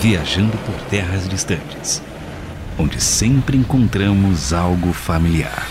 viajando 0.00 0.56
por 0.58 0.74
terras 0.88 1.28
distantes, 1.28 2.00
onde 2.78 3.00
sempre 3.00 3.56
encontramos 3.56 4.52
algo 4.52 4.92
familiar. 4.92 5.66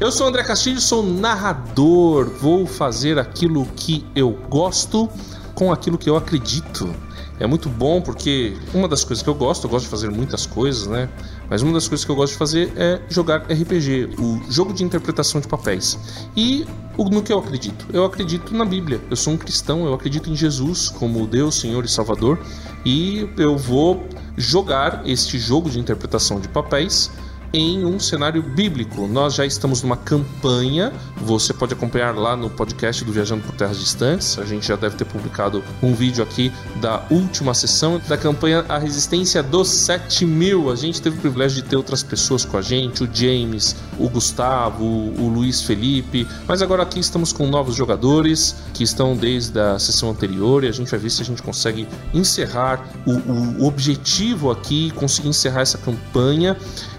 Eu 0.00 0.10
sou 0.10 0.26
André 0.26 0.44
Castilho, 0.44 0.80
sou 0.80 1.02
narrador. 1.02 2.30
Vou 2.40 2.66
fazer 2.66 3.18
aquilo 3.18 3.66
que 3.76 4.04
eu 4.14 4.30
gosto 4.48 5.10
com 5.54 5.72
aquilo 5.72 5.98
que 5.98 6.08
eu 6.08 6.16
acredito. 6.16 6.94
É 7.38 7.46
muito 7.46 7.68
bom 7.68 8.00
porque 8.00 8.56
uma 8.72 8.88
das 8.88 9.04
coisas 9.04 9.22
que 9.22 9.28
eu 9.28 9.34
gosto, 9.34 9.64
eu 9.64 9.70
gosto 9.70 9.84
de 9.84 9.90
fazer 9.90 10.10
muitas 10.10 10.46
coisas, 10.46 10.86
né? 10.86 11.08
Mas 11.50 11.62
uma 11.62 11.72
das 11.72 11.86
coisas 11.86 12.04
que 12.04 12.10
eu 12.10 12.16
gosto 12.16 12.32
de 12.32 12.38
fazer 12.38 12.72
é 12.76 13.00
jogar 13.08 13.42
RPG, 13.42 14.16
o 14.18 14.40
jogo 14.50 14.72
de 14.72 14.82
interpretação 14.82 15.40
de 15.40 15.46
papéis. 15.46 15.98
E 16.36 16.66
no 16.98 17.22
que 17.22 17.32
eu 17.32 17.38
acredito? 17.38 17.86
Eu 17.92 18.04
acredito 18.04 18.54
na 18.54 18.64
Bíblia. 18.64 19.00
Eu 19.10 19.16
sou 19.16 19.34
um 19.34 19.36
cristão, 19.36 19.84
eu 19.84 19.92
acredito 19.92 20.30
em 20.30 20.36
Jesus 20.36 20.88
como 20.88 21.26
Deus, 21.26 21.56
Senhor 21.56 21.84
e 21.84 21.88
Salvador. 21.88 22.38
E 22.84 23.28
eu 23.36 23.56
vou 23.56 24.02
jogar 24.36 25.02
este 25.06 25.38
jogo 25.38 25.68
de 25.68 25.78
interpretação 25.78 26.40
de 26.40 26.48
papéis 26.48 27.10
em 27.56 27.86
um 27.86 27.98
cenário 27.98 28.42
bíblico. 28.42 29.08
Nós 29.08 29.34
já 29.34 29.46
estamos 29.46 29.82
numa 29.82 29.96
campanha, 29.96 30.92
você 31.16 31.54
pode 31.54 31.72
acompanhar 31.72 32.14
lá 32.14 32.36
no 32.36 32.50
podcast 32.50 33.02
do 33.02 33.10
Viajando 33.10 33.42
por 33.44 33.54
Terras 33.54 33.78
Distantes. 33.78 34.38
A 34.38 34.44
gente 34.44 34.68
já 34.68 34.76
deve 34.76 34.94
ter 34.96 35.06
publicado 35.06 35.64
um 35.82 35.94
vídeo 35.94 36.22
aqui 36.22 36.52
da 36.82 37.02
última 37.10 37.54
sessão 37.54 37.98
da 38.06 38.18
campanha 38.18 38.62
A 38.68 38.76
Resistência 38.76 39.42
dos 39.42 39.68
7000. 39.68 40.70
A 40.70 40.76
gente 40.76 41.00
teve 41.00 41.16
o 41.16 41.20
privilégio 41.20 41.62
de 41.62 41.68
ter 41.68 41.76
outras 41.76 42.02
pessoas 42.02 42.44
com 42.44 42.58
a 42.58 42.62
gente, 42.62 43.04
o 43.04 43.08
James, 43.10 43.74
o 43.98 44.06
Gustavo, 44.10 44.84
o 44.84 45.26
Luiz 45.28 45.62
Felipe, 45.62 46.28
mas 46.46 46.60
agora 46.60 46.82
aqui 46.82 47.00
estamos 47.00 47.32
com 47.32 47.46
novos 47.46 47.74
jogadores 47.74 48.54
que 48.74 48.84
estão 48.84 49.16
desde 49.16 49.58
a 49.58 49.78
sessão 49.78 50.10
anterior 50.10 50.62
e 50.62 50.68
a 50.68 50.72
gente 50.72 50.90
vai 50.90 51.00
ver 51.00 51.08
se 51.08 51.22
a 51.22 51.24
gente 51.24 51.42
consegue 51.42 51.88
encerrar 52.12 52.86
o, 53.06 53.62
o 53.62 53.66
objetivo 53.66 54.50
aqui, 54.50 54.90
conseguir 54.90 55.30
encerrar 55.30 55.62
essa 55.62 55.78
campanha. 55.78 56.54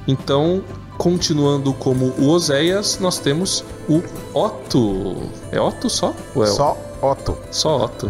Então, 0.08 0.64
continuando 0.98 1.74
como 1.74 2.14
o 2.18 2.30
Oséias, 2.30 2.98
nós 3.00 3.20
temos 3.20 3.64
o 3.90 4.02
Otto. 4.34 5.18
É 5.52 5.60
Otto 5.60 5.90
só? 5.90 6.14
Ou 6.34 6.44
é 6.44 6.48
só 6.48 6.78
Otto. 7.02 7.38
Só 7.52 7.86
Otto. 7.86 8.10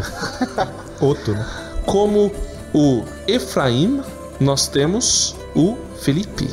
Otto, 1.02 1.32
né? 1.32 1.46
Como 1.86 2.32
o 2.74 3.04
Efraim, 3.28 4.02
nós 4.40 4.68
temos 4.68 5.36
o 5.56 5.78
Felipe. 6.02 6.50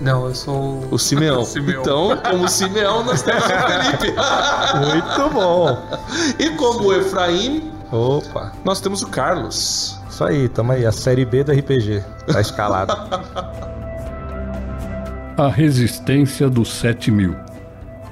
Não, 0.00 0.26
eu 0.26 0.34
sou 0.34 0.84
o 0.90 0.98
Simeão. 0.98 1.40
o 1.40 1.44
Simeão. 1.46 1.80
Então, 1.80 2.16
como 2.30 2.48
Simeão, 2.48 3.02
nós 3.04 3.22
temos 3.22 3.44
o 3.44 3.48
Felipe. 3.48 4.14
Muito 4.78 5.30
bom. 5.34 5.78
E 6.38 6.50
como 6.50 6.88
o 6.88 6.94
Efraim, 6.94 7.72
Opa. 7.90 8.52
nós 8.64 8.80
temos 8.80 9.02
o 9.02 9.08
Carlos. 9.08 9.98
Isso 10.08 10.22
aí, 10.22 10.48
tamo 10.48 10.72
aí, 10.72 10.86
a 10.86 10.92
série 10.92 11.24
B 11.24 11.42
do 11.42 11.52
RPG. 11.52 12.04
Tá 12.32 12.40
escalada. 12.40 12.94
A 15.36 15.48
Resistência 15.48 16.48
dos 16.48 16.68
Sete 16.68 17.10
Mil, 17.10 17.34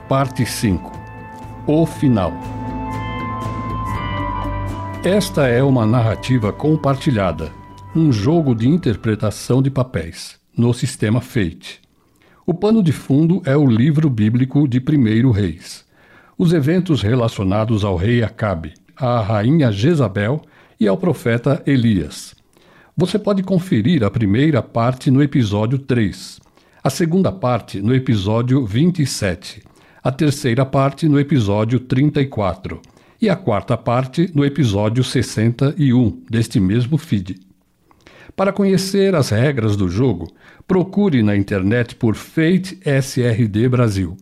Parte 0.08 0.44
5 0.44 0.92
O 1.68 1.86
Final 1.86 2.32
Esta 5.04 5.46
é 5.46 5.62
uma 5.62 5.86
narrativa 5.86 6.52
compartilhada, 6.52 7.52
um 7.94 8.10
jogo 8.10 8.56
de 8.56 8.68
interpretação 8.68 9.62
de 9.62 9.70
papéis, 9.70 10.40
no 10.58 10.74
sistema 10.74 11.20
Fate. 11.20 11.80
O 12.44 12.52
pano 12.52 12.82
de 12.82 12.90
fundo 12.90 13.40
é 13.46 13.56
o 13.56 13.66
livro 13.66 14.10
bíblico 14.10 14.66
de 14.66 14.80
Primeiro 14.80 15.30
Reis. 15.30 15.84
Os 16.36 16.52
eventos 16.52 17.02
relacionados 17.02 17.84
ao 17.84 17.94
rei 17.94 18.24
Acabe, 18.24 18.74
à 18.96 19.20
rainha 19.20 19.70
Jezabel 19.70 20.42
e 20.80 20.88
ao 20.88 20.96
profeta 20.96 21.62
Elias. 21.64 22.34
Você 22.96 23.16
pode 23.16 23.44
conferir 23.44 24.02
a 24.02 24.10
primeira 24.10 24.60
parte 24.60 25.08
no 25.08 25.22
episódio 25.22 25.78
3 25.78 26.41
a 26.84 26.90
segunda 26.90 27.30
parte 27.30 27.80
no 27.80 27.94
episódio 27.94 28.66
27, 28.66 29.62
a 30.02 30.10
terceira 30.10 30.66
parte 30.66 31.08
no 31.08 31.20
episódio 31.20 31.78
34 31.78 32.82
e 33.20 33.30
a 33.30 33.36
quarta 33.36 33.76
parte 33.76 34.28
no 34.34 34.44
episódio 34.44 35.04
61 35.04 36.24
deste 36.28 36.58
mesmo 36.58 36.98
feed. 36.98 37.38
Para 38.34 38.52
conhecer 38.52 39.14
as 39.14 39.30
regras 39.30 39.76
do 39.76 39.88
jogo, 39.88 40.26
procure 40.66 41.22
na 41.22 41.36
internet 41.36 41.94
por 41.94 42.16
Fate 42.16 42.80
SRD 42.84 43.68
Brasil. 43.68 44.16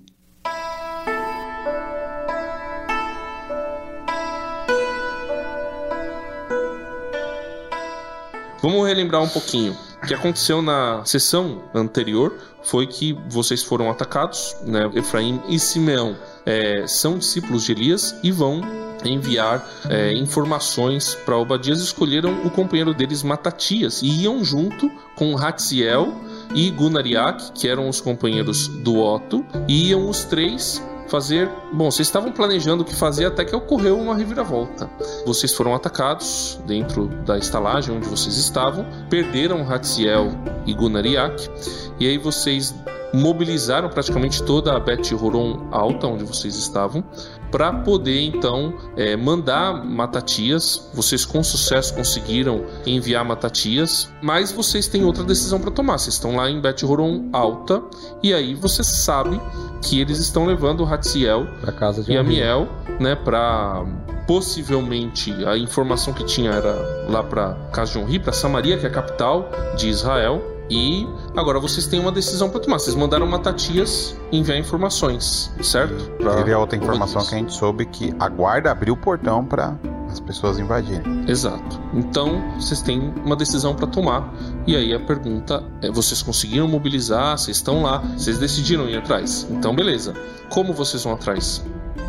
Vamos 8.60 8.86
relembrar 8.86 9.22
um 9.22 9.28
pouquinho. 9.28 9.74
O 10.02 10.06
que 10.06 10.14
aconteceu 10.14 10.60
na 10.60 11.02
sessão 11.04 11.62
anterior 11.74 12.49
foi 12.62 12.86
que 12.86 13.16
vocês 13.28 13.62
foram 13.62 13.90
atacados, 13.90 14.56
né? 14.64 14.90
Efraim 14.94 15.40
e 15.48 15.58
Simeão 15.58 16.16
é, 16.44 16.86
são 16.86 17.18
discípulos 17.18 17.64
de 17.64 17.72
Elias 17.72 18.14
e 18.22 18.30
vão 18.30 18.60
enviar 19.04 19.66
é, 19.88 20.12
informações 20.12 21.14
para 21.14 21.36
Obadias. 21.36 21.80
Escolheram 21.80 22.44
o 22.44 22.50
companheiro 22.50 22.92
deles, 22.92 23.22
Matatias, 23.22 24.02
e 24.02 24.22
iam 24.22 24.44
junto 24.44 24.90
com 25.16 25.34
Ratziel 25.34 26.14
e 26.54 26.70
Gunariak, 26.70 27.52
que 27.52 27.68
eram 27.68 27.88
os 27.88 28.00
companheiros 28.00 28.68
do 28.68 28.98
Otto, 28.98 29.44
e 29.68 29.88
iam 29.90 30.08
os 30.08 30.24
três 30.24 30.82
fazer. 31.10 31.50
Bom, 31.72 31.90
vocês 31.90 32.08
estavam 32.08 32.32
planejando 32.32 32.82
o 32.82 32.86
que 32.86 32.94
fazer 32.94 33.26
até 33.26 33.44
que 33.44 33.54
ocorreu 33.54 33.98
uma 33.98 34.14
reviravolta. 34.14 34.88
Vocês 35.26 35.52
foram 35.52 35.74
atacados 35.74 36.60
dentro 36.66 37.08
da 37.26 37.36
estalagem 37.36 37.96
onde 37.96 38.08
vocês 38.08 38.36
estavam, 38.36 38.86
perderam 39.08 39.68
Hatziel 39.70 40.30
e 40.64 40.72
Gunariak, 40.72 41.50
e 41.98 42.06
aí 42.06 42.16
vocês 42.16 42.74
mobilizaram 43.12 43.88
praticamente 43.88 44.42
toda 44.42 44.74
a 44.74 44.80
Bet 44.80 45.14
Horon 45.14 45.68
alta 45.70 46.06
onde 46.06 46.24
vocês 46.24 46.56
estavam 46.56 47.04
para 47.50 47.72
poder 47.72 48.20
então 48.22 48.74
é, 48.96 49.16
mandar 49.16 49.84
Matatias. 49.84 50.90
Vocês 50.94 51.24
com 51.24 51.42
sucesso 51.42 51.94
conseguiram 51.94 52.64
enviar 52.86 53.24
Matatias, 53.24 54.12
mas 54.22 54.52
vocês 54.52 54.86
têm 54.86 55.04
outra 55.04 55.24
decisão 55.24 55.60
para 55.60 55.70
tomar. 55.70 55.98
Vocês 55.98 56.14
estão 56.14 56.36
lá 56.36 56.48
em 56.48 56.60
Bet 56.60 56.84
Horon 56.84 57.28
alta 57.32 57.82
e 58.22 58.32
aí 58.32 58.54
você 58.54 58.84
sabe 58.84 59.40
que 59.82 60.00
eles 60.00 60.18
estão 60.18 60.46
levando 60.46 60.80
o 60.80 60.86
Hatziel 60.86 61.46
casa 61.72 62.02
de 62.02 62.12
e 62.12 62.16
Amiel, 62.16 62.68
né, 63.00 63.14
para 63.14 63.84
possivelmente 64.26 65.32
a 65.44 65.56
informação 65.56 66.12
que 66.12 66.24
tinha 66.24 66.50
era 66.50 66.74
lá 67.08 67.22
para 67.22 67.54
casa 67.72 67.92
de 67.92 67.98
Onri, 67.98 68.18
para 68.18 68.32
Samaria, 68.32 68.78
que 68.78 68.86
é 68.86 68.88
a 68.88 68.92
capital 68.92 69.50
de 69.76 69.88
Israel 69.88 70.59
e 70.70 71.06
agora 71.36 71.58
vocês 71.58 71.86
têm 71.86 71.98
uma 71.98 72.12
decisão 72.12 72.48
para 72.48 72.60
tomar. 72.60 72.78
Vocês 72.78 72.94
mandaram 72.94 73.26
Matatias 73.26 74.16
enviar 74.30 74.56
informações, 74.56 75.52
certo? 75.62 76.10
Pra 76.12 76.48
e 76.48 76.52
a 76.52 76.58
outra 76.58 76.78
informação 76.78 77.24
que 77.24 77.34
a 77.34 77.38
gente 77.38 77.52
soube 77.52 77.84
que 77.86 78.14
a 78.18 78.28
guarda 78.28 78.70
abriu 78.70 78.94
o 78.94 78.96
portão 78.96 79.44
para 79.44 79.76
as 80.08 80.20
pessoas 80.20 80.58
invadirem. 80.58 81.24
Exato. 81.28 81.80
Então, 81.92 82.40
vocês 82.54 82.80
têm 82.80 83.12
uma 83.24 83.36
decisão 83.36 83.74
para 83.74 83.86
tomar. 83.86 84.32
E 84.66 84.76
aí 84.76 84.94
a 84.94 85.00
pergunta 85.00 85.64
é: 85.82 85.90
vocês 85.90 86.22
conseguiram 86.22 86.68
mobilizar? 86.68 87.36
Vocês 87.36 87.56
estão 87.56 87.82
lá? 87.82 87.98
Vocês 87.98 88.38
decidiram 88.38 88.88
ir 88.88 88.96
atrás? 88.96 89.46
Então, 89.50 89.74
beleza. 89.74 90.14
Como 90.48 90.72
vocês 90.72 91.02
vão 91.02 91.14
atrás? 91.14 91.62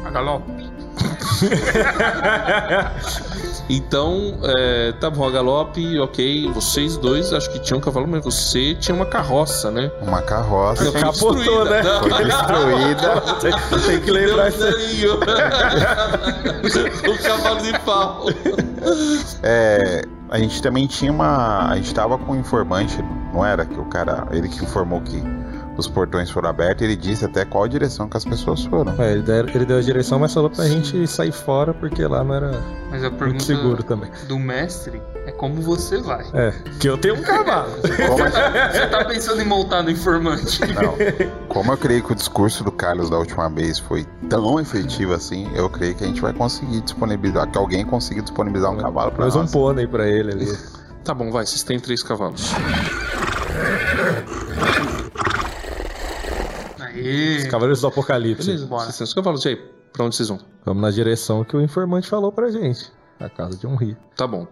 A 0.06 0.10
galope. 0.10 0.52
Então, 3.70 4.40
é, 4.44 4.92
tá 4.94 5.10
bom, 5.10 5.28
a 5.28 5.32
galope, 5.32 6.00
ok. 6.00 6.50
Vocês 6.52 6.96
dois 6.98 7.34
acho 7.34 7.52
que 7.52 7.60
tinham 7.60 7.80
um 7.80 7.82
cavalo, 7.82 8.08
mas 8.08 8.24
você 8.24 8.76
tinha 8.76 8.96
uma 8.96 9.06
carroça, 9.06 9.70
né? 9.72 9.92
Uma 10.02 10.22
carroça. 10.22 10.84
Não, 10.84 10.94
capotou, 10.94 11.66
né? 11.66 11.82
Não. 11.84 12.10
Foi 12.10 12.26
destruída. 12.26 13.22
tem, 13.40 13.52
tem 13.82 14.02
que 14.02 14.12
lembrar 14.12 14.50
isso 14.50 14.62
o 17.10 17.24
cavalo 17.24 17.62
de 17.62 17.80
pau. 17.80 18.26
É, 19.44 20.04
a 20.30 20.38
gente 20.38 20.62
também 20.62 20.86
tinha 20.88 21.12
uma. 21.12 21.70
A 21.70 21.76
gente 21.76 21.94
tava 21.94 22.18
com 22.18 22.32
um 22.34 22.40
informante, 22.40 22.98
não 23.34 23.46
era? 23.46 23.66
Que 23.66 23.80
o 23.80 23.86
cara. 23.86 24.28
Ele 24.32 24.48
que 24.48 24.64
informou 24.64 25.02
que 25.02 25.22
os 25.82 25.88
portões 25.88 26.30
foram 26.30 26.50
abertos, 26.50 26.84
ele 26.84 26.96
disse 26.96 27.26
até 27.26 27.44
qual 27.44 27.68
direção 27.68 28.08
que 28.08 28.16
as 28.16 28.24
pessoas 28.24 28.64
foram. 28.66 28.94
É, 29.02 29.14
ele, 29.14 29.22
deu, 29.22 29.48
ele 29.48 29.66
deu 29.66 29.78
a 29.78 29.82
direção, 29.82 30.20
mas 30.20 30.34
falou 30.34 30.50
pra 30.50 30.66
gente 30.66 31.06
sair 31.08 31.32
fora, 31.32 31.74
porque 31.74 32.06
lá 32.06 32.24
não 32.24 32.36
era 32.36 32.62
mas 32.90 33.04
a 33.04 33.10
muito 33.10 33.44
seguro 33.44 33.84
também. 33.84 34.10
Do 34.28 34.38
mestre 34.38 35.02
é 35.26 35.32
como 35.32 35.62
você 35.62 36.00
vai. 36.00 36.26
É, 36.34 36.52
que 36.80 36.88
eu 36.88 36.98
tenho 36.98 37.16
um 37.16 37.22
cavalo. 37.22 37.72
você 37.82 38.88
tá 38.88 39.06
pensando 39.06 39.42
em 39.42 39.46
montar 39.46 39.84
no 39.84 39.90
informante. 39.90 40.62
Não. 40.74 40.96
Como 41.48 41.72
eu 41.72 41.78
creio 41.78 42.04
que 42.04 42.12
o 42.12 42.16
discurso 42.16 42.64
do 42.64 42.72
Carlos 42.72 43.10
da 43.10 43.18
última 43.18 43.50
vez 43.50 43.80
foi 43.80 44.06
tão 44.30 44.60
efetivo 44.60 45.14
assim, 45.14 45.50
eu 45.56 45.70
creio 45.70 45.96
que 45.96 46.04
a 46.04 46.08
gente 46.08 46.22
vai 46.22 46.34
conseguir 46.34 46.82
disponibilizar, 46.82 47.50
que 47.50 47.58
alguém 47.58 47.86
consiga 47.86 48.22
disponibilizar 48.22 48.72
um 48.72 48.80
é, 48.80 48.82
cavalo 48.82 49.12
pra 49.12 49.26
nós. 49.26 49.36
um 49.36 49.48
pônei 49.48 49.88
pra 49.88 50.08
ele 50.08 50.32
ali. 50.32 50.58
Tá 51.04 51.14
bom, 51.14 51.32
vai, 51.32 51.46
vocês 51.46 51.64
têm 51.64 51.80
três 51.80 52.04
cavalos. 52.04 52.54
Aê. 56.94 57.38
Os 57.38 57.44
Cavaleiros 57.46 57.82
do 57.82 57.88
Apocalipse. 57.88 58.46
Beleza, 58.46 58.66
bora. 58.66 58.84
Vocês 58.86 58.98
têm 58.98 59.06
os 59.06 59.14
cavalos, 59.14 59.46
e 59.46 59.50
aí? 59.50 59.56
Pra 59.94 60.06
onde 60.06 60.16
vocês 60.16 60.30
vão? 60.30 60.40
Vamos 60.66 60.82
na 60.82 60.92
direção 60.92 61.44
que 61.44 61.56
o 61.56 61.62
informante 61.62 62.08
falou 62.08 62.32
pra 62.32 62.50
gente. 62.50 62.92
A 63.20 63.30
casa 63.30 63.58
de 63.58 63.68
um 63.68 63.76
rio. 63.76 63.98
Tá 64.16 64.26
bom. 64.26 64.48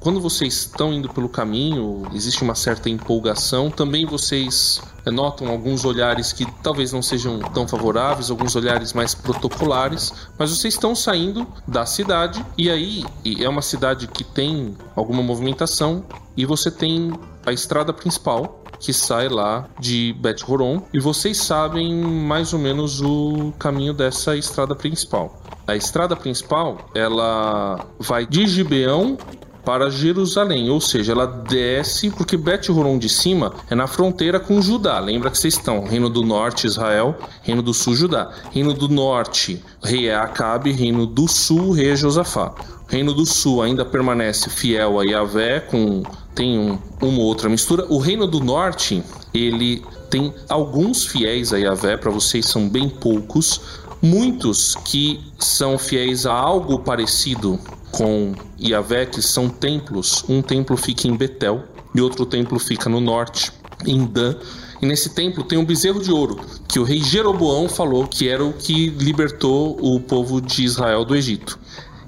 Quando 0.00 0.20
vocês 0.20 0.54
estão 0.54 0.92
indo 0.92 1.08
pelo 1.08 1.28
caminho, 1.28 2.02
existe 2.14 2.42
uma 2.42 2.54
certa 2.54 2.88
empolgação. 2.88 3.68
Também 3.68 4.06
vocês 4.06 4.80
eh, 5.04 5.10
notam 5.10 5.48
alguns 5.48 5.84
olhares 5.84 6.32
que 6.32 6.46
talvez 6.62 6.92
não 6.92 7.02
sejam 7.02 7.40
tão 7.40 7.66
favoráveis, 7.66 8.30
alguns 8.30 8.54
olhares 8.54 8.92
mais 8.92 9.14
protocolares, 9.14 10.12
mas 10.38 10.50
vocês 10.50 10.74
estão 10.74 10.94
saindo 10.94 11.46
da 11.66 11.84
cidade 11.84 12.44
e 12.56 12.70
aí 12.70 13.04
e 13.24 13.44
é 13.44 13.48
uma 13.48 13.60
cidade 13.60 14.06
que 14.06 14.22
tem 14.22 14.76
alguma 14.94 15.22
movimentação 15.22 16.04
e 16.38 16.46
você 16.46 16.70
tem 16.70 17.12
a 17.44 17.52
estrada 17.52 17.92
principal 17.92 18.62
que 18.78 18.92
sai 18.92 19.28
lá 19.28 19.68
de 19.80 20.14
Bet 20.20 20.44
Horon 20.46 20.84
e 20.94 21.00
vocês 21.00 21.36
sabem 21.36 21.92
mais 21.92 22.52
ou 22.52 22.60
menos 22.60 23.00
o 23.00 23.52
caminho 23.58 23.92
dessa 23.92 24.36
estrada 24.36 24.72
principal. 24.72 25.42
A 25.66 25.74
estrada 25.74 26.14
principal, 26.14 26.78
ela 26.94 27.84
vai 27.98 28.24
de 28.24 28.46
Gibeão 28.46 29.18
para 29.64 29.90
Jerusalém, 29.90 30.70
ou 30.70 30.80
seja, 30.80 31.12
ela 31.12 31.26
desce 31.26 32.08
porque 32.10 32.36
Bet 32.36 32.70
Horon 32.70 32.98
de 32.98 33.08
cima 33.08 33.52
é 33.68 33.74
na 33.74 33.88
fronteira 33.88 34.38
com 34.38 34.62
Judá. 34.62 34.98
Lembra 35.00 35.30
que 35.30 35.36
vocês 35.36 35.54
estão 35.54 35.84
Reino 35.84 36.08
do 36.08 36.22
Norte 36.22 36.68
Israel, 36.68 37.18
Reino 37.42 37.62
do 37.62 37.74
Sul 37.74 37.94
Judá. 37.94 38.30
Reino 38.52 38.72
do 38.72 38.88
Norte, 38.88 39.62
rei 39.82 40.08
é 40.08 40.14
Acabe, 40.14 40.70
Reino 40.70 41.04
do 41.04 41.26
Sul, 41.28 41.72
rei 41.72 41.90
é 41.90 41.96
Josafá. 41.96 42.54
Reino 42.88 43.12
do 43.12 43.26
Sul 43.26 43.60
ainda 43.60 43.84
permanece 43.84 44.48
fiel 44.48 44.98
a 44.98 45.04
Yahvé, 45.04 45.60
com 45.60 46.02
tem 46.38 46.56
um, 46.56 46.78
uma 47.02 47.22
outra 47.22 47.48
mistura. 47.48 47.84
O 47.88 47.98
Reino 47.98 48.24
do 48.24 48.38
Norte, 48.38 49.02
ele 49.34 49.82
tem 50.08 50.32
alguns 50.48 51.04
fiéis 51.04 51.52
a 51.52 51.58
Yahvé, 51.58 51.96
para 51.96 52.12
vocês 52.12 52.46
são 52.46 52.68
bem 52.68 52.88
poucos. 52.88 53.60
Muitos 54.00 54.76
que 54.84 55.18
são 55.36 55.76
fiéis 55.76 56.26
a 56.26 56.32
algo 56.32 56.78
parecido 56.78 57.58
com 57.90 58.36
Yahvé, 58.62 59.06
que 59.06 59.20
são 59.20 59.48
templos. 59.48 60.24
Um 60.28 60.40
templo 60.40 60.76
fica 60.76 61.08
em 61.08 61.16
Betel 61.16 61.64
e 61.92 62.00
outro 62.00 62.24
templo 62.24 62.60
fica 62.60 62.88
no 62.88 63.00
norte, 63.00 63.50
em 63.84 64.06
Dan. 64.06 64.36
E 64.80 64.86
nesse 64.86 65.10
templo 65.10 65.42
tem 65.42 65.58
um 65.58 65.64
bezerro 65.64 66.00
de 66.00 66.12
ouro, 66.12 66.38
que 66.68 66.78
o 66.78 66.84
rei 66.84 67.02
Jeroboão 67.02 67.68
falou 67.68 68.06
que 68.06 68.28
era 68.28 68.44
o 68.44 68.52
que 68.52 68.90
libertou 68.90 69.76
o 69.80 69.98
povo 69.98 70.40
de 70.40 70.62
Israel 70.62 71.04
do 71.04 71.16
Egito. 71.16 71.58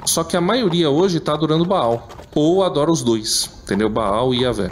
Só 0.06 0.22
que 0.22 0.36
a 0.36 0.40
maioria 0.40 0.88
hoje 0.88 1.18
está 1.18 1.32
adorando 1.32 1.64
Baal, 1.64 2.08
ou 2.34 2.62
adora 2.62 2.90
os 2.90 3.02
dois, 3.02 3.50
entendeu? 3.62 3.88
Baal 3.88 4.34
e 4.34 4.42
Yahvé. 4.42 4.70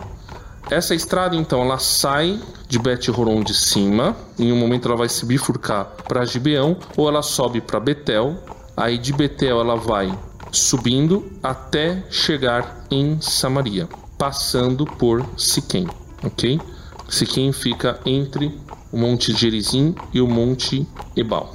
Essa 0.71 0.95
estrada, 0.95 1.35
então, 1.35 1.63
ela 1.63 1.79
sai 1.79 2.39
de 2.69 2.79
Bet 2.79 3.11
Horon 3.11 3.43
de 3.43 3.55
cima, 3.55 4.15
em 4.39 4.53
um 4.53 4.57
momento 4.57 4.87
ela 4.87 4.99
vai 4.99 5.09
se 5.09 5.25
bifurcar 5.25 5.87
para 6.07 6.27
Gibeão, 6.27 6.77
ou 6.97 7.09
ela 7.09 7.23
sobe 7.23 7.61
para 7.61 7.81
Betel, 7.81 8.37
aí 8.77 8.99
de 8.99 9.13
Betel 9.13 9.61
ela 9.61 9.77
vai 9.77 10.17
subindo 10.53 11.33
até 11.43 12.05
chegar 12.11 12.85
em 12.91 13.19
Samaria, 13.21 13.89
passando 14.19 14.85
por 14.85 15.25
Siquém, 15.37 15.89
ok? 16.23 16.61
Siquém 17.09 17.51
fica 17.53 17.99
entre 18.05 18.55
o 18.93 18.99
Monte 18.99 19.33
Gerizim 19.35 19.95
e 20.13 20.21
o 20.21 20.29
Monte 20.29 20.87
Ebal. 21.17 21.55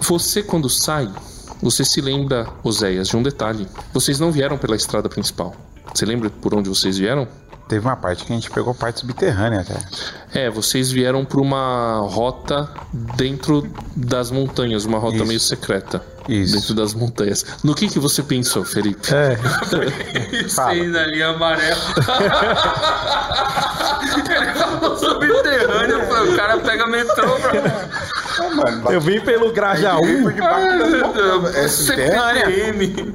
Você, 0.00 0.42
quando 0.42 0.70
sai, 0.70 1.10
você 1.64 1.82
se 1.82 1.98
lembra, 2.02 2.46
Oséias, 2.62 3.08
de 3.08 3.16
um 3.16 3.22
detalhe. 3.22 3.66
Vocês 3.90 4.20
não 4.20 4.30
vieram 4.30 4.58
pela 4.58 4.76
estrada 4.76 5.08
principal. 5.08 5.56
Você 5.94 6.04
lembra 6.04 6.28
por 6.28 6.54
onde 6.54 6.68
vocês 6.68 6.98
vieram? 6.98 7.26
Teve 7.66 7.86
uma 7.86 7.96
parte 7.96 8.26
que 8.26 8.32
a 8.32 8.34
gente 8.36 8.50
pegou 8.50 8.74
parte 8.74 9.00
subterrânea 9.00 9.60
até. 9.62 9.78
É, 10.34 10.50
vocês 10.50 10.90
vieram 10.90 11.24
por 11.24 11.40
uma 11.40 12.00
rota 12.06 12.68
dentro 13.16 13.66
das 13.96 14.30
montanhas, 14.30 14.84
uma 14.84 14.98
rota 14.98 15.16
Isso. 15.16 15.26
meio 15.26 15.40
secreta. 15.40 16.04
Isso. 16.28 16.54
Dentro 16.54 16.74
das 16.74 16.92
montanhas. 16.92 17.46
No 17.64 17.74
que, 17.74 17.88
que 17.88 17.98
você 17.98 18.22
pensou, 18.22 18.62
Felipe? 18.62 19.08
É, 19.14 19.38
Sem 20.48 20.88
na 20.88 21.06
linha 21.06 21.28
amarela. 21.28 21.80
Ele 24.14 24.52
falou 24.54 24.98
subterrâneo, 24.98 26.06
pô, 26.06 26.32
o 26.32 26.36
cara 26.36 26.58
pega 26.58 26.86
metrô 26.86 27.36
pra. 27.36 28.13
Eu 28.90 29.00
vim 29.00 29.20
pelo 29.20 29.52
Grajaú. 29.52 30.02
É? 31.54 31.68
CPM. 31.68 33.14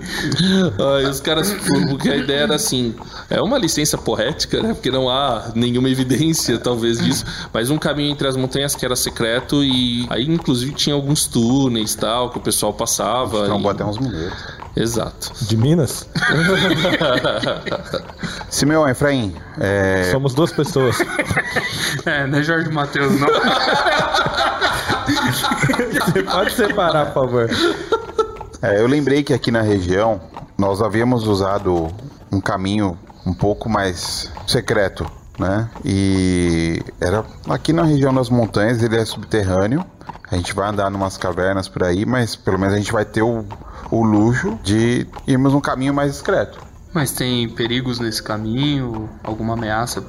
Aí 0.98 1.06
os 1.06 1.20
caras, 1.20 1.56
porque 1.90 2.10
a 2.10 2.16
ideia 2.16 2.40
era 2.42 2.56
assim, 2.56 2.96
é 3.30 3.42
uma 3.42 3.58
licença 3.58 3.98
poética, 3.98 4.62
né? 4.62 4.74
Porque 4.74 4.92
não 4.92 5.10
há 5.10 5.52
nenhuma 5.56 5.90
evidência, 5.90 6.58
talvez, 6.58 7.00
disso. 7.00 7.26
Mas 7.54 7.70
um 7.70 7.78
caminho 7.78 8.12
entre 8.12 8.28
as 8.28 8.36
montanhas 8.36 8.76
que 8.76 8.86
era 8.86 8.96
secreto 8.96 9.64
e 9.64 10.06
aí, 10.10 10.26
inclusive, 10.26 10.74
tinha 10.74 10.96
alguns 10.96 11.28
túneis 11.28 11.96
tal 11.96 12.30
que 12.30 12.38
o 12.38 12.42
pessoal 12.42 12.74
passava. 12.74 13.46
Trombou 13.46 13.72
e- 13.72 13.76
até 13.76 13.86
uns 13.86 13.98
mineiros. 13.98 14.34
Exato. 14.76 15.32
De 15.42 15.58
Minas? 15.58 16.08
Simeão, 18.50 18.88
Efraim, 18.88 19.36
é, 19.60 20.10
Somos 20.12 20.34
duas 20.34 20.52
pessoas. 20.52 20.98
É, 22.06 22.26
não 22.28 22.40
é 22.40 22.44
Jorge 22.44 22.70
Matheus, 22.70 23.20
não. 23.20 23.28
Você 26.06 26.24
pode 26.24 26.54
separar, 26.54 27.08
por 27.08 27.26
favor. 27.26 27.50
é, 28.62 28.80
eu 28.80 28.88
lembrei 28.88 29.24
que 29.24 29.34
aqui 29.34 29.52
na 29.52 29.62
região 29.62 30.22
nós 30.58 30.82
havíamos 30.82 31.28
usado 31.28 31.88
um 32.32 32.42
caminho 32.42 32.98
um 33.26 33.34
pouco 33.34 33.70
mais 33.70 34.32
secreto, 34.48 35.10
né? 35.38 35.70
E 35.86 36.82
era 37.00 37.24
aqui 37.50 37.72
na 37.72 37.84
região 37.84 38.14
das 38.14 38.30
montanhas, 38.30 38.82
ele 38.84 38.98
é 38.98 39.06
subterrâneo. 39.06 39.86
A 40.32 40.36
gente 40.36 40.54
vai 40.54 40.70
andar 40.70 40.90
numas 40.92 41.18
cavernas 41.18 41.68
por 41.68 41.84
aí, 41.84 42.06
mas 42.06 42.36
pelo 42.36 42.60
menos 42.60 42.76
a 42.76 42.78
gente 42.78 42.92
vai 42.92 43.06
ter 43.06 43.24
o, 43.24 43.46
o 43.90 44.04
luxo 44.04 44.60
de 44.64 45.08
irmos 45.26 45.54
um 45.54 45.62
caminho 45.62 45.94
mais 45.94 46.12
discreto. 46.12 46.60
Mas 46.94 47.12
tem 47.12 47.48
perigos 47.50 48.00
nesse 48.00 48.22
caminho? 48.22 49.10
Alguma 49.24 49.54
ameaça? 49.54 50.04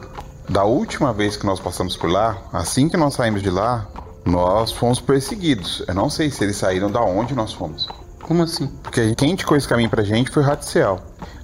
Da 0.49 0.65
última 0.65 1.13
vez 1.13 1.37
que 1.37 1.47
nós 1.47 1.61
passamos 1.61 1.97
por 1.97 2.11
lá, 2.11 2.37
assim 2.53 2.89
que 2.89 2.97
nós 2.97 3.15
saímos 3.15 3.43
de 3.43 3.51
lá, 3.51 3.87
nós 4.25 4.73
fomos 4.73 5.01
perseguidos. 5.01 5.83
Eu 5.87 5.95
não 5.95 6.11
sei 6.11 6.31
se 6.31 6.45
eles 6.45 6.57
saíram 6.57 6.91
da 6.91 7.01
onde 7.01 7.35
nós 7.35 7.53
fomos. 7.53 7.89
Como 8.23 8.43
assim? 8.43 8.67
Porque 8.83 9.15
quem 9.15 9.33
indicou 9.33 9.57
esse 9.57 9.69
caminho 9.69 9.91
pra 9.91 10.03
gente 10.03 10.31
foi 10.31 10.43
o 10.43 10.47
Ratziel. 10.47 11.01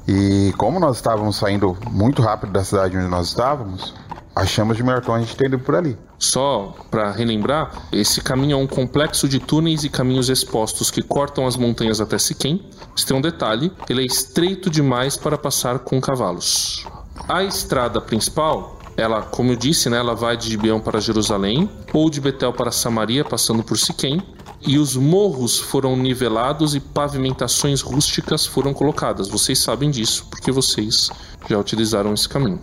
E 0.06 0.52
como 0.56 0.78
nós 0.78 0.96
estávamos 0.96 1.36
saindo 1.36 1.76
muito 1.90 2.22
rápido 2.22 2.52
da 2.52 2.62
cidade 2.62 2.96
onde 2.96 3.08
nós 3.08 3.28
estávamos, 3.28 3.92
achamos 4.36 4.76
de 4.76 4.84
melhor 4.84 5.02
tom 5.02 5.14
a 5.14 5.18
gente 5.18 5.34
ter 5.34 5.46
ido 5.46 5.58
por 5.58 5.74
ali. 5.74 5.98
Só 6.18 6.74
para 6.90 7.10
relembrar, 7.10 7.88
esse 7.90 8.20
caminho 8.20 8.54
é 8.54 8.56
um 8.56 8.66
complexo 8.66 9.28
de 9.28 9.40
túneis 9.40 9.82
e 9.82 9.88
caminhos 9.88 10.28
expostos 10.28 10.90
que 10.90 11.02
cortam 11.02 11.46
as 11.46 11.56
montanhas 11.56 12.00
até 12.00 12.18
Siquém. 12.18 12.64
Mas 12.92 13.04
tem 13.04 13.16
um 13.16 13.20
detalhe, 13.20 13.72
ele 13.88 14.02
é 14.02 14.06
estreito 14.06 14.70
demais 14.70 15.16
para 15.16 15.36
passar 15.36 15.80
com 15.80 16.00
cavalos. 16.00 16.86
A 17.28 17.42
estrada 17.42 18.00
principal, 18.00 18.75
ela, 18.96 19.22
como 19.22 19.52
eu 19.52 19.56
disse, 19.56 19.90
né, 19.90 19.98
ela 19.98 20.14
vai 20.14 20.36
de 20.36 20.50
Gibeão 20.50 20.80
para 20.80 21.00
Jerusalém 21.00 21.68
ou 21.92 22.08
de 22.08 22.20
Betel 22.20 22.52
para 22.52 22.70
Samaria, 22.70 23.24
passando 23.24 23.62
por 23.62 23.76
Siquém. 23.76 24.22
E 24.66 24.78
os 24.78 24.96
morros 24.96 25.58
foram 25.58 25.96
nivelados 25.96 26.74
e 26.74 26.80
pavimentações 26.80 27.82
rústicas 27.82 28.46
foram 28.46 28.72
colocadas. 28.72 29.28
Vocês 29.28 29.58
sabem 29.58 29.90
disso, 29.90 30.26
porque 30.30 30.50
vocês 30.50 31.10
já 31.48 31.58
utilizaram 31.58 32.14
esse 32.14 32.28
caminho. 32.28 32.58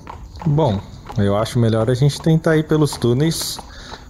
Bom, 0.46 0.82
eu 1.18 1.38
acho 1.38 1.60
melhor 1.60 1.90
a 1.90 1.94
gente 1.94 2.20
tentar 2.20 2.58
ir 2.58 2.68
pelos 2.68 2.98
túneis 2.98 3.60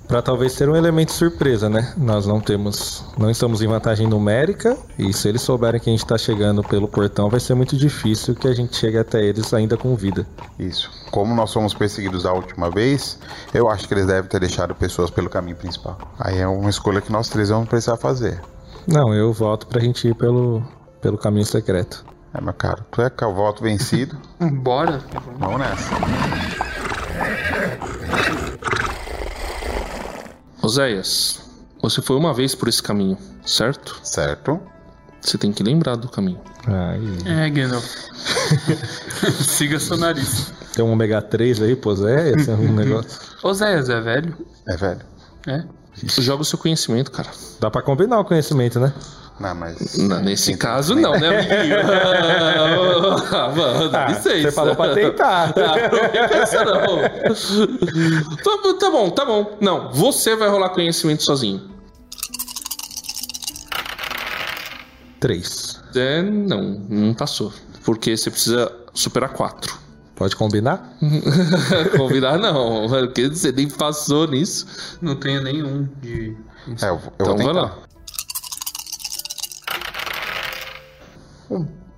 para 0.07 0.21
talvez 0.21 0.53
ter 0.55 0.69
um 0.69 0.75
elemento 0.75 1.11
surpresa, 1.11 1.69
né? 1.69 1.93
Nós 1.97 2.25
não 2.25 2.39
temos, 2.39 3.03
não 3.17 3.29
estamos 3.29 3.61
em 3.61 3.67
vantagem 3.67 4.07
numérica 4.07 4.77
e 4.97 5.11
se 5.13 5.27
eles 5.27 5.41
souberem 5.41 5.79
que 5.79 5.89
a 5.89 5.93
gente 5.93 6.03
está 6.03 6.17
chegando 6.17 6.61
pelo 6.63 6.87
portão, 6.87 7.29
vai 7.29 7.39
ser 7.39 7.55
muito 7.55 7.75
difícil 7.77 8.35
que 8.35 8.47
a 8.47 8.53
gente 8.53 8.75
chegue 8.75 8.97
até 8.97 9.23
eles 9.23 9.53
ainda 9.53 9.77
com 9.77 9.95
vida. 9.95 10.27
Isso. 10.59 10.91
Como 11.11 11.33
nós 11.33 11.53
fomos 11.53 11.73
perseguidos 11.73 12.23
da 12.23 12.33
última 12.33 12.69
vez, 12.69 13.17
eu 13.53 13.69
acho 13.69 13.87
que 13.87 13.93
eles 13.93 14.05
devem 14.05 14.29
ter 14.29 14.39
deixado 14.39 14.75
pessoas 14.75 15.09
pelo 15.09 15.29
caminho 15.29 15.55
principal. 15.55 15.97
Aí 16.19 16.39
é 16.39 16.47
uma 16.47 16.69
escolha 16.69 17.01
que 17.01 17.11
nós 17.11 17.29
três 17.29 17.49
vamos 17.49 17.69
precisar 17.69 17.97
fazer. 17.97 18.41
Não, 18.87 19.13
eu 19.13 19.31
voto 19.31 19.67
pra 19.67 19.79
gente 19.79 20.07
ir 20.07 20.15
pelo, 20.15 20.61
pelo 21.01 21.17
caminho 21.17 21.45
secreto. 21.45 22.05
É, 22.33 22.41
meu 22.41 22.53
caro, 22.53 22.83
tu 22.91 23.01
é 23.01 23.09
que 23.09 23.23
eu 23.23 23.33
voto 23.33 23.63
vencido. 23.63 24.17
Bora. 24.41 24.99
Vamos 25.37 25.59
nessa. 25.59 25.93
Oséias, 30.63 31.41
você 31.81 32.01
foi 32.01 32.15
uma 32.15 32.33
vez 32.33 32.55
por 32.55 32.69
esse 32.69 32.81
caminho, 32.81 33.17
certo? 33.45 33.99
Certo? 34.01 34.61
Você 35.19 35.37
tem 35.37 35.51
que 35.51 35.61
lembrar 35.61 35.95
do 35.97 36.07
caminho. 36.07 36.39
Aí, 36.65 37.17
É, 37.25 37.49
Gandalf. 37.49 37.85
Siga 39.43 39.77
seu 39.77 39.97
nariz. 39.97 40.53
tem 40.73 40.83
um 40.85 40.91
ômega 40.91 41.21
3 41.21 41.61
aí, 41.61 41.75
pô, 41.75 41.91
esse 41.91 42.49
é 42.49 42.53
um 42.53 42.73
negócio. 42.73 43.19
Oséias 43.43 43.89
é 43.89 43.99
velho? 43.99 44.37
É 44.67 44.77
velho. 44.77 45.01
É. 45.47 45.63
Joga 46.21 46.41
o 46.41 46.45
seu 46.45 46.57
conhecimento, 46.57 47.11
cara. 47.11 47.29
Dá 47.59 47.69
pra 47.69 47.81
combinar 47.81 48.19
o 48.19 48.25
conhecimento, 48.25 48.79
né? 48.79 48.93
Não, 49.39 49.55
mas. 49.55 49.97
Não, 49.97 50.21
nesse 50.21 50.55
caso, 50.55 50.95
não, 50.95 51.11
né, 51.19 51.27
amiguinho? 51.29 51.77
Ah, 53.35 53.49
mano, 53.55 53.89
dá 53.89 54.05
Ah, 54.05 54.09
licença. 54.09 54.41
você 54.41 54.51
falou 54.51 54.75
pra 54.75 54.93
tentar. 54.93 55.53
Ah, 55.57 55.89
não 55.89 56.39
essa, 56.41 56.65
tá, 58.43 58.73
tá 58.79 58.91
bom, 58.91 59.09
tá 59.09 59.25
bom. 59.25 59.57
Não, 59.59 59.91
você 59.91 60.35
vai 60.35 60.49
rolar 60.49 60.69
conhecimento 60.69 61.23
sozinho. 61.23 61.71
três. 65.19 65.79
É, 65.95 66.21
não, 66.21 66.61
não 66.89 67.13
passou. 67.13 67.53
Porque 67.85 68.15
você 68.17 68.29
precisa 68.29 68.69
superar 68.93 69.29
quatro. 69.29 69.73
Pode 70.15 70.35
combinar? 70.35 70.95
Combinar 71.97 72.37
não, 72.37 72.87
porque 72.89 73.29
você 73.29 73.51
nem 73.51 73.67
passou 73.69 74.27
nisso. 74.27 74.65
Não 75.01 75.15
tenho 75.15 75.41
nenhum 75.41 75.87
de. 76.01 76.35
É, 76.81 76.89
eu, 76.89 76.95
eu 76.95 77.01
Então 77.15 77.25
vou 77.25 77.37
vai 77.37 77.45
tentar. 77.47 77.61
lá. 77.61 77.77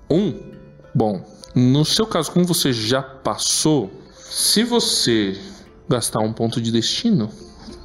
Um. 0.10 0.34
Bom, 0.94 1.24
no 1.54 1.84
seu 1.86 2.06
caso, 2.06 2.32
como 2.32 2.46
você 2.46 2.72
já 2.72 3.02
passou, 3.02 3.92
se 4.14 4.64
você 4.64 5.40
gastar 5.88 6.20
um 6.20 6.34
ponto 6.34 6.62
de 6.62 6.72
destino, 6.72 7.30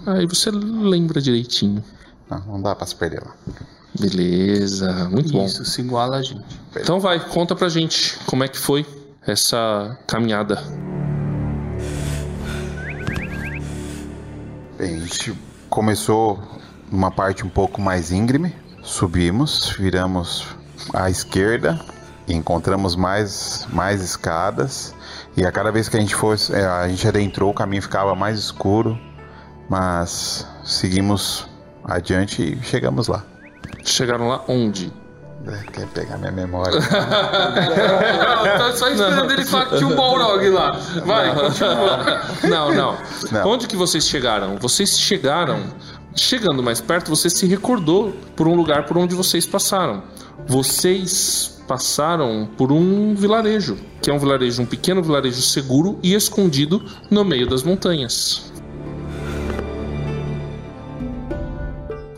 aí 0.07 0.27
você 0.27 0.51
lembra 0.51 1.21
direitinho. 1.21 1.83
Não, 2.29 2.41
não 2.47 2.63
dá 2.63 2.75
pra 2.75 2.87
se 2.87 2.95
perder 2.95 3.23
lá. 3.25 3.35
Beleza, 3.99 5.09
muito 5.09 5.33
bom. 5.33 5.45
Isso 5.45 5.65
se 5.65 5.81
iguala 5.81 6.17
a 6.17 6.23
gente. 6.23 6.45
Então 6.77 7.01
vai, 7.01 7.19
conta 7.29 7.57
pra 7.57 7.69
gente 7.69 8.17
como 8.27 8.45
é 8.45 8.49
que 8.49 8.59
foi 8.59 8.87
essa 9.27 9.99
caminhada. 10.07 10.63
Bem, 14.79 14.97
a 14.97 15.01
gente 15.01 15.37
começou 15.69 16.39
numa 16.91 17.11
parte 17.11 17.45
um 17.45 17.49
pouco 17.49 17.81
mais 17.81 18.11
íngreme, 18.11 18.55
subimos, 18.83 19.75
viramos 19.79 20.47
à 20.93 21.11
esquerda 21.11 21.79
encontramos 22.33 22.97
mais, 22.97 23.67
mais 23.73 24.03
escadas. 24.03 24.95
E 25.37 25.45
a 25.45 25.53
cada 25.53 25.71
vez 25.71 25.89
que 25.89 25.97
a 25.97 26.01
gente 26.01 26.15
fosse, 26.15 26.55
é, 26.55 26.65
a 26.65 26.89
gente 26.89 27.07
adentrou, 27.07 27.51
o 27.51 27.55
caminho 27.55 27.83
ficava 27.83 28.15
mais 28.15 28.39
escuro, 28.39 28.99
mas 29.69 30.47
seguimos 30.65 31.47
adiante 31.85 32.43
e 32.43 32.65
chegamos 32.65 33.09
lá. 33.09 33.25
Chegaram 33.85 34.29
lá 34.29 34.43
onde? 34.49 34.93
É, 35.47 35.71
Quer 35.73 35.87
pegar 35.87 36.19
minha 36.19 36.33
memória? 36.33 36.77
Eu 38.45 38.59
tô 38.59 38.77
só 38.77 38.89
esperando 38.89 39.33
ele 39.33 39.45
falar 39.45 39.67
que 39.67 39.79
tinha 39.79 39.89
um 39.89 39.97
Balrog 39.97 40.49
lá. 40.51 40.73
Vai, 41.05 41.35
continua. 41.35 42.21
Não, 42.43 42.75
não, 42.75 42.99
Não. 43.33 43.49
Onde 43.49 43.67
que 43.67 43.77
vocês 43.77 44.07
chegaram? 44.07 44.57
Vocês 44.57 44.99
chegaram. 44.99 45.63
Chegando 46.15 46.63
mais 46.63 46.81
perto, 46.81 47.09
você 47.09 47.31
se 47.31 47.47
recordou 47.47 48.13
por 48.35 48.49
um 48.49 48.55
lugar 48.55 48.85
por 48.85 48.99
onde 48.99 49.15
vocês 49.15 49.47
passaram. 49.47 50.03
Vocês 50.47 51.61
passaram 51.69 52.49
por 52.57 52.73
um 52.73 53.15
vilarejo, 53.15 53.77
que 54.03 54.11
é 54.11 54.13
um 54.15 54.19
vilarejo, 54.19 54.63
um 54.63 54.67
pequeno 54.67 55.03
vilarejo 55.03 55.41
seguro 55.41 55.99
e 56.03 56.15
escondido 56.15 56.83
no 57.11 57.25
meio 57.25 57.49
das 57.49 57.63
montanhas. 57.63 58.51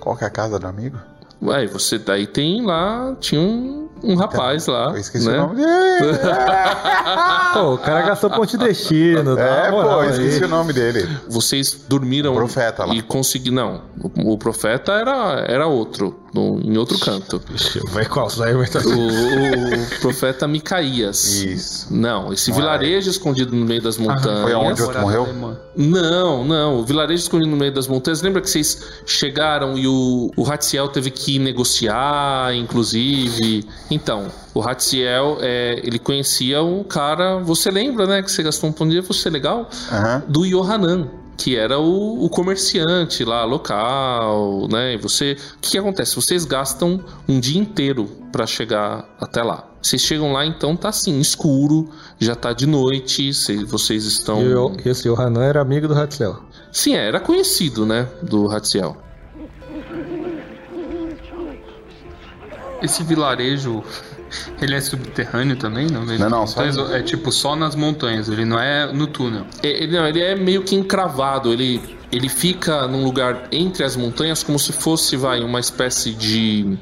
Qual 0.00 0.17
que 0.17 0.25
é 0.25 0.26
a 0.26 0.31
casa 0.31 0.59
do 0.59 0.67
amigo? 0.67 0.99
Ué, 1.43 1.67
você 1.67 1.99
daí 1.99 2.26
tem 2.26 2.64
lá, 2.64 3.14
tinha 3.21 3.41
um, 3.41 3.88
um 4.02 4.14
rapaz 4.14 4.67
lá, 4.69 4.91
Eu 4.91 4.97
esqueci 4.97 5.26
né? 5.29 5.38
o 5.38 5.49
nome 5.49 5.57
dele. 5.57 6.19
Pô, 7.52 7.75
o 7.75 7.79
cara 7.79 8.02
gastou 8.02 8.31
ponto 8.33 8.47
de 8.47 8.57
destino. 8.59 9.37
dá 9.37 9.43
É, 9.43 9.71
pô, 9.71 9.81
aí. 10.00 10.11
esqueci 10.11 10.45
o 10.45 10.49
nome 10.49 10.73
dele. 10.73 11.07
Vocês 11.29 11.85
dormiram 11.88 12.33
O 12.33 12.37
profeta 12.37 12.85
lá. 12.85 12.95
e 12.95 13.02
conseguiram. 13.02 13.55
Não, 13.57 13.81
o, 14.03 14.33
o 14.33 14.39
profeta 14.39 14.93
era, 14.93 15.45
era 15.49 15.67
outro, 15.67 16.19
no- 16.35 16.61
em 16.61 16.77
outro 16.77 16.99
canto. 16.99 17.41
Ver 17.93 18.09
qual. 18.09 18.29
O, 18.29 19.97
o 19.97 20.01
profeta 20.01 20.47
Micaías. 20.49 21.43
Isso. 21.43 21.87
Não, 21.95 22.33
esse 22.33 22.51
vilarejo 22.53 23.09
escondido 23.11 23.55
no 23.55 23.65
meio 23.65 23.83
das 23.83 23.97
montanhas. 23.99 24.43
Foi 24.43 24.53
aonde 24.53 24.83
o 24.83 24.85
outro 24.87 25.01
morreu? 25.01 25.29
Não, 25.77 26.45
não. 26.45 26.81
O 26.81 26.85
vilarejo 26.85 27.23
escondido 27.23 27.51
no 27.51 27.57
meio 27.57 27.73
das 27.73 27.87
montanhas. 27.87 28.23
Lembra 28.23 28.41
que 28.41 28.51
vocês 28.51 28.83
chegaram 29.07 29.77
e 29.79 29.87
o, 29.87 30.31
o 30.37 30.51
Hatziel 30.51 30.89
teve 30.89 31.11
que 31.11 31.39
negociar, 31.39 32.55
inclusive? 32.55 33.65
Então, 33.91 34.27
o 34.55 34.63
Hatziel, 34.63 35.39
é, 35.41 35.81
ele 35.83 35.99
conhecia 35.99 36.63
o 36.63 36.85
cara. 36.85 37.39
Você 37.41 37.71
lembra, 37.71 38.07
né? 38.07 38.23
Que 38.23 38.31
você 38.31 38.43
gastou 38.43 38.69
um 38.71 38.73
ponto 38.73 38.91
de 38.91 39.01
você 39.01 39.31
legal? 39.31 39.69
Aham. 39.91 40.23
do 40.29 40.45
Yohanan, 40.45 41.09
que 41.43 41.57
era 41.57 41.77
o, 41.77 42.25
o 42.25 42.29
comerciante 42.31 43.25
lá 43.25 43.45
local, 43.45 44.69
né? 44.71 44.95
E 44.95 44.97
você, 44.97 45.33
o 45.57 45.61
que, 45.61 45.73
que 45.73 45.79
acontece? 45.79 46.15
Vocês 46.15 46.45
gastam 46.45 47.03
um 47.29 47.41
dia 47.41 47.61
inteiro 47.61 48.05
para 48.31 48.47
chegar 48.47 49.09
até 49.21 49.43
lá. 49.43 49.69
Vocês 49.83 50.01
chegam 50.03 50.33
lá, 50.33 50.47
então 50.47 50.77
tá 50.77 50.91
assim, 50.91 51.19
escuro, 51.19 51.91
já 52.21 52.37
tá 52.37 52.53
de 52.53 52.65
noite, 52.67 53.35
cê- 53.35 53.65
vocês 53.65 54.05
estão. 54.05 54.41
E 54.41 54.55
o- 54.55 54.77
e 54.85 54.89
esse 54.89 55.09
Yohanan 55.09 55.43
era 55.43 55.61
amigo 55.61 55.89
do 55.89 55.95
Hatzel. 55.95 56.37
Sim, 56.71 56.95
é, 56.95 57.09
era 57.09 57.19
conhecido, 57.19 57.85
né, 57.85 58.09
do 58.23 58.49
Hatziel. 58.49 58.97
Esse 62.81 63.03
vilarejo, 63.03 63.83
ele 64.61 64.75
é 64.75 64.81
subterrâneo 64.81 65.57
também? 65.57 65.87
Não, 65.87 66.03
Ele- 66.05 66.19
Não, 66.19 66.29
não, 66.31 66.47
só- 66.47 66.62
É 66.65 67.03
tipo 67.03 67.31
só 67.33 67.55
nas 67.57 67.75
montanhas, 67.75 68.29
ele 68.29 68.45
não 68.45 68.59
é 68.59 68.93
no 68.93 69.07
túnel. 69.07 69.47
É, 69.62 69.69
Ele, 69.83 69.97
não, 69.97 70.07
ele 70.07 70.21
é 70.21 70.35
meio 70.35 70.62
que 70.62 70.75
encravado, 70.75 71.53
ele, 71.53 71.81
ele 72.11 72.29
fica 72.29 72.87
num 72.87 73.05
lugar 73.05 73.49
entre 73.53 73.85
as 73.85 73.97
montanhas 73.97 74.43
como 74.43 74.59
se 74.59 74.73
fosse, 74.73 75.17
vai, 75.17 75.41
uma 75.43 75.61
espécie 75.61 76.12
de 76.12 76.79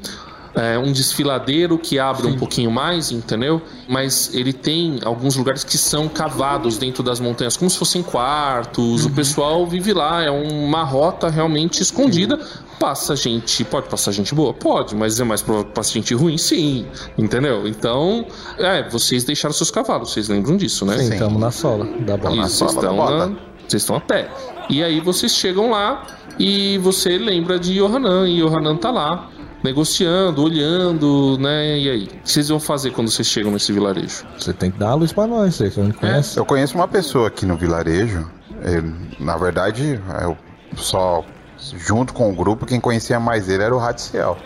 é, 0.55 0.77
um 0.77 0.91
desfiladeiro 0.91 1.77
que 1.77 1.97
abre 1.97 2.27
um 2.27 2.37
pouquinho 2.37 2.69
mais, 2.71 3.11
entendeu? 3.11 3.61
Mas 3.87 4.33
ele 4.33 4.51
tem 4.51 4.99
alguns 5.03 5.35
lugares 5.35 5.63
que 5.63 5.77
são 5.77 6.07
cavados 6.09 6.77
dentro 6.77 7.01
das 7.03 7.19
montanhas, 7.19 7.55
como 7.55 7.69
se 7.69 7.77
fossem 7.77 8.03
quartos. 8.03 9.05
O 9.05 9.09
pessoal 9.11 9.65
vive 9.65 9.93
lá, 9.93 10.23
é 10.23 10.29
uma 10.29 10.83
rota 10.83 11.29
realmente 11.29 11.81
escondida. 11.81 12.39
Passa 12.79 13.15
gente, 13.15 13.63
pode 13.63 13.87
passar 13.89 14.11
gente 14.11 14.33
boa? 14.33 14.53
Pode, 14.53 14.95
mas 14.95 15.19
é 15.19 15.23
mais 15.23 15.41
provável 15.41 15.67
que 15.69 15.73
passe 15.75 15.93
gente 15.93 16.13
ruim? 16.15 16.37
Sim, 16.37 16.87
entendeu? 17.17 17.67
Então, 17.67 18.25
é, 18.57 18.87
vocês 18.89 19.23
deixaram 19.23 19.53
seus 19.53 19.69
cavalos, 19.69 20.11
vocês 20.11 20.27
lembram 20.27 20.57
disso, 20.57 20.83
né? 20.85 20.97
Sim, 20.97 21.05
Sim. 21.07 21.13
estamos 21.13 21.39
na 21.39 21.51
sola 21.51 21.85
da 21.99 22.17
bola. 22.17 22.35
na 22.35 22.45
Isso, 22.47 22.57
vocês 22.57 22.71
sola 22.71 22.81
da 22.87 22.91
estão, 22.91 22.95
bota. 22.97 23.27
na- 23.27 23.35
vocês 23.67 23.83
estão 23.83 23.95
a 23.95 24.01
pé. 24.01 24.29
E 24.69 24.83
aí 24.83 24.99
vocês 24.99 25.33
chegam 25.35 25.69
lá 25.69 26.03
e 26.39 26.77
você 26.79 27.17
lembra 27.19 27.59
de 27.59 27.73
Yohanan, 27.79 28.27
e 28.27 28.41
Yohanan 28.41 28.75
tá 28.75 28.89
lá, 28.89 29.29
negociando, 29.63 30.43
olhando, 30.43 31.37
né? 31.39 31.77
E 31.79 31.89
aí? 31.89 32.03
O 32.03 32.07
que 32.07 32.31
vocês 32.31 32.49
vão 32.49 32.59
fazer 32.59 32.91
quando 32.91 33.09
vocês 33.09 33.27
chegam 33.27 33.51
nesse 33.51 33.71
vilarejo? 33.71 34.25
Você 34.39 34.53
tem 34.53 34.71
que 34.71 34.77
dar 34.79 34.89
a 34.89 34.93
luz 34.95 35.11
pra 35.13 35.27
nós, 35.27 35.55
você 35.55 35.69
que 35.69 35.79
não 35.79 35.91
conhece. 35.91 36.37
Eu 36.37 36.45
conheço 36.45 36.75
uma 36.75 36.87
pessoa 36.87 37.27
aqui 37.27 37.45
no 37.45 37.55
vilarejo. 37.57 38.29
ele- 38.63 38.93
na 39.19 39.37
verdade, 39.37 39.99
eu 40.21 40.37
só 40.75 41.23
junto 41.57 42.13
com 42.13 42.29
o 42.31 42.35
grupo, 42.35 42.63
quem 42.65 42.79
conhecia 42.79 43.19
mais 43.19 43.49
ele 43.49 43.63
era 43.63 43.73
o 43.75 43.79
Ratziel. 43.79 44.37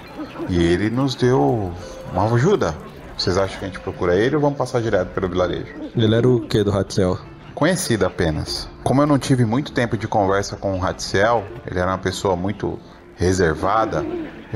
E 0.50 0.57
ele 0.62 0.89
nos 0.89 1.15
deu 1.15 1.72
uma 2.13 2.25
ajuda. 2.34 2.74
Vocês 3.17 3.38
acham 3.38 3.60
que 3.60 3.65
a 3.65 3.67
gente 3.67 3.79
procura 3.81 4.15
ele 4.15 4.36
ou 4.36 4.41
vamos 4.41 4.57
passar 4.57 4.81
direto 4.81 5.10
pelo 5.10 5.27
vilarejo? 5.27 5.67
Ele 5.95 6.15
era 6.15 6.27
o 6.27 6.41
que 6.41 6.63
do 6.63 6.72
Hatzel? 6.72 7.17
Conhecido 7.53 8.05
apenas. 8.05 8.69
Como 8.84 9.01
eu 9.01 9.07
não 9.07 9.17
tive 9.17 9.43
muito 9.45 9.72
tempo 9.72 9.98
de 9.98 10.07
conversa 10.07 10.55
com 10.57 10.75
o 10.75 10.79
Ratziel, 10.79 11.43
ele 11.69 11.79
era 11.79 11.91
uma 11.91 11.98
pessoa 11.98 12.36
muito 12.36 12.77
reservada, 13.15 14.05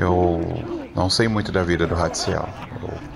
eu 0.00 0.40
não 0.94 1.08
sei 1.10 1.28
muito 1.28 1.52
da 1.52 1.62
vida 1.62 1.86
do 1.86 1.94
Ratziel. 1.94 2.48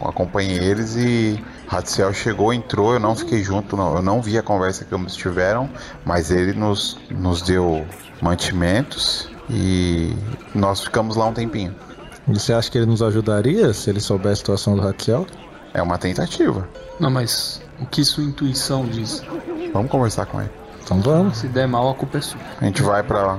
Eu 0.01 0.09
acompanhei 0.09 0.59
eles 0.59 0.95
e 0.97 1.43
Ratziel 1.67 2.13
chegou, 2.13 2.53
entrou, 2.53 2.93
eu 2.95 3.01
não 3.01 3.15
fiquei 3.17 3.43
junto, 3.43 3.77
não- 3.77 3.97
eu 3.97 4.03
não 4.03 4.21
vi 4.21 4.37
a 4.39 4.43
conversa 4.43 4.85
que 4.85 4.95
eles 4.95 5.15
tiveram, 5.17 5.69
mas 6.05 6.31
ele 6.31 6.53
nos, 6.53 6.99
nos 7.11 7.43
deu 7.43 7.85
mantimentos 8.21 9.29
e 9.49 10.15
nós 10.55 10.81
ficamos 10.83 11.17
lá 11.17 11.27
um 11.27 11.33
tempinho. 11.33 11.75
E 12.29 12.33
você 12.39 12.53
acha 12.53 12.71
que 12.71 12.79
ele 12.79 12.87
nos 12.87 13.03
ajudaria 13.03 13.73
se 13.73 13.91
ele 13.91 14.01
souber 14.01 14.33
a 14.33 14.37
situação 14.37 14.77
do 14.77 14.87
Hatzel? 14.87 15.27
É 15.73 15.83
uma 15.83 15.99
tentativa. 15.99 16.69
Não, 17.01 17.11
mas 17.11 17.61
o 17.81 17.87
que 17.87 18.05
sua 18.05 18.23
intuição 18.25 18.87
diz? 18.87 19.23
Vamos 19.73 19.91
conversar 19.91 20.27
com 20.27 20.41
ele. 20.41 20.51
Então 20.83 21.01
vamos. 21.01 21.39
Se 21.39 21.49
der 21.49 21.67
mal, 21.67 21.91
a 21.91 21.95
culpa 21.95 22.19
é 22.19 22.21
sua. 22.21 22.41
A 22.61 22.65
gente 22.65 22.83
vai 22.83 23.03
pra. 23.03 23.39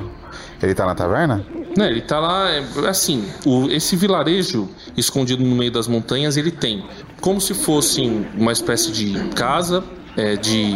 Ele 0.61 0.73
tá 0.73 0.85
na 0.85 0.95
taverna? 0.95 1.45
Né, 1.75 1.89
ele 1.91 2.01
tá 2.01 2.19
lá, 2.19 2.49
é, 2.51 2.63
assim, 2.87 3.25
o- 3.45 3.69
esse 3.69 3.95
vilarejo 3.97 4.69
escondido 4.95 5.43
no 5.43 5.55
meio 5.55 5.71
das 5.71 5.87
montanhas, 5.87 6.37
ele 6.37 6.51
tem 6.51 6.85
como 7.19 7.41
se 7.41 7.53
fosse 7.53 8.01
uma 8.37 8.51
espécie 8.53 8.91
de 8.91 9.13
casa, 9.35 9.83
é, 10.15 10.35
de 10.37 10.73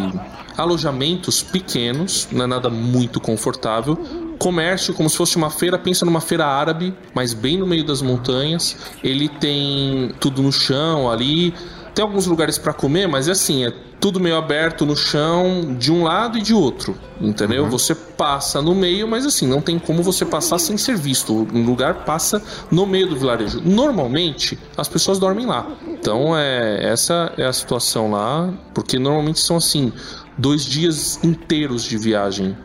alojamentos 0.58 1.42
pequenos, 1.42 2.28
não 2.32 2.44
é 2.44 2.48
nada 2.48 2.70
muito 2.70 3.20
confortável. 3.22 3.96
Comércio, 4.38 4.94
como 4.94 5.10
se 5.10 5.16
fosse 5.18 5.38
uma 5.38 5.50
feira, 5.50 5.78
pensa 5.78 6.06
numa 6.06 6.22
feira 6.22 6.46
árabe, 6.46 6.94
mas 7.14 7.34
bem 7.34 7.58
no 7.58 7.66
meio 7.68 7.86
das 7.86 8.02
montanhas. 8.02 8.76
Ele 9.04 9.28
tem 9.30 10.12
tudo 10.20 10.42
no 10.42 10.52
chão 10.52 11.10
ali. 11.10 11.54
Tem 11.94 12.04
alguns 12.04 12.26
lugares 12.26 12.58
para 12.58 12.74
comer, 12.74 13.08
mas 13.08 13.28
é 13.28 13.32
assim, 13.32 13.66
é 13.66 13.74
tudo 14.00 14.20
meio 14.20 14.38
aberto 14.38 14.86
no 14.86 14.96
chão, 14.96 15.76
de 15.78 15.92
um 15.92 16.04
lado 16.04 16.38
e 16.38 16.42
de 16.42 16.54
outro, 16.54 16.96
entendeu? 17.20 17.70
Você 17.70 17.94
passa 17.94 18.62
no 18.62 18.74
meio, 18.74 19.08
mas 19.08 19.26
assim, 19.26 19.46
não 19.48 19.62
tem 19.62 19.78
como 19.78 20.02
você 20.02 20.26
passar 20.26 20.58
sem 20.58 20.78
ser 20.78 20.96
visto. 20.96 21.34
O 21.34 21.58
lugar 21.60 22.06
passa 22.06 22.42
no 22.72 22.86
meio 22.86 23.08
do 23.08 23.18
vilarejo. 23.18 23.62
Normalmente, 23.64 24.58
as 24.78 24.88
pessoas 24.88 25.20
dormem 25.20 25.46
lá. 25.46 25.68
Então, 25.88 26.38
é, 26.38 26.86
essa 26.92 27.34
é 27.38 27.46
a 27.46 27.54
situação 27.54 28.12
lá, 28.12 28.54
porque 28.74 28.98
normalmente 28.98 29.40
são 29.40 29.58
assim, 29.58 29.92
dois 30.38 30.64
dias 30.64 31.20
inteiros 31.24 31.84
de 31.84 31.98
viagem. 31.98 32.58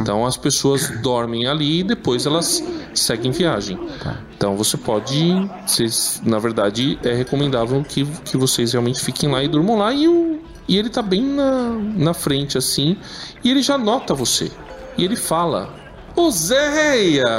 Então, 0.00 0.26
as 0.26 0.36
pessoas 0.36 0.88
dormem 1.00 1.46
ali 1.46 1.80
e 1.80 1.82
depois 1.84 2.26
elas 2.26 2.62
seguem 2.92 3.30
viagem. 3.30 3.78
Então 4.36 4.56
você 4.56 4.76
pode. 4.76 5.48
Vocês, 5.64 6.20
na 6.24 6.40
verdade, 6.40 6.98
é 7.04 7.14
recomendável 7.14 7.80
que, 7.84 8.04
que 8.24 8.36
vocês 8.36 8.72
realmente 8.72 9.00
fiquem 9.00 9.30
lá 9.30 9.42
e 9.42 9.46
durmam 9.46 9.78
lá. 9.78 9.92
E, 9.94 10.08
o, 10.08 10.40
e 10.68 10.76
ele 10.78 10.88
tá 10.88 11.02
bem 11.02 11.22
na, 11.22 11.70
na 11.96 12.14
frente, 12.14 12.56
assim. 12.58 12.96
E 13.42 13.50
ele 13.50 13.62
já 13.62 13.76
nota 13.76 14.14
você. 14.14 14.50
E 14.96 15.04
ele 15.04 15.16
fala: 15.16 15.68
Oséias! 16.14 17.30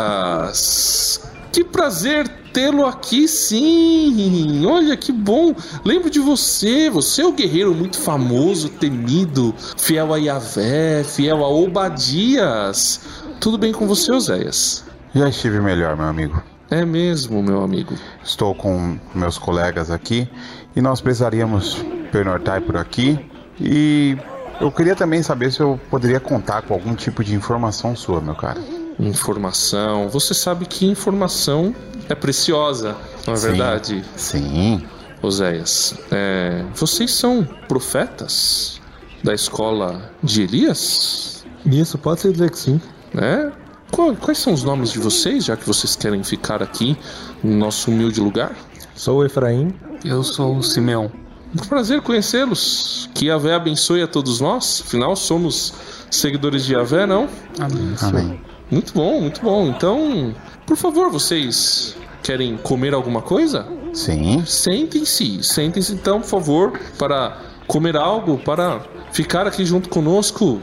Que 1.52 1.64
prazer 1.64 2.28
tê-lo 2.52 2.86
aqui, 2.86 3.28
sim! 3.28 4.66
Olha 4.66 4.98
que 4.98 5.12
bom! 5.12 5.56
Lembro 5.86 6.10
de 6.10 6.20
você. 6.20 6.90
Você 6.90 7.22
é 7.22 7.28
o 7.28 7.32
guerreiro 7.32 7.76
muito 7.76 8.00
famoso, 8.00 8.70
temido, 8.70 9.54
fiel 9.78 10.14
a 10.14 10.18
Yahvé, 10.18 11.04
fiel 11.04 11.44
a 11.44 11.50
Obadias. 11.50 13.02
Tudo 13.40 13.58
bem 13.58 13.72
com 13.72 13.88
você, 13.88 14.12
Oséias? 14.12 14.84
Já 15.14 15.30
estive 15.30 15.60
melhor, 15.60 15.96
meu 15.96 16.08
amigo. 16.08 16.42
É 16.72 16.84
mesmo, 16.84 17.44
meu 17.44 17.62
amigo. 17.62 17.94
Estou 18.24 18.56
com 18.56 18.98
meus 19.14 19.38
colegas 19.38 19.92
aqui 19.92 20.28
e 20.76 20.82
nós 20.82 21.02
precisaríamos 21.02 21.86
pernoitar 22.18 22.62
por 22.62 22.78
aqui. 22.78 23.20
E 23.60 24.16
eu 24.62 24.72
queria 24.72 24.96
também 24.96 25.22
saber 25.24 25.52
se 25.52 25.60
eu 25.60 25.80
poderia 25.90 26.20
contar 26.20 26.62
com 26.62 26.74
algum 26.76 26.94
tipo 26.96 27.24
de 27.24 27.34
informação 27.36 27.96
sua, 27.96 28.22
meu 28.22 28.36
cara. 28.36 28.62
Informação. 29.00 30.08
Você 30.10 30.34
sabe 30.34 30.66
que 30.66 30.86
informação 30.86 31.76
é 32.08 32.14
preciosa, 32.16 32.96
não 33.26 33.34
é 33.34 33.38
Sim. 33.38 33.48
verdade? 33.48 34.06
Sim. 34.16 34.84
Oséias, 35.22 35.96
é, 36.12 36.64
vocês 36.76 37.12
são 37.14 37.48
profetas 37.68 38.80
da 39.24 39.34
escola 39.34 40.12
de 40.22 40.42
Elias? 40.44 41.46
Isso, 41.66 41.98
pode-se 41.98 42.30
dizer 42.32 42.52
que 42.52 42.60
sim. 42.60 42.82
Né? 43.14 43.52
Qual- 43.90 44.14
quais 44.18 44.38
são 44.40 44.52
os 44.54 44.64
nomes 44.64 44.92
de 44.92 45.00
vocês, 45.00 45.46
já 45.46 45.56
que 45.56 45.66
vocês 45.66 45.96
querem 45.96 46.22
ficar 46.24 46.62
aqui 46.62 46.98
no 47.42 47.56
nosso 47.56 47.90
humilde 47.90 48.20
lugar? 48.20 48.52
Sou 48.96 49.20
o 49.20 49.26
Efraim. 49.26 49.74
Eu 50.04 50.24
sou 50.24 50.58
o 50.58 50.62
Simeão. 50.64 51.10
Um 51.56 51.68
prazer 51.68 52.02
conhecê-los. 52.02 53.10
Que 53.14 53.28
Yahvé 53.28 53.54
abençoe 53.54 54.02
a 54.02 54.08
todos 54.08 54.40
nós. 54.40 54.82
Afinal, 54.86 55.16
somos 55.16 55.74
seguidores 56.10 56.66
de 56.66 56.74
Yahvé, 56.74 57.06
não? 57.06 57.28
Amém. 57.60 57.96
Amém. 58.02 58.42
Muito 58.72 58.94
bom, 58.94 59.22
muito 59.22 59.42
bom. 59.42 59.68
Então, 59.68 60.34
por 60.66 60.78
favor, 60.78 61.12
vocês 61.12 61.96
querem 62.24 62.58
comer 62.58 62.94
alguma 62.94 63.22
coisa? 63.22 63.68
Sim. 63.94 64.44
Sentem-se, 64.46 65.44
sentem-se 65.44 65.94
então, 65.94 66.22
por 66.22 66.28
favor, 66.28 66.80
para 66.98 67.38
comer 67.68 67.96
algo, 67.96 68.40
para 68.40 68.82
ficar 69.12 69.46
aqui 69.46 69.66
junto 69.66 69.90
conosco. 69.90 70.62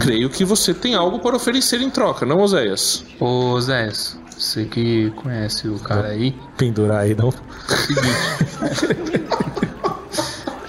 Creio 0.00 0.28
que 0.28 0.44
você 0.44 0.74
tem 0.74 0.96
algo 0.96 1.20
para 1.20 1.36
oferecer 1.36 1.80
em 1.80 1.88
troca, 1.88 2.26
não, 2.26 2.40
Oséias? 2.40 3.04
Ô, 3.20 3.60
Zéias, 3.60 4.18
você 4.36 4.64
que 4.64 5.10
conhece 5.10 5.68
o 5.68 5.78
cara 5.78 6.08
aí, 6.08 6.34
Pendurar 6.56 7.02
aí, 7.02 7.14
não. 7.14 7.28
o 7.28 7.32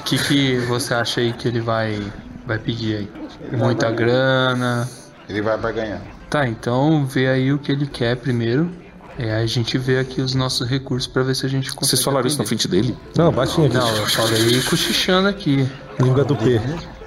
que, 0.09 0.27
que 0.27 0.57
você 0.65 0.93
acha 0.93 1.21
aí 1.21 1.33
que 1.33 1.47
ele 1.47 1.61
vai, 1.61 2.01
vai 2.45 2.57
pedir 2.57 2.97
aí? 2.97 3.11
Muita 3.57 3.91
grana. 3.91 4.89
Ele 5.27 5.41
vai 5.41 5.73
ganhar. 5.73 6.01
Tá, 6.29 6.47
então 6.47 7.05
vê 7.05 7.27
aí 7.27 7.53
o 7.53 7.59
que 7.59 7.71
ele 7.71 7.85
quer 7.85 8.15
primeiro. 8.17 8.69
E 9.17 9.23
aí 9.23 9.43
a 9.43 9.47
gente 9.47 9.77
vê 9.77 9.99
aqui 9.99 10.21
os 10.21 10.33
nossos 10.33 10.67
recursos 10.67 11.05
pra 11.05 11.23
ver 11.23 11.35
se 11.35 11.45
a 11.45 11.49
gente 11.49 11.69
consegue. 11.69 11.87
Vocês 11.87 12.03
falaram 12.03 12.25
isso 12.25 12.39
na 12.39 12.45
frente 12.45 12.67
dele? 12.67 12.97
Não, 13.15 13.31
baixinho 13.31 13.67
aqui. 13.67 13.77
Não, 13.77 13.95
eu 13.95 14.07
falei 14.07 14.61
cochichando 14.63 15.27
aqui. 15.27 15.67
Língua 15.99 16.23
do 16.23 16.35
P. 16.35 16.59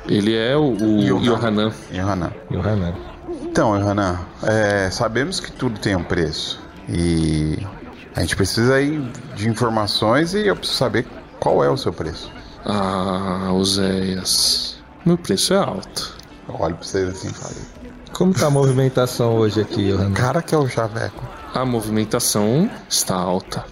Ele 0.07 0.37
é 0.37 0.57
o, 0.57 0.75
o 0.75 1.01
Yohanan. 1.25 1.73
Johanan. 1.91 2.33
E 2.51 2.57
o 2.57 2.61
Hanan. 2.61 2.95
Então, 3.43 3.79
Johanan, 3.79 4.19
é, 4.43 4.91
sabemos 4.91 5.41
que 5.41 5.51
tudo 5.51 5.79
tem 5.79 5.97
um 5.97 6.05
preço. 6.05 6.61
E 6.89 7.59
a 8.15 8.21
gente 8.21 8.37
precisa 8.37 8.75
aí 8.75 8.99
de 9.35 9.49
informações 9.49 10.35
e 10.35 10.47
eu 10.47 10.57
preciso 10.57 10.79
saber 10.79 11.07
qual 11.41 11.65
é 11.65 11.71
o 11.71 11.77
seu 11.77 11.93
preço. 11.93 12.31
Ah, 12.65 13.51
Oséias. 13.53 14.77
Meu 15.05 15.19
preço 15.19 15.53
é 15.55 15.59
alto. 15.59 16.17
Eu 16.49 16.55
olho 16.61 16.77
pra 16.77 16.85
vocês 16.85 17.09
assim 17.09 17.29
e 17.29 17.35
falo. 17.35 17.55
Como 18.13 18.35
tá 18.35 18.47
a 18.47 18.51
movimentação 18.51 19.37
hoje 19.37 19.61
aqui, 19.61 19.91
Hanan? 19.91 20.13
Cara 20.13 20.43
que 20.43 20.55
é 20.55 20.59
o 20.59 20.69
Chaveco. 20.69 21.27
A 21.55 21.65
movimentação 21.65 22.71
está 22.89 23.17
alta. 23.17 23.65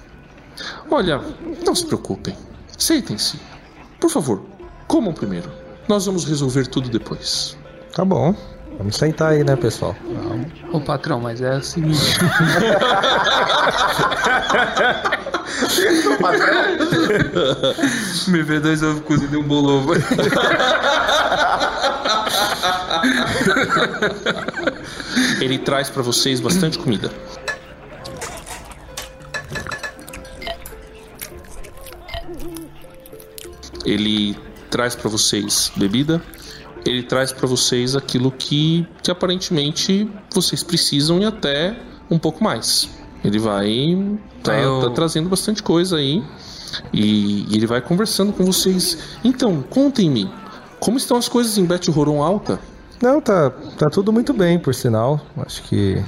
Olha, 0.91 1.21
não 1.65 1.75
se 1.75 1.87
preocupem. 1.87 2.37
Sentem-se. 2.77 3.39
Por 4.01 4.11
favor, 4.11 4.43
comam 4.87 5.13
primeiro. 5.13 5.51
Nós 5.89 6.07
vamos 6.07 6.25
resolver 6.25 6.67
tudo 6.67 6.89
depois. 6.89 7.57
Tá 7.95 8.05
bom. 8.05 8.35
Vamos 8.79 8.97
sentar 8.97 9.33
aí, 9.33 9.45
né, 9.45 9.57
pessoal? 9.57 9.95
Ô 10.73 10.81
patrão, 10.81 11.21
mas 11.21 11.41
é 11.43 11.57
o 11.57 11.63
seguinte. 11.63 12.01
Me 18.29 18.43
vê 18.43 18.61
dois 18.61 18.83
ovos 18.83 19.03
cozidos 19.05 19.35
e 19.35 19.37
um 19.37 19.43
bolovo. 19.43 19.93
Ele 25.41 25.59
traz 25.59 25.89
para 25.89 26.03
vocês 26.03 26.41
bastante 26.41 26.79
comida. 26.79 27.11
Ele 33.85 34.37
traz 34.71 34.95
para 34.95 35.09
vocês 35.09 35.73
bebida. 35.77 36.23
Ele 36.85 37.03
traz 37.03 37.33
para 37.33 37.47
vocês 37.47 37.97
aquilo 37.97 38.31
que, 38.31 38.87
que 39.03 39.11
aparentemente 39.11 40.09
vocês 40.33 40.63
precisam 40.63 41.21
e 41.21 41.25
até 41.25 41.77
um 42.11 42.19
pouco 42.19 42.43
mais. 42.43 42.89
Ele 43.25 43.39
vai 43.39 44.19
tá, 44.43 44.55
Eu- 44.59 44.81
tá 44.81 44.91
trazendo 44.91 45.29
bastante 45.29 45.63
coisa 45.63 45.97
aí 45.97 46.23
e, 46.93 47.47
e 47.53 47.57
ele 47.57 47.67
vai 47.67 47.81
conversando 47.81 48.33
com 48.33 48.45
vocês. 48.45 48.99
Então, 49.25 49.63
contem-me, 49.63 50.31
como 50.79 50.97
estão 50.97 51.17
as 51.17 51.29
coisas 51.29 51.59
em 51.59 51.65
Bet 51.65 51.91
Horon 51.91 52.23
Alta? 52.23 52.59
Não, 53.03 53.21
tá, 53.21 53.51
tá 53.79 53.89
tudo 53.91 54.13
muito 54.13 54.33
bem, 54.33 54.59
por 54.59 54.75
sinal. 54.75 55.21
Acho 55.39 55.63
que 55.65 56.03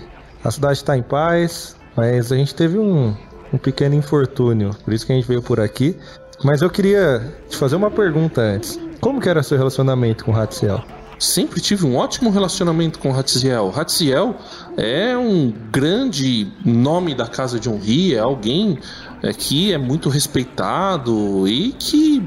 a 0.44 0.51
cidade 0.51 0.83
tá 0.85 0.96
em 0.96 1.03
paz, 1.03 1.77
mas 1.96 2.31
a 2.33 2.37
gente 2.37 2.55
teve 2.55 2.79
um, 2.79 3.14
um 3.53 3.59
pequeno 3.59 3.94
infortúnio, 3.94 4.70
por 4.85 4.92
isso 4.92 5.07
que 5.07 5.12
a 5.12 5.14
gente 5.14 5.27
veio 5.27 5.42
por 5.42 5.59
aqui. 5.61 5.96
Mas 6.44 6.61
eu 6.61 6.68
queria 6.68 7.35
te 7.48 7.57
fazer 7.57 7.77
uma 7.77 7.90
pergunta 7.90 8.40
antes. 8.40 8.79
Como 9.01 9.20
que 9.20 9.29
era 9.29 9.42
seu 9.42 9.57
relacionamento 9.57 10.25
com 10.25 10.33
o 10.33 10.37
Hatziel? 10.37 10.83
Sempre 11.18 11.61
tive 11.61 11.87
um 11.87 11.96
ótimo 11.96 12.31
relacionamento 12.31 12.98
com 12.98 13.14
Hatziel. 13.16 13.72
Hatziel 13.75 14.35
é 14.76 15.16
um 15.16 15.52
grande 15.70 16.50
nome 16.64 17.14
da 17.14 17.26
casa 17.26 17.58
de 17.61 17.68
Honri, 17.68 18.14
é 18.14 18.18
alguém 18.18 18.78
é, 19.22 19.32
que 19.32 19.72
é 19.72 19.78
muito 19.78 20.08
respeitado 20.08 21.46
e 21.46 21.72
que 21.72 22.26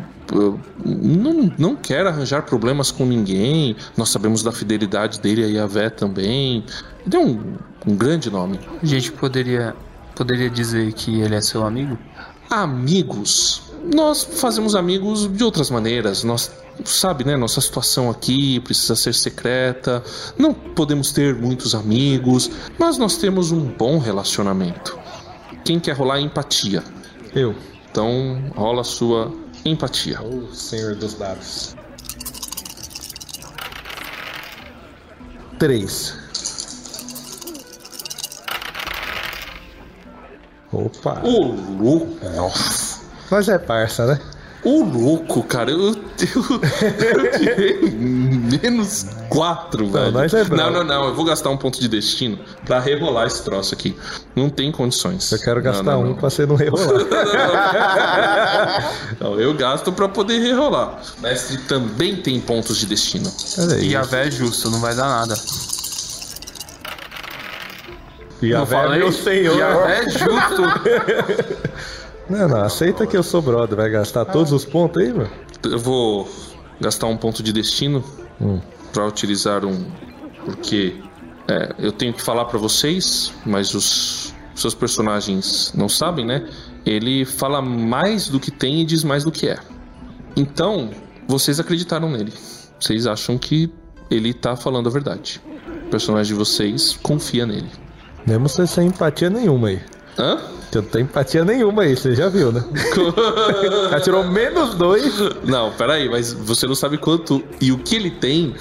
não, 0.83 1.51
não 1.57 1.75
quer 1.75 2.05
arranjar 2.07 2.43
problemas 2.43 2.91
com 2.91 3.05
ninguém. 3.05 3.75
Nós 3.95 4.09
sabemos 4.09 4.41
da 4.41 4.51
fidelidade 4.51 5.19
dele 5.19 5.43
a 5.43 5.47
Yahvé 5.47 5.89
também. 5.89 6.63
Ele 7.05 7.15
é 7.15 7.19
um, 7.19 7.57
um 7.85 7.95
grande 7.95 8.29
nome. 8.29 8.59
A 8.81 8.85
gente 8.85 9.11
poderia, 9.11 9.75
poderia 10.15 10.49
dizer 10.49 10.93
que 10.93 11.21
ele 11.21 11.35
é 11.35 11.41
seu 11.41 11.65
amigo? 11.65 11.97
Amigos. 12.49 13.61
Nós 13.93 14.23
fazemos 14.23 14.75
amigos 14.75 15.27
de 15.31 15.43
outras 15.43 15.69
maneiras. 15.69 16.23
Nós, 16.23 16.51
sabe, 16.83 17.23
né? 17.23 17.37
Nossa 17.37 17.61
situação 17.61 18.09
aqui 18.09 18.59
precisa 18.59 18.95
ser 18.95 19.13
secreta. 19.13 20.03
Não 20.37 20.53
podemos 20.53 21.11
ter 21.11 21.35
muitos 21.35 21.73
amigos, 21.73 22.49
mas 22.77 22.97
nós 22.97 23.17
temos 23.17 23.51
um 23.51 23.65
bom 23.65 23.97
relacionamento. 23.97 24.97
Quem 25.63 25.79
quer 25.79 25.93
rolar 25.93 26.19
empatia? 26.19 26.83
Eu. 27.33 27.55
Então, 27.89 28.51
rola 28.55 28.81
a 28.81 28.83
sua 28.83 29.33
empatia. 29.63 30.21
O 30.21 30.53
senhor 30.53 30.95
dos 30.95 31.13
dados. 31.13 31.75
Três. 35.57 36.13
Opa. 40.71 41.21
Ô, 41.23 41.55
louco! 41.81 42.17
Nossa. 42.35 42.99
Mas 43.31 43.47
é 43.47 43.57
parça, 43.57 44.05
né? 44.05 44.19
Ô, 44.65 44.83
louco, 44.83 45.43
cara. 45.43 45.69
Eu, 45.71 45.79
eu, 45.79 45.93
eu 45.93 47.31
tirei 47.39 47.79
menos 47.91 49.05
quatro, 49.29 49.87
velho. 49.91 50.11
nós 50.11 50.33
é 50.33 50.43
não, 50.45 50.71
não, 50.71 50.83
não. 50.83 51.05
Eu 51.07 51.13
vou 51.13 51.23
gastar 51.23 51.51
um 51.51 51.57
ponto 51.57 51.79
de 51.79 51.87
destino 51.87 52.39
pra 52.65 52.79
rerolar 52.79 53.27
esse 53.27 53.43
troço 53.43 53.75
aqui. 53.75 53.95
Não 54.35 54.49
tem 54.49 54.71
condições. 54.71 55.31
Eu 55.31 55.37
quero 55.39 55.57
Não, 55.57 55.63
gastar 55.63 55.83
não, 55.83 56.01
um 56.01 56.05
não. 56.07 56.15
pra 56.15 56.29
você 56.31 56.45
não 56.47 56.55
rerolar. 56.55 56.87
Não, 59.19 59.39
eu 59.39 59.53
gasto 59.53 59.91
pra 59.91 60.07
poder 60.09 60.39
rerolar. 60.39 60.99
Mestre 61.19 61.57
também 61.59 62.15
tem 62.15 62.39
pontos 62.41 62.77
de 62.77 62.85
destino. 62.87 63.31
Olha 63.59 63.75
aí. 63.75 63.89
E 63.89 63.95
a 63.95 64.01
véia 64.01 64.27
é 64.27 64.31
justo, 64.31 64.69
não 64.69 64.79
vai 64.79 64.95
dar 64.95 65.07
nada. 65.07 65.35
E 68.41 68.53
a 68.53 68.59
Não 68.59 68.65
véia 68.65 68.79
é 68.79 68.83
falei? 68.83 68.99
meu 68.99 69.11
senhor. 69.11 69.57
E 69.57 69.61
a 69.61 69.77
véia 69.77 70.03
é 70.03 70.09
justo. 70.09 70.63
Não, 72.29 72.47
não, 72.47 72.63
aceita 72.63 73.05
que 73.05 73.15
eu 73.15 73.23
sou 73.23 73.41
brother. 73.41 73.77
Vai 73.77 73.89
gastar 73.89 74.25
todos 74.25 74.51
os 74.51 74.65
pontos 74.65 75.01
aí, 75.01 75.13
mano? 75.13 75.29
Eu 75.63 75.79
vou 75.79 76.27
gastar 76.79 77.07
um 77.07 77.17
ponto 77.17 77.41
de 77.43 77.53
destino 77.53 78.03
Hum. 78.41 78.59
pra 78.91 79.05
utilizar 79.05 79.63
um. 79.65 79.85
Porque 80.43 80.95
é, 81.47 81.73
eu 81.79 81.91
tenho 81.91 82.13
que 82.13 82.21
falar 82.21 82.45
pra 82.45 82.59
vocês, 82.59 83.31
mas 83.45 83.73
os, 83.73 84.33
seus 84.55 84.73
personagens 84.73 85.73
não 85.75 85.89
sabem, 85.89 86.25
né? 86.25 86.47
Ele 86.85 87.25
fala 87.25 87.61
mais 87.61 88.29
do 88.29 88.39
que 88.39 88.51
tem 88.51 88.81
e 88.81 88.85
diz 88.85 89.03
mais 89.03 89.23
do 89.23 89.31
que 89.31 89.47
é. 89.47 89.59
Então, 90.35 90.91
vocês 91.27 91.59
acreditaram 91.59 92.09
nele. 92.09 92.33
Vocês 92.79 93.05
acham 93.07 93.37
que 93.37 93.71
ele 94.09 94.33
tá 94.33 94.55
falando 94.55 94.87
a 94.87 94.91
verdade. 94.91 95.41
O 95.87 95.89
personagem 95.89 96.33
de 96.33 96.39
vocês 96.39 96.97
confia 97.01 97.45
nele. 97.45 97.69
Mesmo 98.25 98.47
sem 98.49 98.87
empatia 98.87 99.29
nenhuma 99.29 99.69
aí. 99.69 99.81
Hã? 100.17 100.39
Você 100.71 100.79
não 100.81 100.85
tem 100.87 101.01
empatia 101.03 101.45
nenhuma 101.45 101.83
aí, 101.83 101.95
você 101.95 102.15
já 102.15 102.27
viu, 102.29 102.51
né? 102.51 102.63
Já 103.91 103.99
tirou 104.01 104.23
menos 104.25 104.75
dois. 104.75 105.13
Não, 105.43 105.71
peraí, 105.71 106.09
mas 106.09 106.33
você 106.33 106.67
não 106.67 106.75
sabe 106.75 106.97
quanto 106.97 107.41
e 107.61 107.71
o 107.71 107.77
que 107.77 107.95
ele 107.95 108.09
tem 108.11 108.55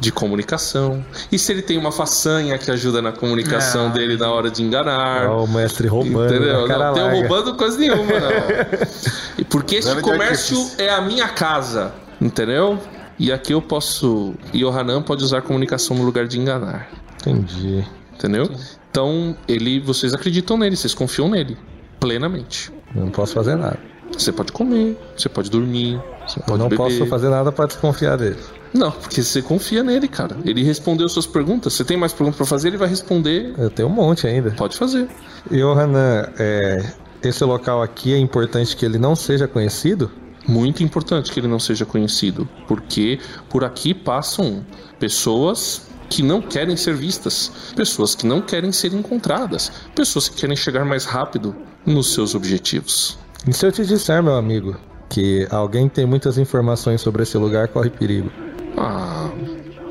de 0.00 0.12
comunicação. 0.12 1.04
E 1.32 1.38
se 1.38 1.50
ele 1.52 1.60
tem 1.62 1.76
uma 1.76 1.90
façanha 1.90 2.56
que 2.56 2.70
ajuda 2.70 3.02
na 3.02 3.10
comunicação 3.12 3.86
Ah. 3.86 3.90
dele 3.90 4.16
na 4.16 4.30
hora 4.30 4.50
de 4.50 4.62
enganar. 4.62 5.28
Ó, 5.28 5.44
o 5.44 5.48
mestre 5.48 5.88
roubando. 5.88 6.32
Entendeu? 6.34 6.68
Não 6.68 6.94
tem 6.94 7.10
roubando 7.20 7.54
coisa 7.54 7.76
nenhuma, 7.78 8.04
não. 8.04 9.44
Porque 9.50 9.76
este 9.76 9.90
Usando 9.90 10.02
de 10.04 10.10
comércio 10.10 10.70
é 10.78 10.90
a 10.90 11.00
minha 11.00 11.28
casa, 11.28 11.92
entendeu? 12.20 12.78
E 13.18 13.32
aqui 13.32 13.52
eu 13.52 13.60
posso. 13.60 14.34
E 14.52 14.64
o 14.64 14.70
Hanan 14.70 15.02
pode 15.02 15.24
usar 15.24 15.42
comunicação 15.42 15.96
no 15.96 16.04
lugar 16.04 16.26
de 16.28 16.38
enganar. 16.38 16.88
Entendi. 17.20 17.84
Entendeu? 18.18 18.50
Então, 18.90 19.36
ele. 19.46 19.78
Vocês 19.80 20.12
acreditam 20.12 20.58
nele, 20.58 20.76
vocês 20.76 20.92
confiam 20.92 21.28
nele. 21.28 21.56
Plenamente. 22.00 22.72
Eu 22.94 23.02
não 23.04 23.10
posso 23.10 23.32
fazer 23.34 23.54
nada. 23.54 23.78
Você 24.12 24.32
pode 24.32 24.50
comer, 24.52 24.98
você 25.16 25.28
pode 25.28 25.50
dormir, 25.50 26.00
você 26.26 26.40
Eu 26.40 26.44
pode 26.44 26.58
não 26.58 26.68
beber. 26.68 26.82
posso 26.82 27.06
fazer 27.06 27.28
nada 27.28 27.52
pra 27.52 27.66
desconfiar 27.66 28.16
dele. 28.16 28.38
Não, 28.72 28.90
porque 28.90 29.22
você 29.22 29.40
confia 29.42 29.82
nele, 29.82 30.08
cara. 30.08 30.36
Ele 30.44 30.62
respondeu 30.62 31.08
suas 31.08 31.26
perguntas. 31.26 31.74
Você 31.74 31.84
tem 31.84 31.96
mais 31.96 32.12
perguntas 32.12 32.36
pra 32.36 32.46
fazer, 32.46 32.68
ele 32.68 32.76
vai 32.76 32.88
responder. 32.88 33.54
Eu 33.56 33.70
tenho 33.70 33.88
um 33.88 33.92
monte 33.92 34.26
ainda. 34.26 34.50
Pode 34.52 34.76
fazer. 34.76 35.08
E 35.50 35.62
o 35.62 35.72
Hanan, 35.72 36.28
é, 36.38 36.92
esse 37.22 37.44
local 37.44 37.82
aqui 37.82 38.12
é 38.14 38.18
importante 38.18 38.76
que 38.76 38.84
ele 38.84 38.98
não 38.98 39.14
seja 39.14 39.46
conhecido? 39.46 40.10
Muito 40.46 40.82
importante 40.82 41.30
que 41.30 41.38
ele 41.38 41.48
não 41.48 41.58
seja 41.58 41.84
conhecido, 41.84 42.48
porque 42.66 43.18
por 43.50 43.64
aqui 43.64 43.92
passam 43.92 44.64
pessoas 44.98 45.87
que 46.08 46.22
não 46.22 46.40
querem 46.40 46.76
ser 46.76 46.94
vistas, 46.94 47.52
pessoas 47.76 48.14
que 48.14 48.26
não 48.26 48.40
querem 48.40 48.72
ser 48.72 48.92
encontradas, 48.92 49.70
pessoas 49.94 50.28
que 50.28 50.36
querem 50.36 50.56
chegar 50.56 50.84
mais 50.84 51.04
rápido 51.04 51.54
nos 51.84 52.12
seus 52.12 52.34
objetivos. 52.34 53.18
E 53.46 53.52
se 53.52 53.66
eu 53.66 53.72
te 53.72 53.84
disser, 53.84 54.22
meu 54.22 54.34
amigo, 54.34 54.76
que 55.08 55.46
alguém 55.50 55.88
tem 55.88 56.06
muitas 56.06 56.38
informações 56.38 57.00
sobre 57.00 57.22
esse 57.22 57.36
lugar 57.38 57.68
corre 57.68 57.90
perigo? 57.90 58.30
Ah, 58.76 59.30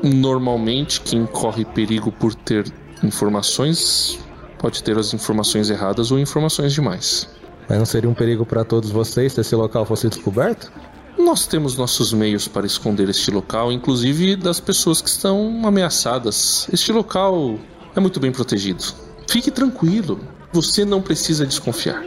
normalmente 0.02 1.00
quem 1.00 1.26
corre 1.26 1.64
perigo 1.64 2.12
por 2.12 2.34
ter 2.34 2.70
informações 3.02 4.18
pode 4.58 4.82
ter 4.82 4.98
as 4.98 5.14
informações 5.14 5.70
erradas 5.70 6.10
ou 6.10 6.18
informações 6.18 6.72
demais. 6.72 7.28
Mas 7.68 7.78
não 7.78 7.86
seria 7.86 8.08
um 8.08 8.14
perigo 8.14 8.46
pra 8.46 8.64
todos 8.64 8.90
vocês 8.90 9.32
se 9.32 9.40
esse 9.40 9.54
local 9.54 9.84
fosse 9.84 10.08
descoberto? 10.08 10.72
Nós 11.18 11.46
temos 11.46 11.76
nossos 11.76 12.12
meios 12.12 12.46
para 12.48 12.66
esconder 12.66 13.08
este 13.08 13.30
local, 13.30 13.70
inclusive 13.72 14.36
das 14.36 14.60
pessoas 14.60 15.00
que 15.02 15.08
estão 15.08 15.62
ameaçadas. 15.66 16.68
Este 16.72 16.92
local 16.92 17.58
é 17.94 18.00
muito 18.00 18.18
bem 18.20 18.32
protegido. 18.32 18.82
Fique 19.28 19.50
tranquilo, 19.50 20.20
você 20.52 20.84
não 20.84 21.02
precisa 21.02 21.46
desconfiar. 21.46 22.02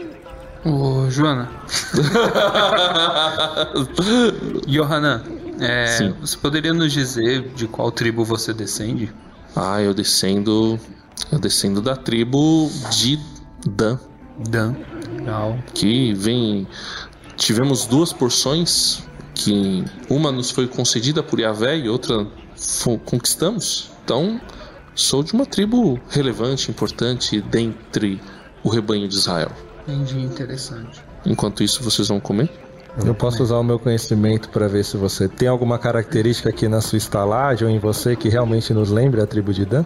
Ô, 0.64 1.08
Joana. 1.10 1.50
Johanan, 4.66 5.22
é, 5.60 6.12
você 6.20 6.36
poderia 6.36 6.72
nos 6.72 6.92
dizer 6.92 7.48
de 7.54 7.66
qual 7.66 7.90
tribo 7.90 8.24
você 8.24 8.52
descende? 8.52 9.12
ah, 9.54 9.80
eu 9.80 9.92
descendo. 9.92 10.78
Eu 11.30 11.38
descendo 11.38 11.80
da 11.80 11.94
tribo 11.94 12.70
de 12.90 13.18
Dan, 13.66 13.98
Dan. 14.48 14.74
Legal. 15.18 15.58
que 15.74 16.12
vem. 16.14 16.66
Tivemos 17.36 17.86
duas 17.86 18.12
porções, 18.12 19.02
que 19.34 19.84
uma 20.08 20.30
nos 20.30 20.50
foi 20.50 20.66
concedida 20.66 21.22
por 21.22 21.40
Yahvé 21.40 21.78
e 21.78 21.88
outra 21.88 22.26
conquistamos. 23.04 23.90
Então, 24.04 24.40
sou 24.94 25.22
de 25.22 25.32
uma 25.32 25.46
tribo 25.46 25.98
relevante, 26.08 26.70
importante 26.70 27.40
dentre 27.40 28.20
o 28.62 28.68
rebanho 28.68 29.08
de 29.08 29.14
Israel. 29.14 29.50
Entendi, 29.86 30.20
interessante. 30.20 31.02
Enquanto 31.26 31.62
isso, 31.62 31.82
vocês 31.82 32.08
vão 32.08 32.20
comer? 32.20 32.50
Eu 33.04 33.14
posso 33.14 33.42
usar 33.42 33.56
o 33.56 33.64
meu 33.64 33.78
conhecimento 33.78 34.50
pra 34.50 34.68
ver 34.68 34.84
se 34.84 34.98
você 34.98 35.26
tem 35.26 35.48
alguma 35.48 35.78
característica 35.78 36.50
aqui 36.50 36.68
na 36.68 36.80
sua 36.80 36.98
estalagem 36.98 37.66
ou 37.66 37.72
em 37.74 37.78
você 37.78 38.14
que 38.14 38.28
realmente 38.28 38.74
nos 38.74 38.90
lembre 38.90 39.20
a 39.22 39.26
tribo 39.26 39.52
de 39.52 39.64
Dan? 39.64 39.84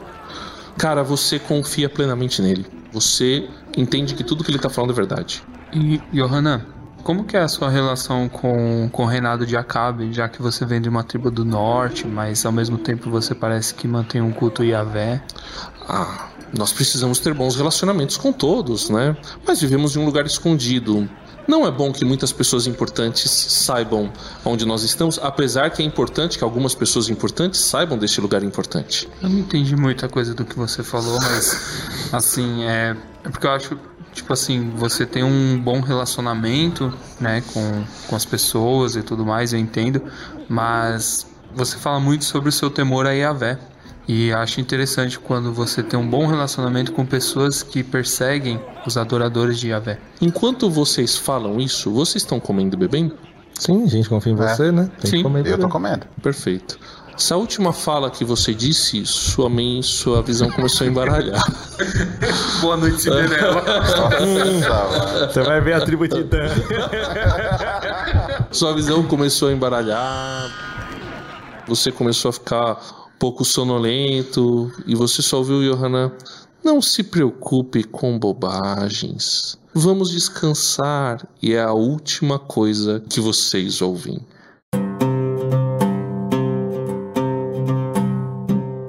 Cara, 0.77 1.05
você 1.05 1.39
confia 1.39 1.89
plenamente 1.89 2.43
nele. 2.43 2.67
Você 2.93 3.49
entende 3.77 4.15
que 4.15 4.25
tudo 4.25 4.43
que 4.43 4.51
ele 4.51 4.59
tá 4.59 4.69
falando 4.69 4.91
é 4.91 4.95
verdade. 4.95 5.43
E, 5.73 6.01
Johanan, 6.13 6.63
como 7.07 7.23
que 7.23 7.37
é 7.37 7.41
a 7.41 7.47
sua 7.47 7.71
relação 7.71 8.29
com, 8.29 8.89
com 8.91 9.05
o 9.05 9.07
reinado 9.07 9.47
de 9.47 9.57
Acabe, 9.57 10.13
já 10.13 10.29
que 10.29 10.43
você 10.43 10.67
vem 10.67 10.81
de 10.81 10.89
uma 10.89 11.05
tribo 11.05 11.31
do 11.31 11.45
norte, 11.45 12.05
mas 12.05 12.45
ao 12.45 12.51
mesmo 12.51 12.79
tempo 12.79 13.09
você 13.09 13.33
parece 13.33 13.73
que 13.75 13.87
mantém 13.87 14.21
um 14.21 14.33
culto 14.33 14.65
Yahvé? 14.65 15.23
Ah, 15.89 16.31
nós 16.59 16.73
precisamos 16.73 17.21
ter 17.21 17.33
bons 17.33 17.55
relacionamentos 17.55 18.17
com 18.17 18.33
todos, 18.33 18.91
né? 18.91 19.17
Mas 19.47 19.61
vivemos 19.61 19.95
em 19.95 20.01
um 20.01 20.05
lugar 20.05 20.27
escondido. 20.27 21.09
Não 21.47 21.65
é 21.65 21.71
bom 21.71 21.93
que 21.93 22.05
muitas 22.05 22.33
pessoas 22.33 22.67
importantes 22.67 23.31
saibam 23.31 24.13
onde 24.45 24.67
nós 24.67 24.83
estamos, 24.83 25.17
apesar 25.23 25.71
que 25.71 25.85
é 25.85 25.87
importante 25.87 26.37
que 26.37 26.43
algumas 26.43 26.75
pessoas 26.75 27.09
importantes 27.09 27.61
saibam 27.61 27.97
deste 27.97 28.21
lugar 28.21 28.43
importante. 28.43 29.09
Eu 29.23 29.29
não 29.29 29.39
entendi 29.39 29.77
muita 29.77 30.09
coisa 30.09 30.35
do 30.35 30.45
que 30.45 30.57
você 30.57 30.83
falou, 30.83 31.21
mas 31.21 32.11
assim, 32.13 32.65
é, 32.65 32.97
é 33.23 33.29
porque 33.29 33.47
eu 33.47 33.51
acho, 33.53 33.79
tipo 34.17 34.33
assim, 34.33 34.71
você 34.75 35.05
tem 35.05 35.23
um 35.23 35.61
bom 35.61 35.81
relacionamento, 35.81 36.93
né, 37.21 37.43
com, 37.53 37.85
com 38.09 38.17
as 38.17 38.25
pessoas 38.25 38.97
e 38.97 39.03
tudo 39.03 39.25
mais, 39.25 39.53
eu 39.53 39.59
entendo, 39.59 40.03
mas 40.49 41.27
você 41.55 41.77
fala 41.77 42.01
muito 42.01 42.25
sobre 42.25 42.49
o 42.49 42.53
seu 42.53 42.71
temor 42.71 43.07
a 43.07 43.13
Yahvé. 43.13 43.59
E 44.09 44.33
acho 44.33 44.61
interessante 44.61 45.19
quando 45.19 45.53
você 45.53 45.83
tem 45.83 45.99
um 45.99 46.09
bom 46.09 46.27
relacionamento 46.27 46.93
com 46.93 47.05
pessoas 47.05 47.63
que 47.65 47.83
perseguem 47.83 48.61
os 48.87 48.97
adoradores 48.97 49.59
de 49.59 49.69
Yahvé. 49.69 49.99
Enquanto 50.21 50.71
vocês 50.71 51.17
falam 51.17 51.59
isso, 51.61 51.91
vocês 51.91 52.23
estão 52.23 52.39
comendo 52.39 52.77
e 52.77 52.79
bebendo? 52.79 53.17
Sim, 53.59 53.83
a 53.85 53.89
gente 53.89 54.09
confia 54.09 54.33
em 54.33 54.41
É. 54.41 54.49
você, 54.49 54.71
né? 54.71 54.89
Tem 55.01 55.11
Sim, 55.11 55.17
que 55.19 55.23
comer 55.25 55.45
Eu 55.47 55.59
tô 55.59 55.69
comendo. 55.69 56.07
Perfeito. 56.23 56.79
Essa 57.17 57.37
última 57.37 57.73
fala 57.73 58.11
que 58.11 58.25
você 58.25 58.53
disse, 58.53 59.05
sua, 59.07 59.49
men- 59.49 59.81
sua 59.83 60.21
visão 60.23 60.51
começou 60.51 60.87
a 60.87 60.91
embaralhar. 60.91 61.43
Boa 62.61 62.77
noite, 62.77 63.01
Cinderela. 63.03 63.63
Você 65.33 65.43
vai 65.43 65.61
ver 65.63 65.75
a 65.75 65.81
tribo 65.85 66.07
de 66.07 66.23
Dan. 66.25 66.49
Sua 68.53 68.75
visão 68.75 69.03
começou 69.07 69.49
a 69.49 69.53
embaralhar. 69.53 70.51
Você 71.67 71.91
começou 71.91 72.29
a 72.29 72.33
ficar 72.33 72.73
um 72.73 73.19
pouco 73.19 73.45
sonolento. 73.45 74.71
E 74.87 74.95
você 74.95 75.21
só 75.23 75.39
ouviu 75.39 75.61
Johanna. 75.63 76.13
Não 76.63 76.81
se 76.83 77.03
preocupe 77.03 77.83
com 77.85 78.19
bobagens. 78.19 79.59
Vamos 79.75 80.11
descansar. 80.11 81.27
E 81.43 81.53
é 81.55 81.63
a 81.63 81.73
última 81.73 82.39
coisa 82.39 83.03
que 83.09 83.21
vocês 83.21 83.81
ouvem. 83.83 84.21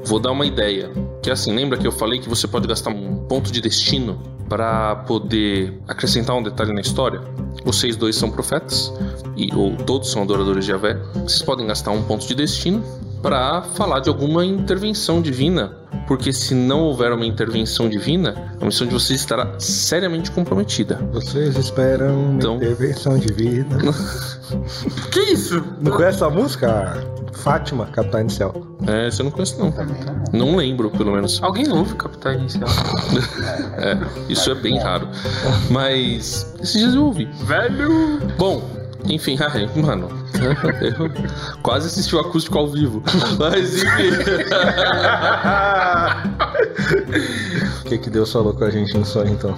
Vou 0.07 0.19
dar 0.19 0.31
uma 0.31 0.45
ideia. 0.45 0.89
Que 1.21 1.29
é 1.29 1.33
assim, 1.33 1.53
lembra 1.53 1.77
que 1.77 1.85
eu 1.85 1.91
falei 1.91 2.17
que 2.17 2.29
você 2.29 2.47
pode 2.47 2.65
gastar 2.65 2.91
um 2.91 3.25
ponto 3.25 3.51
de 3.51 3.59
destino 3.59 4.17
para 4.47 4.95
poder 4.95 5.81
acrescentar 5.85 6.33
um 6.33 6.41
detalhe 6.41 6.71
na 6.71 6.79
história? 6.79 7.19
Vocês 7.65 7.97
dois 7.97 8.15
são 8.15 8.31
profetas, 8.31 8.93
e, 9.35 9.53
ou 9.53 9.75
todos 9.75 10.09
são 10.09 10.21
adoradores 10.23 10.63
de 10.63 10.71
Yahvé. 10.71 10.93
Vocês 11.13 11.41
podem 11.41 11.67
gastar 11.67 11.91
um 11.91 12.03
ponto 12.03 12.25
de 12.25 12.33
destino 12.33 12.81
para 13.21 13.61
falar 13.61 13.99
de 13.99 14.07
alguma 14.07 14.45
intervenção 14.45 15.21
divina. 15.21 15.75
Porque 16.07 16.31
se 16.31 16.55
não 16.55 16.81
houver 16.81 17.11
uma 17.11 17.25
intervenção 17.25 17.89
divina, 17.89 18.53
a 18.61 18.65
missão 18.65 18.87
de 18.87 18.93
vocês 18.93 19.19
estará 19.19 19.59
seriamente 19.59 20.31
comprometida. 20.31 20.95
Vocês 21.11 21.57
esperam 21.57 22.17
uma 22.27 22.33
Então. 22.35 22.55
intervenção 22.55 23.17
de 23.17 23.31
vida. 23.33 23.75
que 25.11 25.19
isso? 25.19 25.61
Não 25.81 25.91
conhece 25.91 26.23
a 26.23 26.29
música? 26.29 27.03
Fátima, 27.33 27.85
Capitã 27.87 28.21
Inicial. 28.21 28.55
É, 28.87 29.11
você 29.11 29.21
não 29.21 29.29
conhece 29.31 29.59
não. 29.59 29.73
Não 30.33 30.55
lembro, 30.55 30.89
pelo 30.89 31.11
menos. 31.11 31.41
Alguém 31.43 31.69
ouve 31.71 31.93
Capitão 31.95 32.33
Inicial? 32.33 32.69
É, 33.77 33.95
isso 34.27 34.49
é 34.49 34.55
bem 34.55 34.79
raro. 34.79 35.07
Mas 35.69 36.51
esses 36.61 36.79
dias 36.81 36.95
eu 36.95 37.05
ouvi. 37.05 37.25
Velho! 37.43 38.19
Bom, 38.39 38.61
enfim, 39.07 39.37
ai, 39.41 39.69
mano. 39.75 40.09
Eu 40.81 41.11
quase 41.61 41.87
assisti 41.87 42.15
o 42.15 42.19
acústico 42.19 42.57
ao 42.57 42.67
vivo. 42.67 43.01
Mas 43.39 43.83
enfim. 43.83 44.11
O 47.81 47.89
que, 47.89 47.97
que 47.97 48.09
Deus 48.09 48.31
falou 48.31 48.53
com 48.53 48.63
a 48.65 48.69
gente 48.69 48.95
no 48.97 49.05
sonho, 49.05 49.31
então? 49.33 49.55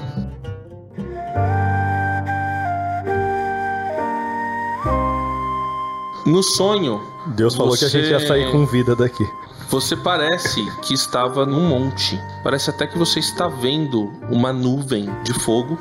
No 6.26 6.44
sonho. 6.44 7.02
Deus 7.36 7.56
falou 7.56 7.76
que 7.76 7.86
a 7.86 7.90
gente 7.90 8.10
ia 8.10 8.20
Você- 8.20 8.28
sair 8.28 8.52
com 8.52 8.66
vida 8.66 8.96
daqui. 8.96 9.26
Você 9.70 9.96
parece 9.96 10.66
que 10.82 10.94
estava 10.96 11.46
num 11.46 11.68
monte. 11.68 12.20
Parece 12.44 12.70
até 12.72 12.88
que 12.88 12.98
você 12.98 13.20
está 13.20 13.48
vendo 13.48 14.12
uma 14.30 14.52
nuvem 14.52 15.08
de 15.24 15.34
fogo. 15.34 15.78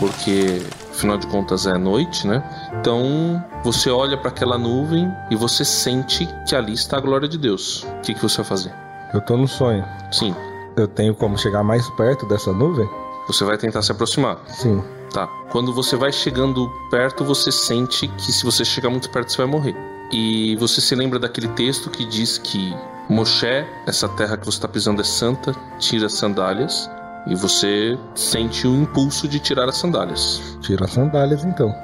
Porque 0.00 0.60
afinal 0.90 1.18
de 1.18 1.26
contas 1.28 1.66
é 1.66 1.78
noite, 1.78 2.26
né? 2.26 2.42
Então 2.80 3.44
você 3.62 3.90
olha 3.90 4.16
para 4.16 4.30
aquela 4.30 4.58
nuvem 4.58 5.08
e 5.30 5.36
você 5.36 5.64
sente 5.64 6.26
que 6.48 6.56
ali 6.56 6.72
está 6.72 6.96
a 6.96 7.00
glória 7.00 7.28
de 7.28 7.38
Deus. 7.38 7.84
O 7.84 8.00
que, 8.00 8.14
que 8.14 8.22
você 8.22 8.38
vai 8.38 8.46
fazer? 8.46 8.74
Eu 9.14 9.20
tô 9.20 9.36
no 9.36 9.46
sonho. 9.46 9.84
Sim. 10.10 10.34
Eu 10.76 10.88
tenho 10.88 11.14
como 11.14 11.36
chegar 11.36 11.62
mais 11.62 11.88
perto 11.90 12.26
dessa 12.26 12.52
nuvem? 12.52 12.88
Você 13.26 13.44
vai 13.44 13.58
tentar 13.58 13.82
se 13.82 13.92
aproximar. 13.92 14.38
Sim. 14.48 14.82
Tá. 15.12 15.26
Quando 15.50 15.72
você 15.72 15.96
vai 15.96 16.12
chegando 16.12 16.70
perto, 16.90 17.24
você 17.24 17.52
sente 17.52 18.08
que 18.08 18.32
se 18.32 18.44
você 18.44 18.64
chegar 18.64 18.90
muito 18.90 19.10
perto, 19.10 19.30
você 19.30 19.38
vai 19.38 19.46
morrer. 19.46 19.76
E 20.12 20.56
você 20.56 20.80
se 20.80 20.94
lembra 20.94 21.18
daquele 21.18 21.48
texto 21.48 21.90
que 21.90 22.04
diz 22.04 22.38
que 22.38 22.74
Moshe, 23.08 23.66
essa 23.86 24.08
terra 24.08 24.36
que 24.36 24.46
você 24.46 24.58
está 24.58 24.68
pisando 24.68 25.00
é 25.00 25.04
santa, 25.04 25.54
tira 25.80 26.06
as 26.06 26.12
sandálias. 26.12 26.88
E 27.26 27.34
você 27.34 27.98
sente 28.14 28.66
o 28.66 28.74
impulso 28.74 29.28
de 29.28 29.38
tirar 29.38 29.68
as 29.68 29.76
sandálias. 29.76 30.40
Tira 30.60 30.84
as 30.84 30.92
sandálias 30.92 31.44
então. 31.44 31.74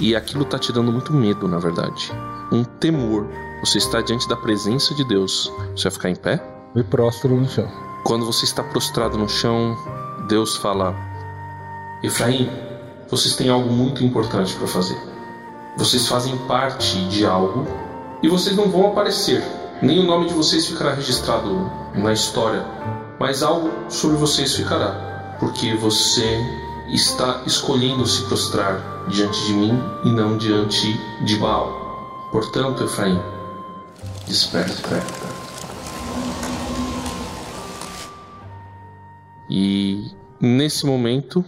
E 0.00 0.16
aquilo 0.16 0.44
tá 0.44 0.58
te 0.58 0.72
dando 0.72 0.90
muito 0.90 1.12
medo, 1.12 1.46
na 1.46 1.58
verdade. 1.58 2.10
Um 2.50 2.64
temor. 2.64 3.28
Você 3.60 3.78
está 3.78 4.00
diante 4.00 4.26
da 4.28 4.36
presença 4.36 4.94
de 4.94 5.04
Deus. 5.04 5.52
Você 5.76 5.84
vai 5.84 5.92
ficar 5.92 6.10
em 6.10 6.16
pé? 6.16 6.42
Me 6.74 6.82
prostro 6.82 7.36
no 7.36 7.48
chão. 7.48 7.68
Quando 8.04 8.24
você 8.24 8.44
está 8.44 8.62
prostrado 8.62 9.18
no 9.18 9.28
chão, 9.28 9.76
Deus 10.26 10.56
fala: 10.56 10.96
Efraim, 12.02 12.50
vocês 13.10 13.36
têm 13.36 13.50
algo 13.50 13.70
muito 13.70 14.02
importante 14.02 14.54
para 14.56 14.66
fazer. 14.66 14.98
Vocês 15.76 16.08
fazem 16.08 16.36
parte 16.46 16.96
de 17.08 17.26
algo 17.26 17.66
e 18.22 18.28
vocês 18.28 18.56
não 18.56 18.70
vão 18.70 18.86
aparecer. 18.86 19.42
Nem 19.82 19.98
o 19.98 20.02
nome 20.02 20.28
de 20.28 20.34
vocês 20.34 20.66
ficará 20.66 20.92
registrado 20.92 21.70
na 21.94 22.12
história, 22.12 22.62
mas 23.18 23.42
algo 23.42 23.70
sobre 23.88 24.18
vocês 24.18 24.54
ficará, 24.54 25.36
porque 25.40 25.74
você 25.74 26.38
está 26.92 27.42
escolhendo 27.46 28.06
se 28.06 28.22
prostrar 28.24 29.06
diante 29.08 29.42
de 29.46 29.54
mim 29.54 29.82
e 30.04 30.10
não 30.10 30.36
diante 30.36 31.00
de 31.24 31.36
Baal. 31.36 32.28
Portanto, 32.30 32.84
Efraim, 32.84 33.18
desperta. 34.26 35.02
E 39.48 40.10
nesse 40.38 40.84
momento 40.84 41.42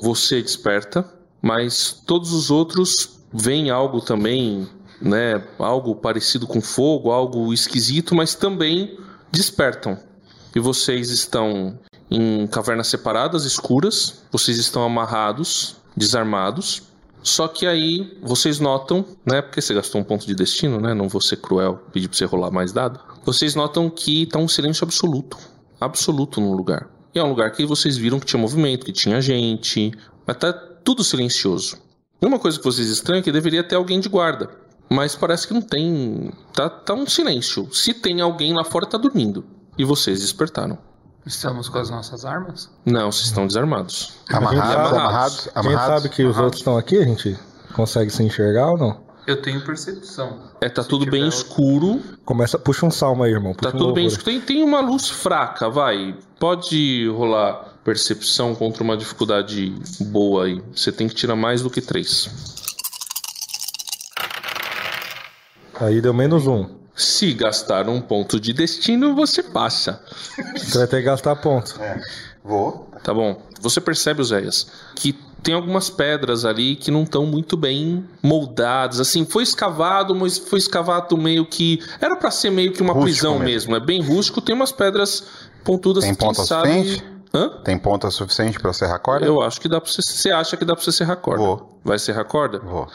você 0.00 0.40
desperta, 0.40 1.06
mas 1.42 2.02
todos 2.06 2.32
os 2.32 2.50
outros 2.50 3.20
veem 3.30 3.68
algo 3.68 4.00
também, 4.00 4.66
né, 5.00 5.42
algo 5.58 5.94
parecido 5.94 6.46
com 6.46 6.60
fogo, 6.60 7.10
algo 7.10 7.52
esquisito, 7.52 8.14
mas 8.14 8.34
também 8.34 8.98
despertam. 9.30 9.98
E 10.54 10.60
vocês 10.60 11.10
estão 11.10 11.78
em 12.10 12.46
cavernas 12.46 12.88
separadas, 12.88 13.44
escuras, 13.44 14.22
vocês 14.30 14.58
estão 14.58 14.84
amarrados, 14.84 15.76
desarmados. 15.96 16.82
Só 17.22 17.48
que 17.48 17.66
aí 17.66 18.18
vocês 18.22 18.60
notam, 18.60 19.04
né? 19.24 19.40
Porque 19.40 19.60
você 19.60 19.72
gastou 19.72 20.00
um 20.00 20.04
ponto 20.04 20.26
de 20.26 20.34
destino, 20.34 20.78
né? 20.78 20.92
Não 20.92 21.08
vou 21.08 21.20
ser 21.20 21.38
cruel, 21.38 21.82
pedir 21.92 22.08
pra 22.08 22.16
você 22.16 22.24
rolar 22.26 22.50
mais 22.50 22.70
dado. 22.70 23.00
Vocês 23.24 23.54
notam 23.54 23.88
que 23.88 24.26
tá 24.26 24.38
um 24.38 24.46
silêncio 24.46 24.84
absoluto. 24.84 25.38
Absoluto 25.80 26.40
no 26.40 26.54
lugar. 26.54 26.88
E 27.14 27.18
é 27.18 27.24
um 27.24 27.30
lugar 27.30 27.50
que 27.52 27.64
vocês 27.64 27.96
viram 27.96 28.20
que 28.20 28.26
tinha 28.26 28.40
movimento, 28.40 28.84
que 28.84 28.92
tinha 28.92 29.20
gente, 29.22 29.92
mas 30.26 30.36
tá 30.36 30.52
tudo 30.52 31.02
silencioso. 31.02 31.78
E 32.20 32.26
uma 32.26 32.38
coisa 32.38 32.58
que 32.58 32.64
vocês 32.64 32.88
estranham 32.88 33.20
é 33.20 33.22
que 33.22 33.32
deveria 33.32 33.64
ter 33.64 33.76
alguém 33.76 34.00
de 34.00 34.08
guarda. 34.08 34.50
Mas 34.90 35.14
parece 35.16 35.46
que 35.48 35.54
não 35.54 35.62
tem. 35.62 36.30
Tá, 36.52 36.68
tá 36.68 36.94
um 36.94 37.06
silêncio. 37.06 37.68
Se 37.72 37.94
tem 37.94 38.20
alguém 38.20 38.52
lá 38.54 38.64
fora, 38.64 38.86
tá 38.86 38.98
dormindo. 38.98 39.44
E 39.78 39.84
vocês 39.84 40.20
despertaram. 40.20 40.78
Estamos 41.26 41.68
com 41.70 41.78
as 41.78 41.88
nossas 41.88 42.24
armas? 42.24 42.70
Não, 42.84 43.10
vocês 43.10 43.26
estão 43.26 43.46
desarmados. 43.46 44.12
Amarrados, 44.28 44.60
amarrados. 44.60 44.92
amarrados, 44.98 45.38
A 45.54 45.62
gente 45.62 45.72
amarrados. 45.72 46.02
sabe 46.02 46.14
que 46.14 46.22
os 46.24 46.36
outros 46.36 46.60
estão 46.60 46.76
aqui, 46.76 46.98
a 46.98 47.04
gente 47.04 47.38
consegue 47.72 48.10
se 48.10 48.22
enxergar 48.22 48.68
ou 48.68 48.78
não? 48.78 49.04
Eu 49.26 49.40
tenho 49.40 49.64
percepção. 49.64 50.50
É, 50.60 50.68
tá 50.68 50.82
Se 50.82 50.88
tudo 50.88 51.06
bem 51.06 51.24
tiver 51.24 51.34
escuro. 51.34 52.02
Começa, 52.26 52.58
puxa 52.58 52.84
um 52.84 52.90
salmo 52.90 53.24
aí, 53.24 53.32
irmão. 53.32 53.54
Tá 53.54 53.70
puxa 53.70 53.76
um 53.76 53.78
tudo 53.78 53.94
bem 53.94 54.06
escuro. 54.06 54.26
Tem, 54.26 54.40
tem 54.40 54.62
uma 54.62 54.80
luz 54.80 55.08
fraca, 55.08 55.70
vai. 55.70 56.14
Pode 56.38 57.08
rolar 57.08 57.72
percepção 57.82 58.54
contra 58.54 58.82
uma 58.82 58.94
dificuldade 58.94 59.74
boa 60.00 60.44
aí. 60.44 60.62
Você 60.74 60.92
tem 60.92 61.08
que 61.08 61.14
tirar 61.14 61.36
mais 61.36 61.62
do 61.62 61.70
que 61.70 61.80
três. 61.80 62.53
Aí 65.80 66.00
deu 66.00 66.14
menos 66.14 66.46
um. 66.46 66.66
Se 66.96 67.32
gastar 67.34 67.88
um 67.88 68.00
ponto 68.00 68.38
de 68.38 68.52
destino, 68.52 69.14
você 69.14 69.42
passa. 69.42 70.00
Você 70.56 70.78
vai 70.78 70.86
ter 70.86 70.96
que 70.98 71.02
gastar 71.02 71.34
ponto. 71.36 71.74
Vou. 72.44 72.88
Tá 73.02 73.12
bom. 73.12 73.42
Você 73.60 73.80
percebe, 73.80 74.20
Oséias, 74.20 74.68
que 74.94 75.12
tem 75.42 75.54
algumas 75.54 75.90
pedras 75.90 76.44
ali 76.44 76.76
que 76.76 76.90
não 76.90 77.02
estão 77.02 77.26
muito 77.26 77.56
bem 77.56 78.04
moldadas. 78.22 79.00
Assim, 79.00 79.24
foi 79.26 79.42
escavado, 79.42 80.14
mas 80.14 80.38
foi 80.38 80.58
escavado 80.58 81.16
meio 81.18 81.44
que. 81.44 81.80
Era 82.00 82.16
pra 82.16 82.30
ser 82.30 82.50
meio 82.50 82.72
que 82.72 82.80
uma 82.80 82.92
Rústico 82.92 83.10
prisão 83.12 83.38
mesmo. 83.40 83.72
mesmo. 83.72 83.76
É 83.76 83.80
bem 83.80 84.00
rústico. 84.00 84.40
Tem 84.40 84.54
umas 84.54 84.70
pedras 84.70 85.24
pontudas 85.64 86.04
Tem 86.04 86.14
ponta 86.14 86.44
sabe. 86.44 86.68
suficiente? 86.72 87.04
Hã? 87.34 87.48
Tem 87.64 87.76
ponta 87.76 88.08
suficiente 88.10 88.60
pra 88.60 88.72
serrar 88.72 89.00
corda? 89.00 89.26
Eu 89.26 89.42
acho 89.42 89.60
que 89.60 89.68
dá 89.68 89.80
pra 89.80 89.90
você. 89.90 90.00
Você 90.00 90.30
acha 90.30 90.56
que 90.56 90.64
dá 90.64 90.76
pra 90.76 90.84
você 90.84 90.92
serrar 90.92 91.16
corda? 91.16 91.42
Vou. 91.42 91.80
Vai 91.84 91.98
serrar 91.98 92.24
corda? 92.24 92.60
Vou. 92.60 92.86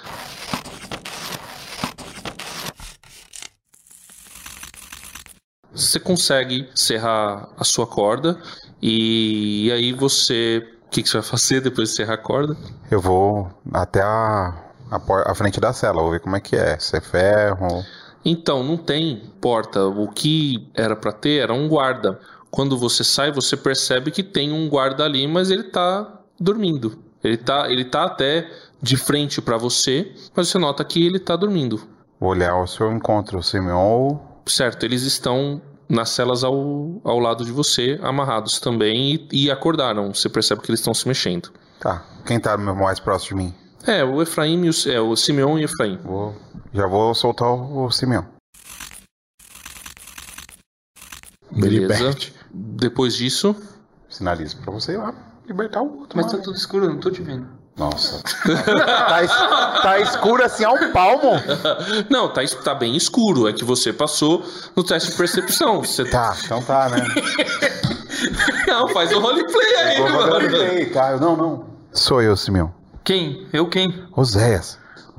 Você 5.81 5.99
consegue 5.99 6.69
serrar 6.75 7.49
a 7.57 7.63
sua 7.63 7.87
corda. 7.87 8.39
E, 8.81 9.71
aí 9.71 9.93
você. 9.93 10.65
O 10.85 10.89
que, 10.89 11.03
que 11.03 11.09
você 11.09 11.19
vai 11.19 11.27
fazer 11.27 11.61
depois 11.61 11.89
de 11.89 11.95
serrar 11.95 12.15
a 12.15 12.17
corda? 12.17 12.57
Eu 12.89 12.99
vou 12.99 13.49
até 13.73 14.01
a, 14.01 14.53
a, 14.89 15.31
a 15.31 15.35
frente 15.35 15.59
da 15.59 15.71
cela, 15.73 16.01
vou 16.01 16.11
ver 16.11 16.19
como 16.19 16.35
é 16.35 16.39
que 16.39 16.55
é. 16.55 16.77
Se 16.79 16.97
é 16.97 17.01
ferro. 17.01 17.83
Então, 18.23 18.63
não 18.63 18.77
tem 18.77 19.31
porta. 19.39 19.85
O 19.85 20.07
que 20.09 20.69
era 20.73 20.95
pra 20.95 21.11
ter 21.11 21.41
era 21.41 21.53
um 21.53 21.67
guarda. 21.67 22.19
Quando 22.51 22.77
você 22.77 23.03
sai, 23.03 23.31
você 23.31 23.55
percebe 23.55 24.11
que 24.11 24.23
tem 24.23 24.51
um 24.51 24.67
guarda 24.67 25.05
ali, 25.05 25.27
mas 25.27 25.51
ele 25.51 25.63
tá 25.63 26.21
dormindo. 26.39 26.97
Ele 27.23 27.37
tá, 27.37 27.69
ele 27.69 27.85
tá 27.85 28.05
até 28.05 28.49
de 28.81 28.97
frente 28.97 29.41
pra 29.41 29.57
você, 29.57 30.13
mas 30.35 30.47
você 30.47 30.57
nota 30.57 30.83
que 30.83 31.05
ele 31.05 31.19
tá 31.19 31.35
dormindo. 31.35 31.81
Vou 32.19 32.31
olhar 32.31 32.67
se 32.67 32.81
eu 32.81 32.91
encontro 32.91 33.39
o 33.39 33.43
Simeon 33.43 33.77
ou. 33.77 34.41
Certo, 34.45 34.83
eles 34.83 35.03
estão 35.03 35.61
nas 35.89 36.09
celas 36.09 36.43
ao, 36.43 37.01
ao 37.03 37.19
lado 37.19 37.43
de 37.43 37.51
você, 37.51 37.99
amarrados 38.03 38.59
também, 38.59 39.27
e, 39.31 39.45
e 39.45 39.51
acordaram. 39.51 40.13
Você 40.13 40.29
percebe 40.29 40.61
que 40.61 40.69
eles 40.69 40.79
estão 40.79 40.93
se 40.93 41.07
mexendo. 41.07 41.51
Tá. 41.79 42.05
Quem 42.25 42.39
tá 42.39 42.57
mais 42.57 42.99
próximo 42.99 43.39
de 43.39 43.45
mim? 43.45 43.55
É, 43.87 44.03
o 44.03 44.21
Efraim 44.21 44.65
e 44.65 44.69
o, 44.69 44.91
é, 44.91 45.01
o 45.01 45.15
Simeon 45.15 45.57
e 45.57 45.63
o 45.63 45.65
Efraim. 45.65 45.97
Vou. 46.03 46.35
Já 46.73 46.85
vou 46.85 47.15
soltar 47.15 47.49
o, 47.49 47.85
o 47.85 47.91
Simeon. 47.91 48.23
Beleza. 51.51 52.15
Depois 52.51 53.15
disso, 53.15 53.55
Sinalizo 54.07 54.57
pra 54.57 54.71
você 54.71 54.93
ir 54.93 54.97
lá 54.97 55.13
libertar 55.45 55.81
o 55.81 55.99
outro. 55.99 56.15
Mas 56.17 56.27
mano. 56.27 56.37
tá 56.37 56.43
tudo 56.43 56.55
escuro, 56.55 56.85
eu 56.85 56.89
não 56.91 56.99
tô 56.99 57.09
te 57.09 57.21
vendo. 57.21 57.47
Nossa. 57.79 58.21
tá, 59.07 59.23
es- 59.23 59.81
tá 59.81 59.99
escuro 59.99 60.43
assim 60.43 60.63
a 60.65 60.71
um 60.71 60.91
palmo? 60.91 61.31
Não, 62.09 62.27
tá, 62.31 62.41
tá 62.63 62.75
bem 62.75 62.95
escuro. 62.95 63.47
É 63.47 63.53
que 63.53 63.63
você 63.63 63.91
passou 63.93 64.43
no 64.75 64.83
teste 64.83 65.11
de 65.11 65.17
percepção. 65.17 65.81
Você 65.81 66.03
Tá, 66.05 66.35
então 66.43 66.61
tá, 66.61 66.89
né? 66.89 67.05
Não, 68.67 68.89
faz 68.89 69.11
o 69.13 69.19
roleplay 69.19 69.75
aí, 69.75 70.01
o 70.01 70.11
mano. 70.11 70.37
replay, 70.39 70.85
tá? 70.87 71.11
Eu- 71.11 71.19
Não, 71.21 71.35
não. 71.37 71.65
Sou 71.93 72.21
eu, 72.21 72.35
Simeon. 72.35 72.67
Quem? 73.03 73.47
Eu 73.53 73.67
quem? 73.69 74.03
Oséias. 74.15 74.77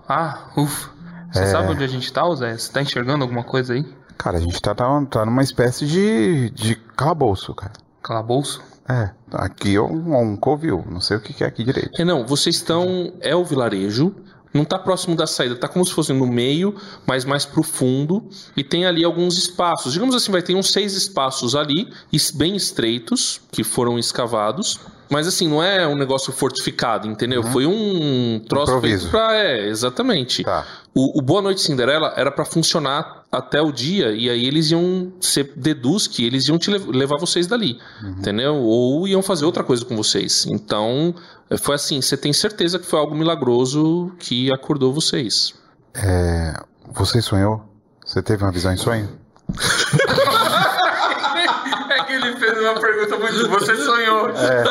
Ah, 0.08 0.38
ufa. 0.56 0.90
Você 1.32 1.42
É. 1.42 1.46
sabe 1.46 1.72
onde 1.72 1.82
a 1.82 1.86
gente 1.86 2.12
tá? 2.12 2.24
Você 2.24 2.70
tá 2.70 2.82
enxergando 2.82 3.24
alguma 3.24 3.42
coisa 3.42 3.72
aí? 3.72 3.84
Cara, 4.18 4.36
a 4.36 4.40
gente 4.40 4.60
tá, 4.60 4.74
tá, 4.74 4.84
tá 5.10 5.24
numa 5.24 5.42
espécie 5.42 5.86
de, 5.86 6.50
de 6.50 6.74
calabouço, 6.96 7.54
cara. 7.54 7.72
Calabouço? 8.02 8.60
É, 8.90 9.10
aqui 9.32 9.76
é 9.76 9.80
um, 9.80 10.32
um 10.32 10.36
covil. 10.36 10.84
Não 10.90 11.00
sei 11.00 11.16
o 11.16 11.20
que 11.20 11.44
é 11.44 11.46
aqui 11.46 11.62
direito. 11.62 11.96
Renan, 11.96 12.24
vocês 12.24 12.56
estão. 12.56 13.12
É 13.20 13.34
o 13.36 13.44
vilarejo. 13.44 14.14
Não 14.52 14.64
tá 14.64 14.76
próximo 14.76 15.14
da 15.14 15.28
saída, 15.28 15.54
tá 15.54 15.68
como 15.68 15.84
se 15.86 15.92
fosse 15.92 16.12
no 16.12 16.26
meio, 16.26 16.74
mas 17.06 17.24
mais 17.24 17.46
pro 17.46 17.62
fundo. 17.62 18.28
E 18.56 18.64
tem 18.64 18.84
ali 18.84 19.04
alguns 19.04 19.38
espaços. 19.38 19.92
Digamos 19.92 20.12
assim, 20.12 20.32
vai 20.32 20.42
ter 20.42 20.56
uns 20.56 20.72
seis 20.72 20.94
espaços 20.94 21.54
ali, 21.54 21.88
bem 22.34 22.56
estreitos, 22.56 23.40
que 23.52 23.62
foram 23.62 23.96
escavados. 23.96 24.80
Mas 25.08 25.28
assim, 25.28 25.48
não 25.48 25.62
é 25.62 25.86
um 25.86 25.94
negócio 25.94 26.32
fortificado, 26.32 27.06
entendeu? 27.06 27.44
Foi 27.44 27.64
um 27.66 28.40
troço 28.48 28.72
Improviso. 28.72 29.02
feito 29.02 29.10
pra. 29.12 29.36
É, 29.36 29.68
exatamente. 29.68 30.42
Tá. 30.42 30.66
O, 30.92 31.20
o 31.20 31.22
Boa 31.22 31.42
Noite 31.42 31.60
Cinderela 31.60 32.12
era 32.16 32.32
pra 32.32 32.44
funcionar 32.44 33.19
até 33.30 33.62
o 33.62 33.70
dia 33.70 34.12
e 34.12 34.28
aí 34.28 34.44
eles 34.44 34.70
iam 34.70 35.12
você 35.20 35.44
deduz 35.44 36.08
que 36.08 36.26
eles 36.26 36.48
iam 36.48 36.58
te 36.58 36.70
levar 36.70 37.16
vocês 37.16 37.46
dali, 37.46 37.78
uhum. 38.02 38.10
entendeu? 38.10 38.56
Ou 38.56 39.06
iam 39.06 39.22
fazer 39.22 39.44
outra 39.44 39.62
coisa 39.62 39.84
com 39.84 39.96
vocês. 39.96 40.46
Então, 40.46 41.14
foi 41.58 41.76
assim, 41.76 42.02
você 42.02 42.16
tem 42.16 42.32
certeza 42.32 42.78
que 42.78 42.86
foi 42.86 42.98
algo 42.98 43.14
milagroso 43.14 44.12
que 44.18 44.52
acordou 44.52 44.92
vocês. 44.92 45.54
É, 45.94 46.54
você 46.92 47.22
sonhou? 47.22 47.64
Você 48.04 48.20
teve 48.22 48.42
uma 48.42 48.50
visão 48.50 48.72
em 48.72 48.76
sonho? 48.76 49.08
é 51.90 52.04
que 52.04 52.12
ele 52.12 52.36
fez 52.36 52.58
uma 52.58 52.80
pergunta 52.80 53.16
muito. 53.16 53.48
Você 53.48 53.76
sonhou? 53.76 54.30
É. 54.30 54.64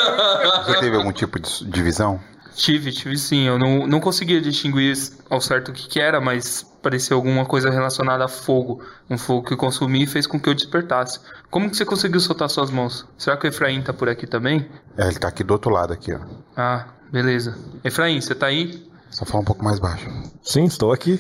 Você 0.66 0.80
teve 0.80 0.98
algum 0.98 1.14
tipo 1.14 1.40
de, 1.40 1.66
de 1.66 1.82
visão? 1.82 2.20
Tive, 2.56 2.92
tive 2.92 3.18
sim. 3.18 3.48
Eu 3.48 3.58
não, 3.58 3.88
não 3.88 4.02
conseguia 4.02 4.42
distinguir 4.42 4.98
ao 5.30 5.40
certo 5.40 5.70
o 5.70 5.74
que, 5.74 5.88
que 5.88 6.00
era, 6.00 6.20
mas 6.20 6.69
parecia 6.82 7.16
alguma 7.16 7.46
coisa 7.46 7.70
relacionada 7.70 8.26
a 8.26 8.28
fogo. 8.28 8.82
Um 9.10 9.18
fogo 9.18 9.48
que 9.48 9.54
eu 9.54 9.58
consumi 9.58 10.04
e 10.04 10.08
fez 10.08 10.26
com 10.26 10.40
que 10.40 10.50
eu 10.50 10.54
despertasse. 10.54 11.20
Como 11.50 11.70
que 11.70 11.78
você 11.78 11.86
conseguiu 11.86 12.20
soltar 12.20 12.50
suas 12.50 12.70
mãos? 12.70 13.06
Será 13.18 13.38
que 13.38 13.48
o 13.48 13.50
Efraim 13.50 13.82
tá 13.82 13.94
por 13.94 14.10
aqui 14.10 14.28
também? 14.28 14.70
É, 14.98 15.08
ele 15.08 15.20
tá 15.20 15.28
aqui 15.28 15.44
do 15.44 15.52
outro 15.52 15.72
lado 15.72 15.94
aqui, 15.94 16.14
ó. 16.14 16.20
Ah, 16.56 16.88
beleza. 17.12 17.58
Efraim, 17.84 18.20
você 18.20 18.36
tá 18.36 18.48
aí? 18.48 18.90
Só 19.10 19.26
fala 19.26 19.42
um 19.42 19.46
pouco 19.46 19.64
mais 19.64 19.80
baixo. 19.80 20.08
Sim, 20.44 20.66
estou 20.66 20.92
aqui. 20.92 21.20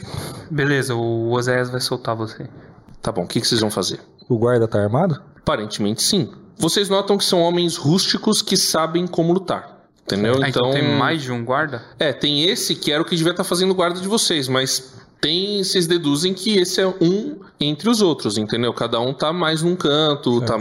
Beleza, 0.49 0.93
o 0.95 1.31
Oséias 1.31 1.69
vai 1.69 1.81
soltar 1.81 2.15
você. 2.15 2.47
Tá 3.01 3.11
bom, 3.11 3.23
o 3.23 3.27
que, 3.27 3.41
que 3.41 3.47
vocês 3.47 3.61
vão 3.61 3.71
fazer? 3.71 3.99
O 4.27 4.37
guarda 4.37 4.67
tá 4.67 4.79
armado? 4.79 5.21
Aparentemente 5.37 6.03
sim. 6.03 6.31
Vocês 6.57 6.89
notam 6.89 7.17
que 7.17 7.23
são 7.23 7.39
homens 7.41 7.77
rústicos 7.77 8.41
que 8.41 8.57
sabem 8.57 9.07
como 9.07 9.33
lutar. 9.33 9.79
Entendeu? 10.03 10.35
Ah, 10.43 10.49
então... 10.49 10.69
então 10.69 10.71
tem 10.71 10.97
mais 10.97 11.21
de 11.21 11.31
um 11.31 11.45
guarda? 11.45 11.83
É, 11.97 12.11
tem 12.11 12.43
esse 12.43 12.75
que 12.75 12.91
era 12.91 13.01
o 13.01 13.05
que 13.05 13.15
devia 13.15 13.31
estar 13.31 13.43
fazendo 13.43 13.73
guarda 13.73 13.99
de 13.99 14.07
vocês, 14.07 14.47
mas 14.47 14.93
tem, 15.21 15.63
vocês 15.63 15.87
deduzem 15.87 16.33
que 16.33 16.57
esse 16.57 16.81
é 16.81 16.87
um 16.87 17.37
entre 17.59 17.89
os 17.89 18.01
outros, 18.01 18.37
entendeu? 18.37 18.73
Cada 18.73 18.99
um 18.99 19.13
tá 19.13 19.33
mais 19.33 19.61
num 19.61 19.75
canto, 19.75 20.41
tá 20.41 20.57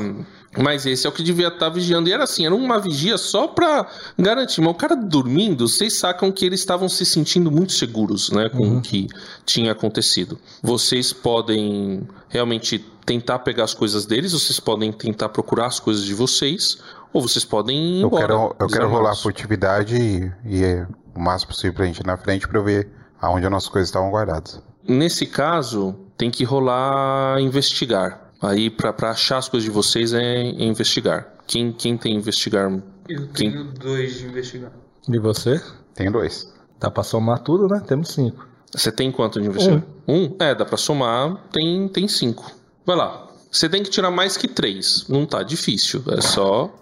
mas 0.57 0.87
esse 0.87 1.07
é 1.07 1.11
o 1.11 1.13
que 1.13 1.23
devia 1.23 1.49
estar 1.49 1.69
vigiando. 1.69 2.09
E 2.09 2.13
era 2.13 2.25
assim, 2.25 2.47
era 2.47 2.55
uma 2.55 2.81
vigia 2.81 3.19
só 3.19 3.47
pra 3.47 3.87
garantir. 4.19 4.61
Mas 4.61 4.71
o 4.71 4.75
cara 4.75 4.97
dormindo, 4.97 5.69
vocês 5.69 5.99
sacam 5.99 6.33
que 6.33 6.45
eles 6.45 6.61
estavam 6.61 6.89
se 6.89 7.05
sentindo 7.05 7.51
muito 7.51 7.73
seguros, 7.73 8.31
né? 8.31 8.49
Com 8.49 8.65
uhum. 8.65 8.79
o 8.79 8.83
que 8.83 9.07
tinha 9.45 9.73
acontecido. 9.73 10.39
Vocês 10.63 11.13
podem 11.13 12.09
realmente 12.29 12.79
tentar 13.05 13.41
pegar 13.41 13.65
as 13.65 13.75
coisas 13.75 14.05
deles, 14.05 14.33
vocês 14.33 14.59
podem 14.59 14.91
tentar 14.93 15.29
procurar 15.29 15.67
as 15.67 15.81
coisas 15.81 16.05
de 16.05 16.13
vocês, 16.13 16.79
ou 17.13 17.23
vocês 17.23 17.45
podem 17.45 17.99
ir 17.99 18.03
eu 18.03 18.11
Quero, 18.11 18.57
eu 18.59 18.67
quero 18.67 18.89
rolar 18.89 19.13
a 19.13 19.17
furtividade 19.17 19.97
e, 19.97 20.33
e 20.45 20.63
é 20.63 20.87
o 21.15 21.21
máximo 21.21 21.53
possível 21.53 21.75
pra 21.75 21.87
gente 21.87 22.01
ir 22.01 22.07
na 22.07 22.17
frente 22.17 22.47
pra 22.47 22.59
eu 22.59 22.65
ver 22.65 22.98
aonde 23.21 23.47
as 23.47 23.53
nossas 23.53 23.69
coisas 23.69 23.89
estavam 23.89 24.11
guardadas. 24.11 24.61
Nesse 24.87 25.27
caso, 25.27 25.95
tem 26.17 26.31
que 26.31 26.45
rolar 26.45 27.41
investigar. 27.41 28.33
Aí, 28.41 28.71
para 28.71 29.11
achar 29.11 29.39
as 29.39 29.49
coisas 29.49 29.65
de 29.65 29.71
vocês, 29.71 30.13
é, 30.13 30.23
é, 30.23 30.63
investigar. 30.63 31.35
Quem, 31.47 31.73
quem 31.73 31.97
tem 31.97 32.15
investigar? 32.15 32.71
Eu 33.09 33.29
quem... 33.29 33.51
tenho 33.51 33.65
dois 33.65 34.19
de 34.19 34.27
investigar. 34.27 34.73
E 35.09 35.19
você? 35.19 35.61
Tenho 35.95 36.13
dois. 36.13 36.53
Dá 36.79 36.91
pra 36.91 37.03
somar 37.03 37.41
tudo, 37.41 37.67
né? 37.67 37.83
Temos 37.87 38.13
cinco. 38.13 38.47
Você 38.73 38.93
tem 38.93 39.11
quanto 39.11 39.41
de 39.41 39.49
investigar? 39.49 39.83
Um. 40.07 40.25
um? 40.25 40.37
É, 40.39 40.55
dá 40.55 40.65
pra 40.65 40.77
somar, 40.77 41.43
tem, 41.51 41.89
tem 41.89 42.07
cinco. 42.07 42.51
Vai 42.87 42.97
lá. 42.97 43.29
Você 43.51 43.69
tem 43.69 43.83
que 43.83 43.91
tirar 43.91 44.11
mais 44.11 44.37
que 44.37 44.47
três. 44.47 45.07
Não 45.09 45.27
tá 45.27 45.43
difícil. 45.43 46.03
É 46.09 46.21
só. 46.21 46.73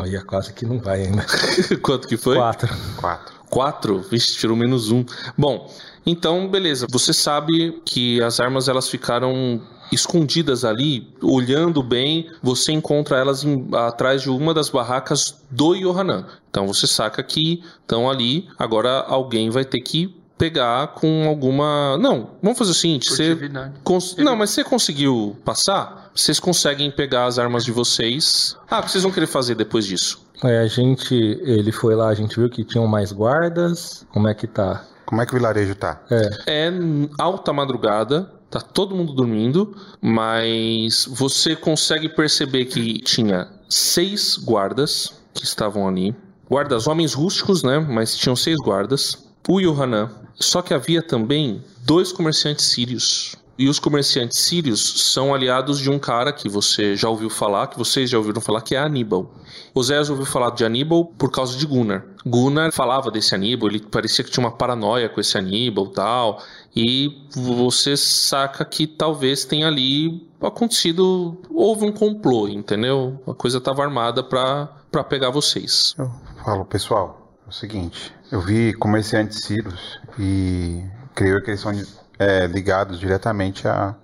Olha, 0.00 0.22
quase 0.24 0.54
que 0.54 0.64
não 0.64 0.78
vai 0.78 1.02
ainda. 1.02 1.26
Quanto 1.82 2.08
que 2.08 2.16
foi? 2.16 2.36
Quatro. 2.36 2.74
Quatro. 2.96 3.34
Quatro? 3.50 3.98
Vixe, 4.00 4.38
tirou 4.38 4.56
menos 4.56 4.90
um. 4.90 5.04
Bom, 5.36 5.70
então, 6.06 6.48
beleza. 6.48 6.86
Você 6.90 7.12
sabe 7.12 7.82
que 7.84 8.22
as 8.22 8.40
armas 8.40 8.66
elas 8.66 8.88
ficaram 8.88 9.60
escondidas 9.92 10.64
ali, 10.64 11.12
olhando 11.20 11.82
bem, 11.82 12.30
você 12.42 12.72
encontra 12.72 13.18
elas 13.18 13.44
em, 13.44 13.68
atrás 13.74 14.22
de 14.22 14.30
uma 14.30 14.54
das 14.54 14.70
barracas 14.70 15.42
do 15.50 15.74
Yohanan. 15.74 16.26
Então 16.48 16.66
você 16.66 16.86
saca 16.86 17.22
que 17.22 17.62
estão 17.82 18.08
ali. 18.08 18.48
Agora 18.58 19.00
alguém 19.00 19.50
vai 19.50 19.64
ter 19.64 19.80
que 19.80 20.16
pegar 20.40 20.94
com 20.94 21.28
alguma. 21.28 21.98
Não, 21.98 22.30
vamos 22.42 22.58
fazer 22.58 22.70
o 22.70 22.74
seguinte: 22.74 23.10
você. 23.10 23.36
Cons... 23.84 24.16
Não, 24.16 24.34
mas 24.34 24.50
você 24.50 24.64
conseguiu 24.64 25.36
passar? 25.44 26.10
Vocês 26.14 26.40
conseguem 26.40 26.90
pegar 26.90 27.26
as 27.26 27.38
armas 27.38 27.62
de 27.62 27.70
vocês. 27.70 28.56
Ah, 28.68 28.80
o 28.80 28.82
que 28.84 28.90
vocês 28.90 29.04
vão 29.04 29.12
querer 29.12 29.26
fazer 29.26 29.54
depois 29.54 29.84
disso? 29.84 30.26
É, 30.42 30.60
a 30.60 30.66
gente. 30.66 31.14
Ele 31.14 31.70
foi 31.70 31.94
lá, 31.94 32.08
a 32.08 32.14
gente 32.14 32.34
viu 32.40 32.48
que 32.48 32.64
tinham 32.64 32.86
mais 32.86 33.12
guardas. 33.12 34.06
Como 34.10 34.26
é 34.26 34.34
que 34.34 34.46
tá? 34.46 34.86
Como 35.04 35.20
é 35.20 35.26
que 35.26 35.32
o 35.32 35.36
vilarejo 35.36 35.74
tá? 35.74 36.00
É, 36.10 36.68
é 36.68 36.72
alta 37.18 37.52
madrugada, 37.52 38.32
tá 38.48 38.60
todo 38.60 38.94
mundo 38.94 39.12
dormindo, 39.12 39.76
mas 40.00 41.04
você 41.10 41.54
consegue 41.54 42.08
perceber 42.08 42.66
que 42.66 43.00
tinha 43.00 43.48
seis 43.68 44.38
guardas 44.38 45.12
que 45.34 45.44
estavam 45.44 45.86
ali. 45.86 46.14
Guardas, 46.48 46.86
homens 46.86 47.12
rústicos, 47.12 47.62
né? 47.62 47.78
Mas 47.78 48.16
tinham 48.16 48.34
seis 48.34 48.56
guardas. 48.56 49.29
O 49.50 49.58
Yohanan. 49.58 50.08
Só 50.38 50.62
que 50.62 50.72
havia 50.72 51.02
também 51.02 51.64
dois 51.84 52.12
comerciantes 52.12 52.66
sírios. 52.66 53.34
E 53.58 53.68
os 53.68 53.80
comerciantes 53.80 54.38
sírios 54.38 55.10
são 55.12 55.34
aliados 55.34 55.80
de 55.80 55.90
um 55.90 55.98
cara 55.98 56.32
que 56.32 56.48
você 56.48 56.94
já 56.94 57.08
ouviu 57.08 57.28
falar, 57.28 57.66
que 57.66 57.76
vocês 57.76 58.08
já 58.08 58.16
ouviram 58.16 58.40
falar, 58.40 58.62
que 58.62 58.76
é 58.76 58.78
Aníbal. 58.78 59.28
Oséias 59.74 60.08
ouviu 60.08 60.24
falar 60.24 60.50
de 60.50 60.64
Aníbal 60.64 61.04
por 61.04 61.32
causa 61.32 61.58
de 61.58 61.66
Gunnar. 61.66 62.06
Gunnar 62.24 62.70
falava 62.72 63.10
desse 63.10 63.34
Aníbal, 63.34 63.70
ele 63.70 63.80
parecia 63.80 64.24
que 64.24 64.30
tinha 64.30 64.46
uma 64.46 64.52
paranoia 64.52 65.08
com 65.08 65.20
esse 65.20 65.36
Aníbal 65.36 65.88
tal. 65.88 66.40
E 66.74 67.26
você 67.34 67.96
saca 67.96 68.64
que 68.64 68.86
talvez 68.86 69.44
tenha 69.44 69.66
ali 69.66 70.30
acontecido. 70.40 71.36
Houve 71.50 71.84
um 71.84 71.92
complô, 71.92 72.46
entendeu? 72.46 73.20
A 73.26 73.34
coisa 73.34 73.58
estava 73.58 73.82
armada 73.82 74.22
para 74.22 75.04
pegar 75.08 75.30
vocês. 75.30 75.96
Eu 75.98 76.08
falo, 76.44 76.64
pessoal, 76.64 77.34
é 77.44 77.50
o 77.50 77.52
seguinte: 77.52 78.14
eu 78.30 78.40
vi 78.40 78.72
comerciantes 78.74 79.44
sírios 79.44 80.00
e 80.18 80.84
creio 81.14 81.42
que 81.42 81.50
eles 81.50 81.60
são 81.60 81.72
é, 82.18 82.46
ligados 82.46 82.98
diretamente 82.98 83.66
a 83.66 83.94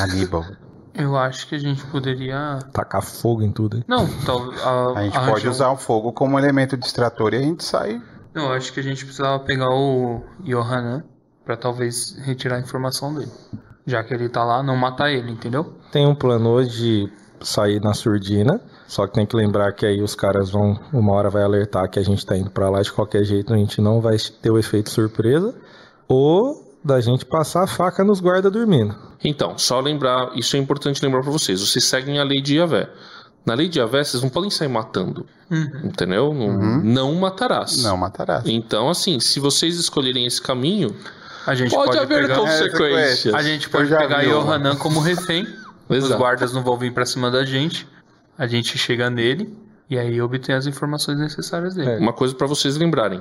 Aníbal. 0.00 0.44
Eu 0.94 1.16
acho 1.16 1.46
que 1.46 1.54
a 1.54 1.58
gente 1.58 1.84
poderia. 1.86 2.58
Tacar 2.72 3.02
fogo 3.02 3.42
em 3.42 3.52
tudo. 3.52 3.76
Hein? 3.76 3.84
Não, 3.86 4.06
tal, 4.24 4.50
a, 4.50 4.98
a 4.98 5.02
gente 5.04 5.18
pode 5.18 5.48
usar 5.48 5.70
o 5.70 5.76
fogo 5.76 6.12
como 6.12 6.38
elemento 6.38 6.76
distrator 6.76 7.32
e 7.34 7.36
a 7.36 7.42
gente 7.42 7.64
sai. 7.64 8.02
Não, 8.34 8.52
acho 8.52 8.72
que 8.72 8.80
a 8.80 8.82
gente 8.82 9.04
precisava 9.04 9.38
pegar 9.40 9.70
o 9.70 10.22
Johanan 10.40 11.04
para 11.44 11.56
talvez 11.56 12.16
retirar 12.24 12.56
a 12.56 12.60
informação 12.60 13.14
dele. 13.14 13.30
Já 13.86 14.02
que 14.02 14.12
ele 14.12 14.28
tá 14.28 14.44
lá, 14.44 14.62
não 14.62 14.76
matar 14.76 15.10
ele, 15.10 15.30
entendeu? 15.30 15.78
Tem 15.92 16.06
um 16.06 16.14
plano 16.14 16.50
hoje 16.50 16.70
de 16.70 17.12
sair 17.46 17.80
na 17.80 17.94
surdina. 17.94 18.60
Só 18.88 19.06
que 19.06 19.12
tem 19.12 19.26
que 19.26 19.36
lembrar 19.36 19.72
que 19.72 19.84
aí 19.84 20.00
os 20.00 20.14
caras 20.14 20.48
vão, 20.48 20.80
uma 20.90 21.12
hora 21.12 21.28
vai 21.28 21.42
alertar 21.42 21.90
que 21.90 21.98
a 21.98 22.02
gente 22.02 22.24
tá 22.24 22.34
indo 22.34 22.50
para 22.50 22.70
lá 22.70 22.80
de 22.80 22.90
qualquer 22.90 23.22
jeito, 23.22 23.52
a 23.52 23.56
gente 23.56 23.82
não 23.82 24.00
vai 24.00 24.16
ter 24.40 24.50
o 24.50 24.58
efeito 24.58 24.88
surpresa. 24.88 25.54
Ou 26.08 26.66
da 26.82 26.98
gente 26.98 27.26
passar 27.26 27.64
a 27.64 27.66
faca 27.66 28.02
nos 28.02 28.18
guardas 28.18 28.50
dormindo. 28.50 28.96
Então, 29.22 29.58
só 29.58 29.78
lembrar, 29.78 30.30
isso 30.34 30.56
é 30.56 30.58
importante 30.58 31.04
lembrar 31.04 31.20
para 31.20 31.30
vocês. 31.30 31.60
Vocês 31.60 31.84
seguem 31.84 32.18
a 32.18 32.24
lei 32.24 32.40
de 32.40 32.56
Yavé. 32.56 32.88
Na 33.44 33.52
lei 33.52 33.68
de 33.68 33.78
Yavé, 33.78 34.02
vocês 34.02 34.22
não 34.22 34.30
podem 34.30 34.48
sair 34.48 34.68
matando. 34.68 35.26
Uhum. 35.50 35.80
Entendeu? 35.84 36.32
Não, 36.32 36.46
uhum. 36.46 36.80
não 36.82 37.14
matarás. 37.16 37.82
Não 37.82 37.96
matarás. 37.96 38.44
Então, 38.46 38.88
assim, 38.88 39.20
se 39.20 39.38
vocês 39.38 39.78
escolherem 39.78 40.24
esse 40.24 40.40
caminho, 40.40 40.96
a 41.46 41.54
gente 41.54 41.74
pode, 41.74 41.88
pode 41.88 41.98
haver 41.98 42.22
pegar... 42.22 42.40
consequências. 42.40 43.34
A 43.34 43.42
gente 43.42 43.68
pode 43.68 43.90
pegar 43.90 44.22
Yohanan 44.22 44.76
como 44.76 45.00
refém. 45.00 45.46
Os 45.90 46.10
guardas 46.10 46.54
não 46.54 46.62
vão 46.62 46.78
vir 46.78 46.92
para 46.94 47.04
cima 47.04 47.30
da 47.30 47.44
gente. 47.44 47.86
A 48.38 48.46
gente 48.46 48.78
chega 48.78 49.10
nele 49.10 49.52
e 49.90 49.98
aí 49.98 50.20
obtém 50.20 50.54
as 50.54 50.66
informações 50.66 51.18
necessárias 51.18 51.74
dele. 51.74 51.90
É. 51.90 51.98
Uma 51.98 52.12
coisa 52.12 52.34
para 52.34 52.46
vocês 52.46 52.76
lembrarem: 52.76 53.20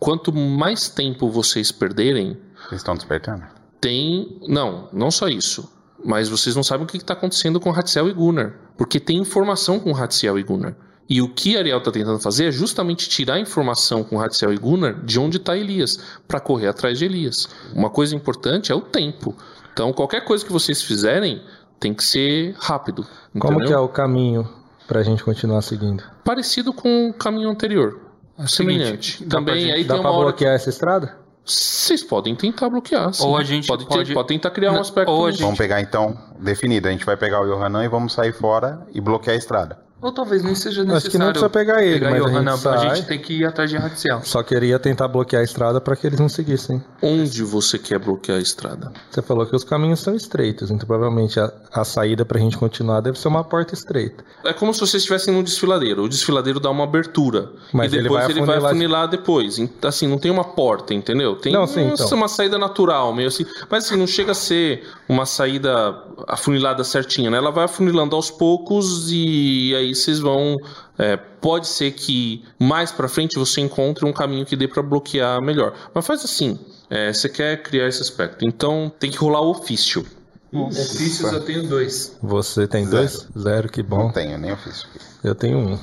quanto 0.00 0.32
mais 0.32 0.88
tempo 0.88 1.30
vocês 1.30 1.70
perderem, 1.70 2.36
eles 2.68 2.80
estão 2.80 2.94
despertando? 2.94 3.44
Tem. 3.80 4.40
Não, 4.48 4.88
não 4.92 5.10
só 5.10 5.28
isso. 5.28 5.72
Mas 6.04 6.28
vocês 6.28 6.54
não 6.54 6.62
sabem 6.62 6.84
o 6.84 6.88
que 6.88 6.96
está 6.96 7.12
acontecendo 7.12 7.60
com 7.60 7.72
Hatziel 7.72 8.08
e 8.08 8.12
Gunnar. 8.12 8.54
Porque 8.76 9.00
tem 9.00 9.18
informação 9.18 9.80
com 9.80 9.94
Hatziel 9.96 10.38
e 10.38 10.42
Gunnar. 10.42 10.76
E 11.08 11.22
o 11.22 11.28
que 11.28 11.56
Ariel 11.56 11.78
está 11.78 11.90
tentando 11.90 12.20
fazer 12.20 12.46
é 12.46 12.52
justamente 12.52 13.08
tirar 13.08 13.34
a 13.34 13.40
informação 13.40 14.04
com 14.04 14.20
Hatziel 14.20 14.52
e 14.52 14.58
Gunnar 14.58 15.04
de 15.04 15.18
onde 15.18 15.38
está 15.38 15.56
Elias, 15.56 15.98
para 16.26 16.38
correr 16.38 16.68
atrás 16.68 16.98
de 16.98 17.04
Elias. 17.04 17.48
Uma 17.74 17.90
coisa 17.90 18.14
importante 18.14 18.70
é 18.70 18.74
o 18.74 18.80
tempo. 18.80 19.34
Então, 19.72 19.92
qualquer 19.92 20.24
coisa 20.24 20.44
que 20.44 20.52
vocês 20.52 20.82
fizerem 20.82 21.42
tem 21.80 21.94
que 21.94 22.04
ser 22.04 22.54
rápido. 22.58 23.06
Como 23.38 23.54
entendeu? 23.54 23.66
que 23.66 23.72
é 23.72 23.78
o 23.78 23.88
caminho 23.88 24.57
para 24.88 25.00
a 25.00 25.02
gente 25.02 25.22
continuar 25.22 25.60
seguindo? 25.60 26.02
Parecido 26.24 26.72
com 26.72 27.10
o 27.10 27.12
caminho 27.12 27.50
anterior. 27.50 28.00
É 28.38 28.46
semelhante. 28.46 29.24
Também 29.26 29.70
aí 29.70 29.84
dá 29.84 29.94
tem 29.94 30.00
uma 30.00 30.10
hora 30.10 30.28
bloquear 30.28 30.52
que... 30.52 30.56
essa 30.56 30.70
estrada? 30.70 31.18
Vocês 31.44 32.02
podem 32.02 32.34
tentar 32.34 32.68
bloquear. 32.68 33.12
Sim. 33.12 33.24
Ou 33.24 33.36
a 33.36 33.44
gente 33.44 33.66
pode, 33.68 33.86
pode... 33.86 34.08
Ter, 34.08 34.14
pode 34.14 34.28
tentar 34.28 34.50
criar 34.50 34.72
um 34.72 34.80
aspecto. 34.80 35.10
Ou 35.10 35.26
a 35.26 35.30
gente... 35.30 35.42
Vamos 35.42 35.58
pegar 35.58 35.80
então 35.80 36.16
definido. 36.38 36.88
A 36.88 36.90
gente 36.90 37.04
vai 37.04 37.16
pegar 37.16 37.42
o 37.42 37.46
Yohanan 37.46 37.84
e 37.84 37.88
vamos 37.88 38.12
sair 38.14 38.32
fora 38.32 38.86
e 38.92 39.00
bloquear 39.00 39.34
a 39.34 39.38
estrada. 39.38 39.87
Ou 40.00 40.12
talvez 40.12 40.42
nem 40.44 40.54
seja 40.54 40.82
necessário. 40.84 40.96
Acho 40.98 41.10
que 41.10 41.18
não 41.18 41.26
precisa 41.30 41.50
pegar 41.50 41.82
ele, 41.82 41.94
pegar 41.98 42.10
mas 42.12 42.24
a 42.24 42.28
gente 42.28 42.44
não, 42.44 42.56
sai. 42.56 42.86
a 42.86 42.94
gente 42.94 43.06
tem 43.08 43.18
que 43.18 43.32
ir 43.40 43.44
atrás 43.44 43.68
de 43.68 43.76
Radziel. 43.76 44.20
Só 44.22 44.42
queria 44.44 44.78
tentar 44.78 45.08
bloquear 45.08 45.40
a 45.40 45.44
estrada 45.44 45.80
para 45.80 45.96
que 45.96 46.06
eles 46.06 46.20
não 46.20 46.28
seguissem. 46.28 46.80
Onde 47.02 47.42
você 47.42 47.78
quer 47.78 47.98
bloquear 47.98 48.38
a 48.38 48.40
estrada? 48.40 48.92
Você 49.10 49.20
falou 49.22 49.44
que 49.44 49.56
os 49.56 49.64
caminhos 49.64 49.98
são 50.00 50.14
estreitos, 50.14 50.70
então 50.70 50.86
provavelmente 50.86 51.40
a, 51.40 51.52
a 51.72 51.84
saída 51.84 52.24
pra 52.24 52.38
gente 52.38 52.56
continuar 52.56 53.00
deve 53.00 53.18
ser 53.18 53.26
uma 53.28 53.42
porta 53.42 53.74
estreita. 53.74 54.24
É 54.44 54.52
como 54.52 54.72
se 54.72 54.78
vocês 54.80 55.02
estivessem 55.02 55.34
num 55.34 55.42
desfiladeiro. 55.42 56.04
O 56.04 56.08
desfiladeiro 56.08 56.60
dá 56.60 56.70
uma 56.70 56.84
abertura. 56.84 57.50
Mas 57.72 57.92
e 57.92 57.96
ele 57.96 58.04
depois 58.04 58.22
vai 58.24 58.30
ele 58.32 58.46
vai 58.46 58.56
afunilar- 58.58 59.08
depois. 59.08 59.56
Assim, 59.82 60.06
não 60.06 60.18
tem 60.18 60.30
uma 60.30 60.44
porta, 60.44 60.94
entendeu? 60.94 61.34
Tem 61.34 61.52
Não, 61.52 61.66
sim, 61.66 61.82
uma, 61.84 61.94
então. 61.94 62.08
uma 62.16 62.28
saída 62.28 62.56
natural, 62.56 63.12
meio 63.12 63.26
assim. 63.28 63.44
Mas 63.68 63.86
assim, 63.86 63.96
não 63.96 64.06
chega 64.06 64.30
a 64.30 64.34
ser 64.34 64.86
uma 65.08 65.26
saída 65.26 65.96
afunilada 66.28 66.84
certinha, 66.84 67.30
né? 67.30 67.38
Ela 67.38 67.50
vai 67.50 67.64
afunilando 67.64 68.14
aos 68.14 68.30
poucos 68.30 69.10
e 69.10 69.74
aí 69.74 69.87
vocês 69.94 70.18
vão. 70.20 70.56
é, 70.98 71.16
pode 71.16 71.66
ser 71.66 71.92
que 71.92 72.44
mais 72.58 72.90
pra 72.92 73.08
frente 73.08 73.38
você 73.38 73.60
encontre 73.60 74.04
um 74.04 74.12
caminho 74.12 74.44
que 74.46 74.56
dê 74.56 74.66
pra 74.68 74.82
bloquear 74.82 75.40
melhor. 75.42 75.74
Mas 75.94 76.06
faz 76.06 76.24
assim. 76.24 76.58
é, 76.90 77.12
você 77.12 77.28
quer 77.28 77.62
criar 77.62 77.86
esse 77.88 78.02
aspecto. 78.02 78.44
Então 78.46 78.90
tem 78.98 79.10
que 79.10 79.18
rolar 79.18 79.40
o 79.40 79.50
ofício. 79.50 80.04
Ofícios 80.52 81.30
eu 81.32 81.44
tenho 81.44 81.68
dois. 81.68 82.16
Você 82.22 82.66
tem 82.66 82.88
dois? 82.88 83.26
Zero, 83.38 83.68
que 83.68 83.82
Não 83.82 83.88
bom. 83.88 84.10
tenho, 84.12 84.38
nem 84.38 84.50
ofício. 84.52 84.88
Eu 85.22 85.34
tenho 85.34 85.58
um. 85.58 85.78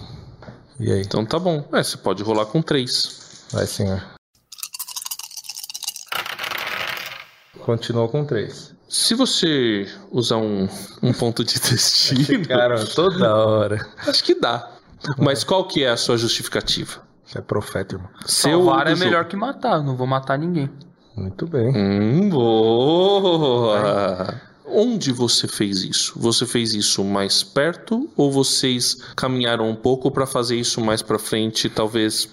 E 0.80 0.92
aí? 0.92 1.02
Então 1.02 1.24
tá 1.26 1.38
bom. 1.40 1.64
É, 1.72 1.84
você 1.84 1.96
pode 1.98 2.24
rolar 2.24 2.48
com 2.48 2.62
três. 2.62 3.46
Vai, 3.52 3.68
senhor. 3.68 4.04
Continuou 7.64 8.10
com 8.10 8.26
três. 8.26 8.75
Se 8.98 9.14
você 9.14 9.90
usar 10.10 10.38
um, 10.38 10.70
um 11.04 11.12
ponto 11.12 11.44
de 11.44 11.60
destino, 11.60 12.48
Cara, 12.48 12.86
toda 12.86 13.36
hora. 13.36 13.86
acho 14.08 14.24
que 14.24 14.40
dá. 14.40 14.72
Mas 15.18 15.44
qual 15.44 15.68
que 15.68 15.84
é 15.84 15.90
a 15.90 15.98
sua 15.98 16.16
justificativa? 16.18 17.02
Você 17.26 17.40
é 17.40 17.42
profeta, 17.42 17.96
irmão. 17.96 18.10
Seu 18.26 18.60
Salvar 18.60 18.88
é 18.88 18.92
jogo. 18.92 19.04
melhor 19.04 19.26
que 19.26 19.36
matar, 19.36 19.80
eu 19.80 19.84
não 19.84 19.98
vou 19.98 20.08
matar 20.08 20.40
ninguém. 20.40 20.70
Muito 21.14 21.46
bem. 21.46 21.74
Hum, 21.76 22.30
boa! 22.30 24.42
Onde 24.66 25.12
você 25.12 25.46
fez 25.46 25.84
isso? 25.84 26.14
Você 26.16 26.46
fez 26.46 26.74
isso 26.74 27.04
mais 27.04 27.44
perto 27.44 28.10
ou 28.16 28.32
vocês 28.32 28.96
caminharam 29.16 29.70
um 29.70 29.76
pouco 29.76 30.10
para 30.10 30.26
fazer 30.26 30.56
isso 30.56 30.80
mais 30.80 31.02
para 31.02 31.20
frente, 31.20 31.70
talvez 31.70 32.30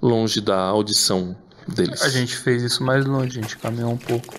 longe 0.00 0.40
da 0.40 0.60
audição 0.60 1.36
deles? 1.68 2.00
A 2.00 2.08
gente 2.08 2.34
fez 2.38 2.62
isso 2.62 2.82
mais 2.82 3.04
longe, 3.04 3.38
a 3.38 3.42
gente 3.42 3.58
caminhou 3.58 3.92
um 3.92 3.98
pouco. 3.98 4.34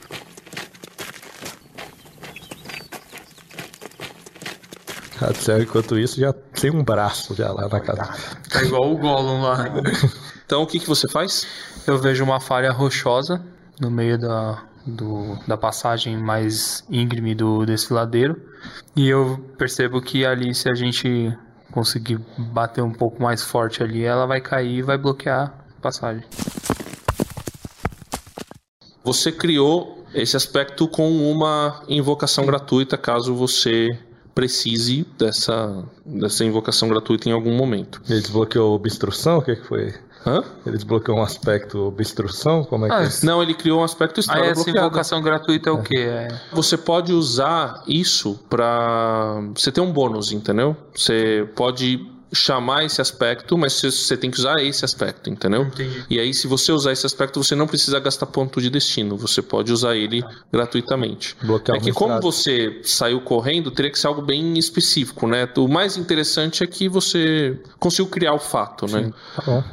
Ratzel, 5.19 5.63
enquanto 5.63 5.97
isso, 5.97 6.19
já 6.19 6.31
tem 6.33 6.69
um 6.71 6.83
braço 6.83 7.33
já 7.35 7.51
lá 7.51 7.67
na 7.67 7.79
casa. 7.79 8.09
Tá 8.49 8.63
igual 8.63 8.91
o 8.91 8.97
Gollum 8.97 9.41
lá. 9.41 9.65
Então 10.47 10.61
o 10.61 10.65
que, 10.67 10.79
que 10.79 10.87
você 10.87 11.09
faz? 11.09 11.45
Eu 11.85 11.97
vejo 11.97 12.23
uma 12.23 12.39
falha 12.39 12.71
rochosa 12.71 13.43
no 13.81 13.91
meio 13.91 14.17
da, 14.17 14.63
do- 14.85 15.37
da 15.45 15.57
passagem 15.57 16.15
mais 16.15 16.85
íngreme 16.89 17.35
do 17.35 17.65
desfiladeiro. 17.65 18.41
E 18.95 19.09
eu 19.09 19.37
percebo 19.57 20.01
que 20.01 20.25
ali, 20.25 20.55
se 20.55 20.69
a 20.69 20.73
gente 20.73 21.37
conseguir 21.73 22.17
bater 22.37 22.81
um 22.81 22.93
pouco 22.93 23.21
mais 23.21 23.43
forte 23.43 23.83
ali, 23.83 24.05
ela 24.05 24.25
vai 24.25 24.39
cair 24.39 24.77
e 24.77 24.81
vai 24.81 24.97
bloquear 24.97 25.53
a 25.77 25.81
passagem. 25.81 26.23
Você 29.03 29.31
criou 29.33 30.05
esse 30.13 30.37
aspecto 30.37 30.87
com 30.87 31.09
uma 31.29 31.83
invocação 31.89 32.45
gratuita, 32.45 32.97
caso 32.97 33.35
você 33.35 33.87
precise 34.37 35.03
dessa, 35.17 35.83
dessa 36.05 36.45
invocação 36.45 36.87
gratuita 36.87 37.27
em 37.27 37.31
algum 37.31 37.55
momento. 37.57 37.99
Ele 38.07 38.21
desbloqueou 38.21 38.75
obstrução? 38.75 39.39
O 39.39 39.41
que, 39.41 39.55
que 39.55 39.65
foi? 39.65 39.95
Hã? 40.27 40.43
Ele 40.63 40.75
desbloqueou 40.75 41.17
um 41.17 41.23
aspecto 41.23 41.79
obstrução? 41.79 42.63
Como 42.63 42.85
é 42.85 42.89
que 42.89 42.93
Ah, 42.95 43.03
é? 43.03 43.25
Não, 43.25 43.41
ele 43.41 43.55
criou 43.55 43.79
um 43.79 43.83
aspecto 43.83 44.19
estrada 44.19 44.41
Aí 44.43 44.49
essa 44.49 44.63
bloqueada. 44.63 44.87
invocação 44.87 45.21
gratuita 45.23 45.69
é 45.69 45.73
o 45.73 45.81
quê? 45.81 46.01
É... 46.01 46.27
Você 46.53 46.77
pode 46.77 47.13
usar 47.13 47.81
isso 47.87 48.39
pra. 48.47 49.41
Você 49.55 49.71
ter 49.71 49.81
um 49.81 49.91
bônus, 49.91 50.31
entendeu? 50.31 50.77
Você 50.93 51.49
pode 51.55 52.05
chamar 52.33 52.83
esse 52.83 52.99
aspecto, 53.01 53.57
mas 53.57 53.73
você- 53.73 54.17
tem 54.17 54.29
que 54.29 54.37
usar 54.37 54.55
esse 54.61 54.83
aspecto, 54.83 55.29
entendeu? 55.29 55.63
Entendi. 55.63 56.05
E 56.09 56.19
aí, 56.19 56.33
se 56.33 56.45
você 56.47 56.71
usar 56.71 56.91
esse 56.91 57.05
aspecto, 57.05 57.41
você 57.41 57.55
não 57.55 57.67
precisa 57.67 57.99
gastar 57.99 58.25
ponto 58.25 58.61
de 58.61 58.69
destino. 58.69 59.15
Você 59.17 59.41
pode 59.41 59.71
usar 59.71 59.95
ele 59.95 60.23
gratuitamente. 60.51 61.35
Bloquear 61.41 61.77
É 61.77 61.79
que 61.81 61.91
como 61.93 62.19
você 62.21 62.81
saiu 62.83 63.21
correndo, 63.21 63.71
teria 63.71 63.91
que 63.91 63.97
ser 63.97 64.07
algo 64.07 64.21
bem 64.21 64.57
específico, 64.57 65.27
né? 65.27 65.47
O 65.57 65.67
mais 65.67 65.95
interessante 65.97 66.63
é 66.63 66.67
que 66.67 66.89
você 66.89 67.59
conseguiu 67.79 68.07
criar 68.07 68.33
o 68.33 68.39
fato, 68.39 68.85
né? 68.87 69.11
Tá 69.35 69.43
bom. 69.45 69.63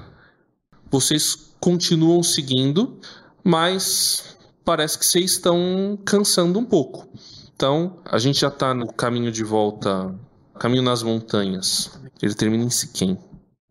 Vocês 0.91 1.37
continuam 1.59 2.23
seguindo, 2.23 2.99
mas 3.43 4.37
parece 4.65 4.99
que 4.99 5.05
vocês 5.07 5.33
estão 5.33 5.99
cansando 6.05 6.59
um 6.59 6.65
pouco. 6.65 7.09
Então, 7.57 7.99
a 8.05 8.19
gente 8.19 8.41
já 8.41 8.49
está 8.49 8.75
no 8.75 8.93
caminho 8.93 9.31
de 9.33 9.43
volta, 9.45 10.15
caminho 10.59 10.83
nas 10.83 11.03
montanhas. 11.03 11.91
Ele 12.23 12.35
termina 12.35 12.65
em 12.65 12.71
Siquém. 12.71 13.19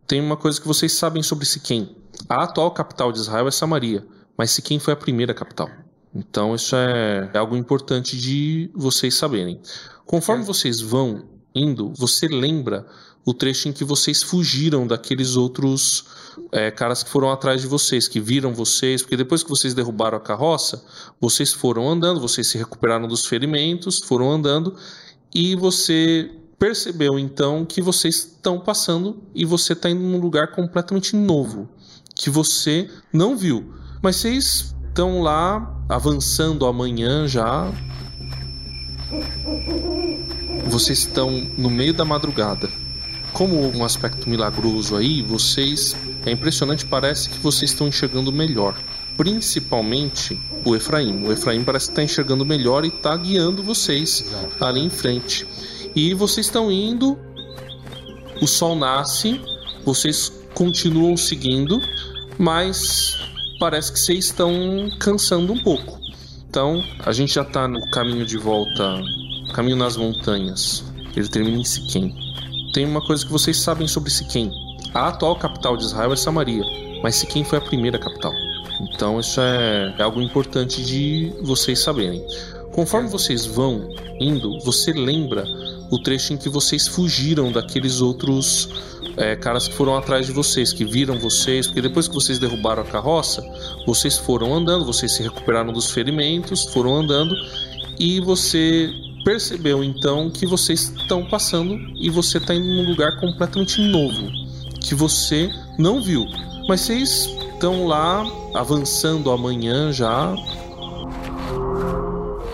Tem 0.05 0.21
uma 0.21 0.37
coisa 0.37 0.59
que 0.59 0.67
vocês 0.67 0.91
sabem 0.93 1.23
sobre 1.23 1.45
Siquém. 1.45 1.95
A 2.29 2.43
atual 2.43 2.71
capital 2.71 3.11
de 3.11 3.19
Israel 3.19 3.47
é 3.47 3.51
Samaria, 3.51 4.05
mas 4.37 4.51
Siquém 4.51 4.79
foi 4.79 4.93
a 4.93 4.97
primeira 4.97 5.33
capital. 5.33 5.69
Então, 6.13 6.53
isso 6.53 6.75
é, 6.75 7.29
é 7.33 7.37
algo 7.37 7.55
importante 7.55 8.17
de 8.17 8.69
vocês 8.75 9.15
saberem. 9.15 9.59
Conforme 10.05 10.43
vocês 10.43 10.79
vão 10.79 11.23
indo, 11.55 11.91
você 11.95 12.27
lembra 12.27 12.85
o 13.25 13.33
trecho 13.33 13.69
em 13.69 13.73
que 13.73 13.83
vocês 13.83 14.21
fugiram 14.21 14.85
daqueles 14.85 15.35
outros 15.35 16.05
é, 16.51 16.69
caras 16.69 17.03
que 17.03 17.09
foram 17.09 17.31
atrás 17.31 17.61
de 17.61 17.67
vocês, 17.67 18.07
que 18.07 18.19
viram 18.19 18.53
vocês, 18.53 19.01
porque 19.01 19.15
depois 19.15 19.43
que 19.43 19.49
vocês 19.49 19.73
derrubaram 19.73 20.17
a 20.17 20.21
carroça, 20.21 20.83
vocês 21.19 21.53
foram 21.53 21.89
andando, 21.89 22.19
vocês 22.19 22.47
se 22.47 22.57
recuperaram 22.57 23.07
dos 23.07 23.25
ferimentos, 23.25 23.99
foram 23.99 24.29
andando, 24.29 24.75
e 25.33 25.55
você 25.55 26.29
percebeu 26.63 27.19
então 27.19 27.65
que 27.65 27.81
vocês 27.81 28.15
estão 28.19 28.57
passando 28.57 29.21
e 29.35 29.43
você 29.43 29.73
está 29.73 29.89
indo 29.89 29.99
num 29.99 30.17
lugar 30.17 30.53
completamente 30.53 31.13
novo, 31.13 31.67
que 32.15 32.29
você 32.29 32.89
não 33.11 33.35
viu, 33.35 33.73
mas 34.01 34.15
vocês 34.15 34.73
estão 34.87 35.21
lá 35.21 35.77
avançando 35.89 36.65
amanhã 36.65 37.27
já. 37.27 37.69
Vocês 40.67 40.99
estão 40.99 41.31
no 41.57 41.69
meio 41.69 41.93
da 41.93 42.05
madrugada 42.05 42.69
como 43.33 43.59
um 43.75 43.83
aspecto 43.83 44.29
milagroso 44.29 44.95
aí, 44.95 45.21
vocês. 45.21 45.97
É 46.25 46.31
impressionante, 46.31 46.85
parece 46.85 47.29
que 47.29 47.39
vocês 47.39 47.71
estão 47.71 47.89
enxergando 47.89 48.31
melhor. 48.31 48.79
Principalmente 49.17 50.39
o 50.63 50.75
Efraim. 50.75 51.25
O 51.25 51.31
Efraim 51.31 51.63
parece 51.63 51.87
que 51.87 51.91
está 51.91 52.03
enxergando 52.03 52.45
melhor 52.45 52.85
e 52.85 52.87
está 52.87 53.15
guiando 53.17 53.61
vocês 53.61 54.25
ali 54.61 54.79
em 54.79 54.89
frente. 54.89 55.45
E 55.95 56.13
vocês 56.13 56.47
estão 56.47 56.71
indo, 56.71 57.17
o 58.41 58.47
sol 58.47 58.75
nasce, 58.75 59.39
vocês 59.85 60.31
continuam 60.53 61.15
seguindo, 61.15 61.79
mas 62.37 63.17
parece 63.59 63.91
que 63.91 63.99
vocês 63.99 64.25
estão 64.25 64.51
cansando 64.99 65.53
um 65.53 65.61
pouco. 65.61 65.99
Então, 66.49 66.83
a 66.99 67.11
gente 67.11 67.33
já 67.33 67.41
está 67.41 67.67
no 67.67 67.79
caminho 67.91 68.25
de 68.25 68.37
volta, 68.37 69.01
caminho 69.53 69.77
nas 69.77 69.97
montanhas. 69.97 70.83
Ele 71.15 71.27
termina 71.27 71.57
em 71.57 71.65
Siquém 71.65 72.23
tem 72.73 72.85
uma 72.85 73.01
coisa 73.01 73.23
que 73.23 73.31
vocês 73.31 73.57
sabem 73.57 73.87
sobre 73.87 74.09
Siquém. 74.09 74.51
A 74.93 75.09
atual 75.09 75.35
capital 75.35 75.77
de 75.77 75.83
Israel 75.83 76.11
é 76.11 76.15
Samaria, 76.15 76.63
mas 77.03 77.15
Siquém 77.15 77.43
foi 77.43 77.59
a 77.59 77.61
primeira 77.61 77.99
capital. 77.99 78.33
Então 78.81 79.19
isso 79.19 79.39
é, 79.39 79.93
é 79.97 80.01
algo 80.01 80.19
importante 80.19 80.83
de 80.83 81.31
vocês 81.43 81.79
saberem. 81.79 82.25
Conforme 82.71 83.07
vocês 83.07 83.45
vão 83.45 83.87
indo, 84.19 84.59
você 84.61 84.91
lembra 84.91 85.45
o 85.93 85.99
trecho 85.99 86.33
em 86.33 86.37
que 86.37 86.49
vocês 86.49 86.87
fugiram 86.87 87.51
daqueles 87.51 88.01
outros 88.01 88.67
é, 89.15 89.35
caras 89.35 89.67
que 89.67 89.75
foram 89.75 89.95
atrás 89.95 90.25
de 90.25 90.31
vocês, 90.31 90.73
que 90.73 90.83
viram 90.83 91.19
vocês, 91.19 91.67
porque 91.67 91.81
depois 91.81 92.07
que 92.07 92.15
vocês 92.15 92.39
derrubaram 92.39 92.81
a 92.81 92.85
carroça, 92.85 93.43
vocês 93.85 94.17
foram 94.17 94.55
andando, 94.55 94.85
vocês 94.85 95.11
se 95.11 95.21
recuperaram 95.21 95.71
dos 95.71 95.91
ferimentos, 95.91 96.63
foram 96.73 96.95
andando 96.95 97.35
e 97.99 98.19
você 98.21 98.89
percebeu 99.23 99.83
então 99.83 100.31
que 100.31 100.47
vocês 100.47 100.91
estão 100.97 101.23
passando 101.29 101.75
e 101.95 102.09
você 102.09 102.39
está 102.39 102.55
indo 102.55 102.65
num 102.67 102.89
lugar 102.89 103.19
completamente 103.19 103.79
novo 103.79 104.31
que 104.81 104.95
você 104.95 105.49
não 105.77 106.01
viu, 106.01 106.25
mas 106.67 106.81
vocês 106.81 107.29
estão 107.53 107.85
lá 107.85 108.25
avançando 108.55 109.29
amanhã 109.29 109.93
já, 109.93 110.35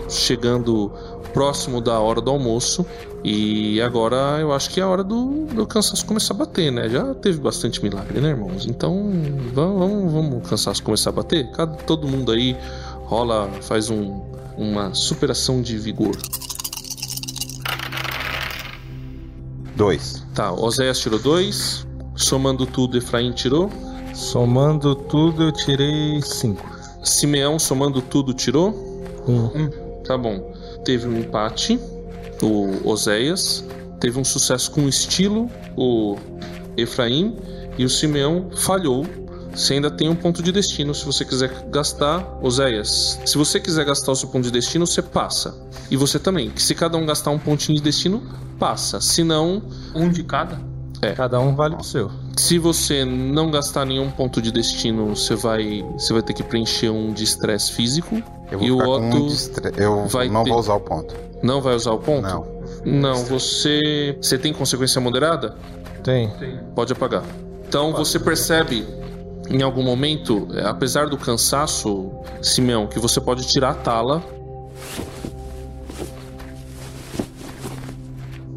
chegando 0.10 0.92
próximo 1.34 1.80
da 1.82 2.00
hora 2.00 2.22
do 2.22 2.32
almoço 2.32 2.86
e 3.24 3.82
agora 3.82 4.40
eu 4.40 4.54
acho 4.54 4.70
que 4.70 4.80
é 4.80 4.84
a 4.84 4.88
hora 4.88 5.04
do, 5.04 5.46
do 5.46 5.68
cansaço 5.68 6.06
começar 6.06 6.34
a 6.34 6.38
bater, 6.38 6.72
né? 6.72 6.88
Já 6.88 7.14
teve 7.16 7.40
bastante 7.40 7.84
milagre, 7.84 8.22
né, 8.22 8.30
irmãos? 8.30 8.66
Então 8.66 9.12
vamos, 9.54 9.80
vamos, 9.80 10.14
vamos 10.14 10.38
o 10.38 10.42
cansaço 10.50 10.82
começar 10.82 11.10
a 11.10 11.14
bater. 11.14 11.52
Cada, 11.52 11.76
todo 11.76 12.08
mundo 12.08 12.32
aí 12.32 12.56
rola, 13.06 13.50
faz 13.62 13.90
um, 13.90 14.22
uma 14.58 14.94
superação 14.94 15.62
de 15.62 15.78
vigor. 15.78 16.16
Dois. 19.76 20.26
Tá, 20.34 20.52
Oséias 20.52 21.00
tirou 21.00 21.20
dois. 21.20 21.86
Somando 22.16 22.66
tudo, 22.66 22.98
Efraim 22.98 23.32
tirou. 23.32 23.70
Somando 24.14 24.96
tudo, 24.96 25.44
eu 25.44 25.52
tirei 25.52 26.22
cinco. 26.22 26.66
Simeão, 27.04 27.58
somando 27.58 28.02
tudo, 28.02 28.34
tirou. 28.34 28.70
Um. 29.28 29.70
Tá 30.04 30.18
bom. 30.18 30.54
Teve 30.84 31.08
um 31.08 31.18
empate, 31.18 31.80
o 32.42 32.88
Oséias. 32.90 33.64
Teve 34.00 34.20
um 34.20 34.24
sucesso 34.24 34.72
com 34.72 34.88
estilo, 34.88 35.50
o 35.76 36.16
Efraim. 36.78 37.36
E 37.78 37.86
o 37.86 37.90
Simeão 37.90 38.50
falhou. 38.56 39.06
Você 39.56 39.74
ainda 39.74 39.90
tem 39.90 40.08
um 40.08 40.16
ponto 40.16 40.44
de 40.44 40.52
destino 40.52 40.94
se 40.94 41.04
você 41.06 41.26
quiser 41.26 41.50
gastar, 41.72 42.38
Oséias. 42.42 43.20
Se 43.26 43.38
você 43.38 43.60
quiser 43.60 43.84
gastar 43.86 44.12
o 44.12 44.16
seu 44.16 44.30
ponto 44.30 44.44
de 44.44 44.52
destino, 44.52 44.86
você 44.86 45.02
passa. 45.02 45.56
E 45.90 45.98
você 45.98 46.20
também. 46.20 46.50
Que 46.52 46.62
se 46.62 46.76
cada 46.76 46.98
um 46.98 47.06
gastar 47.06 47.32
um 47.32 47.40
pontinho 47.40 47.76
de 47.78 47.84
destino, 47.84 48.22
passa. 48.60 49.02
Se 49.02 49.24
não, 49.24 49.62
Um 49.96 50.10
de 50.10 50.24
cada? 50.24 50.60
Cada 51.16 51.40
um 51.40 51.56
vale 51.56 51.76
o 51.76 51.84
seu. 51.84 52.12
se 52.38 52.60
você 52.60 53.06
não 53.06 53.50
gastar 53.50 53.86
nenhum 53.86 54.12
ponto 54.12 54.42
de 54.42 54.52
destino, 54.52 55.16
você 55.16 55.34
vai, 55.34 55.82
você 55.94 56.12
vai 56.12 56.22
ter 56.22 56.34
que 56.34 56.44
preencher 56.44 56.90
um 56.90 57.14
de 57.14 57.24
estresse 57.24 57.72
físico. 57.72 58.22
Eu 58.52 58.60
vou 58.60 58.68
E 58.68 58.72
o 58.72 58.76
ficar 58.76 58.86
com 58.86 59.08
Otto 59.08 59.18
um 59.18 59.28
de 59.28 59.34
estre- 59.34 59.72
Eu 59.78 60.06
vai 60.08 60.28
não 60.30 60.44
ter- 60.44 60.50
vou 60.52 60.60
usar 60.60 60.74
o 60.76 60.80
ponto. 60.82 61.16
Não 61.42 61.62
vai 61.62 61.76
usar 61.76 61.92
o 61.92 62.00
ponto? 62.00 62.22
Não. 62.22 62.60
Não, 62.86 63.26
você. 63.26 64.18
Você 64.22 64.38
tem 64.38 64.54
consequência 64.54 65.00
moderada? 65.00 65.56
Tem. 66.04 66.32
Pode 66.76 66.94
apagar. 66.94 67.24
Então 67.68 67.94
você 67.94 68.20
percebe 68.20 68.86
em 69.50 69.62
algum 69.62 69.84
momento, 69.84 70.48
eh, 70.54 70.64
apesar 70.66 71.08
do 71.08 71.18
cansaço, 71.18 72.12
Simeão, 72.42 72.88
que 72.88 73.00
você 73.00 73.20
pode 73.20 73.48
tirar 73.48 73.72
a 73.72 73.76
tala. 73.76 74.24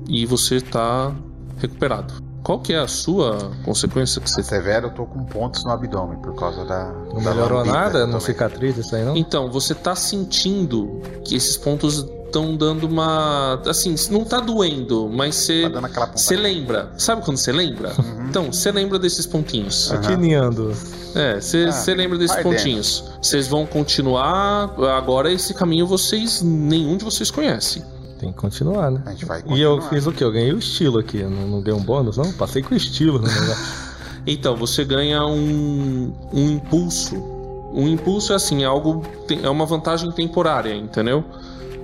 E 0.09 0.27
você 0.27 0.61
tá 0.61 1.15
recuperado. 1.59 2.23
Qual 2.43 2.59
que 2.59 2.73
é 2.73 2.79
a 2.79 2.89
sua 2.89 3.53
consequência 3.65 4.21
que 4.21 4.29
você 4.29 4.43
Severo, 4.43 4.89
eu 4.89 4.91
tô 4.91 5.07
com 5.07 5.25
pontos 5.25 5.65
no 5.65 5.71
abdômen 5.71 6.19
por 6.19 6.35
causa 6.35 6.65
da. 6.65 6.93
Não 7.15 7.23
da 7.23 7.31
melhorou 7.31 7.59
lambida 7.59 7.79
nada? 7.79 7.99
Não 8.01 8.07
também. 8.07 8.21
cicatriz 8.21 8.77
isso 8.77 8.97
aí, 8.97 9.05
não? 9.05 9.17
Então, 9.17 9.51
você 9.51 9.75
tá 9.75 9.95
sentindo 9.95 11.01
que 11.25 11.37
esses 11.37 11.57
pontos 11.57 12.05
estão 12.33 12.57
dando 12.57 12.85
uma. 12.87 13.61
Assim, 13.67 13.95
não 14.11 14.25
tá 14.25 14.41
doendo, 14.41 15.09
mas 15.13 15.35
você. 15.37 15.63
Tá 15.65 15.69
dando 15.69 15.85
aquela 15.87 16.07
ponta. 16.07 16.19
Você 16.19 16.37
lembra. 16.37 16.91
Sabe 16.97 17.23
quando 17.23 17.37
você 17.37 17.53
lembra? 17.53 17.93
Então, 18.29 18.51
você 18.51 18.73
lembra 18.73 18.99
desses 18.99 19.27
pontinhos. 19.27 19.93
Niando. 20.19 20.73
É, 21.15 21.39
você 21.41 21.67
Ah, 21.69 21.95
lembra 21.95 22.17
desses 22.17 22.37
pontinhos. 22.43 23.05
Vocês 23.23 23.47
vão 23.47 23.67
continuar. 23.67 24.75
Agora, 24.97 25.31
esse 25.31 25.53
caminho 25.53 25.87
vocês. 25.87 26.41
Nenhum 26.43 26.97
de 26.97 27.05
vocês 27.05 27.31
conhece. 27.31 27.85
Tem 28.19 28.33
que 28.33 28.39
continuar, 28.39 28.91
né? 28.91 29.03
A 29.05 29.11
gente 29.11 29.25
vai 29.25 29.43
E 29.49 29.61
eu 29.61 29.73
continuar. 29.73 29.91
fiz 29.91 30.07
o 30.07 30.13
quê? 30.13 30.25
Eu 30.25 30.33
ganhei 30.33 30.53
o 30.53 30.59
estilo 30.59 30.99
aqui. 30.99 31.23
Não, 31.25 31.49
não 31.49 31.61
ganhei 31.61 31.79
um 31.79 31.85
bônus, 31.85 32.17
não? 32.17 32.33
Passei 32.33 32.63
com 32.63 32.73
o 32.75 32.77
estilo 32.77 33.19
no 33.19 33.27
negócio. 33.29 33.93
Então, 34.25 34.55
você 34.55 34.85
ganha 34.85 35.27
um, 35.27 36.13
um 36.33 36.51
impulso. 36.51 37.17
Um 37.75 37.89
impulso 37.89 38.33
é 38.33 38.37
assim, 38.37 38.63
é 38.63 38.67
algo. 38.67 39.03
É 39.43 39.51
uma 39.51 39.67
vantagem 39.67 40.13
temporária, 40.13 40.73
entendeu? 40.77 41.25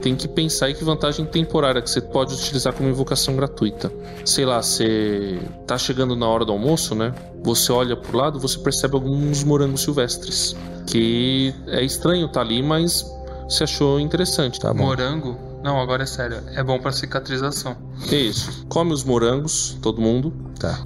Tem 0.01 0.14
que 0.14 0.28
pensar 0.28 0.66
aí 0.66 0.74
que 0.74 0.84
vantagem 0.84 1.24
temporária 1.26 1.82
que 1.82 1.90
você 1.90 2.01
pode 2.01 2.34
utilizar 2.34 2.72
como 2.72 2.88
invocação 2.88 3.34
gratuita. 3.34 3.92
Sei 4.24 4.44
lá, 4.44 4.62
você 4.62 5.40
tá 5.66 5.76
chegando 5.76 6.14
na 6.14 6.26
hora 6.28 6.44
do 6.44 6.53
almoço, 6.53 6.94
né? 6.94 7.12
Você 7.42 7.72
olha 7.72 7.96
pro 7.96 8.16
lado, 8.16 8.38
você 8.38 8.59
percebe 8.59 8.94
alguns 8.94 9.42
morangos 9.44 9.82
silvestres. 9.82 10.57
Que 10.86 11.55
é 11.66 11.82
estranho 11.82 12.28
tá 12.28 12.40
ali, 12.40 12.62
mas 12.62 13.05
você 13.49 13.64
achou 13.64 13.99
interessante. 13.99 14.61
Tá 14.61 14.72
bom. 14.72 14.84
Morango? 14.84 15.36
Não, 15.62 15.80
agora 15.80 16.05
é 16.05 16.07
sério. 16.07 16.40
É 16.55 16.62
bom 16.62 16.78
pra 16.78 16.92
cicatrização. 16.92 17.76
É 18.11 18.16
isso. 18.16 18.64
Come 18.68 18.92
os 18.92 19.03
morangos, 19.03 19.76
todo 19.82 20.01
mundo. 20.01 20.32
Tá. 20.59 20.80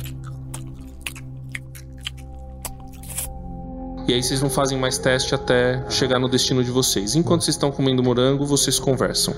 E 4.07 4.12
aí 4.12 4.22
vocês 4.22 4.42
não 4.42 4.50
fazem 4.50 4.78
mais 4.78 4.98
teste 4.98 5.34
até 5.34 5.82
chegar 5.88 6.18
no 6.18 6.28
destino 6.28 6.62
de 6.64 6.70
vocês. 6.70 7.14
Enquanto 7.14 7.42
vocês 7.42 7.55
estão 7.55 7.70
comendo 7.70 8.03
morango, 8.03 8.44
vocês 8.44 8.78
conversam. 8.78 9.32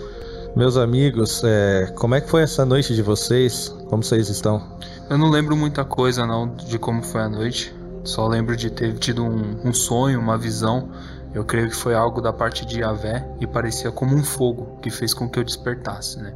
Meus 0.56 0.76
amigos, 0.76 1.42
é, 1.44 1.92
como 1.96 2.14
é 2.14 2.20
que 2.20 2.30
foi 2.30 2.42
essa 2.42 2.64
noite 2.64 2.94
de 2.94 3.02
vocês? 3.02 3.68
Como 3.90 4.02
vocês 4.02 4.28
estão? 4.30 4.62
Eu 5.10 5.18
não 5.18 5.28
lembro 5.28 5.54
muita 5.54 5.84
coisa 5.84 6.26
não 6.26 6.54
de 6.54 6.78
como 6.78 7.02
foi 7.02 7.20
a 7.20 7.28
noite. 7.28 7.74
Só 8.04 8.26
lembro 8.26 8.56
de 8.56 8.70
ter 8.70 8.94
tido 8.94 9.22
um, 9.22 9.68
um 9.68 9.72
sonho, 9.72 10.18
uma 10.18 10.38
visão. 10.38 10.88
Eu 11.34 11.44
creio 11.44 11.68
que 11.68 11.76
foi 11.76 11.94
algo 11.94 12.22
da 12.22 12.32
parte 12.32 12.64
de 12.64 12.80
Yahvé 12.80 13.26
e 13.40 13.46
parecia 13.46 13.90
como 13.90 14.14
um 14.14 14.24
fogo 14.24 14.78
que 14.80 14.90
fez 14.90 15.12
com 15.12 15.28
que 15.28 15.38
eu 15.38 15.44
despertasse, 15.44 16.18
né? 16.18 16.32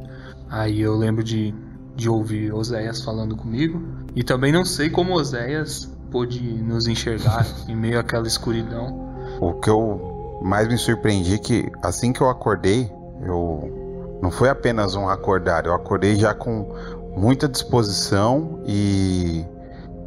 Aí 0.49 0.81
eu 0.81 0.95
lembro 0.95 1.23
de, 1.23 1.53
de 1.95 2.09
ouvir 2.09 2.53
Oséias 2.53 3.01
falando 3.01 3.35
comigo. 3.35 3.81
E 4.15 4.23
também 4.23 4.51
não 4.51 4.65
sei 4.65 4.89
como 4.89 5.13
Oséias 5.13 5.89
pôde 6.11 6.41
nos 6.41 6.87
enxergar 6.87 7.45
em 7.67 7.75
meio 7.75 7.99
àquela 7.99 8.27
escuridão. 8.27 9.09
O 9.39 9.53
que 9.53 9.69
eu 9.69 10.39
mais 10.41 10.67
me 10.67 10.77
surpreendi 10.77 11.35
é 11.35 11.37
que 11.37 11.71
assim 11.81 12.11
que 12.11 12.21
eu 12.21 12.29
acordei, 12.29 12.91
eu 13.21 14.19
não 14.21 14.31
foi 14.31 14.49
apenas 14.49 14.95
um 14.95 15.07
acordar, 15.07 15.65
eu 15.65 15.73
acordei 15.73 16.15
já 16.15 16.33
com 16.33 16.73
muita 17.15 17.47
disposição 17.47 18.61
e 18.65 19.45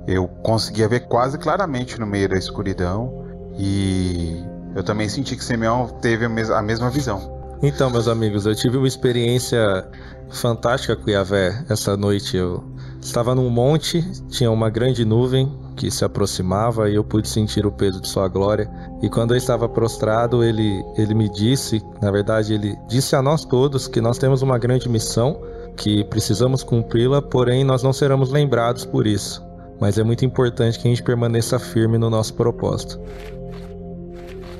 eu 0.07 0.27
conseguia 0.27 0.89
ver 0.89 1.01
quase 1.01 1.39
claramente 1.39 1.99
no 1.99 2.07
meio 2.07 2.29
da 2.29 2.37
escuridão 2.37 3.25
e 3.57 4.45
eu 4.75 4.83
também 4.83 5.09
senti 5.09 5.37
que 5.37 5.45
Simeão 5.45 5.87
teve 6.01 6.25
a, 6.25 6.29
mes 6.29 6.51
a 6.51 6.63
mesma 6.63 6.91
visão. 6.91 7.31
Então, 7.63 7.91
meus 7.91 8.09
amigos, 8.09 8.45
eu 8.45 8.55
tive 8.57 8.77
uma 8.77 8.89
experiência 8.89 9.87
fantástica 10.31 10.97
com 10.97 11.09
Yahvé 11.09 11.65
essa 11.69 11.97
noite. 11.97 12.37
Eu 12.37 12.65
estava 13.01 13.35
num 13.35 13.49
monte, 13.49 14.03
tinha 14.29 14.51
uma 14.51 14.69
grande 14.69 15.05
nuvem 15.05 15.62
que 15.73 15.91
se 15.91 16.05
aproximava 16.05 16.89
e 16.89 16.95
eu 16.95 17.05
pude 17.05 17.29
sentir 17.29 17.67
o 17.67 17.73
peso 17.73 18.01
de 18.01 18.09
sua 18.09 18.29
glória. 18.29 18.71
E 19.03 19.09
quando 19.09 19.33
eu 19.33 19.37
estava 19.37 19.69
prostrado, 19.69 20.45
ele, 20.45 20.85
ele 20.97 21.15
me 21.15 21.29
disse, 21.29 21.83
na 22.01 22.11
verdade, 22.11 22.55
ele 22.55 22.77
disse 22.89 23.17
a 23.17 23.23
nós 23.23 23.45
todos 23.45 23.89
que 23.89 24.01
nós 24.01 24.19
temos 24.19 24.43
uma 24.43 24.59
grande 24.59 24.89
missão, 24.89 25.41
que 25.77 26.05
precisamos 26.05 26.63
cumpri-la, 26.63 27.21
porém 27.23 27.65
nós 27.65 27.83
não 27.83 27.93
seremos 27.93 28.31
lembrados 28.31 28.85
por 28.85 29.07
isso. 29.07 29.43
Mas 29.81 29.99
é 29.99 30.05
muito 30.05 30.25
importante 30.25 30.79
que 30.79 30.87
a 30.87 30.91
gente 30.91 31.03
permaneça 31.03 31.59
firme 31.59 31.99
no 31.99 32.09
nosso 32.09 32.35
propósito. 32.35 33.01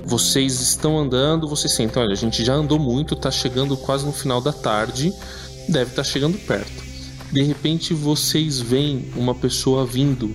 Vocês 0.05 0.61
estão 0.61 0.99
andando, 0.99 1.49
vocês 1.49 1.73
sentem, 1.73 2.03
olha, 2.03 2.13
a 2.13 2.17
gente 2.17 2.45
já 2.45 2.55
andou 2.55 2.79
muito, 2.79 3.15
tá 3.15 3.31
chegando 3.31 3.77
quase 3.77 4.05
no 4.05 4.13
final 4.13 4.41
da 4.41 4.53
tarde, 4.53 5.13
deve 5.69 5.91
estar 5.91 6.03
chegando 6.03 6.37
perto. 6.39 6.83
De 7.31 7.43
repente 7.43 7.95
vocês 7.95 8.61
veem 8.61 9.11
uma 9.17 9.35
pessoa 9.35 9.87
vindo 9.87 10.35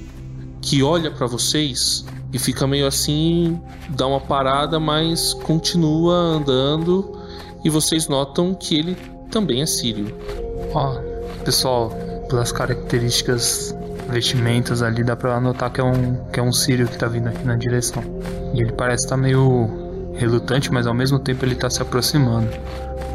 que 0.61 0.83
olha 0.83 1.11
pra 1.11 1.27
vocês 1.27 2.05
e 2.33 2.39
fica 2.39 2.67
meio 2.67 2.87
assim, 2.87 3.59
dá 3.89 4.05
uma 4.07 4.19
parada, 4.19 4.79
mas 4.79 5.33
continua 5.33 6.13
andando 6.13 7.17
e 7.63 7.69
vocês 7.69 8.07
notam 8.07 8.53
que 8.53 8.75
ele 8.77 8.97
também 9.31 9.61
é 9.61 9.65
sírio. 9.65 10.13
Ó, 10.73 10.99
pessoal, 11.43 11.91
pelas 12.29 12.51
características 12.51 13.75
vestimentas 14.09 14.81
ali, 14.81 15.03
dá 15.03 15.15
pra 15.15 15.39
notar 15.39 15.71
que 15.71 15.81
é 15.81 15.83
um, 15.83 16.15
que 16.31 16.39
é 16.39 16.43
um 16.43 16.51
sírio 16.51 16.87
que 16.87 16.97
tá 16.97 17.07
vindo 17.07 17.27
aqui 17.27 17.43
na 17.45 17.55
direção. 17.55 18.03
E 18.53 18.61
ele 18.61 18.71
parece 18.71 19.05
estar 19.05 19.17
meio 19.17 20.13
relutante, 20.13 20.71
mas 20.71 20.87
ao 20.87 20.93
mesmo 20.93 21.19
tempo 21.19 21.45
ele 21.45 21.55
tá 21.55 21.69
se 21.69 21.81
aproximando. 21.81 22.49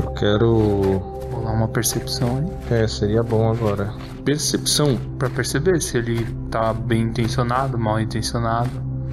Eu 0.02 0.10
quero. 0.12 1.02
Vou 1.30 1.44
lá 1.44 1.52
uma 1.52 1.68
percepção 1.68 2.38
aí, 2.70 2.82
É, 2.82 2.88
seria 2.88 3.22
bom 3.22 3.50
agora. 3.50 3.92
Percepção, 4.24 4.96
pra 5.18 5.28
perceber 5.28 5.80
se 5.82 5.98
ele 5.98 6.24
tá 6.50 6.72
bem 6.72 7.02
intencionado, 7.02 7.78
mal 7.78 8.00
intencionado, 8.00 8.70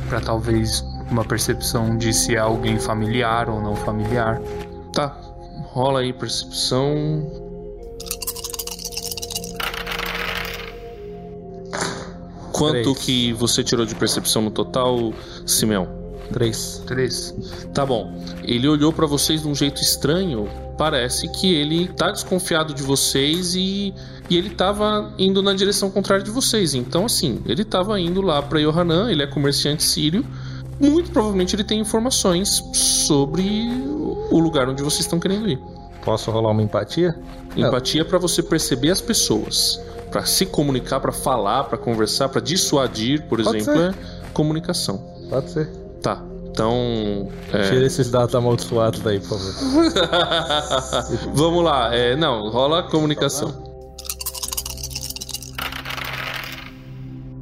Pra 0.08 0.22
talvez 0.22 0.84
uma 1.12 1.26
percepção 1.26 1.98
de 1.98 2.14
se 2.14 2.34
é 2.34 2.40
alguém 2.40 2.80
familiar 2.80 3.50
ou 3.50 3.62
não 3.62 3.76
familiar. 3.76 4.42
tá? 4.94 5.08
Rola 5.72 6.00
aí 6.00 6.14
percepção. 6.14 7.28
Quanto 12.52 12.94
Três. 12.94 13.00
que 13.00 13.34
você 13.34 13.64
tirou 13.64 13.86
de 13.86 13.96
percepção 13.96 14.42
no 14.42 14.52
total, 14.52 15.14
Simeão? 15.46 15.88
Três. 16.34 16.82
Três. 16.86 17.36
Tá 17.74 17.86
bom. 17.86 18.24
Ele 18.44 18.68
olhou 18.68 18.92
pra 18.92 19.06
vocês 19.06 19.42
de 19.42 19.48
um 19.48 19.56
jeito 19.56 19.82
estranho. 19.82 20.48
Parece 20.78 21.28
que 21.30 21.54
ele 21.54 21.88
tá 21.88 22.12
desconfiado 22.12 22.74
de 22.74 22.84
vocês 22.84 23.56
e, 23.56 23.94
e 24.30 24.38
ele 24.38 24.50
tava 24.52 25.12
indo 25.18 25.42
na 25.42 25.54
direção 25.54 25.90
contrária 25.90 26.24
de 26.24 26.32
vocês. 26.32 26.74
Então, 26.74 27.06
assim, 27.06 27.42
ele 27.46 27.66
tava 27.66 28.00
indo 28.00 28.22
lá 28.22 28.42
pra 28.42 28.60
Yohanan, 28.60 29.12
ele 29.12 29.24
é 29.24 29.28
comerciante 29.28 29.84
sírio. 29.84 30.26
Muito 30.80 31.12
provavelmente 31.12 31.56
ele 31.56 31.64
tem 31.64 31.80
informações 31.80 32.64
sobre 32.74 33.68
o 34.32 34.40
lugar 34.40 34.70
onde 34.70 34.82
vocês 34.82 35.02
estão 35.02 35.20
querendo 35.20 35.50
ir. 35.50 35.60
Posso 36.06 36.32
rolar 36.32 36.52
uma 36.52 36.62
empatia? 36.62 37.18
Empatia 37.56 38.06
pra 38.06 38.18
você 38.18 38.42
perceber 38.42 38.92
as 38.92 39.02
pessoas, 39.02 39.82
Pra 40.10 40.26
se 40.26 40.46
comunicar, 40.46 41.00
pra 41.00 41.12
falar, 41.12 41.66
pra 41.66 41.78
conversar, 41.78 42.30
pra 42.30 42.42
dissuadir, 42.42 43.22
por 43.28 43.44
Pode 43.44 43.58
exemplo, 43.58 43.80
ser. 43.80 43.90
é 43.90 44.30
comunicação. 44.34 44.98
Pode 45.30 45.52
ser. 45.52 45.68
Tá. 46.02 46.24
Então, 46.50 47.30
é, 47.54 47.70
Tira 47.70 47.86
esses 47.86 48.10
dados 48.10 48.34
amaldiçoados 48.34 49.02
daí, 49.02 49.20
por 49.20 49.38
favor. 49.38 49.54
Vamos 51.36 51.64
lá, 51.64 51.94
é, 51.94 52.16
não, 52.16 52.50
rola 52.50 52.84
comunicação. 52.84 53.69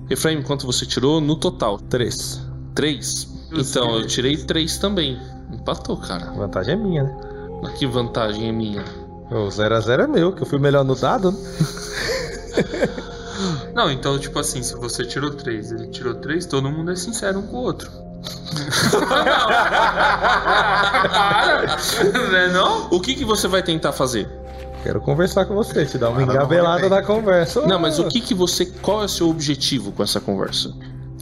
Efraim, 0.09 0.41
quanto 0.41 0.65
você 0.65 0.85
tirou 0.85 1.19
no 1.19 1.35
total? 1.35 1.77
Três. 1.77 2.41
Três? 2.73 3.27
Então, 3.51 3.99
eu 3.99 4.07
tirei 4.07 4.37
três 4.37 4.77
também. 4.77 5.19
Empatou, 5.51 5.97
cara. 5.97 6.29
A 6.29 6.33
vantagem 6.33 6.73
é 6.73 6.77
minha, 6.77 7.03
né? 7.03 7.73
Que 7.77 7.85
vantagem 7.85 8.49
é 8.49 8.51
minha? 8.51 8.83
O 9.29 9.47
0x0 9.47 10.03
é 10.03 10.07
meu, 10.07 10.33
que 10.33 10.41
eu 10.41 10.45
fui 10.45 10.59
melhor 10.59 10.85
no 10.85 10.95
dado, 10.95 11.31
né? 11.31 11.37
Não, 13.73 13.91
então, 13.91 14.17
tipo 14.17 14.39
assim, 14.39 14.63
se 14.63 14.73
você 14.75 15.05
tirou 15.05 15.29
três, 15.29 15.71
ele 15.71 15.87
tirou 15.87 16.15
três, 16.15 16.47
todo 16.47 16.71
mundo 16.71 16.91
é 16.91 16.95
sincero 16.95 17.37
um 17.39 17.43
com 17.43 17.57
o 17.57 17.59
outro. 17.59 17.91
não 22.13 22.35
é 22.35 22.51
não? 22.51 22.87
O 22.89 22.99
que, 22.99 23.13
que 23.13 23.23
você 23.23 23.47
vai 23.47 23.61
tentar 23.61 23.91
fazer? 23.91 24.27
Quero 24.87 25.01
conversar 25.01 25.43
com 25.45 25.53
você, 25.53 25.85
te 25.85 25.97
dar 25.97 26.11
uma 26.11 26.23
engabelada 26.23 26.87
na 26.87 27.01
conversa. 27.01 27.59
Não, 27.67 27.77
mas 27.77 27.99
o 27.99 28.07
que 28.07 28.21
que 28.21 28.33
você. 28.33 28.65
Qual 28.65 29.01
é 29.01 29.05
o 29.05 29.09
seu 29.09 29.29
objetivo 29.29 29.91
com 29.91 30.01
essa 30.01 30.21
conversa? 30.21 30.73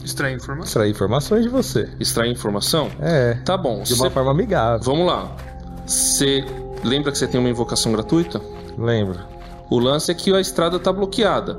Extrair 0.04 0.36
informação. 0.36 0.64
Extrair 0.68 0.90
informações 0.92 1.42
de 1.42 1.48
você. 1.48 1.88
Extrair 1.98 2.30
informação? 2.30 2.88
É. 3.00 3.34
Tá 3.44 3.56
bom. 3.56 3.82
De 3.82 3.92
uma 3.94 4.04
cê- 4.06 4.10
forma 4.10 4.30
amigável. 4.30 4.84
Vamos 4.84 5.04
lá. 5.08 5.36
Você 5.84 6.44
lembra 6.84 7.10
que 7.10 7.18
você 7.18 7.26
tem 7.26 7.40
uma 7.40 7.50
invocação 7.50 7.90
gratuita? 7.90 8.40
Lembro. 8.78 9.18
O 9.68 9.80
lance 9.80 10.12
é 10.12 10.14
que 10.14 10.32
a 10.32 10.40
estrada 10.40 10.76
está 10.76 10.92
bloqueada. 10.92 11.58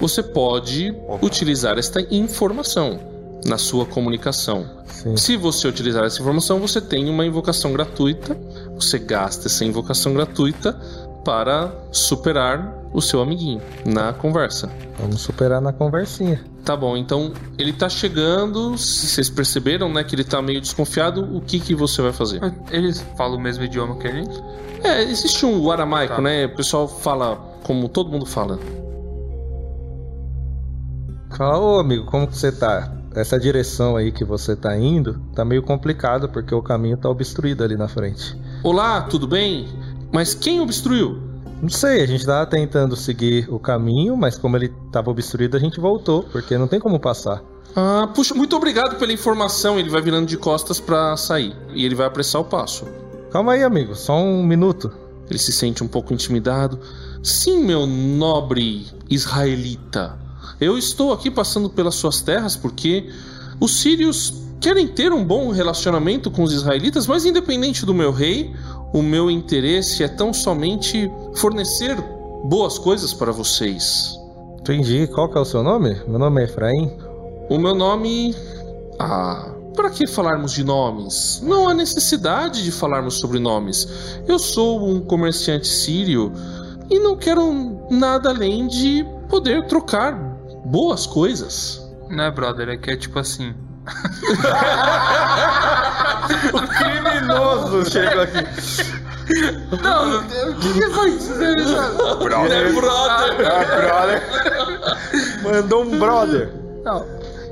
Você 0.00 0.24
pode 0.24 0.92
utilizar 1.22 1.78
esta 1.78 2.00
informação 2.12 2.98
na 3.46 3.58
sua 3.58 3.86
comunicação. 3.86 4.68
Sim. 4.86 5.16
Se 5.16 5.36
você 5.36 5.68
utilizar 5.68 6.02
essa 6.02 6.20
informação, 6.20 6.58
você 6.58 6.80
tem 6.80 7.08
uma 7.08 7.24
invocação 7.24 7.72
gratuita. 7.72 8.36
Você 8.74 8.98
gasta 8.98 9.46
essa 9.46 9.64
invocação 9.64 10.14
gratuita 10.14 10.76
para 11.24 11.72
superar 11.90 12.72
o 12.92 13.00
seu 13.00 13.20
amiguinho 13.20 13.60
na 13.84 14.12
conversa. 14.12 14.70
Vamos 14.98 15.20
superar 15.22 15.60
na 15.60 15.72
conversinha. 15.72 16.40
Tá 16.64 16.76
bom, 16.76 16.96
então 16.96 17.32
ele 17.58 17.72
tá 17.72 17.88
chegando. 17.88 18.70
Vocês 18.76 19.28
perceberam, 19.28 19.92
né, 19.92 20.04
que 20.04 20.14
ele 20.14 20.24
tá 20.24 20.40
meio 20.40 20.60
desconfiado. 20.60 21.36
O 21.36 21.40
que 21.40 21.58
que 21.58 21.74
você 21.74 22.00
vai 22.02 22.12
fazer? 22.12 22.40
Mas 22.40 22.52
Eles 22.70 23.00
falam 23.16 23.36
o 23.38 23.40
mesmo 23.40 23.64
idioma 23.64 23.96
que 23.96 24.06
a 24.06 24.12
gente? 24.12 24.42
É, 24.82 25.02
existe 25.02 25.44
um 25.46 25.70
aramaico, 25.70 26.16
Tá. 26.16 26.22
né? 26.22 26.44
O 26.46 26.54
pessoal 26.54 26.86
fala 26.86 27.36
como 27.64 27.88
todo 27.88 28.10
mundo 28.10 28.26
fala. 28.26 28.58
Fala, 31.36 31.58
ô 31.58 31.80
amigo, 31.80 32.04
como 32.06 32.28
que 32.28 32.36
você 32.36 32.52
tá? 32.52 32.92
Essa 33.14 33.38
direção 33.38 33.96
aí 33.96 34.10
que 34.12 34.24
você 34.24 34.54
tá 34.56 34.76
indo 34.76 35.20
tá 35.34 35.44
meio 35.44 35.62
complicado 35.62 36.28
porque 36.28 36.54
o 36.54 36.62
caminho 36.62 36.96
tá 36.96 37.08
obstruído 37.08 37.62
ali 37.64 37.76
na 37.76 37.88
frente. 37.88 38.36
Olá, 38.62 39.02
tudo 39.02 39.26
bem? 39.26 39.68
Mas 40.14 40.32
quem 40.32 40.60
obstruiu? 40.60 41.18
Não 41.60 41.68
sei, 41.68 42.00
a 42.00 42.06
gente 42.06 42.24
tava 42.24 42.46
tentando 42.46 42.94
seguir 42.94 43.52
o 43.52 43.58
caminho, 43.58 44.16
mas 44.16 44.38
como 44.38 44.56
ele 44.56 44.72
tava 44.92 45.10
obstruído, 45.10 45.56
a 45.56 45.60
gente 45.60 45.80
voltou, 45.80 46.22
porque 46.30 46.56
não 46.56 46.68
tem 46.68 46.78
como 46.78 47.00
passar. 47.00 47.42
Ah, 47.74 48.08
puxa, 48.14 48.32
muito 48.32 48.54
obrigado 48.54 48.96
pela 48.96 49.12
informação. 49.12 49.76
Ele 49.76 49.90
vai 49.90 50.00
virando 50.00 50.26
de 50.26 50.36
costas 50.36 50.78
pra 50.78 51.16
sair 51.16 51.56
e 51.74 51.84
ele 51.84 51.96
vai 51.96 52.06
apressar 52.06 52.40
o 52.40 52.44
passo. 52.44 52.86
Calma 53.32 53.54
aí, 53.54 53.64
amigo, 53.64 53.96
só 53.96 54.16
um 54.16 54.44
minuto. 54.44 54.88
Ele 55.28 55.38
se 55.38 55.50
sente 55.50 55.82
um 55.82 55.88
pouco 55.88 56.14
intimidado. 56.14 56.78
Sim, 57.20 57.64
meu 57.64 57.84
nobre 57.84 58.86
israelita. 59.10 60.16
Eu 60.60 60.78
estou 60.78 61.12
aqui 61.12 61.28
passando 61.28 61.68
pelas 61.68 61.96
suas 61.96 62.20
terras 62.20 62.54
porque 62.54 63.10
os 63.58 63.80
sírios 63.80 64.44
querem 64.64 64.88
ter 64.88 65.12
um 65.12 65.22
bom 65.22 65.50
relacionamento 65.50 66.30
com 66.30 66.42
os 66.42 66.50
israelitas, 66.50 67.06
mas 67.06 67.26
independente 67.26 67.84
do 67.84 67.92
meu 67.92 68.10
rei, 68.10 68.54
o 68.94 69.02
meu 69.02 69.28
interesse 69.28 70.04
é 70.04 70.08
tão 70.08 70.32
somente 70.32 71.10
fornecer 71.34 71.96
boas 72.44 72.78
coisas 72.78 73.12
para 73.12 73.32
vocês. 73.32 74.16
Entendi. 74.60 75.08
Qual 75.08 75.28
que 75.28 75.36
é 75.36 75.40
o 75.40 75.44
seu 75.44 75.64
nome? 75.64 76.00
Meu 76.06 76.18
nome 76.18 76.40
é 76.40 76.44
Efraim. 76.44 76.96
O 77.50 77.58
meu 77.58 77.74
nome. 77.74 78.32
Ah, 79.00 79.52
para 79.74 79.90
que 79.90 80.06
falarmos 80.06 80.52
de 80.52 80.62
nomes? 80.62 81.42
Não 81.42 81.68
há 81.68 81.74
necessidade 81.74 82.62
de 82.62 82.70
falarmos 82.70 83.14
sobre 83.14 83.40
nomes. 83.40 83.88
Eu 84.28 84.38
sou 84.38 84.88
um 84.88 85.00
comerciante 85.00 85.66
sírio 85.66 86.32
e 86.88 87.00
não 87.00 87.16
quero 87.16 87.42
nada 87.90 88.30
além 88.30 88.68
de 88.68 89.04
poder 89.28 89.66
trocar 89.66 90.12
boas 90.64 91.04
coisas. 91.04 91.84
Não 92.08 92.22
é, 92.22 92.30
brother? 92.30 92.68
É 92.68 92.76
que 92.76 92.92
é 92.92 92.96
tipo 92.96 93.18
assim. 93.18 93.52
Criminoso 96.78 97.90
chegou 97.90 98.22
aqui. 98.22 98.44
Não, 99.82 100.20
o 100.20 100.54
que, 100.58 100.72
que 100.72 100.90
foi 100.90 101.10
isso? 101.10 101.32
É 101.42 101.54
brother! 102.72 104.22
Mandou 105.42 105.84
um 105.84 105.98
brother. 105.98 106.52
Não. 106.84 107.06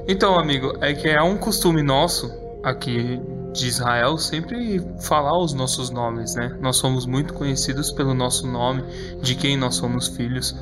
Então, 0.06 0.38
amigo, 0.38 0.76
é 0.80 0.92
que 0.92 1.08
é 1.08 1.22
um 1.22 1.36
costume 1.36 1.82
nosso 1.82 2.30
aqui 2.62 3.20
de 3.52 3.66
Israel 3.66 4.16
sempre 4.16 4.84
falar 5.00 5.38
os 5.38 5.52
nossos 5.52 5.90
nomes, 5.90 6.34
né? 6.34 6.56
Nós 6.60 6.76
somos 6.76 7.06
muito 7.06 7.34
conhecidos 7.34 7.90
pelo 7.90 8.14
nosso 8.14 8.46
nome, 8.46 8.82
de 9.20 9.34
quem 9.34 9.56
nós 9.56 9.76
somos 9.76 10.08
filhos. 10.08 10.56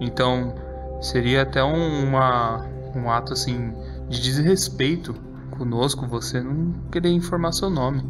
Então, 0.00 0.54
seria 1.00 1.42
até 1.42 1.62
um, 1.62 2.04
uma, 2.04 2.66
um 2.94 3.10
ato 3.10 3.32
assim 3.32 3.74
de 4.08 4.20
desrespeito 4.20 5.14
conosco 5.54 6.06
você 6.06 6.40
não 6.40 6.72
querer 6.90 7.10
informar 7.10 7.52
seu 7.52 7.70
nome. 7.70 8.02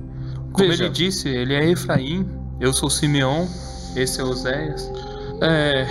Como 0.52 0.68
Veja. 0.68 0.84
ele 0.84 0.92
disse, 0.92 1.28
ele 1.28 1.54
é 1.54 1.70
Efraim, 1.70 2.28
eu 2.60 2.72
sou 2.72 2.88
Simeão, 2.88 3.48
esse 3.96 4.20
é 4.20 4.24
Oséias. 4.24 4.90
É. 5.40 5.86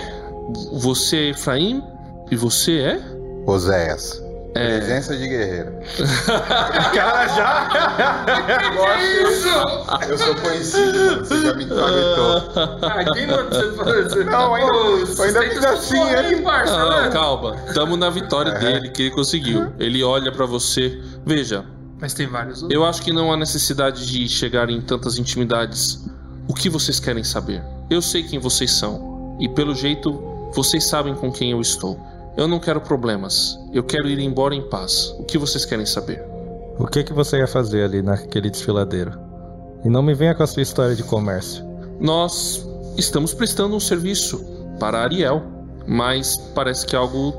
Você 0.80 1.16
é 1.16 1.30
Efraim? 1.30 1.82
E 2.30 2.36
você 2.36 2.78
é? 2.80 3.00
Oséias. 3.46 4.23
Presença 4.54 5.16
de 5.16 5.26
guerreiro. 5.28 5.72
Cara, 6.94 7.26
já? 7.28 7.68
Eu 10.08 10.16
sou 10.18 10.34
conhecido, 10.36 10.98
mano. 10.98 11.24
Você 11.26 11.40
já 11.42 11.54
me 11.54 11.64
encaguetou. 11.64 12.52
Ah, 12.82 13.04
quem 13.12 13.26
não 13.26 13.44
você? 13.48 14.24
Não, 14.24 14.54
ainda- 14.54 14.72
eu 14.72 15.24
ainda 15.24 15.42
fiz 15.42 15.64
assim, 15.64 15.98
hein? 15.98 16.44
Ah, 16.46 17.08
calma. 17.12 17.56
Tamo 17.74 17.96
na 17.96 18.10
vitória 18.10 18.50
É. 18.50 18.58
dele, 18.58 18.90
que 18.90 19.02
ele 19.02 19.10
conseguiu. 19.14 19.72
Ele 19.78 20.02
olha 20.04 20.30
pra 20.32 20.46
você. 20.46 21.00
Veja, 21.26 21.64
Mas 22.00 22.12
tem 22.14 22.26
vários 22.26 22.62
outros. 22.62 22.74
Eu 22.78 22.84
acho 22.84 23.02
que 23.02 23.12
não 23.12 23.32
há 23.32 23.36
necessidade 23.36 24.06
de 24.06 24.28
chegar 24.28 24.68
em 24.70 24.80
tantas 24.80 25.18
intimidades. 25.18 26.04
O 26.46 26.54
que 26.54 26.68
vocês 26.68 27.00
querem 27.00 27.24
saber? 27.24 27.62
Eu 27.88 28.02
sei 28.02 28.22
quem 28.22 28.38
vocês 28.38 28.70
são. 28.72 29.36
E 29.40 29.48
pelo 29.48 29.74
jeito, 29.74 30.12
vocês 30.52 30.84
sabem 30.88 31.14
com 31.14 31.32
quem 31.32 31.50
eu 31.52 31.60
estou. 31.60 31.98
Eu 32.36 32.48
não 32.48 32.58
quero 32.58 32.80
problemas. 32.80 33.58
Eu 33.72 33.84
quero 33.84 34.08
ir 34.08 34.18
embora 34.18 34.54
em 34.54 34.68
paz. 34.68 35.14
O 35.18 35.24
que 35.24 35.38
vocês 35.38 35.64
querem 35.64 35.86
saber? 35.86 36.24
O 36.78 36.86
que 36.86 37.04
que 37.04 37.12
você 37.12 37.38
ia 37.38 37.46
fazer 37.46 37.84
ali 37.84 38.02
naquele 38.02 38.50
desfiladeiro? 38.50 39.12
E 39.84 39.88
não 39.88 40.02
me 40.02 40.14
venha 40.14 40.34
com 40.34 40.42
a 40.42 40.46
sua 40.46 40.62
história 40.62 40.96
de 40.96 41.04
comércio. 41.04 41.64
Nós 42.00 42.68
estamos 42.98 43.32
prestando 43.32 43.76
um 43.76 43.80
serviço 43.80 44.44
para 44.80 45.00
Ariel, 45.00 45.42
mas 45.86 46.36
parece 46.54 46.84
que 46.84 46.96
algo 46.96 47.34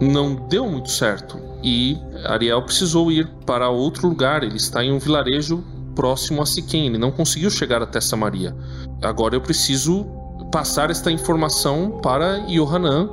não 0.00 0.34
deu 0.48 0.66
muito 0.66 0.90
certo. 0.90 1.38
E 1.62 1.98
Ariel 2.24 2.62
precisou 2.62 3.12
ir 3.12 3.28
para 3.44 3.68
outro 3.68 4.08
lugar. 4.08 4.42
Ele 4.42 4.56
está 4.56 4.82
em 4.82 4.92
um 4.92 4.98
vilarejo 4.98 5.62
próximo 5.94 6.40
a 6.40 6.46
Siquém. 6.46 6.86
Ele 6.86 6.98
não 6.98 7.10
conseguiu 7.10 7.50
chegar 7.50 7.82
até 7.82 8.00
Samaria. 8.00 8.56
Agora 9.02 9.34
eu 9.34 9.42
preciso 9.42 10.06
passar 10.50 10.90
esta 10.90 11.10
informação 11.10 12.00
para 12.02 12.38
Yohanan, 12.48 13.10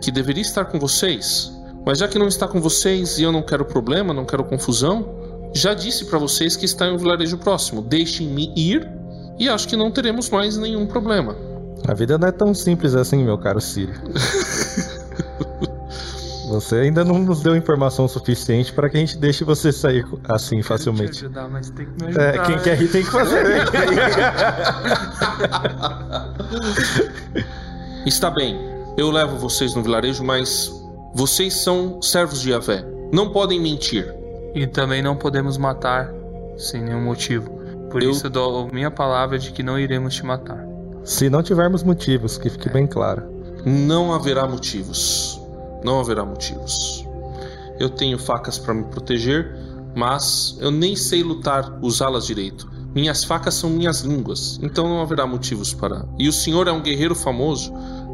que 0.00 0.10
deveria 0.10 0.42
estar 0.42 0.64
com 0.64 0.78
vocês. 0.78 1.52
Mas 1.84 1.98
já 1.98 2.08
que 2.08 2.18
não 2.18 2.26
está 2.26 2.48
com 2.48 2.60
vocês 2.60 3.18
e 3.18 3.22
eu 3.22 3.30
não 3.30 3.42
quero 3.42 3.64
problema, 3.64 4.12
não 4.12 4.24
quero 4.24 4.42
confusão, 4.44 5.50
já 5.54 5.72
disse 5.72 6.06
para 6.06 6.18
vocês 6.18 6.56
que 6.56 6.64
está 6.64 6.86
em 6.86 6.94
um 6.94 6.98
vilarejo 6.98 7.38
próximo. 7.38 7.80
Deixem-me 7.80 8.52
ir 8.56 8.88
e 9.38 9.48
acho 9.48 9.68
que 9.68 9.76
não 9.76 9.90
teremos 9.90 10.28
mais 10.30 10.56
nenhum 10.56 10.86
problema. 10.86 11.36
A 11.86 11.94
vida 11.94 12.18
não 12.18 12.26
é 12.26 12.32
tão 12.32 12.52
simples 12.52 12.94
assim, 12.94 13.22
meu 13.22 13.38
caro 13.38 13.60
Sírio. 13.60 13.94
Você 16.48 16.76
ainda 16.76 17.04
não 17.04 17.18
nos 17.18 17.42
deu 17.42 17.56
informação 17.56 18.06
suficiente 18.06 18.72
para 18.72 18.88
que 18.88 18.96
a 18.96 19.00
gente 19.00 19.18
deixe 19.18 19.42
você 19.42 19.72
sair 19.72 20.06
assim 20.28 20.62
facilmente. 20.62 21.24
ajudar, 21.24 21.48
mas 21.48 21.70
tem 21.70 21.86
que 21.86 21.92
me 22.00 22.08
ajudar. 22.08 22.22
É, 22.22 22.38
quem 22.38 22.58
quer 22.60 22.78
rir 22.78 22.88
tem 22.88 23.02
que 23.02 23.10
fazer. 23.10 23.66
Está 28.06 28.30
bem, 28.30 28.56
eu 28.96 29.10
levo 29.10 29.36
vocês 29.38 29.74
no 29.74 29.82
vilarejo, 29.82 30.24
mas 30.24 30.72
vocês 31.14 31.54
são 31.54 32.00
servos 32.02 32.40
de 32.40 32.50
Yahvé. 32.50 32.84
Não 33.12 33.30
podem 33.30 33.60
mentir. 33.60 34.12
E 34.54 34.66
também 34.66 35.02
não 35.02 35.16
podemos 35.16 35.58
matar 35.58 36.10
sem 36.56 36.82
nenhum 36.82 37.02
motivo. 37.04 37.50
Por 37.90 38.02
Eu- 38.02 38.10
isso 38.10 38.26
eu 38.26 38.30
dou 38.30 38.68
minha 38.72 38.90
palavra 38.90 39.38
de 39.38 39.52
que 39.52 39.62
não 39.62 39.78
iremos 39.78 40.14
te 40.14 40.24
matar. 40.24 40.64
Se 41.04 41.28
não 41.30 41.42
tivermos 41.42 41.82
motivos, 41.82 42.38
que 42.38 42.48
fique 42.50 42.68
bem 42.70 42.86
claro. 42.86 43.22
Não 43.64 44.12
haverá 44.14 44.46
motivos. 44.46 45.40
Não 45.84 46.00
haverá 46.00 46.24
motivos. 46.24 47.04
Eu 47.78 47.90
tenho 47.90 48.18
facas 48.18 48.58
para 48.58 48.72
me 48.74 48.84
proteger, 48.84 49.54
mas 49.94 50.56
eu 50.60 50.70
nem 50.70 50.96
sei 50.96 51.22
lutar, 51.22 51.78
usá-las 51.82 52.26
direito. 52.26 52.66
Minhas 52.94 53.22
facas 53.24 53.54
são 53.54 53.68
minhas 53.68 54.00
línguas, 54.00 54.58
então 54.62 54.88
não 54.88 55.02
haverá 55.02 55.26
motivos 55.26 55.74
para. 55.74 56.06
E 56.18 56.28
o 56.28 56.32
senhor 56.32 56.66
é 56.66 56.72
um 56.72 56.80
guerreiro 56.80 57.14
famoso. 57.14 57.70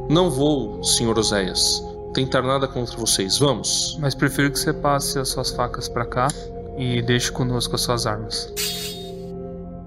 Não 0.09 0.31
vou, 0.31 0.83
senhor 0.83 1.19
Oséias. 1.19 1.83
tentar 2.13 2.43
nada 2.43 2.69
contra 2.69 2.97
vocês. 2.97 3.39
Vamos. 3.39 3.97
Mas 3.99 4.15
prefiro 4.15 4.51
que 4.51 4.59
você 4.59 4.73
passe 4.73 5.19
as 5.19 5.29
suas 5.29 5.51
facas 5.51 5.89
para 5.89 6.05
cá 6.05 6.29
e 6.77 7.01
deixe 7.01 7.33
conosco 7.33 7.75
as 7.75 7.81
suas 7.81 8.07
armas. 8.07 8.53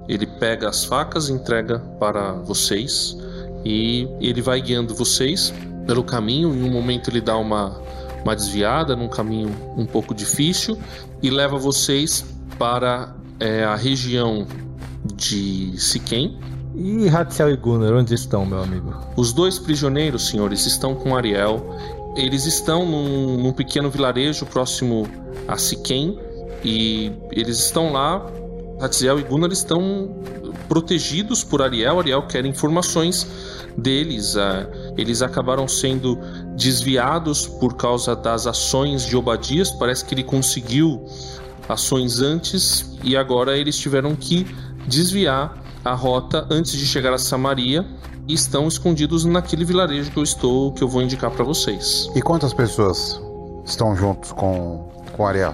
Ele 0.07 0.25
pega 0.25 0.69
as 0.69 0.85
facas, 0.85 1.29
entrega 1.29 1.79
para 1.99 2.33
vocês 2.33 3.17
e 3.63 4.07
ele 4.19 4.41
vai 4.41 4.61
guiando 4.61 4.95
vocês 4.95 5.53
pelo 5.85 6.03
caminho. 6.03 6.53
Em 6.55 6.63
um 6.63 6.71
momento 6.71 7.09
ele 7.09 7.21
dá 7.21 7.37
uma, 7.37 7.79
uma 8.23 8.35
desviada 8.35 8.95
num 8.95 9.07
caminho 9.07 9.55
um 9.77 9.85
pouco 9.85 10.13
difícil 10.13 10.77
e 11.21 11.29
leva 11.29 11.57
vocês 11.57 12.25
para 12.57 13.15
é, 13.39 13.63
a 13.63 13.75
região 13.75 14.47
de 15.15 15.73
Siquem. 15.77 16.39
E 16.77 17.07
Hatzel 17.07 17.51
e 17.51 17.57
Gunnar, 17.57 17.93
onde 17.93 18.13
estão, 18.13 18.45
meu 18.45 18.61
amigo? 18.61 18.93
Os 19.15 19.31
dois 19.31 19.57
prisioneiros, 19.57 20.27
senhores, 20.27 20.65
estão 20.65 20.93
com 20.93 21.15
Ariel. 21.15 21.63
Eles 22.15 22.45
estão 22.45 22.85
num, 22.85 23.37
num 23.37 23.53
pequeno 23.53 23.89
vilarejo 23.89 24.45
próximo 24.45 25.07
a 25.47 25.57
Siquem 25.57 26.19
e 26.63 27.11
eles 27.31 27.59
estão 27.59 27.91
lá 27.91 28.25
Hatziel 28.79 29.19
e 29.19 29.23
Gunnar 29.23 29.51
estão 29.51 30.13
protegidos 30.67 31.43
por 31.43 31.61
Ariel. 31.61 31.99
Ariel 31.99 32.27
quer 32.27 32.45
informações 32.45 33.27
deles. 33.77 34.35
Uh, 34.35 34.93
eles 34.97 35.21
acabaram 35.21 35.67
sendo 35.67 36.19
desviados 36.55 37.47
por 37.47 37.75
causa 37.75 38.15
das 38.15 38.47
ações 38.47 39.05
de 39.05 39.15
Obadias. 39.15 39.71
Parece 39.71 40.03
que 40.03 40.13
ele 40.13 40.23
conseguiu 40.23 41.05
ações 41.69 42.19
antes 42.19 42.97
e 43.03 43.15
agora 43.15 43.57
eles 43.57 43.77
tiveram 43.77 44.15
que 44.15 44.45
desviar 44.87 45.64
a 45.85 45.93
rota 45.93 46.47
antes 46.49 46.71
de 46.71 46.85
chegar 46.85 47.13
a 47.13 47.17
Samaria 47.19 47.85
e 48.27 48.33
estão 48.33 48.67
escondidos 48.67 49.23
naquele 49.23 49.63
vilarejo 49.63 50.09
que 50.09 50.17
eu 50.17 50.23
estou, 50.23 50.73
que 50.73 50.83
eu 50.83 50.87
vou 50.87 51.03
indicar 51.03 51.29
para 51.29 51.45
vocês. 51.45 52.09
E 52.15 52.21
quantas 52.23 52.55
pessoas 52.55 53.21
estão 53.63 53.95
juntos 53.95 54.31
com 54.31 54.89
com 55.13 55.25
Ariel? 55.25 55.53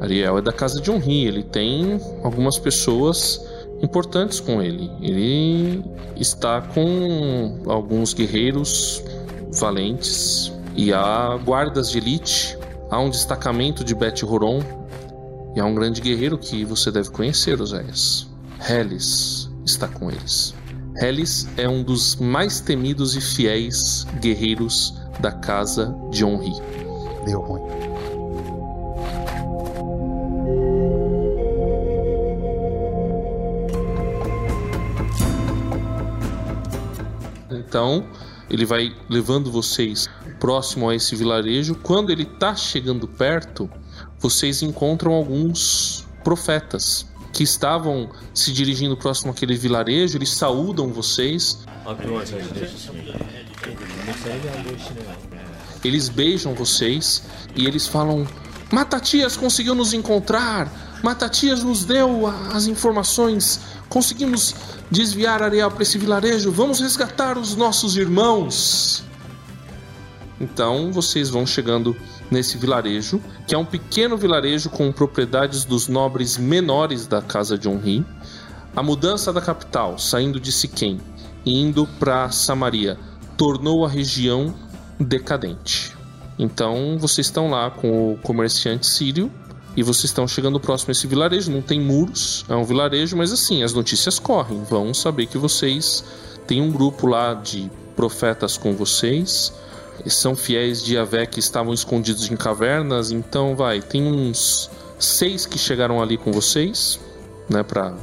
Ariel 0.00 0.38
é 0.38 0.42
da 0.42 0.52
casa 0.52 0.80
de 0.80 0.90
Onri, 0.90 1.26
ele 1.26 1.42
tem 1.42 2.00
algumas 2.22 2.56
pessoas 2.56 3.44
importantes 3.82 4.38
com 4.38 4.62
ele. 4.62 4.90
Ele 5.00 5.84
está 6.16 6.60
com 6.62 7.62
alguns 7.66 8.14
guerreiros 8.14 9.02
valentes 9.52 10.52
e 10.76 10.92
há 10.92 11.36
guardas 11.44 11.90
de 11.90 11.98
elite, 11.98 12.56
há 12.90 13.00
um 13.00 13.10
destacamento 13.10 13.82
de 13.82 13.94
Bet 13.94 14.24
Horon 14.24 14.62
e 15.56 15.60
há 15.60 15.64
um 15.64 15.74
grande 15.74 16.00
guerreiro 16.00 16.38
que 16.38 16.64
você 16.64 16.90
deve 16.90 17.10
conhecer, 17.10 17.60
Oséias. 17.60 18.26
Helis 18.68 19.43
está 19.64 19.88
com 19.88 20.10
eles. 20.10 20.54
Helis 20.96 21.48
é 21.56 21.68
um 21.68 21.82
dos 21.82 22.16
mais 22.16 22.60
temidos 22.60 23.16
e 23.16 23.20
fiéis 23.20 24.06
guerreiros 24.20 24.94
da 25.20 25.32
casa 25.32 25.94
de 26.10 26.24
Onri. 26.24 26.52
Deu 27.24 27.40
ruim. 27.40 27.62
Então, 37.50 38.06
ele 38.48 38.64
vai 38.64 38.94
levando 39.08 39.50
vocês 39.50 40.08
próximo 40.38 40.88
a 40.88 40.94
esse 40.94 41.16
vilarejo. 41.16 41.74
Quando 41.74 42.10
ele 42.10 42.22
está 42.22 42.54
chegando 42.54 43.08
perto, 43.08 43.68
vocês 44.20 44.62
encontram 44.62 45.12
alguns 45.12 46.06
profetas 46.22 47.06
que 47.34 47.42
estavam 47.42 48.08
se 48.32 48.52
dirigindo 48.52 48.96
próximo 48.96 49.32
àquele 49.32 49.56
vilarejo. 49.56 50.16
Eles 50.16 50.30
saúdam 50.30 50.92
vocês. 50.92 51.58
Eles 55.84 56.08
beijam 56.08 56.54
vocês 56.54 57.24
e 57.54 57.66
eles 57.66 57.86
falam: 57.86 58.26
Matatias 58.72 59.36
conseguiu 59.36 59.74
nos 59.74 59.92
encontrar. 59.92 60.70
Matatias 61.02 61.62
nos 61.62 61.84
deu 61.84 62.26
as 62.54 62.66
informações. 62.66 63.60
Conseguimos 63.90 64.54
desviar 64.90 65.42
Ariel 65.42 65.70
para 65.70 65.82
esse 65.82 65.98
vilarejo, 65.98 66.50
vamos 66.50 66.80
resgatar 66.80 67.36
os 67.36 67.54
nossos 67.56 67.96
irmãos. 67.96 69.04
Então 70.40 70.90
vocês 70.90 71.28
vão 71.28 71.46
chegando 71.46 71.96
nesse 72.30 72.56
vilarejo, 72.58 73.20
que 73.46 73.54
é 73.54 73.58
um 73.58 73.64
pequeno 73.64 74.16
vilarejo 74.16 74.70
com 74.70 74.90
propriedades 74.90 75.64
dos 75.64 75.88
nobres 75.88 76.36
menores 76.36 77.06
da 77.06 77.20
casa 77.22 77.56
de 77.58 77.68
Onri. 77.68 78.04
A 78.74 78.82
mudança 78.82 79.32
da 79.32 79.40
capital, 79.40 79.98
saindo 79.98 80.40
de 80.40 80.50
Siquém 80.50 81.00
e 81.44 81.60
indo 81.60 81.86
para 81.98 82.30
Samaria, 82.30 82.98
tornou 83.36 83.84
a 83.84 83.88
região 83.88 84.54
decadente. 84.98 85.92
Então 86.38 86.98
vocês 86.98 87.26
estão 87.26 87.50
lá 87.50 87.70
com 87.70 88.12
o 88.12 88.18
comerciante 88.18 88.86
sírio 88.86 89.30
e 89.76 89.82
vocês 89.82 90.04
estão 90.04 90.26
chegando 90.26 90.60
próximo 90.60 90.90
a 90.90 90.92
esse 90.92 91.06
vilarejo, 91.06 91.50
não 91.50 91.62
tem 91.62 91.80
muros, 91.80 92.44
é 92.48 92.54
um 92.54 92.64
vilarejo, 92.64 93.16
mas 93.16 93.32
assim, 93.32 93.62
as 93.62 93.72
notícias 93.72 94.18
correm. 94.18 94.62
Vão 94.64 94.94
saber 94.94 95.26
que 95.26 95.38
vocês 95.38 96.04
têm 96.46 96.60
um 96.60 96.70
grupo 96.70 97.06
lá 97.06 97.34
de 97.34 97.70
profetas 97.96 98.56
com 98.56 98.74
vocês. 98.74 99.52
São 100.06 100.36
fiéis 100.36 100.82
de 100.82 100.96
Yahvé 100.96 101.26
que 101.26 101.40
estavam 101.40 101.72
escondidos 101.72 102.30
em 102.30 102.36
cavernas, 102.36 103.10
então 103.10 103.56
vai, 103.56 103.80
tem 103.80 104.02
uns 104.02 104.70
seis 104.98 105.46
que 105.46 105.58
chegaram 105.58 106.02
ali 106.02 106.16
com 106.16 106.32
vocês, 106.32 107.00
né, 107.48 107.62
para 107.62 107.94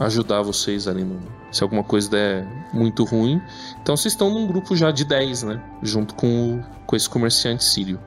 ajudar 0.00 0.42
vocês 0.42 0.86
ali 0.86 1.04
no, 1.04 1.20
se 1.50 1.62
alguma 1.62 1.82
coisa 1.82 2.10
der 2.10 2.46
muito 2.72 3.04
ruim. 3.04 3.40
Então 3.82 3.96
vocês 3.96 4.12
estão 4.12 4.30
num 4.30 4.46
grupo 4.46 4.76
já 4.76 4.90
de 4.90 5.04
10, 5.04 5.42
né, 5.44 5.62
junto 5.82 6.14
com, 6.14 6.62
com 6.86 6.96
esse 6.96 7.08
comerciante 7.08 7.64
sírio. 7.64 7.98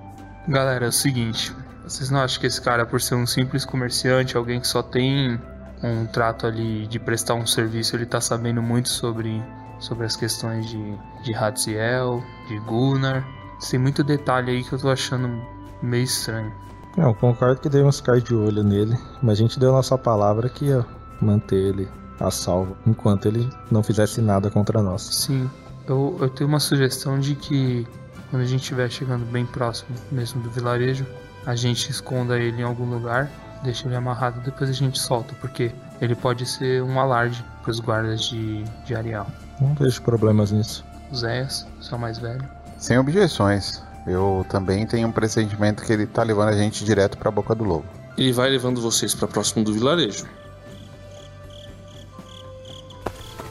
Galera, 0.48 0.86
é 0.86 0.90
o 0.90 0.92
seguinte, 0.92 1.54
vocês 1.84 2.10
não 2.10 2.20
acham 2.20 2.40
que 2.40 2.48
esse 2.48 2.62
cara, 2.62 2.86
por 2.86 3.02
ser 3.02 3.16
um 3.16 3.26
simples 3.26 3.66
comerciante, 3.66 4.38
alguém 4.38 4.60
que 4.60 4.68
só 4.68 4.84
tem 4.84 5.40
um 5.82 6.06
trato 6.06 6.46
ali 6.46 6.86
de 6.88 7.00
prestar 7.00 7.36
um 7.36 7.46
serviço, 7.46 7.96
ele 7.96 8.06
tá 8.06 8.22
sabendo 8.22 8.62
muito 8.62 8.90
sobre, 8.90 9.42
sobre 9.80 10.06
as 10.06 10.16
questões 10.16 10.68
de, 10.68 10.98
de 11.24 11.34
Hatziel, 11.34 12.24
de 12.48 12.60
Gunnar. 12.60 13.26
Tem 13.70 13.80
muito 13.80 14.04
detalhe 14.04 14.52
aí 14.52 14.64
que 14.64 14.74
eu 14.74 14.80
tô 14.80 14.90
achando 14.90 15.42
meio 15.82 16.04
estranho. 16.04 16.54
Não, 16.98 17.14
concordo 17.14 17.62
que 17.62 17.70
devemos 17.70 17.98
ficar 17.98 18.20
de 18.20 18.34
olho 18.36 18.64
nele, 18.64 18.98
mas 19.22 19.40
a 19.40 19.42
gente 19.42 19.60
deu 19.60 19.72
nossa 19.72 19.98
palavra 19.98 20.50
que 20.50 20.66
ia 20.66 20.86
manter 21.22 21.56
ele 21.56 21.88
a 22.20 22.30
salvo 22.30 22.76
enquanto 22.86 23.28
ele 23.28 23.50
não 23.72 23.82
fizesse 23.82 24.22
nada 24.22 24.50
contra 24.50 24.82
nós. 24.82 25.04
Sim, 25.04 25.50
eu, 25.88 26.18
eu 26.20 26.30
tenho 26.30 26.50
uma 26.50 26.60
sugestão 26.60 27.20
de 27.20 27.36
que 27.36 27.88
quando 28.30 28.44
a 28.44 28.46
gente 28.46 28.62
estiver 28.62 28.90
chegando 28.90 29.26
bem 29.26 29.46
próximo 29.46 29.96
mesmo 30.12 30.42
do 30.42 30.50
vilarejo, 30.50 31.06
a 31.46 31.56
gente 31.56 31.90
esconda 31.90 32.38
ele 32.38 32.62
em 32.62 32.66
algum 32.66 32.90
lugar, 32.90 33.30
deixa 33.64 33.88
ele 33.88 33.96
amarrado, 33.96 34.42
depois 34.42 34.70
a 34.70 34.74
gente 34.74 35.00
solta, 35.00 35.34
porque 35.40 35.72
ele 36.02 36.16
pode 36.16 36.46
ser 36.46 36.84
um 36.84 37.00
alarde 37.00 37.44
para 37.62 37.72
os 37.72 37.80
guardas 37.80 38.22
de, 38.22 38.64
de 38.86 38.96
Arial. 38.96 39.28
Não 39.60 39.74
vejo 39.74 40.02
problemas 40.02 40.52
nisso. 40.52 40.84
Zéias, 41.14 41.68
seu 41.82 41.98
mais 41.98 42.18
velho. 42.18 42.48
Sem 42.78 42.98
objeções. 42.98 43.82
Eu 44.08 44.46
também 44.50 44.86
tenho 44.88 45.08
um 45.08 45.12
pressentimento 45.12 45.84
que 45.84 45.92
ele 45.92 46.08
tá 46.08 46.24
levando 46.24 46.50
a 46.50 46.58
gente 46.58 46.86
direto 46.86 47.18
para 47.18 47.30
a 47.30 47.32
boca 47.32 47.54
do 47.54 47.64
lobo. 47.64 47.86
Ele 48.18 48.32
vai 48.32 48.50
levando 48.50 48.82
vocês 48.82 49.14
para 49.14 49.28
próximo 49.28 49.64
do 49.64 49.74
vilarejo. 49.74 50.26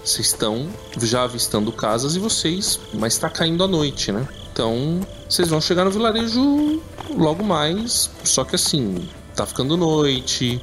Vocês 0.05 0.29
estão 0.29 0.69
já 1.03 1.25
avistando 1.25 1.71
casas 1.71 2.17
e 2.17 2.19
vocês, 2.19 2.81
mas 2.95 3.13
está 3.13 3.29
caindo 3.29 3.63
a 3.63 3.69
noite, 3.69 4.11
né? 4.11 4.27
Então, 4.51 5.01
vocês 5.29 5.49
vão 5.49 5.61
chegar 5.61 5.85
no 5.85 5.91
vilarejo 5.91 6.83
logo 7.11 7.45
mais. 7.45 8.11
Só 8.25 8.43
que 8.43 8.57
assim, 8.57 9.07
tá 9.37 9.45
ficando 9.45 9.77
noite, 9.77 10.63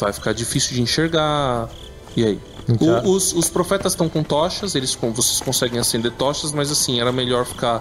vai 0.00 0.12
ficar 0.12 0.32
difícil 0.32 0.74
de 0.74 0.82
enxergar. 0.82 1.68
E 2.16 2.24
aí? 2.24 2.40
O, 2.68 3.12
os, 3.12 3.32
os, 3.32 3.48
profetas 3.48 3.92
estão 3.92 4.08
com 4.08 4.24
tochas, 4.24 4.74
eles 4.74 4.92
vocês 4.94 5.40
conseguem 5.40 5.78
acender 5.78 6.10
tochas, 6.12 6.50
mas 6.50 6.72
assim, 6.72 7.00
era 7.00 7.12
melhor 7.12 7.44
ficar 7.44 7.80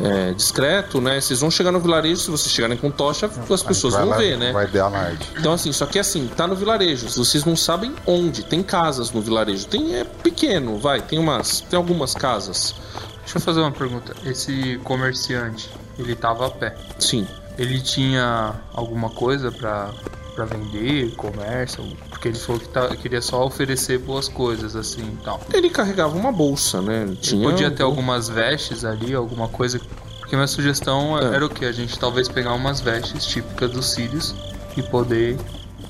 é, 0.00 0.32
discreto, 0.32 1.00
né? 1.00 1.20
Vocês 1.20 1.40
vão 1.40 1.50
chegar 1.50 1.72
no 1.72 1.80
vilarejo, 1.80 2.20
se 2.20 2.30
vocês 2.30 2.52
chegarem 2.52 2.76
com 2.76 2.92
tocha, 2.92 3.28
as 3.50 3.62
pessoas 3.62 3.94
vão 3.94 4.10
lá, 4.10 4.16
ver, 4.16 4.38
né? 4.38 4.52
Vai 4.52 4.68
dar 4.68 4.84
alarde. 4.84 5.28
Então 5.36 5.52
assim, 5.52 5.72
só 5.72 5.84
que 5.86 5.98
assim, 5.98 6.28
tá 6.28 6.46
no 6.46 6.54
vilarejo, 6.54 7.08
vocês 7.08 7.44
não 7.44 7.56
sabem 7.56 7.92
onde, 8.06 8.44
tem 8.44 8.62
casas 8.62 9.10
no 9.10 9.20
vilarejo. 9.20 9.66
Tem, 9.66 9.96
é 9.96 10.04
pequeno, 10.04 10.78
vai, 10.78 11.02
tem 11.02 11.18
umas, 11.18 11.60
tem 11.60 11.76
algumas 11.76 12.14
casas. 12.14 12.74
Deixa 13.22 13.38
eu 13.38 13.40
fazer 13.40 13.60
uma 13.60 13.72
pergunta. 13.72 14.14
Esse 14.24 14.78
comerciante, 14.84 15.70
ele 15.98 16.14
tava 16.14 16.46
a 16.46 16.50
pé. 16.50 16.76
Sim. 16.98 17.26
Ele 17.58 17.80
tinha 17.80 18.54
alguma 18.72 19.10
coisa 19.10 19.50
para 19.50 19.90
para 20.34 20.44
vender, 20.44 21.14
comércio, 21.14 21.84
porque 22.08 22.28
ele 22.28 22.38
falou 22.38 22.60
que 22.60 22.68
tá, 22.68 22.94
queria 22.96 23.22
só 23.22 23.46
oferecer 23.46 23.98
boas 23.98 24.28
coisas 24.28 24.74
assim 24.74 25.02
e 25.02 25.24
tal. 25.24 25.40
Ele 25.52 25.70
carregava 25.70 26.16
uma 26.16 26.32
bolsa, 26.32 26.82
né? 26.82 27.16
Tinha 27.20 27.48
podia 27.48 27.70
ter 27.70 27.82
algumas 27.82 28.28
vestes 28.28 28.84
ali, 28.84 29.14
alguma 29.14 29.48
coisa. 29.48 29.80
Porque 30.18 30.34
minha 30.34 30.48
sugestão 30.48 31.18
é. 31.18 31.36
era 31.36 31.46
o 31.46 31.48
que? 31.48 31.64
A 31.64 31.72
gente 31.72 31.98
talvez 31.98 32.28
pegar 32.28 32.54
umas 32.54 32.80
vestes 32.80 33.24
típicas 33.24 33.70
dos 33.70 33.90
sírios 33.90 34.34
e 34.76 34.82
poder 34.82 35.38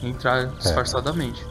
entrar 0.02 0.42
é. 0.42 0.46
disfarçadamente. 0.58 1.44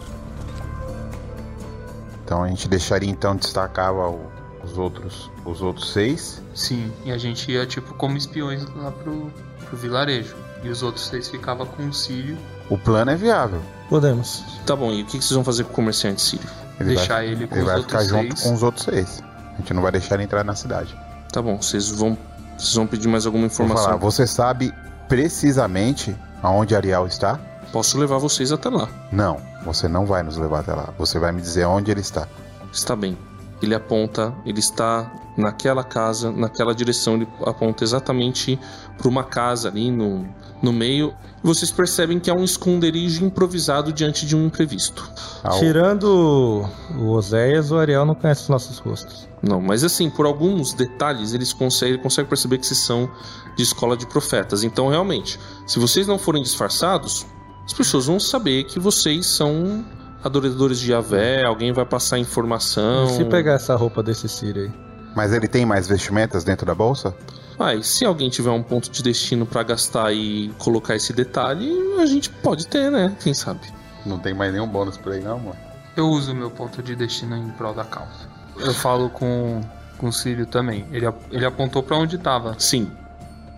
Então 2.24 2.44
a 2.44 2.48
gente 2.48 2.68
deixaria 2.68 3.10
então 3.10 3.36
destacava 3.36 4.10
o, 4.10 4.32
Os 4.64 4.78
outros, 4.78 5.30
os 5.46 5.62
outros 5.62 5.92
seis? 5.92 6.42
Sim, 6.54 6.92
e 7.04 7.12
a 7.12 7.18
gente 7.18 7.52
ia 7.52 7.66
tipo 7.66 7.94
como 7.96 8.18
espiões 8.18 8.66
lá 8.76 8.92
pro, 8.92 9.32
pro 9.66 9.78
vilarejo. 9.78 10.36
E 10.64 10.70
os 10.70 10.82
outros 10.82 11.08
seis 11.08 11.28
ficavam 11.28 11.66
com 11.66 11.88
o 11.88 11.94
Sírio. 11.94 12.38
O 12.70 12.78
plano 12.78 13.12
é 13.12 13.16
viável. 13.16 13.62
Podemos. 13.90 14.44
Tá 14.66 14.76
bom, 14.76 14.92
e 14.92 15.04
o 15.04 15.06
que 15.06 15.18
vocês 15.18 15.32
vão 15.32 15.44
fazer 15.44 15.64
com 15.66 15.72
o 15.72 15.76
comerciante 15.76 16.22
sírio? 16.22 16.50
Ele 16.80 16.96
Deixar 16.96 17.16
vai, 17.16 17.28
ele 17.28 17.48
com 17.48 17.56
ele 17.56 17.62
os 17.62 17.68
vai 17.68 17.78
outros 17.78 18.02
ficar 18.02 18.04
junto 18.18 18.38
seis. 18.38 18.42
com 18.50 18.54
os 18.56 18.64
outros 18.64 18.86
seis. 18.86 19.24
A 19.54 19.58
gente 19.58 19.74
não 19.74 19.82
vai 19.82 19.92
deixar 19.92 20.16
ele 20.16 20.24
entrar 20.24 20.44
na 20.44 20.56
cidade. 20.56 20.98
Tá 21.32 21.42
bom, 21.42 21.62
vocês 21.62 21.90
vão. 21.90 22.18
Vocês 22.58 22.74
vão 22.76 22.88
pedir 22.88 23.08
mais 23.08 23.26
alguma 23.26 23.48
Vou 23.48 23.56
falar, 23.56 23.70
informação? 23.72 24.00
você 24.00 24.26
sabe 24.28 24.74
precisamente 25.08 26.16
aonde 26.42 26.76
Ariel 26.76 27.08
está? 27.08 27.40
Posso 27.72 27.98
levar 27.98 28.18
vocês 28.20 28.52
até 28.52 28.70
lá. 28.70 28.88
Não, 29.12 29.40
você 29.66 29.88
não 29.88 30.06
vai 30.06 30.22
nos 30.24 30.38
levar 30.38 30.60
até 30.60 30.74
lá. 30.74 30.90
Você 30.98 31.18
vai 31.18 31.32
me 31.32 31.42
dizer 31.42 31.66
onde 31.66 31.90
ele 31.92 32.02
está. 32.02 32.28
Está 32.72 32.96
bem. 32.96 33.18
Ele 33.62 33.74
aponta, 33.74 34.34
ele 34.46 34.60
está 34.60 35.12
naquela 35.38 35.84
casa, 35.84 36.32
naquela 36.32 36.76
direção, 36.76 37.16
ele 37.16 37.28
aponta 37.46 37.84
exatamente 37.84 38.60
para 38.98 39.08
uma 39.08 39.24
casa 39.24 39.70
ali 39.70 39.90
no, 39.90 40.28
no 40.64 40.74
meio. 40.74 41.14
E 41.44 41.46
vocês 41.46 41.70
percebem 41.70 42.20
que 42.20 42.30
é 42.30 42.34
um 42.34 42.44
esconderijo 42.44 43.24
improvisado 43.26 43.92
diante 43.94 44.26
de 44.26 44.36
um 44.36 44.46
imprevisto. 44.48 45.08
Ao- 45.44 45.60
Tirando 45.60 46.66
o 46.98 47.10
Oséias, 47.10 47.70
o 47.70 47.78
Ariel 47.78 48.06
não 48.06 48.16
conhece 48.16 48.44
os 48.44 48.50
nossos 48.50 48.80
rostos. 48.80 49.28
Não, 49.42 49.60
mas 49.62 49.84
assim, 49.84 50.10
por 50.10 50.26
alguns 50.26 50.74
detalhes, 50.74 51.34
eles 51.34 51.52
conseguem, 51.52 51.96
ele 51.96 52.02
consegue 52.02 52.30
perceber 52.30 52.58
que 52.60 52.66
vocês 52.66 52.80
são 52.80 53.12
de 53.58 53.62
escola 53.62 53.98
de 53.98 54.08
profetas. 54.08 54.64
Então, 54.64 54.88
realmente, 54.88 55.38
se 55.68 55.78
vocês 55.80 56.08
não 56.08 56.18
forem 56.18 56.42
disfarçados, 56.42 57.26
as 57.66 57.74
pessoas 57.74 58.06
vão 58.06 58.20
saber 58.22 58.64
que 58.64 58.80
vocês 58.80 59.26
são 59.26 59.86
adoradores 60.24 60.80
de 60.80 60.94
Yahvé, 60.94 61.44
alguém 61.44 61.74
vai 61.74 61.86
passar 61.86 62.18
informação. 62.18 63.06
E 63.08 63.18
se 63.18 63.26
pegar 63.26 63.54
essa 63.56 63.76
roupa 63.76 64.02
desse 64.02 64.30
Sírio 64.30 64.64
aí? 64.64 64.72
Mas 65.14 65.34
ele 65.34 65.48
tem 65.50 65.66
mais 65.66 65.88
vestimentas 65.90 66.46
dentro 66.46 66.66
da 66.66 66.74
bolsa? 66.74 67.14
E 67.60 67.84
se 67.84 68.06
alguém 68.06 68.30
tiver 68.30 68.52
um 68.52 68.64
ponto 68.64 68.90
de 68.90 69.02
destino 69.04 69.46
pra 69.46 69.64
gastar 69.64 70.14
e 70.14 70.54
colocar 70.58 70.96
esse 70.96 71.14
detalhe, 71.14 71.72
a 72.00 72.06
gente 72.06 72.30
pode 72.30 72.68
ter, 72.68 72.92
né? 72.92 73.16
Quem 73.22 73.34
sabe? 73.34 73.62
Não 74.06 74.20
tem 74.20 74.34
mais 74.34 74.52
nenhum 74.52 74.68
bônus 74.68 74.98
por 74.98 75.14
aí, 75.14 75.22
não, 75.22 75.40
mano. 75.40 75.58
Eu 75.96 76.10
uso 76.10 76.32
o 76.32 76.36
meu 76.36 76.50
ponto 76.50 76.82
de 76.82 76.96
destino 76.96 77.38
em 77.38 77.50
prol 77.52 77.74
da 77.74 77.84
causa. 77.84 78.28
Eu 78.58 78.74
falo 78.74 79.10
com, 79.10 79.62
com 79.98 80.08
o 80.08 80.14
Sírio 80.14 80.46
também. 80.46 80.86
Ele, 80.92 81.08
ele 81.32 81.46
apontou 81.46 81.84
pra 81.84 81.98
onde 81.98 82.18
tava, 82.18 82.56
Sim. 82.58 82.92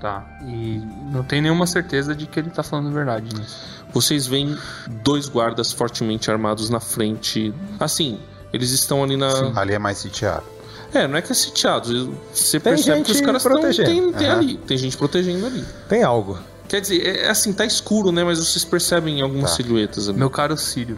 tá? 0.01 0.25
E 0.45 0.81
não 1.11 1.23
tem 1.23 1.41
nenhuma 1.41 1.65
certeza 1.65 2.13
de 2.13 2.27
que 2.27 2.39
ele 2.39 2.49
tá 2.49 2.63
falando 2.63 2.89
a 2.89 2.91
verdade 2.91 3.33
nisso. 3.33 3.75
Vocês 3.91 4.27
veem 4.27 4.57
dois 5.03 5.29
guardas 5.29 5.71
fortemente 5.71 6.29
armados 6.29 6.69
na 6.69 6.79
frente. 6.79 7.53
Assim, 7.79 8.19
eles 8.51 8.71
estão 8.71 9.03
ali 9.03 9.15
na. 9.15 9.59
Ali 9.59 9.73
é 9.73 9.79
mais 9.79 9.97
sitiado. 9.97 10.54
É, 10.95 11.07
não 11.07 11.17
é 11.17 11.21
que 11.21 11.31
é 11.31 11.35
sitiado. 11.35 12.13
Você 12.33 12.59
Tem 12.59 12.73
percebe 12.73 13.03
que 13.03 13.11
os 13.11 13.21
caras 13.21 13.41
estão. 13.45 13.59
protegendo. 13.59 13.89
Tem, 13.89 14.13
tem 14.13 14.27
Aham. 14.27 14.37
ali. 14.39 14.57
Tem 14.57 14.77
gente 14.77 14.95
protegendo 14.97 15.45
ali. 15.45 15.63
Tem 15.89 16.03
algo. 16.03 16.37
Quer 16.67 16.81
dizer, 16.81 17.05
é, 17.05 17.25
é 17.25 17.29
assim, 17.29 17.51
tá 17.53 17.65
escuro, 17.65 18.11
né? 18.11 18.23
Mas 18.23 18.39
vocês 18.39 18.63
percebem 18.65 19.21
algumas 19.21 19.51
Tá. 19.51 19.57
silhuetas 19.57 20.07
ali. 20.09 20.17
Meu 20.17 20.29
caro 20.29 20.57
Sírio, 20.57 20.97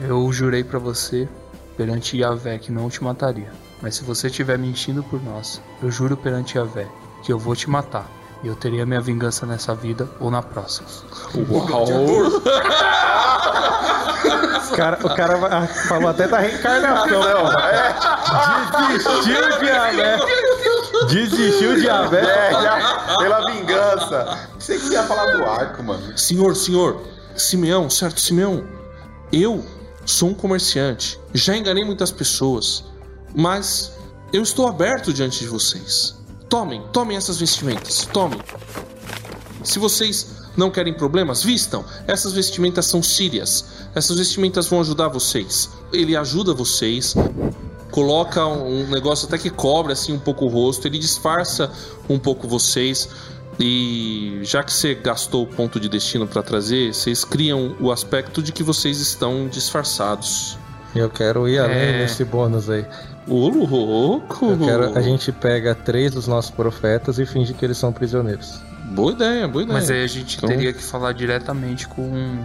eu 0.00 0.32
jurei 0.32 0.62
pra 0.64 0.78
você 0.78 1.28
perante 1.76 2.16
Yahvé 2.16 2.58
que 2.58 2.70
não 2.72 2.88
te 2.88 3.02
mataria. 3.02 3.52
Mas 3.82 3.96
se 3.96 4.04
você 4.04 4.28
estiver 4.28 4.56
mentindo 4.58 5.02
por 5.02 5.22
nós, 5.22 5.60
eu 5.82 5.90
juro 5.90 6.16
perante 6.16 6.56
Yahvé 6.56 6.86
que 7.24 7.32
eu 7.32 7.38
vou 7.38 7.54
te 7.56 7.68
matar. 7.68 8.08
E 8.44 8.46
eu 8.46 8.54
teria 8.54 8.84
minha 8.84 9.00
vingança 9.00 9.46
nessa 9.46 9.74
vida 9.74 10.06
ou 10.20 10.30
na 10.30 10.42
próxima. 10.42 10.86
Uau! 11.50 11.84
O 14.68 14.76
cara, 14.76 14.98
o 15.02 15.16
cara 15.16 15.38
ah, 15.50 15.66
falou 15.88 16.10
até 16.10 16.28
da 16.28 16.40
reencarnação, 16.40 17.22
né? 17.22 17.96
Desistiu 18.92 19.58
de 19.58 19.70
Abé. 19.72 20.18
Desistiu 21.08 21.80
de 21.80 21.88
Abé. 21.88 22.20
É, 22.20 22.52
já, 22.52 23.16
pela 23.16 23.50
vingança. 23.50 24.38
Você 24.58 24.78
que 24.78 24.92
ia 24.92 25.04
falar 25.04 25.38
do 25.38 25.44
arco, 25.44 25.82
mano. 25.82 26.18
Senhor, 26.18 26.54
senhor, 26.54 27.00
Simeão, 27.34 27.88
certo, 27.88 28.20
Simeão, 28.20 28.62
eu 29.32 29.64
sou 30.04 30.28
um 30.28 30.34
comerciante, 30.34 31.18
já 31.32 31.56
enganei 31.56 31.82
muitas 31.82 32.12
pessoas, 32.12 32.84
mas 33.34 33.96
eu 34.34 34.42
estou 34.42 34.68
aberto 34.68 35.14
diante 35.14 35.38
de 35.38 35.46
vocês. 35.48 36.22
Tomem, 36.54 36.82
tomem 36.92 37.16
essas 37.16 37.40
vestimentas, 37.40 38.06
tomem. 38.12 38.38
Se 39.64 39.80
vocês 39.80 40.36
não 40.56 40.70
querem 40.70 40.94
problemas, 40.94 41.42
vistam. 41.42 41.84
Essas 42.06 42.32
vestimentas 42.32 42.86
são 42.86 43.02
sírias. 43.02 43.64
Essas 43.92 44.18
vestimentas 44.18 44.68
vão 44.68 44.80
ajudar 44.80 45.08
vocês. 45.08 45.68
Ele 45.92 46.16
ajuda 46.16 46.54
vocês. 46.54 47.16
Coloca 47.90 48.46
um 48.46 48.88
negócio 48.88 49.26
até 49.26 49.36
que 49.36 49.50
cobre 49.50 49.92
assim 49.94 50.12
um 50.12 50.18
pouco 50.20 50.44
o 50.44 50.48
rosto. 50.48 50.86
Ele 50.86 50.96
disfarça 50.96 51.72
um 52.08 52.20
pouco 52.20 52.46
vocês. 52.46 53.08
E 53.58 54.38
já 54.44 54.62
que 54.62 54.72
você 54.72 54.94
gastou 54.94 55.42
o 55.42 55.48
ponto 55.48 55.80
de 55.80 55.88
destino 55.88 56.24
para 56.24 56.40
trazer, 56.40 56.94
vocês 56.94 57.24
criam 57.24 57.74
o 57.80 57.90
aspecto 57.90 58.40
de 58.40 58.52
que 58.52 58.62
vocês 58.62 59.00
estão 59.00 59.48
disfarçados. 59.48 60.56
Eu 60.94 61.10
quero 61.10 61.48
ir 61.48 61.58
além 61.58 61.76
É. 61.76 61.98
nesse 62.02 62.24
bônus 62.24 62.70
aí. 62.70 62.86
Ô, 63.26 63.48
louco! 63.48 64.44
Eu 64.50 64.58
quero, 64.58 64.98
a 64.98 65.00
gente 65.00 65.32
pega 65.32 65.74
três 65.74 66.12
dos 66.12 66.26
nossos 66.26 66.50
profetas 66.50 67.18
e 67.18 67.24
finge 67.26 67.54
que 67.54 67.64
eles 67.64 67.78
são 67.78 67.92
prisioneiros. 67.92 68.60
Boa 68.90 69.12
ideia, 69.12 69.48
boa 69.48 69.62
ideia. 69.62 69.78
Mas 69.78 69.90
aí 69.90 70.04
a 70.04 70.06
gente 70.06 70.36
Então- 70.36 70.48
teria 70.48 70.72
que 70.72 70.82
falar 70.82 71.12
diretamente 71.12 71.88
com. 71.88 72.44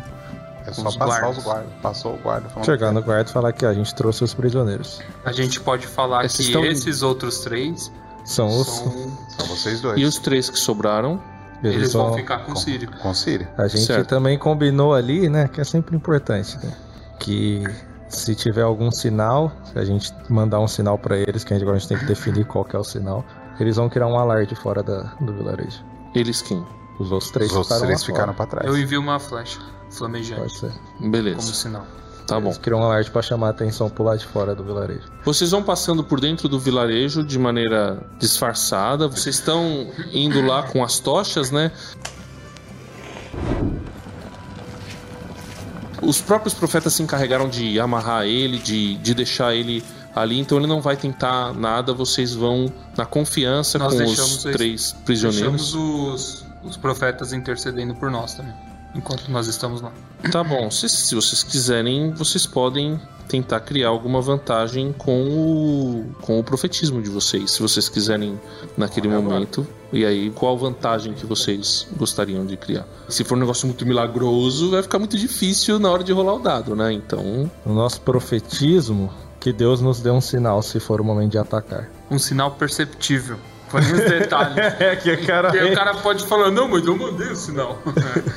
É 0.65 0.71
Com 0.71 0.81
só 0.83 0.89
os 0.89 0.95
passar 0.97 1.19
guardas. 1.21 1.37
os 1.37 1.43
guardas. 1.43 1.69
Passou 1.81 2.13
o 2.13 2.17
guarda. 2.17 2.49
falando- 2.49 2.65
Chegar 2.65 2.91
no 2.93 3.01
guarda 3.01 3.29
e 3.29 3.33
falar 3.33 3.51
que 3.53 3.65
a 3.65 3.73
gente 3.73 3.93
trouxe 3.95 4.23
os 4.23 4.33
prisioneiros. 4.33 5.01
A 5.25 5.31
gente 5.31 5.59
pode 5.59 5.85
falar 5.87 6.23
Esses 6.25 6.37
que 6.37 6.43
estão- 6.43 6.63
esses 6.65 7.01
outros 7.01 7.39
três 7.39 7.91
São 8.23 8.47
os. 8.47 8.67
são. 8.67 8.91
São 9.37 9.47
vocês 9.47 9.81
dois. 9.81 9.99
E 9.99 10.05
os 10.05 10.17
três 10.19 10.49
que 10.49 10.59
sobraram, 10.59 11.19
Eles 11.63 11.91
vão 11.93 12.07
vão- 12.09 12.15
ficar 12.17 12.39
com 12.45 12.53
o 12.53 12.55
Sírio. 12.55 12.89
Com 13.01 13.13
Siri. 13.13 13.47
A 13.57 13.67
gente 13.67 13.83
Certo. 13.85 14.07
também 14.07 14.37
combinou 14.37 14.93
ali, 14.93 15.27
né? 15.27 15.49
Que 15.51 15.59
é 15.59 15.63
sempre 15.65 15.95
importante, 15.95 16.57
né? 16.63 16.71
Que 17.19 17.63
se 18.09 18.35
tiver 18.35 18.63
algum 18.63 18.91
sinal, 18.91 19.51
se 19.71 19.79
a 19.79 19.85
gente 19.85 20.11
mandar 20.29 20.59
um 20.59 20.67
sinal 20.67 20.97
pra 20.97 21.15
eles, 21.17 21.43
que 21.43 21.53
agora 21.53 21.77
a 21.77 21.79
gente 21.79 21.87
tem 21.89 21.97
que 21.97 22.05
definir 22.05 22.45
qual 22.45 22.65
que 22.65 22.75
é 22.75 22.79
o 22.79 22.83
sinal, 22.83 23.23
eles 23.59 23.75
vão 23.77 23.87
criar 23.89 24.07
um 24.07 24.17
alarde 24.17 24.55
fora 24.55 24.81
da, 24.83 25.03
do 25.21 25.33
vilarejo. 25.33 25.83
eles 26.15 26.41
quem? 26.41 26.65
Os 26.99 27.11
outros 27.13 27.31
três 27.31 27.49
Os 27.51 27.55
outros 27.57 27.73
ficaram 27.77 27.87
três 27.87 28.03
ficaram 28.03 28.33
pra 28.33 28.45
trás. 28.45 28.67
Eu 28.67 28.77
envio 28.77 28.99
uma 28.99 29.19
flecha 29.19 29.59
Pode 29.59 29.95
flamejante 29.95 30.57
ser. 30.59 30.71
como 30.97 31.11
Beleza, 31.11 31.53
sinal. 31.53 31.85
tá 32.27 32.39
bom. 32.39 32.47
Eles 32.49 32.57
criam 32.57 32.79
um 32.81 32.83
alarde 32.83 33.09
pra 33.09 33.21
chamar 33.21 33.47
a 33.47 33.49
atenção 33.51 33.89
pro 33.89 34.03
lado 34.03 34.19
de 34.19 34.25
fora 34.27 34.53
do 34.53 34.63
vilarejo. 34.65 35.07
Vocês 35.23 35.51
vão 35.51 35.63
passando 35.63 36.03
por 36.03 36.19
dentro 36.19 36.49
do 36.49 36.59
vilarejo 36.59 37.23
de 37.23 37.39
maneira 37.39 38.03
disfarçada. 38.19 39.07
Vocês 39.07 39.35
estão 39.35 39.87
indo 40.11 40.41
lá 40.45 40.63
com 40.63 40.83
as 40.83 40.99
tochas, 40.99 41.51
né? 41.51 41.71
Os 46.01 46.21
próprios 46.21 46.53
profetas 46.53 46.93
se 46.93 47.03
encarregaram 47.03 47.49
de 47.49 47.79
amarrar 47.79 48.25
ele, 48.25 48.57
de, 48.57 48.95
de 48.97 49.13
deixar 49.13 49.53
ele 49.53 49.83
ali, 50.15 50.39
então 50.39 50.57
ele 50.57 50.67
não 50.67 50.81
vai 50.81 50.97
tentar 50.97 51.53
nada. 51.53 51.93
Vocês 51.93 52.33
vão 52.33 52.71
na 52.97 53.05
confiança 53.05 53.77
Nós 53.77 53.95
com 53.95 54.03
os 54.03 54.43
três 54.43 54.93
prisioneiros. 55.05 55.73
Deixamos 55.73 55.75
os, 55.75 56.45
os 56.63 56.77
profetas 56.77 57.33
intercedendo 57.33 57.95
por 57.95 58.09
nós 58.09 58.33
também. 58.33 58.53
Enquanto 58.95 59.29
nós 59.29 59.47
estamos 59.47 59.81
lá. 59.81 59.91
Tá 60.31 60.43
bom, 60.43 60.69
se, 60.71 60.89
se 60.89 61.13
vocês 61.13 61.43
quiserem, 61.43 62.11
vocês 62.11 62.45
podem 62.47 62.99
tentar 63.27 63.59
criar 63.59 63.89
alguma 63.89 64.19
vantagem 64.19 64.91
com 64.91 65.23
o, 65.29 66.15
com 66.21 66.39
o 66.39 66.43
profetismo 66.43 67.01
de 67.01 67.09
vocês, 67.09 67.51
se 67.51 67.61
vocês 67.61 67.87
quiserem 67.87 68.39
naquele 68.75 69.07
momento. 69.07 69.67
E 69.91 70.05
aí, 70.05 70.29
qual 70.29 70.57
vantagem 70.57 71.13
que 71.13 71.25
vocês 71.25 71.87
gostariam 71.97 72.45
de 72.45 72.55
criar? 72.55 72.85
Se 73.07 73.23
for 73.23 73.35
um 73.35 73.41
negócio 73.41 73.65
muito 73.65 73.85
milagroso, 73.85 74.69
vai 74.71 74.83
ficar 74.83 74.99
muito 74.99 75.17
difícil 75.17 75.79
na 75.79 75.89
hora 75.89 76.03
de 76.03 76.11
rolar 76.13 76.35
o 76.35 76.39
dado, 76.39 76.75
né? 76.75 76.93
Então, 76.93 77.49
No 77.65 77.73
nosso 77.73 77.99
profetismo, 78.01 79.11
que 79.39 79.51
Deus 79.51 79.81
nos 79.81 79.99
dê 79.99 80.11
um 80.11 80.21
sinal 80.21 80.61
se 80.61 80.79
for 80.79 81.01
o 81.01 81.03
momento 81.03 81.31
de 81.31 81.37
atacar. 81.39 81.89
Um 82.11 82.19
sinal 82.19 82.51
perceptível. 82.51 83.37
Foi 83.69 83.81
nos 83.81 83.99
detalhes. 83.99 84.55
É 84.79 84.95
que 84.95 85.11
o 85.11 85.25
cara. 85.25 85.49
Porque 85.51 85.65
o 85.65 85.75
cara 85.75 85.95
pode 85.95 86.25
falar, 86.25 86.51
não, 86.51 86.67
mas 86.67 86.85
eu 86.85 86.95
mandei 86.97 87.31
o 87.31 87.35
sinal. 87.35 87.77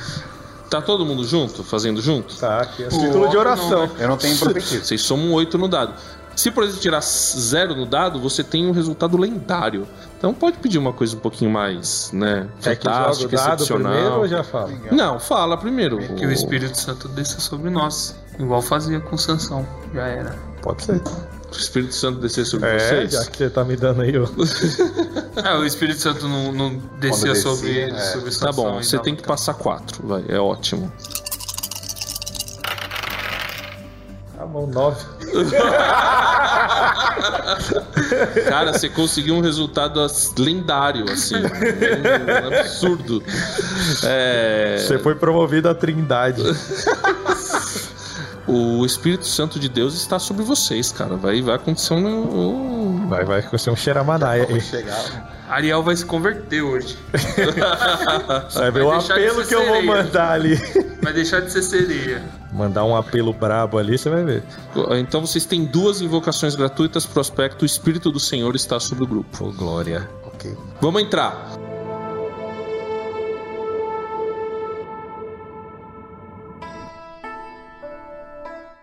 tá 0.69 0.81
todo 0.81 1.05
mundo 1.05 1.23
junto, 1.23 1.63
fazendo 1.63 2.01
junto? 2.01 2.35
Tá, 2.35 2.61
aqui 2.61 2.83
é 2.83 2.87
O 2.87 2.91
círculo 2.91 3.29
de 3.29 3.37
oração. 3.37 3.87
não, 3.87 3.97
Eu 3.97 4.07
não 4.09 4.17
tenho 4.17 4.37
profetivo. 4.39 4.83
Vocês 4.83 5.01
somam 5.01 5.31
8 5.33 5.57
no 5.57 5.67
dado. 5.67 5.93
Se, 6.35 6.49
por 6.51 6.63
exemplo, 6.63 6.81
tirar 6.81 7.01
zero 7.01 7.75
no 7.75 7.85
dado, 7.85 8.19
você 8.19 8.43
tem 8.43 8.65
um 8.65 8.71
resultado 8.71 9.17
lendário. 9.17 9.87
Então 10.17 10.33
pode 10.33 10.57
pedir 10.57 10.77
uma 10.79 10.91
coisa 10.93 11.15
um 11.15 11.19
pouquinho 11.19 11.51
mais, 11.51 12.11
né? 12.11 12.47
O 12.59 12.63
Fantástica, 12.63 13.35
dado 13.37 13.53
excepcional. 13.63 13.91
primeiro 13.93 14.15
ou 14.19 14.27
já 14.27 14.43
fala? 14.43 14.71
Não, 14.91 15.19
fala 15.19 15.57
primeiro. 15.57 15.97
Que 16.15 16.25
o 16.25 16.31
Espírito 16.31 16.77
Santo 16.77 17.07
desça 17.07 17.39
sobre 17.39 17.69
nós. 17.69 18.15
Igual 18.39 18.61
fazia 18.61 18.99
com 18.99 19.15
Sansão. 19.17 19.67
Já 19.93 20.07
era. 20.07 20.35
Pode 20.61 20.83
ser. 20.83 21.01
O 21.51 21.55
Espírito 21.55 21.93
Santo 21.93 22.19
descer 22.19 22.45
sobre 22.45 22.67
É, 22.67 22.79
vocês. 22.79 23.11
já 23.11 23.25
que 23.25 23.37
você 23.37 23.49
tá 23.49 23.63
me 23.63 23.75
dando 23.75 24.01
aí 24.01 24.17
o. 24.17 24.23
É, 25.35 25.55
o 25.57 25.65
Espírito 25.65 25.99
Santo 25.99 26.27
não, 26.27 26.51
não 26.51 26.81
descia 26.99 27.35
sobre 27.35 27.69
ele, 27.69 27.95
é. 27.95 27.99
sobre 27.99 28.31
Tá 28.31 28.47
Sansão 28.47 28.53
bom, 28.53 28.79
e 28.79 28.83
você 28.83 28.91
dava 28.95 29.03
tem 29.03 29.15
que 29.15 29.21
aquela- 29.21 29.35
passar 29.37 29.53
quatro, 29.55 30.07
vai, 30.07 30.23
é 30.29 30.39
ótimo. 30.39 30.91
Tá 34.37 34.45
bom, 34.45 34.67
nove. 34.67 35.03
Cara, 38.47 38.73
você 38.73 38.89
conseguiu 38.89 39.35
um 39.35 39.41
resultado 39.41 39.99
lendário, 40.37 41.05
assim. 41.11 41.35
Um, 41.35 41.39
um 41.39 42.47
absurdo. 42.59 43.23
É, 44.03 44.77
Você 44.79 44.99
foi 44.99 45.15
promovido 45.15 45.69
à 45.69 45.75
trindade. 45.75 46.41
o 48.47 48.85
Espírito 48.85 49.25
Santo 49.25 49.59
de 49.59 49.69
Deus 49.69 49.93
está 49.95 50.19
sobre 50.19 50.43
vocês, 50.43 50.91
cara. 50.91 51.15
Vai, 51.15 51.41
vai 51.41 51.55
acontecer 51.55 51.93
um. 51.93 53.07
Vai, 53.07 53.25
vai 53.25 53.41
ser 53.57 53.69
um 53.69 53.75
xeramanaia 53.75 54.47
aí. 54.49 54.61
Chegar. 54.61 55.33
Ariel 55.53 55.83
vai 55.83 55.95
se 55.95 56.03
converter 56.03 56.63
hoje. 56.63 56.97
Vai 58.55 58.71
ver 58.71 58.81
o 58.81 58.91
apelo 58.91 59.45
que 59.45 59.53
eu 59.53 59.65
vou 59.67 59.83
mandar 59.83 60.31
ali. 60.31 60.55
Vai 60.99 61.13
deixar 61.13 61.41
de 61.41 61.51
ser 61.51 61.61
sereia. 61.61 62.23
Mandar 62.51 62.83
um 62.83 62.95
apelo 62.95 63.31
brabo 63.31 63.77
ali, 63.77 63.95
você 63.95 64.09
vai 64.09 64.23
ver. 64.23 64.43
Então 64.99 65.21
vocês 65.21 65.45
têm 65.45 65.63
duas 65.63 66.01
invocações 66.01 66.55
gratuitas 66.55 67.05
pro 67.05 67.21
aspecto. 67.21 67.61
O 67.61 67.65
Espírito 67.65 68.11
do 68.11 68.19
Senhor 68.19 68.55
está 68.55 68.79
sobre 68.79 69.03
o 69.03 69.07
grupo. 69.07 69.45
Ô, 69.45 69.51
glória. 69.51 70.09
Ok. 70.25 70.57
Vamos 70.81 71.03
entrar. 71.03 71.51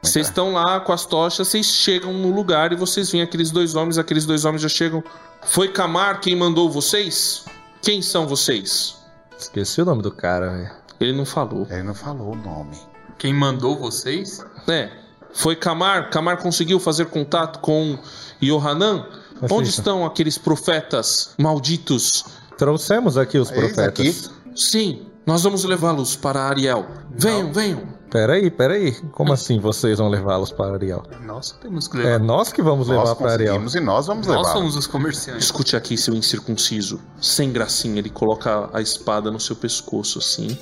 Vocês 0.03 0.29
estão 0.29 0.53
lá 0.53 0.81
com 0.81 0.93
as 0.93 1.05
tochas, 1.05 1.47
vocês 1.47 1.67
chegam 1.67 2.13
no 2.13 2.33
lugar 2.33 2.73
e 2.73 2.77
vocês 2.77 3.11
veem 3.11 3.23
aqueles 3.23 3.51
dois 3.51 3.75
homens, 3.75 3.99
aqueles 3.99 4.25
dois 4.25 4.45
homens 4.45 4.63
já 4.63 4.69
chegam. 4.69 5.05
Foi 5.43 5.69
Camar 5.69 6.21
quem 6.21 6.37
mandou 6.37 6.71
vocês? 6.71 7.45
Quem 7.83 8.03
são 8.03 8.27
vocês? 8.27 8.97
Esqueci 9.39 9.81
o 9.81 9.85
nome 9.85 10.03
do 10.03 10.11
cara, 10.13 10.51
velho. 10.51 10.71
Ele 11.01 11.13
não 11.17 11.25
falou. 11.25 11.67
Ele 11.71 11.83
não 11.83 11.95
falou 11.95 12.33
o 12.33 12.37
nome. 12.37 12.77
Quem 13.19 13.33
mandou 13.33 13.77
vocês? 13.79 14.45
É. 14.69 14.91
Foi 15.33 15.57
Camar? 15.57 16.11
Camar 16.11 16.37
conseguiu 16.39 16.79
fazer 16.79 17.07
contato 17.07 17.61
com 17.61 17.99
Yohanan? 18.43 19.07
Mas 19.41 19.51
Onde 19.51 19.71
estão 19.71 20.05
aqueles 20.05 20.37
profetas 20.37 21.35
malditos? 21.39 22.25
Trouxemos 22.59 23.17
aqui 23.17 23.39
os 23.39 23.51
profetas. 23.51 23.87
aqui. 23.87 24.15
Sim, 24.55 25.07
nós 25.25 25.43
vamos 25.43 25.65
levá-los 25.65 26.17
para 26.17 26.43
Ariel. 26.43 26.87
Venham, 27.11 27.51
venham. 27.53 28.00
Peraí, 28.11 28.51
peraí. 28.51 28.93
Como 29.13 29.33
assim 29.33 29.61
vocês 29.61 29.99
vão 29.99 30.09
levá-los 30.09 30.51
para 30.51 30.75
Ariel? 30.75 31.05
Nós 31.25 31.53
temos 31.63 31.87
que 31.87 31.97
É 31.99 32.03
levar. 32.03 32.19
nós 32.19 32.53
que 32.53 32.61
vamos 32.61 32.89
levar 32.89 33.05
Nós 33.05 33.19
para 33.19 33.33
Ariel. 33.33 33.63
e 33.75 33.81
nós 33.81 34.07
vamos 34.09 34.27
Nós 34.27 34.37
levar. 34.39 34.53
somos 34.53 34.75
os 34.77 34.87
comerciantes. 34.87 35.45
Escute 35.45 35.77
aqui, 35.77 35.97
seu 35.97 36.15
incircunciso. 36.15 37.01
Sem 37.21 37.53
gracinha, 37.53 37.99
ele 37.99 38.11
coloca 38.11 38.69
a 38.73 38.81
espada 38.81 39.31
no 39.31 39.39
seu 39.39 39.55
pescoço, 39.55 40.19
assim. 40.19 40.59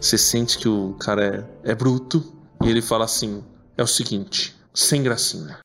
Você 0.00 0.18
sente 0.18 0.58
que 0.58 0.68
o 0.68 0.94
cara 1.00 1.48
é, 1.64 1.70
é 1.72 1.74
bruto. 1.74 2.22
E 2.62 2.68
ele 2.68 2.82
fala 2.82 3.06
assim: 3.06 3.42
é 3.78 3.82
o 3.82 3.86
seguinte, 3.86 4.54
sem 4.74 5.02
gracinha. 5.02 5.58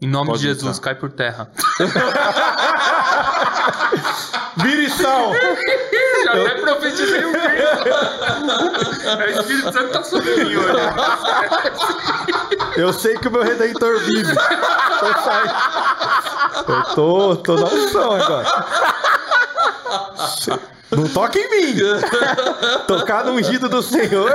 Em 0.00 0.08
nome 0.08 0.26
Pode 0.30 0.40
de 0.42 0.48
Jesus, 0.48 0.76
entrar. 0.78 0.92
cai 0.92 1.00
por 1.00 1.10
terra. 1.12 1.50
Virição! 4.56 5.32
Já 6.24 6.32
até 6.32 6.54
profetizei 6.60 7.24
um 7.24 7.32
grito. 7.32 7.48
O 9.18 9.40
Espírito 9.40 9.72
Santo 9.72 9.88
tá 9.92 10.04
sobre 10.04 10.44
mim 10.44 10.56
hoje. 10.56 10.72
Eu 12.76 12.92
sei 12.92 13.16
que 13.18 13.28
o 13.28 13.30
meu 13.30 13.42
redentor 13.42 13.98
vive. 14.00 14.34
Tô 14.34 15.06
saindo. 15.22 15.54
Eu 16.68 16.82
tô, 16.94 17.36
tô 17.36 17.54
na 17.56 17.64
unção 17.66 18.12
agora. 18.12 18.66
Não 20.90 21.08
toca 21.08 21.38
em 21.38 21.50
mim. 21.50 21.74
Tocar 22.86 23.24
no 23.24 23.32
ungido 23.32 23.68
do 23.68 23.82
Senhor. 23.82 24.30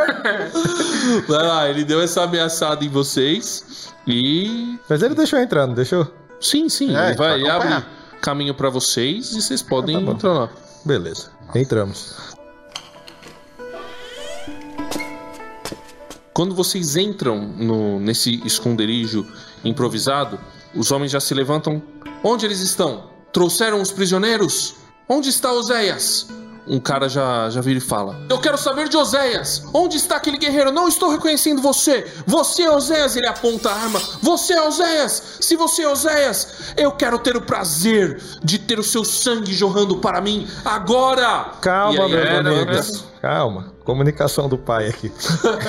Vai 1.28 1.43
lá, 1.45 1.70
ele 1.70 1.86
deu 1.86 2.01
essa 2.01 2.24
ameaçada 2.24 2.84
em 2.84 2.89
vocês. 2.89 3.93
E. 4.05 4.78
Mas 4.89 5.01
ele 5.01 5.15
deixou 5.15 5.39
entrar, 5.39 5.68
não 5.68 5.74
deixou? 5.74 6.11
Sim, 6.39 6.70
sim, 6.70 6.95
É, 6.95 7.07
ele 7.07 7.15
vai 7.15 7.30
vai 7.30 7.39
ele 7.39 7.49
abre. 7.49 7.86
Caminho 8.22 8.53
pra 8.53 8.70
vocês 8.70 9.32
e 9.34 9.41
vocês 9.41 9.61
podem 9.61 9.95
Ah, 9.97 10.05
tá 10.05 10.11
entrar 10.11 10.34
lá. 10.34 10.49
Beleza. 10.86 11.32
Entramos. 11.55 12.15
Quando 16.34 16.53
vocês 16.53 16.95
entram 16.95 17.39
no- 17.39 17.99
nesse 17.99 18.41
esconderijo 18.45 19.26
improvisado, 19.63 20.39
os 20.76 20.91
homens 20.91 21.11
já 21.11 21.20
se 21.20 21.34
levantam. 21.34 21.82
Onde 22.24 22.45
eles 22.45 22.59
estão? 22.59 23.09
Trouxeram 23.34 23.82
os 23.82 23.91
prisioneiros? 23.91 24.76
Onde 25.09 25.30
está 25.30 25.51
Oséias? 25.51 26.28
Um 26.70 26.80
cara 26.80 27.07
já, 27.07 27.49
já 27.49 27.61
vira 27.61 27.78
e 27.78 27.82
fala: 27.82 28.20
Eu 28.30 28.39
quero 28.39 28.57
saber 28.57 28.89
de 28.89 28.97
Oséias! 28.97 29.63
Onde 29.74 29.95
está 29.95 30.18
aquele 30.18 30.38
guerreiro? 30.38 30.72
Não 30.72 30.88
estou 30.88 31.09
reconhecendo 31.09 31.61
você! 31.61 32.05
Você 32.26 32.63
é 32.63 32.72
Oséias! 32.72 33.15
Ele 33.15 33.28
aponta 33.28 33.70
a 33.70 33.74
arma: 33.74 33.99
Você 34.22 34.53
é 34.53 34.61
Oséias! 34.61 35.38
Se 35.39 35.55
você 35.55 35.84
é 35.84 35.88
Oséias, 35.88 36.74
eu 36.76 36.91
quero 36.91 37.18
ter 37.20 37.38
o 37.38 37.41
prazer 37.41 38.22
de 38.43 38.59
ter 38.59 38.80
o 38.80 38.84
seu 38.84 39.05
sangue 39.05 39.53
jorrando 39.53 39.97
para 39.97 40.20
mim 40.20 40.47
agora! 40.65 41.53
Calma, 41.61 42.03
aí, 42.03 42.11
meus 42.11 42.26
é, 42.26 42.38
amigos. 42.38 43.03
Calma. 43.22 43.74
Comunicação 43.84 44.49
do 44.49 44.57
pai 44.57 44.89
aqui. 44.89 45.11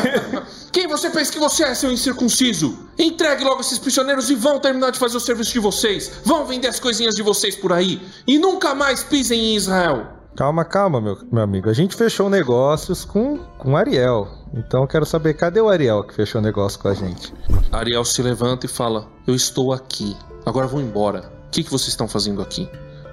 Quem 0.73 0.89
você 0.89 1.09
pensa 1.09 1.33
que 1.33 1.39
você 1.39 1.63
é, 1.63 1.75
seu 1.75 1.93
incircunciso? 1.93 2.89
Entregue 2.99 3.45
logo 3.45 3.61
esses 3.61 3.79
prisioneiros 3.79 4.29
e 4.29 4.35
vão 4.35 4.59
terminar 4.59 4.91
de 4.91 4.99
fazer 4.99 5.17
o 5.17 5.21
serviço 5.21 5.53
de 5.53 5.61
vocês. 5.61 6.21
Vão 6.25 6.45
vender 6.45 6.67
as 6.67 6.81
coisinhas 6.81 7.15
de 7.15 7.23
vocês 7.23 7.55
por 7.55 7.73
aí. 7.73 8.03
E 8.27 8.39
nunca 8.39 8.75
mais 8.75 9.05
pisem 9.05 9.53
em 9.53 9.57
Israel. 9.57 10.18
Calma, 10.37 10.65
calma, 10.65 11.01
meu, 11.01 11.19
meu 11.31 11.43
amigo. 11.43 11.69
A 11.69 11.73
gente 11.73 11.97
fechou 11.97 12.31
negócios 12.31 13.05
com, 13.05 13.39
com 13.59 13.77
Ariel. 13.77 14.29
Então 14.55 14.83
eu 14.83 14.87
quero 14.87 15.05
saber, 15.05 15.35
cadê 15.35 15.61
o 15.61 15.69
Ariel 15.69 16.05
que 16.05 16.15
fechou 16.15 16.41
negócio 16.41 16.79
com 16.79 16.89
a 16.89 16.95
gente? 16.95 17.35
Ariel 17.73 18.05
se 18.05 18.23
levanta 18.23 18.67
e 18.67 18.69
fala: 18.69 19.09
Eu 19.27 19.35
estou 19.35 19.73
aqui. 19.73 20.17
Agora 20.47 20.67
vão 20.67 20.81
embora. 20.81 21.31
O 21.49 21.51
que, 21.51 21.65
que 21.65 21.71
vocês 21.71 21.89
estão 21.89 22.07
fazendo 22.07 22.41
aqui? 22.41 22.69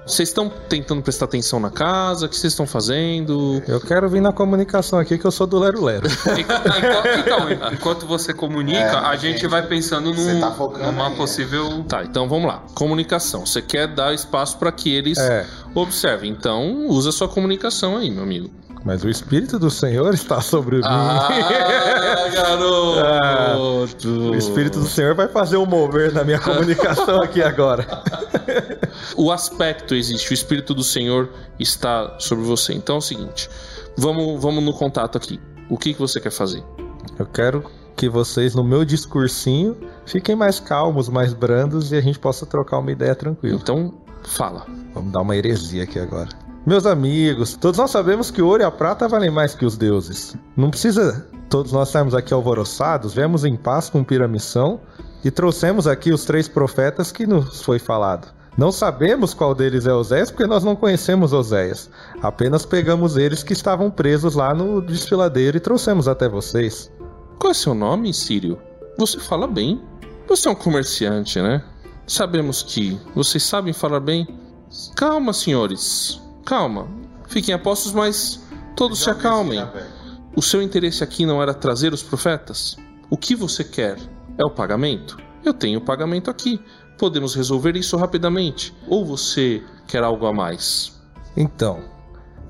Vocês 0.06 0.28
estão 0.28 0.48
tentando 0.48 1.02
prestar 1.02 1.24
atenção 1.24 1.58
na 1.58 1.68
casa? 1.68 2.26
O 2.26 2.28
que 2.28 2.36
vocês 2.36 2.52
estão 2.52 2.64
fazendo? 2.64 3.60
Eu 3.66 3.80
quero 3.80 4.08
vir 4.08 4.20
na 4.22 4.32
comunicação 4.32 5.00
aqui 5.00 5.18
que 5.18 5.26
eu 5.26 5.32
sou 5.32 5.48
do 5.48 5.58
Lero 5.58 5.82
Lero. 5.82 6.06
Enquanto, 6.38 7.08
então, 7.18 7.72
enquanto 7.72 8.06
você 8.06 8.32
comunica, 8.32 8.78
É, 8.78 8.94
a 8.94 9.16
gente 9.16 9.32
gente, 9.40 9.48
vai 9.48 9.66
pensando 9.66 10.12
tá 10.12 10.54
numa 10.92 11.08
aí, 11.08 11.12
é. 11.12 11.16
possível. 11.16 11.84
Tá, 11.88 12.04
então 12.04 12.28
vamos 12.28 12.46
lá. 12.46 12.62
Comunicação. 12.74 13.44
Você 13.44 13.60
quer 13.60 13.88
dar 13.88 14.14
espaço 14.14 14.56
para 14.58 14.70
que 14.70 14.94
eles 14.94 15.18
É. 15.18 15.44
observem. 15.74 16.30
Então 16.30 16.86
usa 16.86 17.10
sua 17.10 17.28
comunicação 17.28 17.96
aí, 17.96 18.08
meu 18.08 18.22
amigo. 18.22 18.48
Mas 18.84 19.02
o 19.02 19.08
Espírito 19.08 19.58
do 19.58 19.68
Senhor 19.68 20.14
está 20.14 20.40
sobre 20.40 20.76
mim. 20.76 20.82
Ah, 20.84 21.28
garoto! 22.32 24.08
O 24.30 24.34
Espírito 24.36 24.78
do 24.78 24.86
Senhor 24.86 25.16
vai 25.16 25.26
fazer 25.26 25.56
um 25.56 25.66
mover 25.66 26.12
na 26.14 26.22
minha 26.22 26.38
comunicação 26.38 27.20
aqui 27.20 27.42
agora. 27.42 27.84
o 29.16 29.30
aspecto 29.30 29.94
existe, 29.94 30.30
o 30.30 30.34
Espírito 30.34 30.74
do 30.74 30.84
Senhor 30.84 31.30
está 31.58 32.16
sobre 32.18 32.44
você. 32.44 32.72
Então 32.72 32.96
é 32.96 32.98
o 32.98 33.02
seguinte, 33.02 33.48
vamos, 33.96 34.40
vamos 34.40 34.62
no 34.62 34.72
contato 34.72 35.16
aqui. 35.16 35.40
O 35.68 35.76
que, 35.76 35.94
que 35.94 36.00
você 36.00 36.20
quer 36.20 36.30
fazer? 36.30 36.62
Eu 37.18 37.26
quero 37.26 37.64
que 37.96 38.08
vocês, 38.08 38.54
no 38.54 38.62
meu 38.62 38.84
discursinho, 38.84 39.76
fiquem 40.04 40.36
mais 40.36 40.60
calmos, 40.60 41.08
mais 41.08 41.32
brandos 41.32 41.90
e 41.92 41.96
a 41.96 42.00
gente 42.00 42.18
possa 42.18 42.44
trocar 42.44 42.78
uma 42.78 42.92
ideia 42.92 43.14
tranquila. 43.14 43.58
Então, 43.60 43.94
fala. 44.22 44.66
Vamos 44.92 45.12
dar 45.12 45.22
uma 45.22 45.36
heresia 45.36 45.84
aqui 45.84 45.98
agora. 45.98 46.28
Meus 46.66 46.84
amigos, 46.84 47.56
todos 47.56 47.78
nós 47.78 47.90
sabemos 47.90 48.30
que 48.30 48.42
o 48.42 48.46
ouro 48.46 48.62
e 48.62 48.66
a 48.66 48.70
prata 48.70 49.08
valem 49.08 49.30
mais 49.30 49.54
que 49.54 49.64
os 49.64 49.76
deuses. 49.76 50.36
Não 50.56 50.68
precisa 50.68 51.26
todos 51.48 51.72
nós 51.72 51.88
estarmos 51.88 52.14
aqui 52.14 52.34
alvoroçados, 52.34 53.14
viemos 53.14 53.44
em 53.44 53.56
paz 53.56 53.88
cumprir 53.88 54.20
a 54.20 54.28
missão 54.28 54.80
e 55.24 55.30
trouxemos 55.30 55.86
aqui 55.86 56.12
os 56.12 56.24
três 56.24 56.48
profetas 56.48 57.12
que 57.12 57.26
nos 57.26 57.62
foi 57.62 57.78
falado. 57.78 58.28
Não 58.56 58.72
sabemos 58.72 59.34
qual 59.34 59.54
deles 59.54 59.86
é 59.86 59.92
Oséias 59.92 60.30
porque 60.30 60.46
nós 60.46 60.64
não 60.64 60.74
conhecemos 60.74 61.34
Oséias. 61.34 61.90
Apenas 62.22 62.64
pegamos 62.64 63.16
eles 63.16 63.42
que 63.42 63.52
estavam 63.52 63.90
presos 63.90 64.34
lá 64.34 64.54
no 64.54 64.80
desfiladeiro 64.80 65.58
e 65.58 65.60
trouxemos 65.60 66.08
até 66.08 66.26
vocês. 66.26 66.90
Qual 67.38 67.50
é 67.50 67.54
seu 67.54 67.74
nome, 67.74 68.14
Sírio? 68.14 68.58
Você 68.98 69.18
fala 69.20 69.46
bem. 69.46 69.82
Você 70.26 70.48
é 70.48 70.50
um 70.50 70.54
comerciante, 70.54 71.40
né? 71.40 71.62
Sabemos 72.06 72.62
que 72.62 72.98
vocês 73.14 73.42
sabem 73.42 73.74
falar 73.74 74.00
bem. 74.00 74.26
Calma, 74.96 75.34
senhores. 75.34 76.20
Calma. 76.46 76.88
Fiquem 77.28 77.54
apostos, 77.54 77.92
mas 77.92 78.40
todos 78.74 79.02
se 79.02 79.10
acalmem. 79.10 79.62
O 80.34 80.40
seu 80.40 80.62
interesse 80.62 81.04
aqui 81.04 81.26
não 81.26 81.42
era 81.42 81.52
trazer 81.52 81.92
os 81.92 82.02
profetas? 82.02 82.76
O 83.10 83.18
que 83.18 83.34
você 83.34 83.62
quer? 83.62 83.98
É 84.38 84.44
o 84.44 84.50
pagamento? 84.50 85.18
Eu 85.44 85.52
tenho 85.52 85.78
o 85.78 85.84
pagamento 85.84 86.30
aqui. 86.30 86.60
Podemos 86.98 87.34
resolver 87.34 87.76
isso 87.76 87.96
rapidamente. 87.96 88.74
Ou 88.88 89.04
você 89.04 89.62
quer 89.86 90.02
algo 90.02 90.26
a 90.26 90.32
mais? 90.32 90.92
Então, 91.36 91.80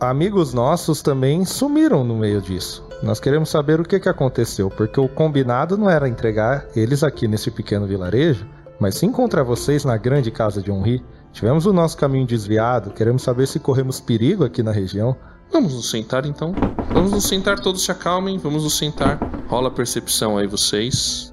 amigos 0.01 0.55
nossos 0.55 1.03
também 1.03 1.45
sumiram 1.45 2.05
no 2.05 2.17
meio 2.17 2.41
disso. 2.41 2.87
Nós 3.03 3.21
queremos 3.21 3.51
saber 3.51 3.81
o 3.81 3.85
que, 3.85 4.01
que 4.01 4.09
aconteceu, 4.09 4.71
porque 4.71 4.99
o 4.99 5.09
combinado 5.09 5.77
não 5.77 5.91
era 5.91 6.09
entregar 6.09 6.67
eles 6.75 7.03
aqui 7.03 7.29
nesse 7.29 7.51
pequeno 7.51 7.87
vilarejo, 7.87 8.47
mas 8.81 8.95
sim 8.95 9.07
encontrar 9.07 9.43
vocês 9.43 9.85
na 9.85 9.97
grande 9.97 10.31
casa 10.31 10.63
de 10.63 10.71
Honri. 10.71 11.05
Tivemos 11.33 11.67
o 11.67 11.73
nosso 11.73 11.97
caminho 11.97 12.27
desviado, 12.27 12.91
queremos 12.91 13.23
saber 13.23 13.47
se 13.47 13.59
corremos 13.59 14.01
perigo 14.01 14.45
aqui 14.45 14.63
na 14.63 14.73
região. 14.73 15.17
Vamos 15.53 15.75
nos 15.75 15.91
sentar 15.91 16.25
então. 16.25 16.55
Vamos 16.93 17.13
nos 17.13 17.25
sentar, 17.25 17.59
todos 17.61 17.85
se 17.85 17.91
acalmem. 17.91 18.39
Vamos 18.39 18.65
nos 18.65 18.77
sentar. 18.77 19.19
Rola 19.49 19.69
a 19.69 19.71
percepção 19.71 20.39
aí, 20.39 20.47
vocês. 20.47 21.33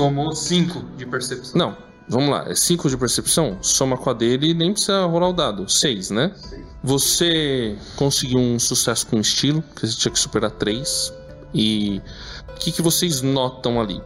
Somou 0.00 0.32
5 0.34 0.96
de 0.96 1.06
percepção. 1.06 1.58
Não, 1.58 1.76
vamos 2.08 2.30
lá. 2.30 2.48
É 2.48 2.54
5 2.54 2.88
de 2.88 2.96
percepção, 2.96 3.58
soma 3.60 3.96
com 3.96 4.10
a 4.10 4.12
dele 4.12 4.50
e 4.50 4.54
nem 4.54 4.72
precisa 4.72 5.04
rolar 5.04 5.28
o 5.28 5.32
dado. 5.32 5.68
6, 5.68 6.10
né? 6.10 6.34
Você 6.82 7.76
conseguiu 7.96 8.38
um 8.38 8.58
sucesso 8.58 9.06
com 9.06 9.20
estilo, 9.20 9.62
que 9.76 9.86
você 9.86 9.96
tinha 9.96 10.12
que 10.12 10.18
superar 10.18 10.50
3. 10.50 11.12
E 11.52 12.00
o 12.48 12.54
que, 12.54 12.72
que 12.72 12.80
vocês 12.80 13.22
notam 13.22 13.80
ali? 13.80 14.00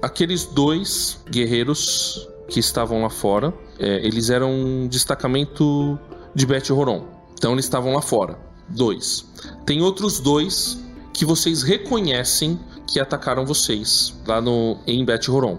Aqueles 0.00 0.44
dois 0.46 1.18
guerreiros 1.30 2.28
que 2.48 2.60
estavam 2.60 3.02
lá 3.02 3.10
fora, 3.10 3.52
é, 3.78 4.06
eles 4.06 4.30
eram 4.30 4.50
um 4.50 4.88
destacamento 4.88 5.98
de 6.34 6.46
Bet 6.46 6.72
Horon. 6.72 7.06
Então 7.34 7.52
eles 7.52 7.64
estavam 7.64 7.92
lá 7.94 8.02
fora. 8.02 8.38
Dois. 8.68 9.24
Tem 9.66 9.82
outros 9.82 10.20
dois 10.20 10.78
que 11.12 11.24
vocês 11.24 11.62
reconhecem 11.62 12.58
que 12.86 13.00
atacaram 13.00 13.44
vocês 13.44 14.14
lá 14.26 14.40
no 14.40 14.78
em 14.86 15.04
Bet 15.04 15.30
Horon. 15.30 15.58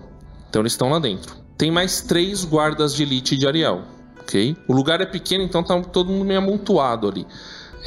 Então 0.49 0.61
eles 0.61 0.73
estão 0.73 0.89
lá 0.89 0.99
dentro. 0.99 1.35
Tem 1.57 1.71
mais 1.71 2.01
três 2.01 2.43
guardas 2.43 2.93
de 2.93 3.03
elite 3.03 3.37
de 3.37 3.47
Ariel, 3.47 3.83
ok? 4.19 4.55
O 4.67 4.73
lugar 4.73 5.01
é 5.01 5.05
pequeno, 5.05 5.43
então 5.43 5.63
tá 5.63 5.81
todo 5.81 6.11
mundo 6.11 6.25
meio 6.25 6.39
amontoado 6.39 7.07
ali. 7.07 7.25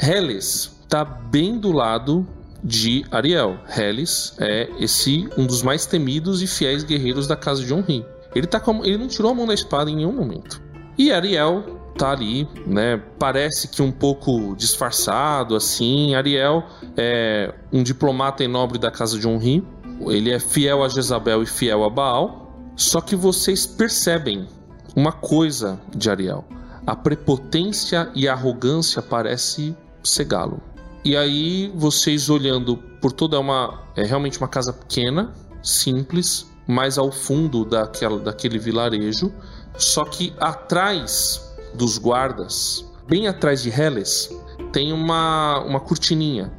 Helles 0.01 0.71
tá 0.87 1.03
bem 1.03 1.57
do 1.57 1.71
lado 1.71 2.27
de 2.63 3.05
Ariel. 3.11 3.59
Helles 3.75 4.33
é 4.39 4.69
esse 4.79 5.29
um 5.37 5.45
dos 5.45 5.61
mais 5.61 5.85
temidos 5.85 6.41
e 6.41 6.47
fiéis 6.47 6.83
guerreiros 6.83 7.27
da 7.27 7.35
casa 7.35 7.63
de 7.63 7.73
Onri. 7.73 8.05
Ele 8.35 8.47
tá 8.47 8.59
com, 8.59 8.83
ele 8.83 8.97
não 8.97 9.07
tirou 9.07 9.31
a 9.31 9.35
mão 9.35 9.47
da 9.47 9.53
espada 9.53 9.89
em 9.89 9.95
nenhum 9.95 10.13
momento. 10.13 10.61
E 10.97 11.11
Ariel 11.11 11.78
tá 11.97 12.11
ali, 12.11 12.47
né? 12.65 13.01
Parece 13.17 13.67
que 13.67 13.81
um 13.81 13.91
pouco 13.91 14.55
disfarçado, 14.55 15.55
assim. 15.55 16.15
Ariel 16.15 16.63
é 16.95 17.53
um 17.71 17.83
diplomata 17.83 18.43
e 18.43 18.47
nobre 18.47 18.77
da 18.77 18.91
casa 18.91 19.19
de 19.19 19.27
Onri. 19.27 19.65
Ele 20.01 20.31
é 20.31 20.39
fiel 20.39 20.83
a 20.83 20.89
Jezabel 20.89 21.43
e 21.43 21.45
fiel 21.45 21.83
a 21.83 21.89
Baal. 21.89 22.71
Só 22.75 23.01
que 23.01 23.15
vocês 23.15 23.67
percebem 23.67 24.47
uma 24.95 25.11
coisa 25.11 25.79
de 25.95 26.09
Ariel. 26.09 26.45
A 26.87 26.95
prepotência 26.95 28.09
e 28.15 28.27
a 28.27 28.33
arrogância 28.33 29.01
parece 29.01 29.75
cegá-lo. 30.03 30.61
E 31.03 31.15
aí, 31.15 31.71
vocês 31.75 32.29
olhando 32.29 32.77
por 33.01 33.11
toda 33.11 33.39
uma. 33.39 33.83
É 33.95 34.03
realmente 34.03 34.37
uma 34.37 34.47
casa 34.47 34.73
pequena, 34.73 35.33
simples, 35.61 36.49
mais 36.67 36.97
ao 36.97 37.11
fundo 37.11 37.65
daquela, 37.65 38.19
daquele 38.19 38.59
vilarejo. 38.59 39.33
Só 39.77 40.03
que 40.03 40.33
atrás 40.39 41.48
dos 41.73 41.97
guardas, 41.97 42.85
bem 43.07 43.27
atrás 43.27 43.61
de 43.61 43.69
Helles, 43.69 44.29
tem 44.71 44.93
uma, 44.93 45.59
uma 45.65 45.79
cortininha. 45.79 46.51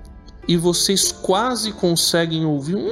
E 0.49 0.57
vocês 0.57 1.13
quase 1.13 1.73
conseguem 1.73 2.45
ouvir 2.45 2.77
um. 2.77 2.91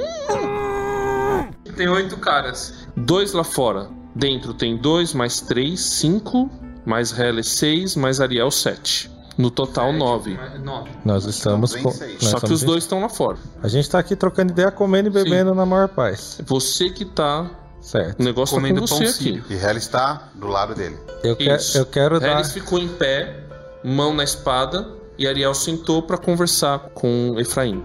Tem 1.75 1.87
oito 1.87 2.17
caras. 2.17 2.87
Dois 2.95 3.33
lá 3.33 3.43
fora. 3.43 3.89
Dentro 4.15 4.53
tem 4.53 4.77
dois, 4.77 5.13
mais 5.13 5.41
três, 5.41 5.81
cinco. 5.81 6.49
Mais 6.85 7.17
Helles, 7.17 7.47
seis. 7.47 7.95
Mais 7.95 8.21
Ariel, 8.21 8.49
sete. 8.51 9.11
No 9.37 9.49
total, 9.49 9.93
nove. 9.93 10.37
Nove. 10.61 10.89
Nós 11.05 11.25
estamos 11.25 11.73
com. 11.73 11.89
nós 11.89 12.19
Só 12.19 12.39
que 12.41 12.51
os 12.51 12.61
dois 12.61 12.83
estão 12.83 12.99
lá 12.99 13.07
fora. 13.07 13.37
A 13.63 13.69
gente 13.69 13.89
tá 13.89 13.97
aqui 13.97 14.13
trocando 14.15 14.51
ideia, 14.51 14.69
comendo 14.69 15.07
e 15.07 15.11
bebendo 15.11 15.55
na 15.55 15.65
maior 15.65 15.87
paz. 15.87 16.41
Você 16.45 16.89
que 16.89 17.05
tá. 17.05 17.49
Certo. 17.81 18.19
O 18.19 18.23
negócio 18.23 18.55
Comendo 18.55 18.81
tá 18.81 18.87
com 18.87 18.95
você 18.95 19.03
pão 19.05 19.13
sírio. 19.13 19.43
E 19.49 19.53
Hell 19.55 19.77
está 19.77 20.29
do 20.35 20.47
lado 20.47 20.75
dele. 20.75 20.97
Eu, 21.23 21.35
que- 21.35 21.49
eu 21.75 21.85
quero 21.85 22.19
dar. 22.19 22.27
Helles 22.37 22.51
ficou 22.51 22.77
em 22.79 22.87
pé, 22.87 23.43
mão 23.83 24.13
na 24.13 24.23
espada, 24.23 24.87
e 25.17 25.27
Ariel 25.27 25.53
sentou 25.53 26.01
para 26.03 26.17
conversar 26.17 26.79
com 26.93 27.35
Efraim. 27.39 27.83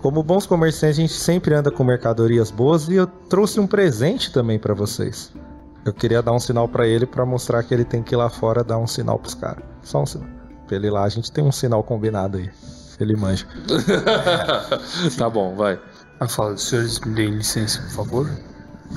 Como 0.00 0.22
bons 0.22 0.44
comerciantes, 0.46 0.98
a 0.98 1.00
gente 1.00 1.12
sempre 1.14 1.54
anda 1.54 1.70
com 1.70 1.82
mercadorias 1.82 2.50
boas 2.50 2.88
e 2.88 2.94
eu 2.94 3.06
trouxe 3.06 3.58
um 3.58 3.66
presente 3.66 4.30
também 4.30 4.58
pra 4.58 4.74
vocês. 4.74 5.32
Eu 5.84 5.92
queria 5.94 6.20
dar 6.22 6.32
um 6.32 6.40
sinal 6.40 6.68
pra 6.68 6.86
ele 6.86 7.06
pra 7.06 7.24
mostrar 7.24 7.62
que 7.62 7.72
ele 7.72 7.84
tem 7.84 8.02
que 8.02 8.14
ir 8.14 8.16
lá 8.16 8.28
fora 8.28 8.62
dar 8.64 8.78
um 8.78 8.86
sinal 8.86 9.18
pros 9.18 9.34
caras. 9.34 9.64
Só 9.82 10.02
um 10.02 10.06
sinal. 10.06 10.28
Pra 10.66 10.76
ele 10.76 10.86
ir 10.88 10.90
lá, 10.90 11.04
a 11.04 11.08
gente 11.08 11.30
tem 11.32 11.42
um 11.44 11.52
sinal 11.52 11.82
combinado 11.82 12.38
aí. 12.38 12.50
Ele 13.00 13.16
manja. 13.16 13.46
tá 15.18 15.28
bom, 15.28 15.54
vai. 15.54 15.80
Eu 16.20 16.28
falo, 16.28 16.56
senhores, 16.56 17.00
me 17.00 17.14
deem 17.14 17.30
licença, 17.36 17.80
por 17.82 17.90
favor. 17.90 18.30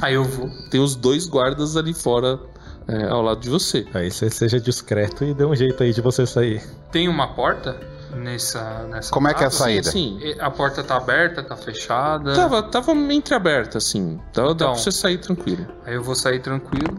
Aí 0.02 0.14
eu 0.14 0.24
vou. 0.24 0.50
Tem 0.70 0.80
os 0.82 0.96
dois 0.96 1.26
guardas 1.28 1.76
ali 1.76 1.94
fora, 1.94 2.40
é, 2.88 3.06
ao 3.10 3.22
lado 3.22 3.40
de 3.42 3.50
você. 3.50 3.86
Aí 3.94 4.12
você 4.12 4.30
seja 4.30 4.60
discreto 4.60 5.24
e 5.24 5.34
dê 5.34 5.46
um 5.46 5.56
jeito 5.56 5.82
aí 5.84 5.94
de 5.94 6.02
você 6.02 6.26
sair. 6.26 6.62
Tem 6.92 7.08
uma 7.08 7.28
porta 7.34 7.80
nessa. 8.16 8.84
nessa 8.90 9.12
Como 9.12 9.28
é 9.28 9.34
que 9.34 9.44
é 9.44 9.48
a 9.48 9.52
saída? 9.52 9.92
Sim, 9.92 10.20
E 10.22 10.40
A 10.40 10.50
porta 10.50 10.84
tá 10.84 10.98
aberta, 10.98 11.44
tá 11.44 11.56
fechada. 11.56 12.34
Tava, 12.34 12.64
tava 12.64 12.92
entreaberta, 12.94 13.78
assim. 13.78 14.20
Dá, 14.34 14.44
dá 14.46 14.52
Então. 14.52 14.72
pra 14.74 14.82
você 14.82 14.92
sair 14.92 15.18
tranquilo. 15.18 15.66
Aí 15.86 15.96
eu 15.96 16.04
vou 16.04 16.16
sair 16.16 16.40
tranquilo, 16.40 16.98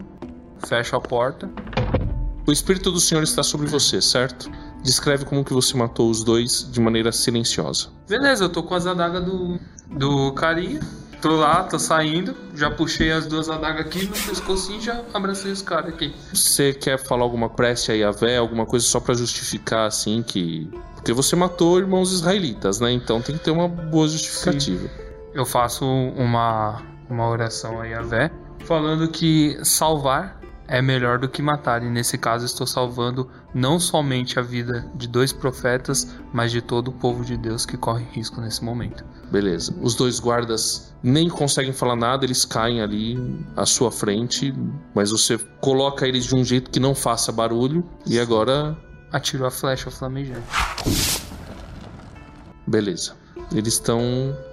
fecho 0.67 0.95
a 0.95 1.01
porta. 1.01 1.49
O 2.47 2.51
Espírito 2.51 2.91
do 2.91 2.99
Senhor 2.99 3.21
está 3.23 3.43
sobre 3.43 3.67
você, 3.67 4.01
certo? 4.01 4.49
Descreve 4.81 5.25
como 5.25 5.43
que 5.43 5.53
você 5.53 5.77
matou 5.77 6.09
os 6.09 6.23
dois 6.23 6.67
de 6.71 6.79
maneira 6.79 7.11
silenciosa. 7.11 7.89
Beleza, 8.07 8.45
eu 8.45 8.49
tô 8.49 8.63
com 8.63 8.73
as 8.73 8.87
adagas 8.87 9.23
do, 9.23 9.59
do 9.87 10.31
carinha. 10.33 10.79
Tô 11.21 11.35
lá, 11.35 11.63
tô 11.63 11.77
saindo. 11.77 12.35
Já 12.55 12.71
puxei 12.71 13.11
as 13.11 13.25
duas 13.25 13.49
adagas 13.49 13.85
aqui 13.85 14.05
no 14.05 14.11
pescocinho 14.11 14.79
e 14.79 14.81
já 14.81 15.03
abracei 15.13 15.51
os 15.51 15.61
caras 15.61 15.93
aqui. 15.93 16.13
Você 16.33 16.73
quer 16.73 16.97
falar 16.97 17.23
alguma 17.23 17.49
prece 17.49 17.91
a 17.91 17.95
Yahvé, 17.95 18.37
alguma 18.37 18.65
coisa 18.65 18.85
só 18.85 18.99
pra 18.99 19.13
justificar, 19.13 19.85
assim, 19.87 20.23
que... 20.23 20.69
Porque 20.95 21.11
você 21.13 21.35
matou 21.35 21.79
irmãos 21.79 22.11
israelitas, 22.13 22.79
né? 22.79 22.91
Então 22.91 23.21
tem 23.21 23.37
que 23.37 23.43
ter 23.43 23.51
uma 23.51 23.67
boa 23.67 24.07
justificativa. 24.07 24.89
Eu 25.33 25.45
faço 25.45 25.85
uma, 25.85 26.81
uma 27.09 27.27
oração 27.29 27.81
a 27.81 27.85
Yahvé, 27.85 28.31
falando 28.65 29.07
que 29.09 29.57
salvar 29.63 30.38
é 30.69 30.81
melhor 30.81 31.17
do 31.17 31.27
que 31.27 31.41
matar. 31.41 31.83
E 31.83 31.89
nesse 31.89 32.17
caso, 32.17 32.45
estou 32.45 32.67
salvando 32.67 33.29
não 33.53 33.79
somente 33.79 34.37
a 34.39 34.41
vida 34.41 34.89
de 34.95 35.07
dois 35.07 35.33
profetas, 35.33 36.15
mas 36.31 36.51
de 36.51 36.61
todo 36.61 36.89
o 36.89 36.93
povo 36.93 37.25
de 37.25 37.35
Deus 37.35 37.65
que 37.65 37.75
corre 37.75 38.05
risco 38.11 38.39
nesse 38.39 38.63
momento. 38.63 39.03
Beleza. 39.31 39.75
Os 39.81 39.95
dois 39.95 40.19
guardas 40.19 40.93
nem 41.01 41.27
conseguem 41.27 41.73
falar 41.73 41.95
nada, 41.95 42.23
eles 42.23 42.45
caem 42.45 42.81
ali 42.81 43.17
à 43.55 43.65
sua 43.65 43.91
frente, 43.91 44.53
mas 44.93 45.11
você 45.11 45.37
coloca 45.59 46.07
eles 46.07 46.25
de 46.25 46.35
um 46.35 46.43
jeito 46.43 46.69
que 46.69 46.79
não 46.79 46.93
faça 46.93 47.31
barulho, 47.31 47.83
e 48.05 48.19
agora 48.19 48.77
Atiro 49.11 49.45
a 49.45 49.51
flecha 49.51 49.89
flamejante. 49.89 50.43
Beleza. 52.67 53.13
Eles 53.51 53.73
estão 53.73 54.01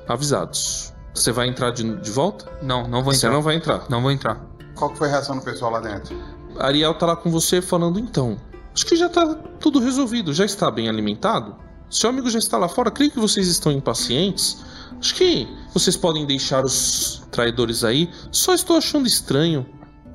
avisados. 0.08 0.94
Você 1.14 1.32
vai 1.32 1.48
entrar 1.48 1.70
de, 1.70 1.96
de 2.00 2.10
volta? 2.10 2.46
Não, 2.62 2.88
não 2.88 3.02
vou 3.02 3.12
Você 3.12 3.26
entrar. 3.26 3.36
não 3.36 3.42
vai 3.42 3.56
entrar. 3.56 3.84
Não 3.90 4.00
vou 4.00 4.10
entrar. 4.10 4.40
Qual 4.76 4.94
foi 4.94 5.08
a 5.08 5.12
reação 5.12 5.36
do 5.36 5.42
pessoal 5.42 5.72
lá 5.72 5.80
dentro? 5.80 6.16
Ariel 6.58 6.94
tá 6.94 7.06
lá 7.06 7.16
com 7.16 7.30
você 7.30 7.60
falando 7.60 7.98
então. 7.98 8.36
Acho 8.72 8.86
que 8.86 8.94
já 8.94 9.08
tá 9.08 9.34
tudo 9.58 9.80
resolvido. 9.80 10.32
Já 10.32 10.44
está 10.44 10.70
bem 10.70 10.88
alimentado? 10.88 11.56
Seu 11.90 12.10
amigo 12.10 12.28
já 12.30 12.38
está 12.38 12.58
lá 12.58 12.68
fora. 12.68 12.90
Creio 12.90 13.10
que 13.10 13.18
vocês 13.18 13.48
estão 13.48 13.72
impacientes. 13.72 14.58
Acho 15.00 15.14
que 15.14 15.48
vocês 15.72 15.96
podem 15.96 16.26
deixar 16.26 16.64
os 16.64 17.22
traidores 17.30 17.84
aí. 17.84 18.10
Só 18.30 18.54
estou 18.54 18.76
achando 18.76 19.06
estranho. 19.06 19.66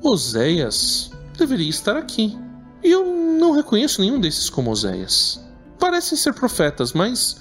Oséias 0.04 1.12
deveria 1.38 1.70
estar 1.70 1.98
aqui. 1.98 2.38
E 2.84 2.92
eu 2.92 3.06
não 3.06 3.52
reconheço 3.52 4.02
nenhum 4.02 4.20
desses 4.20 4.50
como 4.50 4.72
Oséias. 4.72 5.40
Parecem 5.80 6.18
ser 6.18 6.34
profetas, 6.34 6.94
mas 6.94 7.38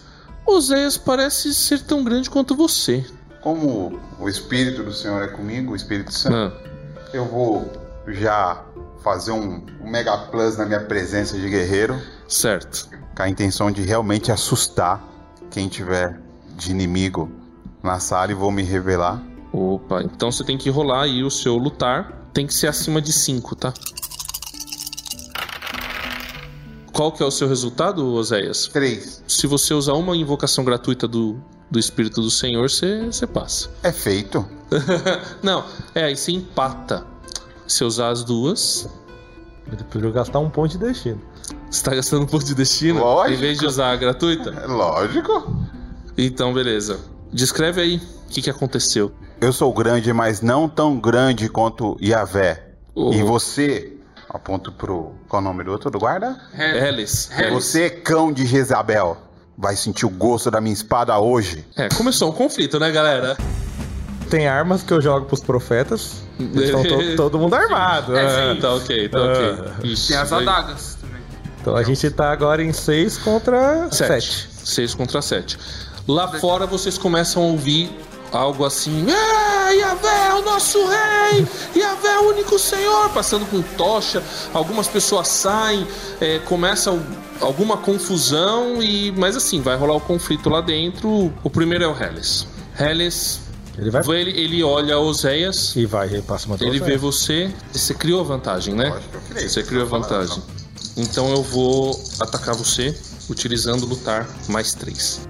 Oséias 0.47 0.97
parece 0.97 1.55
ser 1.55 1.83
tão 1.83 2.03
grande 2.05 2.31
quanto 2.31 2.55
você. 2.55 3.05
Como 3.43 3.99
o 4.19 4.29
Espírito 4.29 4.83
do 4.85 4.93
Senhor 4.93 5.23
é 5.23 5.29
comigo, 5.29 5.73
o 5.73 5.77
Espírito 5.77 6.13
Santo, 6.13 6.35
Ah, 6.37 6.70
eu 7.13 7.25
vou 7.25 7.71
já 8.09 8.65
fazer 9.03 9.33
um, 9.33 9.65
um 9.81 9.91
Mega 9.91 10.17
Plus 10.17 10.57
na 10.57 10.67
minha 10.67 10.81
presença 10.81 11.39
de 11.39 11.49
guerreiro, 11.49 12.01
certo. 12.29 12.89
com 13.17 13.23
a 13.23 13.29
intenção 13.29 13.71
de 13.71 13.83
realmente 13.83 14.31
assustar 14.31 15.03
quem 15.51 15.69
tiver 15.69 16.21
de 16.57 16.71
inimigo 16.71 17.31
na 17.83 17.99
sala 17.99 18.31
e 18.31 18.35
vou 18.35 18.51
me 18.51 18.63
revelar. 18.63 19.23
Opa, 19.53 20.03
então 20.03 20.31
você 20.31 20.45
tem 20.45 20.57
que 20.57 20.71
rolar 20.71 21.05
aí 21.05 21.25
o 21.25 21.31
seu 21.31 21.57
lutar. 21.57 22.29
Tem 22.33 22.47
que 22.47 22.55
ser 22.55 22.69
acima 22.69 23.01
de 23.03 23.13
5, 23.13 23.57
tá? 23.57 23.75
Qual 27.01 27.11
que 27.11 27.23
é 27.23 27.27
o 27.27 27.31
seu 27.31 27.49
resultado, 27.49 28.07
Oséias? 28.13 28.69
Três. 28.71 29.25
Se 29.27 29.47
você 29.47 29.73
usar 29.73 29.95
uma 29.95 30.15
invocação 30.15 30.63
gratuita 30.63 31.09
do, 31.09 31.41
do 31.71 31.79
Espírito 31.79 32.21
do 32.21 32.31
Senhor, 32.31 32.69
você, 32.69 33.27
passa. 33.27 33.71
É 33.83 33.91
feito. 33.91 34.47
Não, 35.43 35.65
é, 35.95 36.05
aí 36.05 36.15
você 36.15 36.31
empata. 36.33 37.07
Se 37.67 37.83
usar 37.85 38.11
as 38.11 38.23
duas, 38.23 38.87
Ele 39.67 39.77
preferiu 39.77 40.13
gastar 40.13 40.41
um 40.41 40.51
ponto 40.51 40.73
de 40.73 40.77
destino. 40.77 41.23
você 41.71 41.83
tá 41.83 41.95
gastando 41.95 42.25
um 42.25 42.27
ponto 42.27 42.45
de 42.45 42.55
destino 42.55 43.01
Lógico. 43.01 43.35
em 43.35 43.41
vez 43.41 43.59
de 43.59 43.65
usar 43.65 43.93
a 43.93 43.97
gratuita? 43.97 44.51
É 44.51 44.67
lógico. 44.67 45.57
Então, 46.19 46.53
beleza. 46.53 47.01
Descreve 47.33 47.81
aí 47.81 47.97
o 47.97 48.29
que, 48.29 48.43
que 48.43 48.51
aconteceu. 48.51 49.11
Eu 49.41 49.55
sou 49.55 49.73
grande, 49.73 50.13
mas 50.13 50.43
não 50.43 50.69
tão 50.69 51.01
grande 51.01 51.49
quanto 51.49 51.97
Yahvé. 51.99 52.75
Oh. 52.95 53.11
E 53.11 53.23
você, 53.23 53.97
aponto 54.31 54.73
pro. 54.73 55.13
Qual 55.29 55.43
é 55.43 55.45
o 55.45 55.49
nome 55.49 55.65
do 55.65 55.73
outro 55.73 55.91
do 55.91 55.99
guarda? 55.99 56.41
Helis. 56.55 57.31
Helis. 57.37 57.53
Você, 57.53 57.91
cão 57.91 58.33
de 58.33 58.47
Jezabel, 58.47 59.17
vai 59.59 59.77
sentir 59.77 60.07
o 60.07 60.11
gosto 60.11 60.51
da 60.51 60.61
minha 60.61 60.73
espada 60.73 61.19
hoje. 61.19 61.67
É, 61.77 61.89
começou 61.91 62.31
um 62.31 62.33
conflito, 62.33 62.79
né, 62.79 62.91
galera? 62.91 63.37
tem 64.31 64.47
armas 64.47 64.83
que 64.83 64.93
eu 64.93 65.01
jogo 65.03 65.27
pros 65.27 65.41
profetas. 65.41 66.23
Estão 66.39 66.83
to, 66.85 67.17
todo 67.17 67.39
mundo 67.39 67.55
armado. 67.55 68.17
É, 68.17 68.55
tá 68.55 68.75
ok, 68.75 69.09
tá 69.09 69.19
ok. 69.19 69.91
Ixi, 69.91 70.09
tem 70.09 70.17
as 70.17 70.33
adagas 70.33 70.97
também. 71.01 71.21
Então 71.61 71.77
a 71.77 71.83
gente 71.83 72.09
tá 72.11 72.31
agora 72.31 72.63
em 72.63 72.73
6 72.73 73.19
contra 73.19 73.91
7. 73.91 74.49
6 74.65 74.95
contra 74.95 75.21
7. 75.21 75.59
Lá 76.09 76.29
fora 76.39 76.65
vocês 76.67 76.97
começam 76.97 77.43
a 77.43 77.47
ouvir 77.47 77.91
algo 78.33 78.65
assim: 78.65 79.07
É, 79.11 79.75
Yahvé 79.75 80.29
é 80.29 80.35
o 80.35 80.43
nosso 80.43 80.79
rei, 80.87 81.47
Yahvé 81.77 82.09
é 82.09 82.19
o 82.19 82.29
único 82.31 82.59
Senhor, 82.59 83.11
passando 83.11 83.47
com 83.47 83.63
tocha. 83.77 84.23
Algumas 84.53 84.89
pessoas 84.89 85.29
saem, 85.29 85.87
é, 86.21 86.39
começa 86.41 86.91
alguma 87.41 87.77
confusão, 87.77 88.83
e 88.83 89.13
mas 89.13 89.37
assim, 89.37 89.61
vai 89.61 89.77
rolar 89.77 89.95
o 89.95 90.01
conflito 90.01 90.49
lá 90.49 90.61
dentro. 90.61 91.33
O 91.43 91.51
primeiro 91.51 91.85
é 91.85 91.89
o 91.89 91.97
Helles. 91.97 92.47
Helles. 92.79 93.41
Ele 93.79 93.91
vai. 93.91 94.03
Ele, 94.21 94.31
ele 94.39 94.63
olha 94.63 94.99
Oséias. 94.99 95.75
E 95.77 95.87
vai, 95.87 96.09
ele 96.09 96.23
passa 96.23 96.47
uma 96.47 96.57
Ele 96.61 96.81
vê 96.81 96.97
você. 96.97 97.51
Você 97.73 97.95
criou 97.95 98.21
a 98.21 98.25
vantagem, 98.25 98.75
né? 98.75 98.93
Você 99.35 99.63
criou 99.63 99.83
a 99.83 99.87
vantagem. 99.87 100.43
Então 100.97 101.31
eu 101.31 101.43
vou 101.43 101.99
atacar 102.21 102.55
você 102.55 102.95
utilizando 103.29 103.87
lutar 103.87 104.29
mais 104.49 104.75
3. 104.75 105.30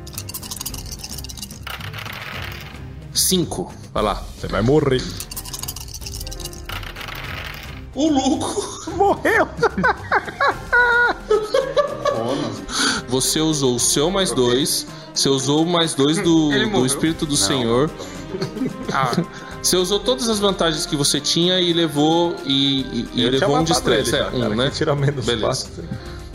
5. 3.15 3.73
Vai 3.93 4.03
lá. 4.03 4.23
Você 4.39 4.47
vai 4.49 4.63
morrer. 4.63 5.03
O 7.95 8.09
Luco 8.09 8.91
morreu. 8.97 9.49
Você 13.09 13.41
usou 13.41 13.75
o 13.77 13.81
seu 13.81 14.11
mais 14.11 14.31
2. 14.33 14.87
Você 15.15 15.29
usou 15.29 15.65
o 15.65 15.67
mais 15.67 15.95
2 15.95 16.19
do, 16.19 16.51
do? 16.71 16.87
Espírito 16.87 17.27
do 17.27 17.37
Senhor. 17.37 17.91
Ah, 18.93 19.11
Você 19.63 19.77
usou 19.77 20.01
todas 20.01 20.27
as 20.31 20.39
vantagens 20.39 20.87
que 20.87 20.97
você 20.97 21.21
tinha 21.21 21.61
e 21.61 21.71
levou 21.75 22.35
e, 22.47 22.81
e- 22.81 23.09
e 23.15 23.29
levou 23.29 23.59
um 23.59 23.63
de 23.65 23.73
estresse. 23.73 24.15
ele 24.15 24.25
É, 24.25 24.29
um, 24.29 24.41
cara, 24.41 24.57
né? 24.57 24.71
tira 24.71 24.97
menos 24.97 25.27
Beleza. 25.27 25.67
quatro. 25.69 25.85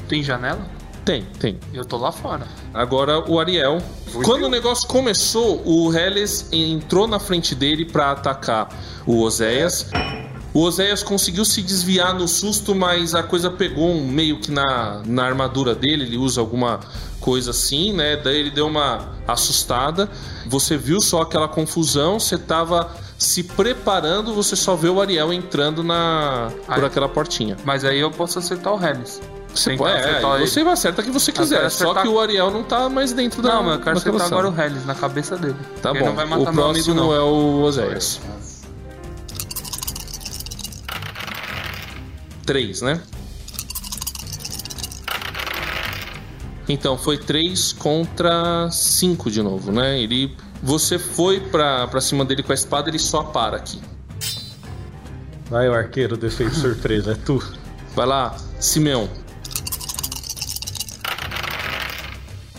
tem 0.07 0.21
janela? 0.21 0.63
Tem, 1.05 1.21
tem. 1.39 1.59
Eu 1.71 1.85
tô 1.85 1.97
lá 1.97 2.11
fora. 2.11 2.47
Agora 2.73 3.19
o 3.29 3.39
Ariel. 3.39 3.77
Quando 4.23 4.45
o 4.45 4.49
negócio 4.49 4.87
começou, 4.87 5.61
o 5.63 5.93
Helles 5.93 6.49
entrou 6.51 7.05
na 7.07 7.19
frente 7.19 7.53
dele 7.53 7.85
pra 7.85 8.11
atacar 8.11 8.69
o 9.05 9.21
Oséias. 9.21 9.87
O 10.51 10.61
Oséias 10.61 11.03
conseguiu 11.03 11.45
se 11.45 11.61
desviar 11.61 12.15
no 12.15 12.27
susto, 12.27 12.73
mas 12.73 13.13
a 13.13 13.21
coisa 13.21 13.51
pegou 13.51 13.91
um 13.91 14.07
meio 14.07 14.39
que 14.39 14.49
na, 14.49 15.03
na 15.05 15.25
armadura 15.25 15.75
dele. 15.75 16.05
Ele 16.05 16.17
usa 16.17 16.41
alguma 16.41 16.79
coisa 17.19 17.51
assim, 17.51 17.93
né? 17.93 18.15
Daí 18.15 18.37
ele 18.37 18.49
deu 18.49 18.65
uma 18.65 19.09
assustada. 19.27 20.09
Você 20.47 20.75
viu 20.75 20.99
só 21.01 21.21
aquela 21.21 21.47
confusão, 21.47 22.19
você 22.19 22.37
tava 22.37 22.89
se 23.17 23.43
preparando, 23.43 24.33
você 24.33 24.55
só 24.55 24.75
vê 24.75 24.89
o 24.89 24.99
Ariel 24.99 25.31
entrando 25.31 25.83
na 25.83 26.51
por 26.65 26.83
aquela 26.83 27.07
portinha. 27.07 27.57
Mas 27.63 27.85
aí 27.85 27.99
eu 27.99 28.09
posso 28.09 28.39
acertar 28.39 28.73
o 28.73 28.83
Hellis. 28.83 29.21
Você, 29.55 29.77
que 29.77 29.83
é, 29.83 29.87
acertar 29.99 30.35
ele. 30.35 30.47
você 30.47 30.59
acerta 30.61 31.03
que 31.03 31.11
você 31.11 31.31
quiser, 31.31 31.59
só 31.61 31.65
acertar- 31.91 32.03
que 32.03 32.09
o 32.09 32.19
Ariel 32.19 32.51
não 32.51 32.63
tá 32.63 32.89
mais 32.89 33.13
dentro 33.13 33.41
da 33.41 33.55
Não, 33.55 33.63
mas 33.63 33.75
eu 33.75 33.81
quero 33.81 33.97
acertar 33.97 34.27
sala. 34.27 34.41
agora 34.41 34.53
o 34.55 34.61
Hellis 34.61 34.85
na 34.85 34.93
cabeça 34.95 35.37
dele. 35.37 35.55
Tá 35.81 35.91
Ele 35.91 35.99
bom. 35.99 36.05
não 36.07 36.15
vai 36.15 36.25
matar 36.25 36.41
o 36.41 36.43
meu 36.43 36.53
próximo 36.53 36.91
amigo, 36.93 36.93
não. 36.93 37.15
é 37.15 37.19
o 37.21 37.61
Oséias. 37.61 38.19
Três, 42.45 42.81
né? 42.81 43.01
Então, 46.67 46.97
foi 46.97 47.17
três 47.17 47.71
contra 47.73 48.69
cinco 48.71 49.29
de 49.29 49.41
novo, 49.41 49.71
né? 49.71 49.99
Ele... 49.99 50.35
Você 50.63 50.97
foi 50.97 51.39
pra, 51.39 51.85
pra 51.87 52.01
cima 52.01 52.25
dele 52.25 52.41
com 52.41 52.51
a 52.51 52.55
espada, 52.55 52.89
ele 52.89 52.97
só 52.97 53.21
para 53.23 53.55
aqui. 53.57 53.79
Vai, 55.49 55.69
o 55.69 55.73
arqueiro 55.73 56.17
do 56.17 56.25
efeito 56.25 56.55
surpresa, 56.55 57.11
é 57.11 57.15
tu. 57.15 57.43
Vai 57.95 58.07
lá, 58.07 58.35
Simeão. 58.59 59.07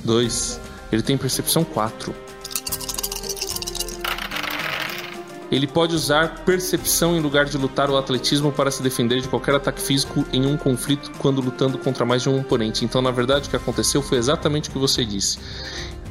Dois. 0.06 0.60
Ele 0.92 1.02
tem 1.02 1.18
percepção 1.18 1.64
4. 1.64 2.14
Ele 5.50 5.66
pode 5.66 5.94
usar 5.94 6.44
percepção 6.44 7.16
em 7.16 7.20
lugar 7.20 7.44
de 7.44 7.56
lutar 7.56 7.90
ou 7.90 7.98
atletismo 7.98 8.52
para 8.52 8.70
se 8.70 8.82
defender 8.82 9.20
de 9.20 9.28
qualquer 9.28 9.54
ataque 9.54 9.80
físico 9.80 10.24
em 10.32 10.46
um 10.46 10.56
conflito 10.56 11.10
quando 11.18 11.40
lutando 11.40 11.78
contra 11.78 12.04
mais 12.04 12.22
de 12.22 12.28
um 12.28 12.40
oponente. 12.40 12.84
Então, 12.84 13.02
na 13.02 13.10
verdade, 13.10 13.46
o 13.48 13.50
que 13.50 13.56
aconteceu 13.56 14.00
foi 14.00 14.18
exatamente 14.18 14.68
o 14.68 14.72
que 14.72 14.78
você 14.78 15.04
disse. 15.04 15.38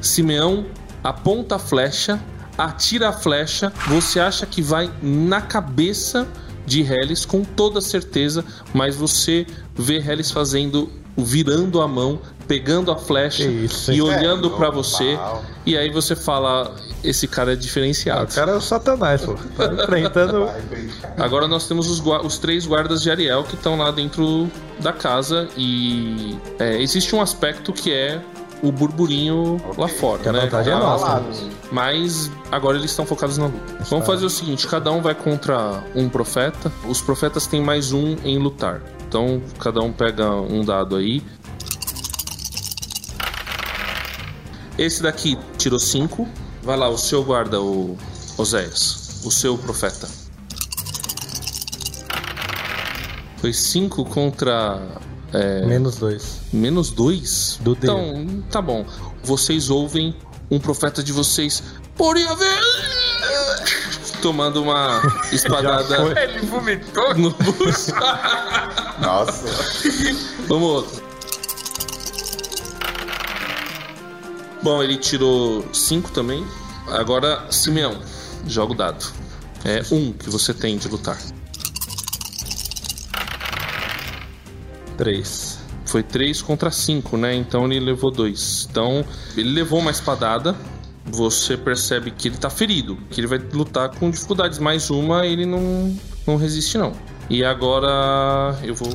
Simeão 0.02 0.66
aponta 1.04 1.56
a 1.56 1.60
flecha, 1.60 2.22
atira 2.58 3.10
a 3.10 3.14
flecha, 3.14 3.72
você 3.88 4.20
acha 4.20 4.46
que 4.46 4.62
vai 4.62 4.92
na 5.02 5.42
cabeça 5.42 6.28
de 6.66 6.82
Hellis 6.82 7.26
com 7.26 7.44
toda 7.44 7.80
certeza, 7.80 8.44
mas 8.74 8.96
você 8.96 9.46
vê 9.76 9.98
Hellis 9.98 10.32
fazendo, 10.32 10.90
virando 11.18 11.82
a 11.82 11.88
mão, 11.88 12.20
pegando 12.48 12.92
a 12.92 12.96
flecha 12.98 13.44
isso, 13.44 13.92
e 13.92 14.02
olhando 14.02 14.48
É, 14.54 14.58
pra 14.58 14.70
você. 14.70 15.18
E 15.66 15.78
aí 15.78 15.90
você 15.90 16.16
fala, 16.16 16.76
esse 17.04 17.28
cara 17.28 17.54
é 17.54 17.56
diferenciado. 17.56 18.32
O 18.32 18.36
cara 18.36 18.52
é 18.52 18.56
o 18.56 18.62
satanás, 18.62 19.22
pô. 19.22 19.34
Tá 19.58 19.74
enfrentando... 19.74 20.50
Agora 21.18 21.48
nós 21.48 21.68
temos 21.68 21.90
os, 21.90 22.02
os 22.24 22.38
três 22.38 22.66
guardas 22.66 23.02
de 23.02 23.10
Ariel 23.10 23.44
que 23.44 23.56
estão 23.56 23.78
lá 23.78 23.92
dentro 23.92 24.50
da 24.80 24.92
casa 24.92 25.48
e 25.58 26.38
é, 26.60 26.82
existe 26.82 27.16
um 27.16 27.22
aspecto 27.22 27.72
que 27.72 27.92
é 27.94 28.22
o 28.62 28.72
burburinho 28.72 29.62
lá 29.78 29.88
fora, 29.88 30.24
Que 30.24 30.30
a 30.30 30.32
né? 30.32 30.40
vantagem 30.42 30.74
é 30.74 30.76
Ah, 30.76 30.80
nossa. 30.80 31.24
Mas 31.72 32.32
agora 32.52 32.78
eles 32.78 32.92
estão 32.92 33.06
focados 33.06 33.38
na 33.38 33.46
luta. 33.46 33.84
Vamos 33.90 34.06
fazer 34.06 34.26
o 34.26 34.30
seguinte: 34.30 34.66
cada 34.68 34.92
um 34.92 35.02
vai 35.02 35.14
contra 35.14 35.84
um 35.96 36.08
profeta. 36.10 36.72
Os 36.88 37.02
profetas 37.02 37.46
têm 37.48 37.62
mais 37.62 37.92
um 37.92 38.16
em 38.24 38.38
lutar. 38.38 38.82
Então 39.16 39.42
cada 39.60 39.80
um 39.80 39.94
pega 39.94 40.30
um 40.30 40.62
dado 40.66 40.98
aí. 40.98 41.24
Esse 44.78 45.02
daqui 45.02 45.40
tirou 45.58 45.80
cinco. 45.80 46.28
Vai 46.62 46.76
lá, 46.76 46.90
o 46.90 46.98
seu 46.98 47.24
guarda, 47.24 47.62
o 47.62 47.98
Oséias. 48.38 49.22
O 49.24 49.32
seu 49.32 49.58
profeta. 49.58 50.10
Foi 53.38 53.54
cinco 53.54 54.04
contra. 54.04 54.82
é, 55.32 55.66
Menos 55.66 55.96
dois. 55.96 56.42
Menos 56.52 56.90
dois? 56.92 57.58
Do 57.62 57.74
dele. 57.74 57.94
Então, 57.94 58.44
tá 58.52 58.62
bom. 58.62 58.86
Vocês 59.24 59.70
ouvem 59.70 60.14
um 60.52 60.60
profeta 60.60 61.02
de 61.02 61.14
vocês. 61.14 61.64
Por 61.96 62.18
Yahvé! 62.18 62.60
Tomando 64.22 64.62
uma 64.62 65.02
espadada 65.32 65.96
foi. 66.02 66.22
Ele 66.22 66.40
vomitou. 66.48 67.16
no 67.16 67.30
bucho. 67.32 67.94
Nossa. 69.00 69.46
Vamos 70.48 70.70
outro. 70.70 71.04
Bom, 74.62 74.82
ele 74.82 74.98
tirou 74.98 75.64
5 75.74 76.12
também. 76.12 76.46
Agora, 76.88 77.52
Simeão, 77.52 78.00
joga 78.48 78.74
o 78.74 78.76
dado. 78.76 79.06
É 79.64 79.82
um 79.92 80.12
que 80.12 80.30
você 80.30 80.54
tem 80.54 80.78
de 80.78 80.88
lutar. 80.88 81.20
Três. 84.98 85.60
Foi 85.86 86.02
3 86.02 86.42
contra 86.42 86.72
5, 86.72 87.18
né? 87.18 87.36
Então 87.36 87.66
ele 87.66 87.80
levou 87.80 88.10
2. 88.10 88.68
Então, 88.72 89.06
ele 89.36 89.52
levou 89.52 89.80
uma 89.80 89.92
espadada. 89.92 90.56
Você 91.06 91.56
percebe 91.56 92.10
que 92.10 92.28
ele 92.28 92.38
tá 92.38 92.50
ferido, 92.50 92.98
que 93.12 93.22
ele 93.22 93.28
vai 93.28 93.38
lutar 93.38 93.90
com 93.90 94.10
dificuldades. 94.10 94.58
Mais 94.58 94.90
uma, 94.90 95.28
ele 95.28 95.46
não, 95.46 95.96
não 96.26 96.38
resiste, 96.38 96.78
não. 96.78 96.94
E 97.30 97.44
agora 97.44 98.58
eu 98.64 98.76
vou. 98.76 98.92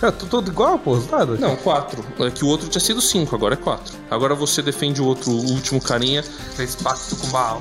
É 0.00 0.10
tu- 0.12 0.26
tudo 0.26 0.50
igual, 0.50 0.78
pô, 0.78 0.96
dados? 0.96 1.40
Não, 1.40 1.56
4. 1.56 2.04
É 2.20 2.30
que 2.30 2.44
o 2.44 2.48
outro 2.48 2.68
tinha 2.68 2.80
sido 2.80 3.00
5, 3.00 3.34
agora 3.34 3.54
é 3.54 3.56
4. 3.56 3.94
Agora 4.10 4.34
você 4.34 4.62
defende 4.62 5.00
o 5.02 5.04
outro, 5.06 5.30
o 5.30 5.50
último 5.52 5.80
carinha. 5.80 6.22
Fez 6.22 6.76
pacto 6.76 7.16
com 7.16 7.26
Baal. 7.28 7.60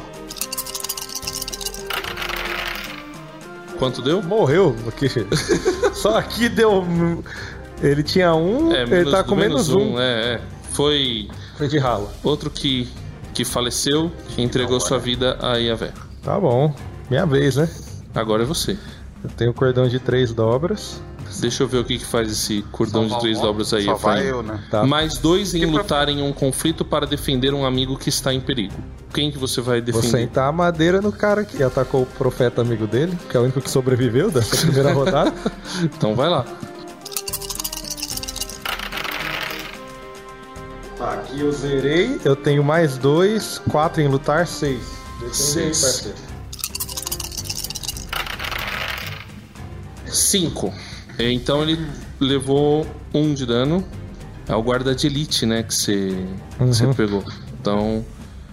Quanto 3.80 4.02
deu? 4.02 4.22
Morreu, 4.24 4.76
porque 4.84 5.08
só 5.94 6.18
aqui 6.18 6.50
deu. 6.50 6.84
Ele 7.82 8.02
tinha 8.02 8.34
um, 8.34 8.72
ele 8.74 8.86
menos- 8.88 9.12
tá 9.12 9.24
com 9.24 9.36
menos, 9.36 9.70
um. 9.70 10.00
É, 10.00 10.34
é. 10.36 10.42
Foi 10.72 11.28
Foi 11.58 11.68
de 11.68 11.78
ralo. 11.78 12.10
outro 12.24 12.50
que, 12.50 12.88
que 13.34 13.44
faleceu, 13.46 14.12
que 14.30 14.42
entregou 14.42 14.80
sua 14.80 14.98
vida 15.00 15.38
a 15.42 15.58
Yahvé. 15.58 15.92
Tá 16.24 16.40
bom. 16.40 16.74
Minha 17.10 17.26
vez, 17.26 17.56
né? 17.56 17.70
Agora 18.14 18.44
é 18.44 18.46
você. 18.46 18.78
Eu 19.24 19.30
tenho 19.36 19.54
cordão 19.54 19.88
de 19.88 20.00
três 20.00 20.34
dobras. 20.34 21.02
Deixa 21.40 21.64
eu 21.64 21.68
ver 21.68 21.80
o 21.80 21.84
que, 21.86 21.98
que 21.98 22.06
faz 22.06 22.32
esse 22.32 22.62
cordão 22.72 23.04
de 23.04 23.10
Salvar 23.10 23.22
três 23.22 23.40
dobras 23.42 23.74
aí, 23.74 23.88
Efraim. 23.90 24.24
eu, 24.24 24.42
né? 24.42 24.64
Tá. 24.72 24.86
Mais 24.86 25.18
dois 25.18 25.54
em 25.54 25.66
lutar 25.66 26.08
em 26.08 26.22
um 26.22 26.32
conflito 26.32 26.86
para 26.86 27.06
defender 27.06 27.54
um 27.54 27.66
amigo 27.66 27.98
que 27.98 28.08
está 28.10 28.34
em 28.34 28.40
perigo. 28.40 28.74
Quem 29.14 29.30
que 29.30 29.38
você 29.38 29.60
vai 29.60 29.82
Vou 29.82 29.86
defender? 30.02 30.08
sentar 30.08 30.48
a 30.48 30.52
madeira 30.54 31.02
no 31.02 31.12
cara 31.12 31.44
que 31.44 31.62
atacou 31.62 32.04
o 32.04 32.06
profeta 32.06 32.62
amigo 32.62 32.88
dele, 32.88 33.18
que 33.30 33.36
é 33.36 33.40
o 33.40 33.44
único 33.44 33.60
que 33.62 33.70
sobreviveu 33.70 34.32
dessa 34.32 34.56
primeira 34.66 34.94
rodada. 34.94 35.34
Então 35.84 36.16
vai 36.16 36.30
lá. 36.30 36.46
Tá, 40.98 41.14
aqui 41.14 41.42
eu 41.42 41.52
zerei, 41.52 42.20
eu 42.26 42.36
tenho 42.36 42.64
mais 42.64 42.98
dois, 42.98 43.60
quatro 43.70 44.02
em 44.02 44.08
lutar, 44.08 44.48
seis. 44.48 44.82
Defende 45.20 45.26
aí, 45.26 45.34
Seis. 45.34 45.82
parceiro. 45.82 46.18
Cinco. 50.18 50.74
Então 51.20 51.62
ele 51.64 51.80
levou 52.20 52.86
um 53.14 53.34
de 53.34 53.46
dano. 53.46 53.84
É 54.48 54.56
o 54.56 54.62
guarda 54.64 54.96
de 54.96 55.08
elite, 55.08 55.46
né? 55.46 55.64
Que 55.64 55.74
você 55.74 56.26
Uhum. 56.60 56.68
você 56.74 56.88
pegou. 56.94 57.24
Então, 57.60 58.06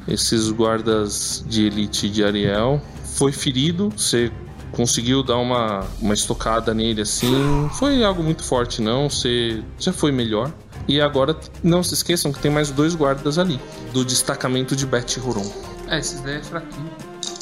esses 0.08 0.50
guardas 0.50 1.44
de 1.46 1.66
elite 1.66 2.08
de 2.10 2.24
Ariel 2.24 2.80
foi 3.16 3.30
ferido. 3.32 3.92
Você 3.96 4.30
conseguiu 4.72 5.22
dar 5.22 5.36
uma, 5.36 5.84
uma 6.00 6.14
estocada 6.14 6.74
nele 6.74 7.02
assim. 7.02 7.68
Foi 7.74 8.02
algo 8.02 8.22
muito 8.24 8.42
forte, 8.42 8.82
não. 8.82 9.08
Você 9.08 9.62
já 9.78 9.92
foi 9.92 10.10
melhor. 10.10 10.52
E 10.88 11.00
agora, 11.00 11.36
não 11.62 11.82
se 11.82 11.94
esqueçam 11.94 12.32
que 12.32 12.40
tem 12.40 12.50
mais 12.50 12.70
dois 12.70 12.94
guardas 12.94 13.38
ali, 13.38 13.58
do 13.92 14.04
destacamento 14.04 14.74
de 14.76 14.84
Bet 14.84 15.18
Horon. 15.20 15.50
É, 15.88 15.98
esses 15.98 16.20
daí 16.20 16.36
é 16.38 16.42
fraquinho. 16.42 16.90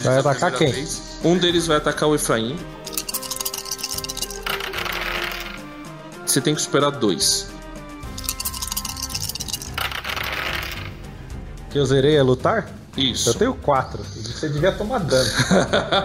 Vai 0.02 0.18
Essa 0.18 0.30
atacar 0.30 0.52
quem? 0.58 0.70
vez. 0.70 1.18
Um 1.24 1.38
deles 1.38 1.66
vai 1.66 1.78
atacar 1.78 2.08
o 2.08 2.14
Efraim. 2.14 2.54
Você 6.32 6.40
tem 6.40 6.54
que 6.54 6.62
superar 6.62 6.92
dois. 6.92 7.46
Que 11.68 11.78
eu 11.78 11.84
zerei 11.84 12.16
é 12.16 12.22
lutar? 12.22 12.72
Eu 12.96 13.02
Isso. 13.04 13.34
tenho 13.34 13.52
quatro. 13.52 14.02
Você 14.02 14.48
devia 14.48 14.72
tomar 14.72 15.00
dano. 15.00 15.30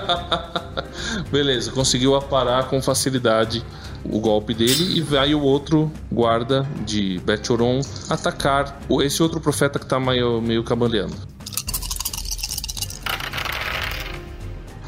Beleza, 1.32 1.72
conseguiu 1.72 2.14
aparar 2.14 2.68
com 2.68 2.82
facilidade 2.82 3.64
o 4.04 4.20
golpe 4.20 4.54
dele 4.54 4.98
e 4.98 5.02
vai 5.02 5.34
o 5.34 5.42
outro 5.42 5.90
guarda 6.12 6.68
de 6.86 7.20
Bethoron 7.20 7.80
atacar 8.10 8.82
esse 9.02 9.24
outro 9.24 9.40
profeta 9.40 9.80
que 9.80 9.86
tá 9.86 9.98
meio, 9.98 10.42
meio 10.42 10.62
cambaleando. 10.62 11.16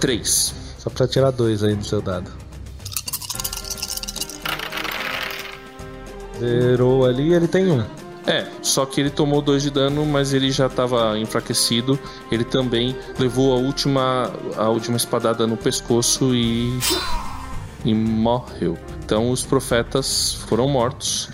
Três. 0.01 0.53
Só 0.79 0.89
pra 0.89 1.07
tirar 1.07 1.31
dois 1.31 1.63
aí 1.63 1.75
do 1.75 1.85
seu 1.85 2.01
dado. 2.01 2.48
Zerou 6.39 7.05
ali, 7.05 7.33
ele 7.33 7.47
tem 7.47 7.71
um. 7.71 7.83
É, 8.27 8.47
só 8.61 8.85
que 8.85 9.01
ele 9.01 9.09
tomou 9.09 9.41
dois 9.41 9.63
de 9.63 9.71
dano, 9.71 10.05
mas 10.05 10.33
ele 10.33 10.51
já 10.51 10.67
estava 10.67 11.17
enfraquecido. 11.17 11.97
Ele 12.31 12.43
também 12.43 12.95
levou 13.17 13.53
a 13.53 13.55
última, 13.55 14.31
a 14.55 14.69
última 14.69 14.97
espadada 14.97 15.47
no 15.47 15.57
pescoço 15.57 16.35
e, 16.35 16.79
e 17.83 17.93
morreu. 17.93 18.77
Então 19.03 19.31
os 19.31 19.43
profetas 19.43 20.33
foram 20.47 20.67
mortos 20.67 21.29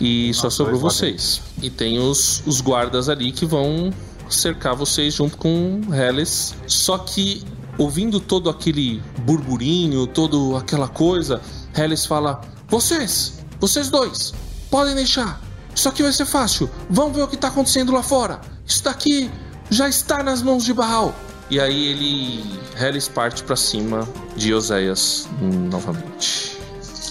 e 0.00 0.32
só 0.34 0.50
sobrou 0.50 0.80
vocês. 0.80 1.40
E 1.62 1.70
tem 1.70 1.98
os, 1.98 2.42
os 2.46 2.60
guardas 2.60 3.08
ali 3.08 3.30
que 3.30 3.46
vão 3.46 3.92
cercar 4.28 4.74
vocês 4.74 5.14
junto 5.14 5.36
com 5.36 5.80
Helles. 5.92 6.56
Só 6.66 6.98
que 6.98 7.44
ouvindo 7.78 8.18
todo 8.18 8.50
aquele 8.50 9.02
burburinho, 9.20 10.06
toda 10.06 10.58
aquela 10.58 10.88
coisa, 10.88 11.40
Helles 11.76 12.06
fala: 12.06 12.40
Vocês, 12.68 13.44
vocês 13.60 13.90
dois, 13.90 14.34
podem 14.70 14.94
deixar. 14.94 15.40
Isso 15.74 15.88
aqui 15.88 16.02
vai 16.02 16.12
ser 16.12 16.26
fácil. 16.26 16.70
Vamos 16.88 17.16
ver 17.16 17.22
o 17.22 17.28
que 17.28 17.36
tá 17.36 17.48
acontecendo 17.48 17.92
lá 17.92 18.02
fora. 18.02 18.40
Isso 18.66 18.84
daqui 18.84 19.30
já 19.68 19.88
está 19.88 20.22
nas 20.22 20.42
mãos 20.42 20.64
de 20.64 20.72
Baal. 20.72 21.14
E 21.50 21.58
aí 21.58 21.86
ele. 21.86 22.60
Helles 22.80 23.08
parte 23.08 23.42
pra 23.42 23.56
cima 23.56 24.08
de 24.36 24.54
Oséias 24.54 25.28
novamente. 25.40 26.56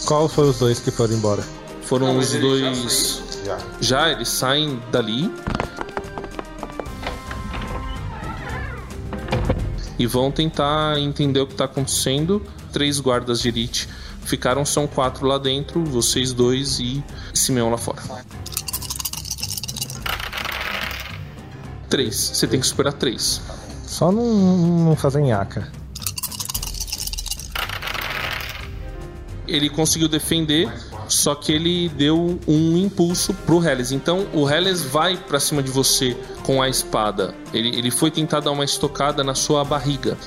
Qual 0.06 0.28
foi 0.28 0.50
os 0.50 0.58
dois 0.58 0.80
que 0.80 0.90
foram 0.90 1.14
embora? 1.14 1.44
Foram 1.84 2.14
Não, 2.14 2.18
os 2.18 2.32
dois. 2.32 3.22
Já. 3.46 3.58
Já 3.82 4.12
eles 4.12 4.30
saem 4.30 4.82
dali. 4.92 5.32
E 9.98 10.06
vão 10.06 10.32
tentar 10.32 10.98
entender 10.98 11.42
o 11.42 11.48
que 11.48 11.56
tá 11.56 11.66
acontecendo. 11.66 12.42
Três 12.72 13.00
guardas 13.00 13.42
de 13.42 13.50
elite 13.50 13.90
ficaram, 14.30 14.64
são 14.64 14.86
quatro 14.86 15.26
lá 15.26 15.38
dentro, 15.38 15.84
vocês 15.84 16.32
dois 16.32 16.80
e 16.80 17.04
Simeão 17.40 17.70
lá 17.70 17.78
fora. 17.78 18.02
Três. 21.90 22.16
Você 22.16 22.48
tem 22.48 22.60
que 22.60 22.68
superar 22.68 22.94
três. 22.94 23.42
Só 23.86 24.12
não, 24.12 24.58
não 24.86 24.96
fazer 24.96 25.22
nhaca. 25.22 25.72
ele 29.50 29.70
conseguiu 29.70 30.08
defender, 30.08 30.72
só 31.08 31.34
que 31.34 31.52
ele 31.52 31.90
deu 31.90 32.40
um 32.48 32.78
impulso 32.78 33.34
pro 33.34 33.64
Helles. 33.64 33.92
Então 33.92 34.28
o 34.34 34.48
Helles 34.48 34.84
vai 34.84 35.18
pra 35.18 35.40
cima 35.40 35.64
de 35.64 35.72
você 35.72 36.16
com 36.44 36.62
a 36.62 36.70
espada. 36.70 37.34
Ele, 37.54 37.76
ele 37.76 37.92
foi 37.92 38.12
tentar 38.12 38.40
dar 38.40 38.52
uma 38.52 38.64
estocada 38.64 39.24
na 39.24 39.34
sua 39.34 39.64
barriga. 39.66 40.18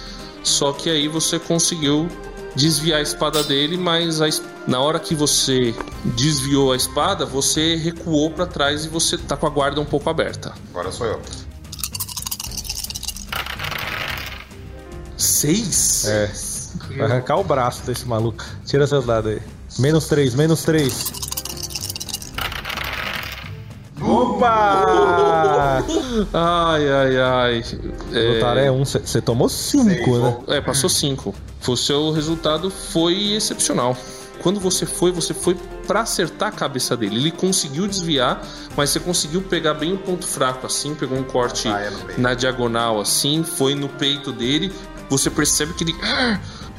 Só 0.42 0.72
que 0.72 0.90
aí 0.90 1.06
você 1.06 1.38
conseguiu 1.38 2.08
desviar 2.54 2.98
a 2.98 3.02
espada 3.02 3.42
dele, 3.42 3.76
mas 3.76 4.20
a 4.20 4.28
na 4.66 4.80
hora 4.80 5.00
que 5.00 5.14
você 5.14 5.74
desviou 6.16 6.72
a 6.72 6.76
espada, 6.76 7.26
você 7.26 7.76
recuou 7.76 8.30
pra 8.30 8.46
trás 8.46 8.84
e 8.84 8.88
você 8.88 9.18
tá 9.18 9.36
com 9.36 9.46
a 9.46 9.50
guarda 9.50 9.80
um 9.80 9.84
pouco 9.84 10.08
aberta. 10.08 10.52
Agora 10.70 10.92
sou 10.92 11.06
eu. 11.06 11.20
Seis? 15.16 16.04
É. 16.06 16.30
Vai 16.96 17.10
arrancar 17.10 17.36
o 17.36 17.44
braço 17.44 17.84
desse 17.84 18.06
maluco. 18.06 18.44
Tira 18.64 18.86
seus 18.86 19.04
dados 19.06 19.32
aí. 19.32 19.42
Menos 19.78 20.06
três, 20.06 20.34
menos 20.34 20.62
três. 20.62 21.21
Opa! 24.42 25.84
Ai, 26.34 26.88
ai, 26.88 27.16
ai. 27.18 27.64
É... 28.12 28.34
Lutar 28.34 28.56
é 28.58 28.70
um. 28.70 28.84
Você 28.84 29.20
tomou 29.20 29.48
cinco, 29.48 30.18
né? 30.18 30.36
É, 30.48 30.60
passou 30.60 30.90
5. 30.90 31.34
O 31.66 31.76
seu 31.76 32.10
resultado 32.10 32.70
foi 32.70 33.32
excepcional. 33.32 33.96
Quando 34.42 34.58
você 34.58 34.84
foi, 34.84 35.12
você 35.12 35.32
foi 35.32 35.56
pra 35.86 36.00
acertar 36.00 36.48
a 36.48 36.52
cabeça 36.52 36.96
dele. 36.96 37.16
Ele 37.16 37.30
conseguiu 37.30 37.86
desviar, 37.86 38.44
mas 38.76 38.90
você 38.90 39.00
conseguiu 39.00 39.42
pegar 39.42 39.74
bem 39.74 39.94
o 39.94 39.98
ponto 39.98 40.26
fraco 40.26 40.66
assim, 40.66 40.94
pegou 40.94 41.16
um 41.16 41.22
corte 41.22 41.68
Ah, 41.68 41.80
é 41.80 41.90
na 42.18 42.34
diagonal 42.34 43.00
assim, 43.00 43.44
foi 43.44 43.74
no 43.74 43.88
peito 43.88 44.32
dele. 44.32 44.72
Você 45.08 45.30
percebe 45.30 45.72
que 45.74 45.84
ele 45.84 45.94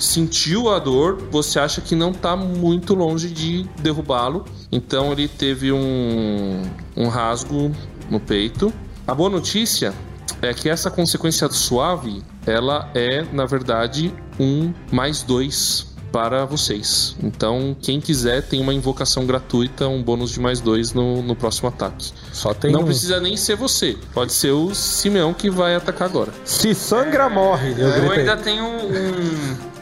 sentiu 0.04 0.70
a 0.70 0.80
dor, 0.80 1.18
você 1.32 1.60
acha 1.60 1.82
que 1.82 1.96
não 1.96 2.14
tá 2.14 2.36
muito 2.36 2.94
longe 2.94 3.30
de 3.30 3.64
derrubá-lo. 3.82 4.46
Então 4.72 5.12
ele 5.12 5.28
teve 5.28 5.72
um, 5.72 6.62
um 6.96 7.08
rasgo 7.08 7.72
no 8.10 8.20
peito. 8.20 8.74
A 9.08 9.14
boa 9.14 9.30
notícia 9.30 9.94
é 10.42 10.54
que 10.54 10.70
essa 10.70 10.92
consequência 10.92 11.50
suave, 11.50 12.22
ela 12.46 12.90
é, 12.94 13.24
na 13.32 13.46
verdade, 13.46 14.14
um 14.40 14.74
mais 14.92 15.24
dois 15.24 15.94
para 16.12 16.46
vocês. 16.46 17.16
Então, 17.24 17.76
quem 17.82 18.00
quiser 18.00 18.44
tem 18.44 18.62
uma 18.62 18.72
invocação 18.74 19.26
gratuita, 19.26 19.88
um 19.88 20.04
bônus 20.04 20.32
de 20.32 20.40
mais 20.40 20.62
dois 20.62 20.94
no, 20.94 21.24
no 21.24 21.36
próximo 21.36 21.70
ataque. 21.70 22.12
Só 22.32 22.54
tem 22.54 22.72
Não 22.72 22.82
um. 22.82 22.86
precisa 22.86 23.20
nem 23.20 23.36
ser 23.36 23.56
você, 23.56 23.98
pode 24.14 24.32
ser 24.32 24.52
o 24.52 24.76
Simeão 24.76 25.34
que 25.34 25.50
vai 25.50 25.74
atacar 25.76 26.08
agora. 26.08 26.32
Se 26.46 26.76
sangra, 26.76 27.28
morre. 27.30 27.72
Eu 27.72 27.88
Eu 27.88 28.12
ainda 28.12 28.38
tenho 28.38 28.64
um, 28.64 29.73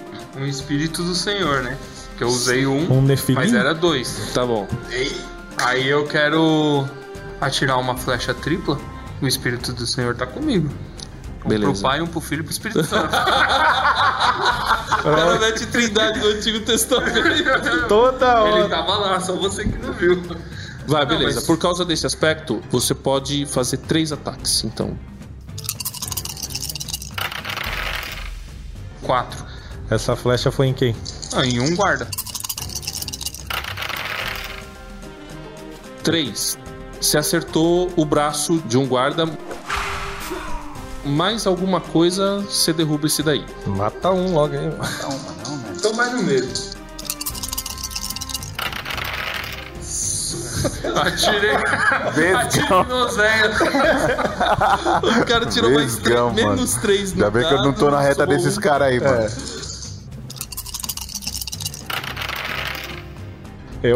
um 0.42 0.46
espírito 0.48 1.04
do 1.04 1.14
Senhor, 1.16 1.62
né? 1.64 1.78
Que 2.18 2.24
eu 2.24 2.28
usei 2.28 2.66
um, 2.68 2.92
Um 2.92 3.02
mas 3.36 3.54
era 3.54 3.74
dois. 3.74 4.32
Tá 4.34 4.46
bom. 4.46 4.68
Aí 5.58 5.88
eu 5.88 6.06
quero 6.08 6.86
atirar 7.40 7.78
uma 7.80 7.96
flecha 7.96 8.34
tripla. 8.34 8.80
O 9.22 9.28
espírito 9.28 9.72
do 9.74 9.86
Senhor 9.86 10.16
tá 10.16 10.26
comigo. 10.26 10.70
Um 11.46 11.50
Beleza. 11.50 11.72
pro 11.74 11.82
Pai, 11.82 12.02
um 12.02 12.08
pro 12.08 12.20
Filho 12.22 12.42
e 12.42 12.44
pro 12.44 12.52
Espírito 12.52 12.84
Santo. 12.86 13.10
Cara, 15.04 15.40
mete 15.40 15.66
trindade 15.68 16.20
no 16.20 16.28
Antigo 16.28 16.60
Testamento. 16.62 17.88
Toda 17.88 18.26
Ele 18.48 18.60
hora. 18.62 18.70
tava 18.70 18.98
lá, 18.98 19.20
só 19.20 19.36
você 19.36 19.64
que 19.66 19.78
não 19.78 19.94
viu. 19.94 20.22
Vai, 20.88 21.02
Não, 21.02 21.08
beleza. 21.10 21.36
mas- 21.40 21.46
Por 21.46 21.58
causa 21.58 21.84
desse 21.86 22.06
aspecto, 22.06 22.62
você 22.72 22.94
pode 22.94 23.46
fazer 23.48 23.78
três 23.78 24.12
ataques. 24.12 24.64
Então, 24.64 24.98
Quatro. 29.02 29.51
Essa 29.92 30.16
flecha 30.16 30.50
foi 30.52 30.68
em 30.68 30.74
quem? 30.74 30.96
Ah, 31.34 31.46
em 31.46 31.60
um 31.60 31.76
guarda. 31.76 32.08
três. 36.04 36.58
Você 37.00 37.18
acertou 37.18 37.92
o 37.96 38.04
braço 38.06 38.58
de 38.66 38.78
um 38.78 38.88
guarda. 38.88 39.30
Mais 41.06 41.46
alguma 41.48 41.80
coisa, 41.80 42.40
você 42.42 42.74
derruba 42.74 43.08
esse 43.08 43.24
daí. 43.24 43.46
Mata 43.66 44.12
um 44.12 44.34
logo 44.34 44.56
aí. 44.56 44.72
Tô 45.82 45.94
mais 45.94 46.12
no 46.14 46.24
medo. 46.24 46.48
Atirei. 51.02 51.56
Atirei 52.36 52.84
no 52.88 53.10
Zé. 53.10 53.50
O 55.22 55.26
cara 55.26 55.46
tirou 55.48 55.72
mais 55.72 55.96
três, 55.98 56.04
Vesgão, 56.04 56.30
mano. 56.34 56.50
menos 56.50 56.76
três 56.76 57.14
no 57.14 57.24
Ainda 57.26 57.32
bem 57.32 57.48
que 57.48 57.54
eu 57.54 57.62
não 57.64 57.74
tô 57.74 57.90
na 57.90 58.00
reta 58.02 58.26
desses 58.28 58.58
um. 58.58 58.62
caras 58.62 58.88
aí, 58.90 59.00
mano. 59.00 59.30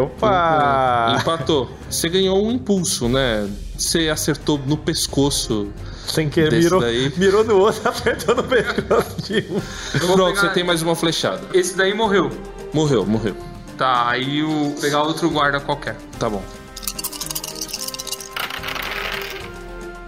Opa! 0.00 1.16
Empatou. 1.20 1.70
Você 1.88 2.08
ganhou 2.08 2.44
um 2.44 2.50
impulso, 2.50 3.08
né? 3.08 3.48
Você 3.78 4.08
acertou 4.08 4.58
no 4.66 4.76
pescoço. 4.76 5.68
Sem 6.08 6.28
querer, 6.28 6.62
mirou, 6.62 6.80
daí. 6.80 7.12
mirou 7.16 7.44
no 7.44 7.56
outro, 7.58 7.82
apertou 7.88 8.34
no 8.34 8.42
pescoço 8.44 9.22
de 9.22 9.44
um. 9.50 9.60
Pronto, 9.98 10.16
pegar- 10.34 10.40
você 10.40 10.48
tem 10.50 10.64
mais 10.64 10.82
uma 10.82 10.94
flechada. 10.96 11.42
Esse 11.52 11.76
daí 11.76 11.94
morreu. 11.94 12.30
Morreu, 12.72 13.04
morreu. 13.06 13.36
Tá, 13.76 14.08
aí 14.08 14.42
o 14.42 14.74
pegar 14.80 15.02
outro 15.02 15.28
guarda 15.30 15.60
qualquer. 15.60 15.96
Tá 16.18 16.28
bom. 16.30 16.42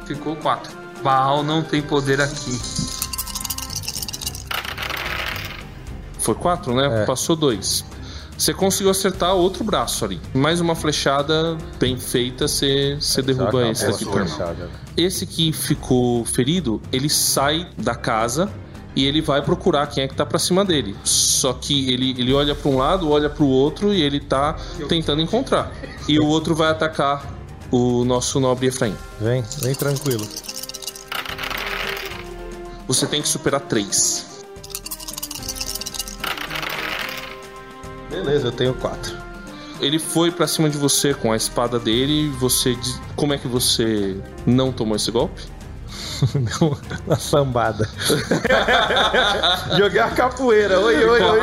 Ficou 0.06 0.34
quatro. 0.36 0.72
Baal 1.02 1.42
não 1.42 1.62
tem 1.62 1.82
poder 1.82 2.20
aqui. 2.20 2.58
Foi 6.18 6.34
quatro, 6.34 6.74
né? 6.74 7.02
É. 7.02 7.04
Passou 7.06 7.36
dois. 7.36 7.84
Você 8.38 8.54
conseguiu 8.54 8.92
acertar 8.92 9.34
outro 9.34 9.64
braço 9.64 10.04
ali. 10.04 10.20
Mais 10.32 10.60
uma 10.60 10.76
flechada 10.76 11.58
bem 11.80 11.98
feita, 11.98 12.46
você, 12.46 12.96
você 13.00 13.20
derruba 13.20 13.68
esse 13.68 13.84
daqui. 13.84 14.04
Fechada. 14.04 14.70
Esse 14.96 15.26
que 15.26 15.52
ficou 15.52 16.24
ferido, 16.24 16.80
ele 16.92 17.08
sai 17.10 17.68
da 17.76 17.96
casa 17.96 18.48
e 18.94 19.04
ele 19.04 19.20
vai 19.20 19.42
procurar 19.42 19.88
quem 19.88 20.04
é 20.04 20.08
que 20.08 20.14
tá 20.14 20.24
pra 20.24 20.38
cima 20.38 20.64
dele. 20.64 20.96
Só 21.02 21.52
que 21.52 21.92
ele, 21.92 22.10
ele 22.10 22.32
olha 22.32 22.54
pra 22.54 22.70
um 22.70 22.76
lado, 22.76 23.10
olha 23.10 23.28
pro 23.28 23.44
outro 23.44 23.92
e 23.92 24.00
ele 24.00 24.20
tá 24.20 24.56
tentando 24.88 25.20
encontrar. 25.20 25.72
E 26.06 26.20
o 26.20 26.26
outro 26.26 26.54
vai 26.54 26.70
atacar 26.70 27.26
o 27.72 28.04
nosso 28.04 28.38
nobre 28.38 28.68
Efraim. 28.68 28.94
Vem, 29.20 29.42
vem 29.60 29.74
tranquilo. 29.74 30.26
Você 32.86 33.04
tem 33.04 33.20
que 33.20 33.28
superar 33.28 33.62
três. 33.62 34.27
Beleza, 38.22 38.48
eu 38.48 38.52
tenho 38.52 38.74
quatro. 38.74 39.16
Ele 39.80 39.98
foi 39.98 40.30
pra 40.30 40.46
cima 40.46 40.68
de 40.68 40.76
você 40.76 41.14
com 41.14 41.32
a 41.32 41.36
espada 41.36 41.78
dele 41.78 42.26
e 42.26 42.28
você. 42.30 42.76
Como 43.14 43.32
é 43.32 43.38
que 43.38 43.46
você 43.46 44.16
não 44.44 44.72
tomou 44.72 44.96
esse 44.96 45.10
golpe? 45.10 45.40
Uma 47.06 47.16
sambada. 47.16 47.88
Jogar 49.76 50.14
capoeira. 50.14 50.80
Oi, 50.80 51.04
oi, 51.04 51.20
oi. 51.22 51.38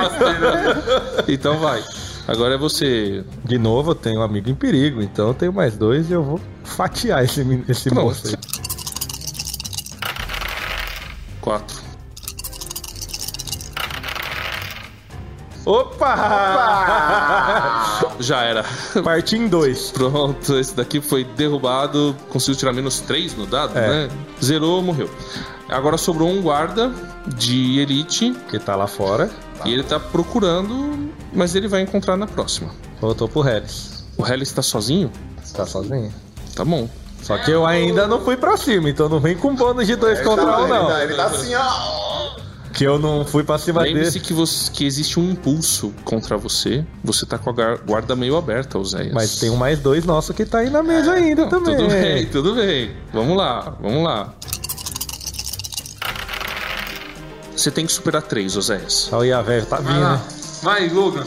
Então 1.34 1.58
vai. 1.60 1.82
Agora 2.28 2.56
é 2.56 2.58
você. 2.58 3.24
De 3.46 3.58
novo, 3.58 3.92
eu 3.92 3.96
tenho 3.96 4.20
um 4.20 4.24
amigo 4.24 4.50
em 4.50 4.56
perigo, 4.56 5.02
então 5.02 5.30
eu 5.30 5.34
tenho 5.34 5.54
mais 5.54 5.78
dois 5.78 6.10
e 6.10 6.14
eu 6.14 6.24
vou 6.24 6.42
fatiar 6.64 7.24
esse, 7.24 7.42
esse 7.70 7.90
Pronto. 7.90 8.06
moço 8.06 8.28
aí. 8.28 8.36
Quatro. 11.40 11.85
Opa! 15.66 16.16
Já 18.20 18.42
era. 18.44 18.64
Parti 19.04 19.36
em 19.36 19.48
dois. 19.48 19.92
Pronto, 19.92 20.58
esse 20.58 20.76
daqui 20.76 21.02
foi 21.02 21.24
derrubado. 21.24 22.16
Conseguiu 22.30 22.56
tirar 22.58 22.74
menos 22.74 23.00
três 23.02 23.36
no 23.36 23.46
dado, 23.46 23.78
É. 23.78 23.88
né? 24.08 24.10
Zerou, 24.44 24.82
morreu. 24.82 25.10
Agora 25.70 25.98
sobrou 25.98 26.30
um 26.30 26.42
guarda 26.42 26.92
de 27.28 27.80
elite 27.80 28.36
Que 28.50 28.60
tá 28.60 28.76
lá 28.76 28.88
fora. 28.88 29.30
e 29.66 29.74
ele 29.74 29.84
tá 29.84 30.00
procurando, 30.00 31.10
mas 31.34 31.56
ele 31.56 31.68
vai 31.68 31.82
encontrar 31.82 32.16
na 32.16 32.28
próxima. 32.28 32.70
Voltou 33.02 33.28
pro 33.28 33.48
Hellis. 33.48 34.06
O 34.18 34.26
Hellis 34.26 34.52
tá 34.52 34.62
sozinho? 34.62 35.12
Tá 35.56 35.66
sozinho. 35.66 36.14
Tá 36.56 36.64
bom. 36.64 36.88
Só 37.24 37.38
que 37.40 37.50
eu 37.50 37.66
ainda 37.66 38.06
não 38.06 38.24
fui 38.24 38.38
pra 38.38 38.56
cima, 38.56 38.88
então 38.90 39.10
não 39.10 39.20
vem 39.20 39.36
com 39.36 39.56
bônus 39.56 39.88
de 39.88 39.96
dois 39.96 40.22
contra 40.22 40.60
um, 40.60 40.68
não. 40.68 41.00
Ele 41.00 41.16
tá 41.16 41.26
assim, 41.26 41.56
ó. 41.56 42.36
Que 42.76 42.84
eu 42.84 43.00
não 43.00 43.26
fui 43.26 43.42
pra 43.44 43.58
cima 43.58 43.82
Lembre-se 43.84 44.12
dele. 44.14 44.26
que, 44.26 44.34
você- 44.34 44.70
que 44.70 44.86
existe 44.86 45.18
um 45.18 45.32
impulso 45.32 45.94
contra 46.04 46.36
você. 46.38 46.86
Você 47.04 47.26
tá 47.26 47.38
com 47.38 47.50
a 47.50 47.76
guarda 47.78 48.16
meio 48.18 48.36
aberta, 48.36 48.78
Oséias. 48.78 49.14
Mas 49.14 49.38
tem 49.40 49.50
um 49.50 49.56
mais 49.56 49.80
dois 49.80 50.04
nosso 50.04 50.34
que 50.34 50.46
tá 50.46 50.58
aí 50.60 50.70
na 50.70 50.84
mesa 50.84 51.14
ainda 51.14 51.44
Não, 51.44 51.50
também. 51.50 51.78
Tudo 51.78 51.88
bem, 51.90 52.26
tudo 52.28 52.56
bem. 52.56 52.92
Vamos 53.14 53.38
lá, 53.38 53.78
vamos 53.82 54.04
lá. 54.04 54.34
Você 57.56 57.72
tem 57.72 57.86
que 57.86 57.94
superar 57.94 58.22
três, 58.24 58.58
Oséias. 58.58 59.08
Olha 59.14 59.20
o 59.22 59.26
Iavé, 59.26 59.62
tá 59.62 59.78
Vai 59.78 59.94
vindo, 59.94 60.04
lá. 60.04 60.18
né? 60.18 60.22
Vai, 60.62 60.90
Logan. 60.90 61.26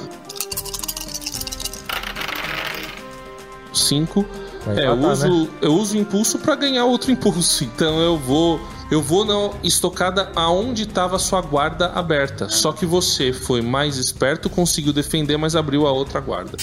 Cinco. 3.73 4.27
Vai 4.66 4.85
É, 4.85 4.89
eu 4.89 4.95
uso, 4.99 5.29
né? 5.45 5.49
eu 5.62 5.73
uso 5.75 5.95
o 5.97 5.99
impulso 5.99 6.39
pra 6.39 6.55
ganhar 6.55 6.85
outro 6.85 7.11
impulso. 7.11 7.65
Então 7.75 7.99
eu 8.01 8.19
vou. 8.19 8.61
Eu 8.90 9.02
vou 9.02 9.24
na 9.24 9.51
estocada 9.62 10.31
aonde 10.35 10.85
estava 10.85 11.16
a 11.16 11.19
sua 11.19 11.43
guarda 11.43 11.89
aberta. 11.94 12.48
Só 12.48 12.73
que 12.73 12.86
você 12.86 13.32
foi 13.35 13.60
mais 13.60 13.97
esperto, 13.98 14.48
conseguiu 14.48 14.93
defender, 14.94 15.36
mas 15.36 15.55
abriu 15.55 15.86
a 15.86 15.93
outra 15.93 16.20
guarda. 16.20 16.56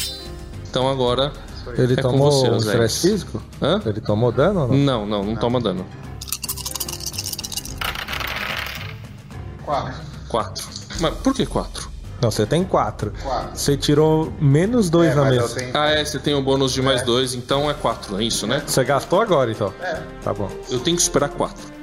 Então 0.69 0.89
agora. 0.89 1.31
Ele 1.77 1.93
É 1.93 1.95
com 2.02 2.11
tomou 2.11 2.31
você, 2.31 2.47
um 2.49 2.56
Oséias. 2.56 2.65
estresse 2.93 3.10
físico? 3.10 3.41
Hã? 3.61 3.81
Ele 3.85 3.99
tomou 4.02 4.31
dano 4.31 4.61
ou 4.61 4.68
não? 4.69 4.76
Não, 4.77 5.06
não, 5.06 5.23
não 5.23 5.35
toma 5.35 5.60
dano. 5.60 5.85
Quatro. 9.65 9.93
Quatro. 10.27 10.64
Mas 10.99 11.14
por 11.15 11.34
que 11.34 11.45
quatro? 11.45 11.89
Não, 12.22 12.31
você 12.31 12.45
tem 12.45 12.64
quatro. 12.64 13.11
Quatro. 13.22 13.49
Você 13.57 13.76
tirou 13.77 14.31
menos 14.39 14.89
dois 14.89 15.11
É, 15.11 15.15
na 15.15 15.26
mesa. 15.26 15.56
tenho. 15.56 15.72
Ah, 15.77 15.89
é, 15.89 16.06
você 16.06 16.18
tem 16.19 16.34
um 16.35 16.43
bônus 16.43 16.72
de 16.72 16.81
mais 16.81 17.02
dois, 17.03 17.34
então 17.34 17.69
é 17.69 17.73
quatro, 17.73 18.19
é 18.19 18.23
isso, 18.23 18.47
né? 18.47 18.64
Você 18.65 18.84
gastou 18.84 19.22
agora, 19.22 19.52
então? 19.52 19.73
É. 19.81 20.02
Tá 20.23 20.34
bom. 20.34 20.49
Eu 20.69 20.80
tenho 20.80 20.95
que 20.97 21.03
superar 21.03 21.30
quatro. 21.30 21.74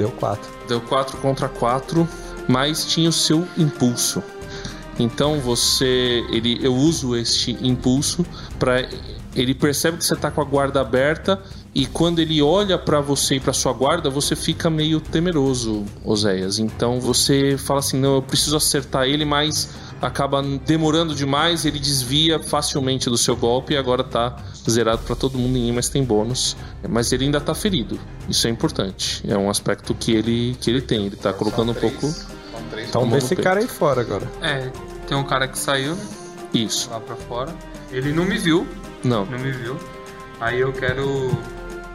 Deu 0.00 0.10
quatro. 0.12 0.50
Deu 0.66 0.80
4 0.80 1.18
contra 1.18 1.46
4, 1.46 2.08
mas 2.48 2.86
tinha 2.86 3.10
o 3.10 3.12
seu 3.12 3.46
impulso. 3.58 4.22
Então 4.98 5.38
você, 5.40 6.24
ele, 6.30 6.58
eu 6.62 6.74
uso 6.74 7.14
este 7.14 7.52
impulso 7.60 8.24
para 8.58 8.88
ele 9.36 9.54
percebe 9.54 9.98
que 9.98 10.04
você 10.04 10.16
tá 10.16 10.30
com 10.30 10.40
a 10.40 10.44
guarda 10.44 10.80
aberta 10.80 11.40
e 11.74 11.84
quando 11.84 12.18
ele 12.18 12.40
olha 12.40 12.78
para 12.78 12.98
você 12.98 13.36
e 13.36 13.40
para 13.40 13.52
sua 13.52 13.74
guarda, 13.74 14.08
você 14.08 14.34
fica 14.34 14.70
meio 14.70 15.00
temeroso, 15.00 15.84
Oséias. 16.02 16.58
Então 16.58 16.98
você 16.98 17.58
fala 17.58 17.80
assim: 17.80 17.98
"Não, 17.98 18.14
eu 18.14 18.22
preciso 18.22 18.56
acertar 18.56 19.06
ele, 19.06 19.26
mas 19.26 19.68
acaba 20.00 20.42
demorando 20.42 21.14
demais, 21.14 21.66
ele 21.66 21.78
desvia 21.78 22.42
facilmente 22.42 23.10
do 23.10 23.18
seu 23.18 23.36
golpe 23.36 23.74
e 23.74 23.76
agora 23.76 24.02
tá 24.02 24.34
zerado 24.68 25.02
para 25.02 25.14
todo 25.14 25.38
mundo 25.38 25.56
em 25.56 25.68
I, 25.68 25.72
mas 25.72 25.88
tem 25.88 26.02
bônus. 26.02 26.56
Mas 26.88 27.12
ele 27.12 27.24
ainda 27.24 27.40
tá 27.40 27.54
ferido. 27.54 27.98
Isso 28.28 28.46
é 28.46 28.50
importante. 28.50 29.22
É 29.28 29.36
um 29.36 29.48
aspecto 29.48 29.94
que 29.94 30.12
ele 30.12 30.56
que 30.60 30.70
ele 30.70 30.80
tem, 30.80 31.06
ele 31.06 31.16
tá 31.16 31.32
colocando 31.32 31.72
um 31.72 31.74
pouco. 31.74 32.12
Então 32.88 33.08
vê 33.08 33.18
esse 33.18 33.28
peito. 33.28 33.42
cara 33.42 33.60
aí 33.60 33.68
fora 33.68 34.00
agora. 34.00 34.28
É, 34.42 34.70
tem 35.06 35.16
um 35.16 35.24
cara 35.24 35.46
que 35.48 35.58
saiu 35.58 35.94
né, 35.94 36.02
isso. 36.52 36.90
lá 36.90 37.00
pra 37.00 37.16
fora. 37.16 37.54
Ele 37.92 38.12
não 38.12 38.24
me 38.24 38.38
viu, 38.38 38.66
Não, 39.02 39.24
não 39.24 39.38
me 39.38 39.50
viu. 39.50 39.76
Aí 40.40 40.60
eu 40.60 40.72
quero 40.72 41.30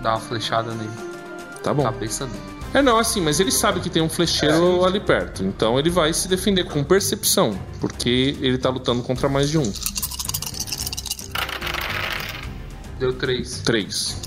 dar 0.02 0.12
uma 0.12 0.20
flechada 0.20 0.72
nele, 0.72 0.90
tá 1.64 1.74
bom. 1.74 1.84
cabeça 1.84 2.26
dele. 2.26 2.56
É 2.74 2.82
não, 2.82 3.00
assim, 3.00 3.22
mas 3.22 3.40
ele 3.40 3.52
sabe 3.52 3.80
que 3.80 3.90
tem 3.90 4.02
um 4.02 4.10
flecheiro 4.10 4.84
ali 4.84 5.00
perto. 5.00 5.44
Então 5.46 5.80
ele 5.80 5.90
vai 5.90 6.12
se 6.12 6.28
defender 6.28 6.66
com 6.66 6.84
percepção, 6.84 7.58
porque 7.80 8.38
ele 8.42 8.58
tá 8.58 8.70
lutando 8.70 9.02
contra 9.02 9.30
mais 9.30 9.50
de 9.50 9.58
um. 9.58 9.74
Deu 13.00 13.14
três. 13.14 13.60
Três. 13.60 14.18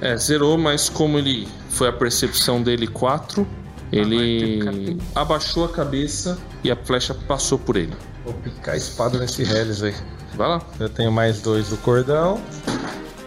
É, 0.00 0.16
zerou, 0.16 0.58
mas 0.58 0.88
como 0.88 1.18
ele 1.18 1.48
foi 1.70 1.88
a 1.88 1.92
percepção 1.92 2.62
dele 2.62 2.86
quatro, 2.86 3.46
ele 3.90 4.98
abaixou 5.14 5.64
a 5.64 5.68
cabeça 5.68 6.38
e 6.62 6.70
a 6.70 6.76
flecha 6.76 7.14
passou 7.14 7.58
por 7.58 7.76
ele. 7.76 7.94
Vou 8.24 8.34
picar 8.34 8.74
a 8.74 8.76
espada 8.76 9.18
nesse 9.18 9.42
Hellis 9.42 9.82
aí. 9.82 9.94
Vai 10.34 10.48
lá. 10.48 10.62
Eu 10.80 10.88
tenho 10.88 11.12
mais 11.12 11.40
dois 11.40 11.68
do 11.68 11.76
cordão. 11.78 12.40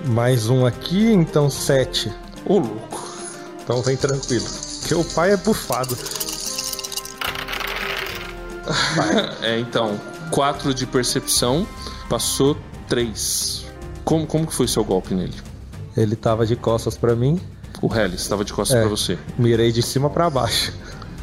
Mais 0.05 0.49
um 0.49 0.65
aqui, 0.65 1.11
então 1.11 1.49
sete. 1.49 2.11
Ô 2.45 2.59
louco. 2.59 3.07
Então 3.64 3.81
vem 3.81 3.97
tranquilo. 3.97 4.45
Porque 4.80 4.95
o 4.95 5.03
pai 5.03 5.31
é 5.31 5.38
bufado. 5.38 5.97
É, 9.41 9.57
então, 9.57 9.97
quatro 10.30 10.73
de 10.73 10.85
percepção, 10.85 11.65
passou 12.09 12.57
três. 12.88 13.65
Como, 14.03 14.25
como 14.25 14.47
que 14.47 14.53
foi 14.53 14.67
seu 14.67 14.84
golpe 14.84 15.13
nele? 15.13 15.34
Ele 15.95 16.15
tava 16.15 16.45
de 16.45 16.55
costas 16.55 16.97
pra 16.97 17.15
mim. 17.15 17.39
O 17.81 17.93
Hellis 17.93 18.21
estava 18.21 18.43
de 18.45 18.53
costas 18.53 18.77
É. 18.77 18.81
pra 18.81 18.89
você. 18.89 19.17
Mirei 19.38 19.71
de 19.71 19.81
cima 19.81 20.09
pra 20.09 20.29
baixo. 20.29 20.73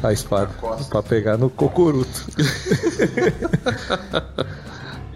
A 0.03 0.13
espada. 0.13 0.51
Pra 0.89 1.01
pegar 1.01 1.37
no 1.37 1.49
cocuruto. 1.49 2.25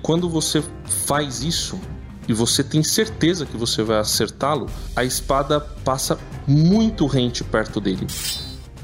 Quando 0.02 0.30
você 0.30 0.64
faz 1.06 1.44
isso 1.44 1.80
e 2.28 2.34
você 2.34 2.64
tem 2.64 2.82
certeza 2.84 3.46
que 3.46 3.58
você 3.58 3.84
vai 3.84 4.00
acertá-lo, 4.00 4.68
a 4.96 5.04
espada 5.04 5.60
passa 5.60 6.18
muito 6.48 7.06
rente 7.06 7.44
perto 7.44 7.80
dele. 7.80 8.08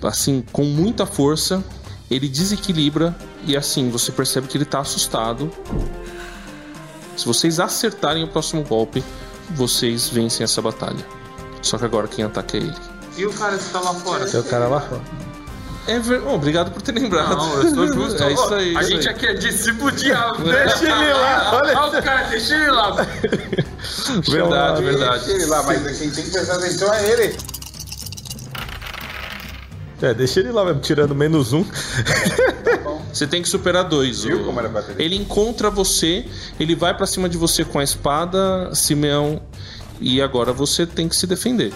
Assim, 0.04 0.44
com 0.52 0.64
muita 0.66 1.06
força, 1.06 1.64
ele 2.12 2.28
desequilibra 2.28 3.16
e 3.46 3.56
assim 3.58 3.90
você 3.90 4.12
percebe 4.12 4.48
que 4.48 4.58
ele 4.58 4.66
tá 4.66 4.82
assustado. 4.82 5.50
Se 7.16 7.26
vocês 7.26 7.60
acertarem 7.60 8.24
o 8.24 8.28
próximo 8.28 8.64
golpe, 8.64 9.04
vocês 9.52 10.10
vencem 10.10 10.44
essa 10.44 10.62
batalha. 10.62 11.06
Só 11.62 11.78
que 11.78 11.86
agora 11.86 12.08
quem 12.08 12.24
ataca 12.26 12.58
é 12.58 12.62
ele. 12.62 12.76
E 13.18 13.26
o 13.26 13.34
cara 13.34 13.58
que 13.58 13.66
tá 13.66 13.80
lá 13.80 13.94
fora? 13.94 14.26
Tem 14.26 14.40
o 14.40 14.44
cara 14.44 14.68
lá 14.68 14.82
fora. 14.82 15.02
É 15.88 16.00
ver... 16.00 16.22
oh, 16.26 16.34
obrigado 16.34 16.72
por 16.72 16.82
ter 16.82 16.94
lembrado. 16.94 17.36
Não, 17.38 17.62
eu 17.62 17.76
sou 17.76 17.94
justo. 17.94 18.22
é 18.24 18.34
isso 18.34 18.54
aí. 18.54 18.76
A 18.76 18.82
isso 18.82 18.92
gente 18.92 19.08
aí. 19.08 19.16
aqui 19.16 19.28
é 19.28 19.34
discípulo 19.34 19.92
de 19.92 20.04
diabo. 20.06 20.44
Deixa 20.50 20.84
ele 20.84 21.14
lá, 21.14 21.52
olha 21.54 21.80
Olha 21.80 22.00
o 22.00 22.04
cara, 22.04 22.28
deixa 22.28 22.56
ele 22.56 22.72
lá. 22.72 22.92
Verdade, 24.28 24.82
Deixa 24.82 24.98
verdade. 24.98 25.32
ele 25.32 25.46
lá, 25.46 25.64
mas 25.64 25.98
quem 25.98 26.10
tem 26.10 26.24
que 26.24 26.32
prestar 26.32 26.56
atenção 26.56 26.92
é 26.94 27.12
ele. 27.12 27.38
É, 30.02 30.14
deixa 30.14 30.40
ele 30.40 30.52
lá, 30.52 30.66
mesmo, 30.66 30.82
tirando 30.82 31.16
menos 31.16 31.54
um. 31.54 31.64
Você 33.16 33.26
tem 33.26 33.42
que 33.42 33.48
superar 33.48 33.86
dois. 33.86 34.24
Viu 34.26 34.42
o- 34.42 34.44
como 34.46 34.60
era 34.60 34.68
bateria? 34.68 35.02
Ele 35.06 35.16
encontra 35.16 35.70
você, 35.70 36.26
ele 36.60 36.76
vai 36.76 36.94
pra 36.94 37.06
cima 37.08 37.30
de 37.30 37.38
você 37.38 37.64
com 37.64 37.80
a 37.80 37.84
espada, 37.84 38.76
Simeão, 38.76 39.42
e 40.02 40.22
agora 40.22 40.52
você 40.52 40.86
tem 40.86 41.08
que 41.08 41.16
se 41.16 41.26
defender. 41.26 41.72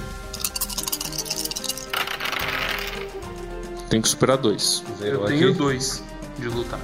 Tem 3.90 4.02
que 4.02 4.10
superar 4.10 4.38
dois. 4.38 4.84
Eu 5.02 5.24
aqui. 5.24 5.38
tenho 5.38 5.54
dois 5.54 6.04
de 6.38 6.50
lutar. 6.50 6.80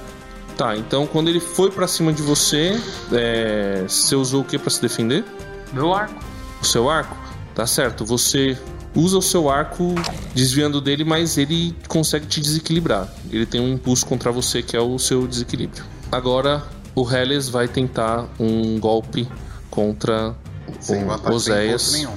Tá, 0.56 0.74
então 0.74 1.06
quando 1.06 1.28
ele 1.28 1.38
foi 1.38 1.70
pra 1.70 1.86
cima 1.86 2.10
de 2.10 2.22
você, 2.22 2.80
é, 3.12 3.84
você 3.86 4.16
usou 4.16 4.40
o 4.40 4.44
que 4.44 4.58
pra 4.58 4.70
se 4.70 4.80
defender? 4.80 5.22
Meu 5.70 5.92
arco. 5.94 6.18
O 6.62 6.64
seu 6.64 6.88
arco? 6.88 7.14
Tá 7.54 7.66
certo, 7.66 8.06
você 8.06 8.58
usa 8.96 9.18
o 9.18 9.22
seu 9.22 9.48
arco 9.50 9.94
desviando 10.34 10.80
dele, 10.80 11.04
mas 11.04 11.36
ele 11.36 11.76
consegue 11.86 12.26
te 12.26 12.40
desequilibrar. 12.40 13.08
Ele 13.30 13.46
tem 13.46 13.60
um 13.60 13.74
impulso 13.74 14.06
contra 14.06 14.32
você 14.32 14.62
que 14.62 14.76
é 14.76 14.80
o 14.80 14.98
seu 14.98 15.26
desequilíbrio. 15.28 15.84
Agora 16.10 16.64
o 16.94 17.08
Helles 17.08 17.48
vai 17.48 17.68
tentar 17.68 18.26
um 18.40 18.80
golpe 18.80 19.28
contra 19.70 20.34
Sem 20.80 21.04
o 21.04 21.06
vantagem, 21.06 21.24
sem 21.26 21.34
Oséias. 21.34 21.82
impulso 21.82 21.92
nenhum. 21.92 22.16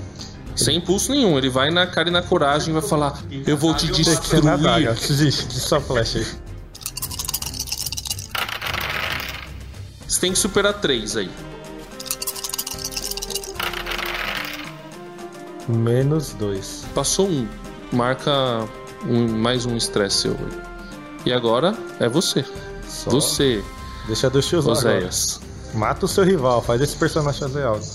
Sem 0.56 0.77
impulso 0.77 1.11
nenhum. 1.11 1.38
Ele 1.38 1.49
vai 1.49 1.69
na 1.69 1.85
cara 1.85 2.10
e 2.10 2.11
na 2.11 2.22
coragem 2.22 2.69
e 2.69 2.73
vai 2.73 2.81
falar: 2.81 3.22
Eu 3.45 3.57
vou 3.57 3.73
te 3.73 3.88
destruir. 3.88 4.93
Desiste, 4.95 5.60
só 5.60 5.80
flecha 5.80 6.19
aí. 6.19 6.26
Você 10.07 10.19
tem 10.22 10.31
que 10.31 10.39
superar 10.39 10.73
três 10.81 11.15
aí. 11.15 11.30
Menos 15.70 16.34
dois. 16.34 16.84
Passou 16.96 17.28
um. 17.30 17.48
Marca 17.94 18.68
um, 19.06 19.28
mais 19.28 19.68
um 19.68 19.78
estresse 19.78 20.24
seu. 20.24 20.36
E 21.26 21.32
agora 21.32 21.78
é 22.00 22.10
você. 22.10 22.44
Só. 22.88 23.12
Você, 23.12 23.64
Deixa 24.08 24.30
do 24.32 24.41
X 24.41 24.54
agora. 24.54 24.72
Oséias. 24.72 25.40
Mata 25.76 26.06
o 26.06 26.10
seu 26.10 26.24
rival, 26.24 26.64
faz 26.64 26.82
esse 26.82 26.96
personagem 26.96 27.41
fazer 27.41 27.64
algo. 27.64 27.86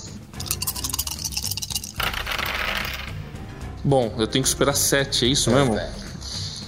Bom, 3.83 4.15
eu 4.17 4.25
tenho 4.25 4.41
que 4.41 4.49
superar 4.49 4.75
7, 4.75 5.25
é 5.25 5.27
isso 5.27 5.51
mesmo? 5.51 5.77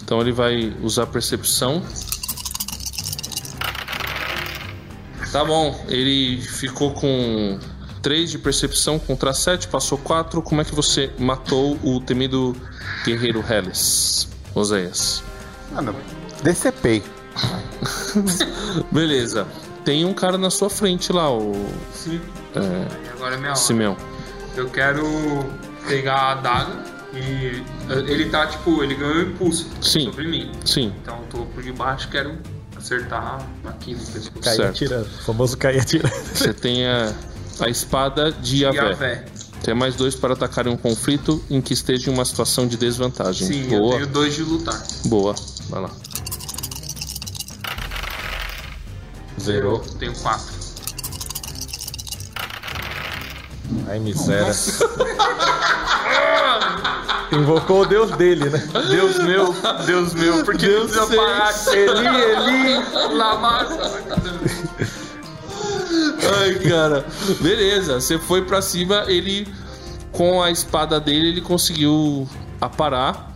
Então 0.04 0.20
ele 0.20 0.34
vai 0.34 0.76
usar 0.84 1.08
percepção. 1.08 1.82
Tá 5.32 5.46
bom, 5.46 5.84
ele 5.88 6.42
ficou 6.42 6.94
com 6.94 7.60
3 8.08 8.32
de 8.32 8.38
percepção 8.38 8.98
contra 8.98 9.34
7, 9.34 9.68
passou 9.68 9.98
4. 9.98 10.42
Como 10.42 10.62
é 10.62 10.64
que 10.64 10.74
você 10.74 11.12
matou 11.20 11.78
o 11.84 12.00
temido 12.00 12.56
guerreiro 13.04 13.44
Hellis, 13.46 14.30
Oséias? 14.56 15.22
Mano, 15.74 15.94
decepei. 16.42 17.04
Beleza. 18.94 19.46
Tem 19.84 20.06
um 20.06 20.14
cara 20.14 20.38
na 20.38 20.50
sua 20.50 20.70
frente 20.70 21.12
lá, 21.12 21.30
o 21.30 21.52
Sim. 21.94 22.22
E 22.56 23.10
agora 23.10 23.36
é 23.36 23.38
minha 23.38 23.50
hora. 23.50 23.60
Simeão. 23.60 23.98
Eu 24.56 24.70
quero 24.70 25.04
pegar 25.86 26.16
a 26.16 26.32
adaga 26.32 26.84
e 27.14 27.62
ele 28.10 28.30
tá 28.30 28.48
tipo, 28.48 28.82
ele 28.82 28.96
ganhou 28.96 29.24
impulso 29.24 29.70
Sim. 29.82 30.06
sobre 30.06 30.30
mim. 30.30 30.50
Sim, 30.64 30.94
Então 31.02 31.18
eu 31.18 31.26
tô 31.26 31.46
por 31.48 31.62
debaixo, 31.62 32.08
quero 32.08 32.38
acertar 32.74 33.46
aqui 33.66 33.96
no 33.96 34.06
pescoço. 34.06 34.40
Cair 34.40 34.62
atirando. 34.62 35.08
O 35.08 35.24
famoso 35.26 35.58
cair 35.58 35.82
atirando. 35.82 36.14
você 36.34 36.54
tem 36.54 36.88
a, 36.88 37.14
a 37.60 37.70
espada 37.70 38.32
de 38.32 38.64
Yavé. 38.64 38.94
vé. 38.94 39.26
Tem 39.64 39.74
mais 39.74 39.96
dois 39.96 40.16
para 40.16 40.34
atacar 40.34 40.68
em 40.68 40.70
um 40.70 40.78
conflito 40.78 41.44
em 41.50 41.60
que 41.60 41.74
esteja 41.74 42.10
em 42.10 42.14
uma 42.14 42.24
situação 42.24 42.68
de 42.68 42.78
desvantagem. 42.78 43.48
Sim, 43.48 43.64
eu 43.74 43.80
boa, 43.80 43.96
tenho 43.96 44.08
dois 44.08 44.36
de 44.36 44.44
lutar. 44.44 44.82
boa. 45.06 45.36
Vai 45.70 45.82
lá. 45.82 45.90
Zerou. 49.40 49.84
Eu 49.86 49.94
tenho 49.96 50.14
quatro. 50.16 50.56
Ai, 53.88 54.00
miséria. 54.00 54.54
Invocou 57.32 57.82
o 57.82 57.86
deus 57.86 58.12
dele, 58.12 58.50
né? 58.50 58.64
Deus 58.90 59.18
meu, 59.18 59.54
Deus 59.86 60.14
meu, 60.14 60.46
porque 60.46 60.66
Deus 60.66 60.92
precisa 60.92 61.16
parar. 61.16 61.54
Eli, 61.74 62.08
Eli, 62.08 62.76
Lamassa. 63.18 64.67
Ai, 66.36 66.56
cara. 66.70 67.06
Beleza, 67.42 68.00
você 68.00 68.18
foi 68.18 68.44
pra 68.44 68.62
cima, 68.62 69.06
ele 69.08 69.48
com 70.12 70.42
a 70.42 70.50
espada 70.50 71.00
dele 71.00 71.30
ele 71.30 71.42
conseguiu 71.42 72.28
aparar. 72.60 73.36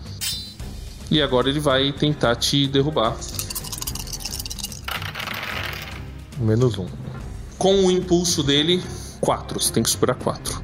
E 1.09 1.21
agora 1.21 1.49
ele 1.49 1.59
vai 1.59 1.91
tentar 1.91 2.35
te 2.35 2.67
derrubar. 2.67 3.15
Menos 6.37 6.77
um. 6.77 6.87
Com 7.57 7.85
o 7.85 7.91
impulso 7.91 8.41
dele, 8.41 8.81
4. 9.19 9.59
Você 9.59 9.73
tem 9.73 9.83
que 9.83 9.89
superar 9.89 10.15
4. 10.15 10.61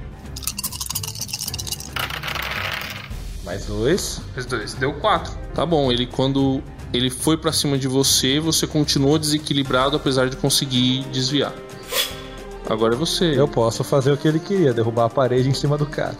Mais 3.44 3.66
dois. 3.66 4.22
Os 4.36 4.46
dois, 4.46 4.74
deu 4.74 4.94
quatro. 4.94 5.32
Tá 5.54 5.66
bom, 5.66 5.92
ele 5.92 6.06
quando 6.06 6.62
ele 6.94 7.10
foi 7.10 7.38
pra 7.38 7.52
cima 7.52 7.78
de 7.78 7.88
você, 7.88 8.40
você 8.40 8.66
continuou 8.66 9.18
desequilibrado 9.18 9.96
apesar 9.96 10.30
de 10.30 10.36
conseguir 10.36 11.04
desviar. 11.12 11.54
Agora 12.70 12.94
é 12.94 12.98
você. 12.98 13.40
Eu 13.40 13.48
posso 13.48 13.84
fazer 13.84 14.12
o 14.12 14.18
que 14.18 14.28
ele 14.28 14.40
queria, 14.40 14.74
derrubar 14.74 15.06
a 15.06 15.10
parede 15.10 15.50
em 15.50 15.54
cima 15.54 15.78
do 15.78 15.86
cara. 15.86 16.16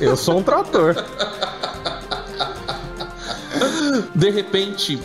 Eu 0.00 0.16
sou 0.16 0.38
um 0.38 0.42
trator. 0.42 0.94
De 4.14 4.30
repente, 4.30 4.98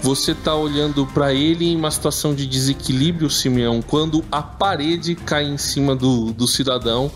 você 0.00 0.34
tá 0.34 0.54
olhando 0.54 1.06
pra 1.06 1.32
ele 1.32 1.66
em 1.66 1.76
uma 1.76 1.90
situação 1.90 2.34
de 2.34 2.46
desequilíbrio, 2.46 3.30
Simeão, 3.30 3.80
quando 3.82 4.24
a 4.30 4.42
parede 4.42 5.14
cai 5.14 5.44
em 5.44 5.58
cima 5.58 5.96
do, 5.96 6.32
do 6.32 6.46
cidadão. 6.46 7.10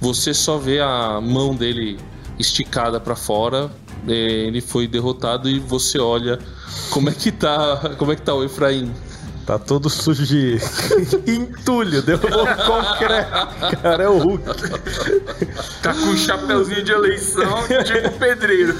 Você 0.00 0.34
só 0.34 0.58
vê 0.58 0.80
a 0.80 1.20
mão 1.22 1.54
dele 1.54 1.98
esticada 2.38 3.00
pra 3.00 3.16
fora. 3.16 3.70
é, 4.06 4.12
Ele 4.12 4.60
foi 4.60 4.86
derrotado 4.86 5.48
e 5.48 5.58
você 5.58 5.98
olha 5.98 6.38
como 6.90 7.08
é 7.08 7.12
que 7.12 7.32
tá, 7.32 7.94
como 7.96 8.12
é 8.12 8.16
que 8.16 8.22
tá 8.22 8.34
o 8.34 8.44
Efraim. 8.44 8.92
Tá 9.46 9.60
todo 9.60 9.88
sujo 9.88 10.26
de 10.26 10.58
entulho, 11.24 12.02
derrubou 12.02 12.42
o 12.42 12.56
concreto. 12.66 13.80
Cara, 13.80 14.02
é 14.02 14.08
o 14.08 14.18
Hulk. 14.18 14.44
Tá 15.80 15.94
com 15.94 16.00
um 16.00 16.16
chapeuzinho 16.16 16.82
de 16.82 16.90
eleição, 16.90 17.62
tipo 17.84 18.18
pedreiro. 18.18 18.74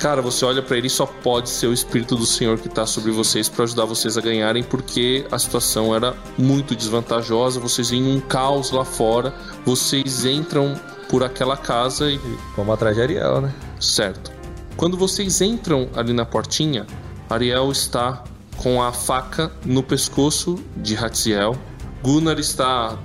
Cara, 0.00 0.22
você 0.22 0.44
olha 0.46 0.62
pra 0.62 0.76
ele 0.78 0.86
e 0.86 0.90
só 0.90 1.04
pode 1.04 1.50
ser 1.50 1.66
o 1.66 1.72
espírito 1.72 2.16
do 2.16 2.24
Senhor 2.24 2.56
que 2.58 2.68
tá 2.68 2.86
sobre 2.86 3.10
vocês 3.10 3.48
pra 3.48 3.64
ajudar 3.64 3.84
vocês 3.84 4.16
a 4.16 4.22
ganharem, 4.22 4.62
porque 4.62 5.26
a 5.30 5.38
situação 5.38 5.94
era 5.94 6.14
muito 6.38 6.74
desvantajosa. 6.74 7.60
Vocês 7.60 7.92
em 7.92 8.16
um 8.16 8.20
caos 8.20 8.70
lá 8.70 8.86
fora, 8.86 9.34
vocês 9.66 10.24
entram 10.24 10.80
por 11.10 11.22
aquela 11.22 11.56
casa 11.58 12.10
e 12.10 12.18
Vamos 12.56 12.72
atrás 12.72 12.96
de 12.96 13.02
Ariel, 13.02 13.42
né? 13.42 13.52
certo. 13.78 14.30
Quando 14.78 14.96
vocês 14.96 15.42
entram 15.42 15.90
ali 15.94 16.12
na 16.14 16.24
portinha, 16.24 16.86
Ariel 17.28 17.70
está 17.70 18.22
com 18.58 18.82
a 18.82 18.92
faca 18.92 19.50
no 19.64 19.82
pescoço 19.82 20.58
de 20.76 20.96
Hatziel. 20.96 21.56
Gunnar 22.02 22.38
está 22.38 22.98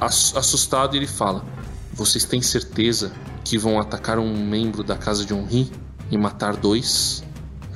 ass- 0.00 0.34
assustado 0.36 0.94
e 0.94 0.98
ele 0.98 1.06
fala: 1.06 1.44
Vocês 1.92 2.24
têm 2.24 2.40
certeza 2.40 3.12
que 3.44 3.58
vão 3.58 3.78
atacar 3.80 4.18
um 4.18 4.36
membro 4.36 4.82
da 4.84 4.96
casa 4.96 5.24
de 5.24 5.34
Onri 5.34 5.70
e 6.10 6.16
matar 6.16 6.56
dois? 6.56 7.22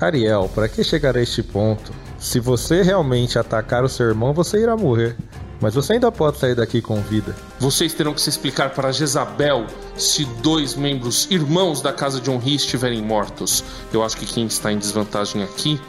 Ariel, 0.01 0.51
pra 0.55 0.69
que 0.69 0.83
chegar 0.83 1.17
a 1.17 1.23
este 1.23 1.43
ponto? 1.43 1.93
Se 2.19 2.39
você 2.41 2.83
realmente 2.83 3.39
atacar 3.39 3.85
o 3.85 3.89
seu 3.89 4.07
irmão, 4.09 4.33
você 4.33 4.59
irá 4.63 4.77
morrer. 4.77 5.17
Mas 5.61 5.75
você 5.75 5.93
ainda 5.93 6.11
pode 6.11 6.39
sair 6.39 6.57
daqui 6.57 6.83
com 6.83 6.97
vida. 7.03 7.37
Vocês 7.61 7.95
terão 7.95 8.13
que 8.13 8.21
se 8.21 8.29
explicar 8.29 8.71
para 8.71 8.91
Jezabel 8.91 9.65
se 9.97 10.25
dois 10.43 10.75
membros 10.75 11.29
irmãos 11.31 11.81
da 11.81 11.93
casa 11.93 12.21
de 12.21 12.29
Onri 12.29 12.57
estiverem 12.57 13.01
mortos. 13.01 13.63
Eu 13.93 14.03
acho 14.03 14.17
que 14.17 14.27
quem 14.27 14.45
está 14.47 14.73
em 14.73 14.79
desvantagem 14.79 15.41
aqui, 15.45 15.81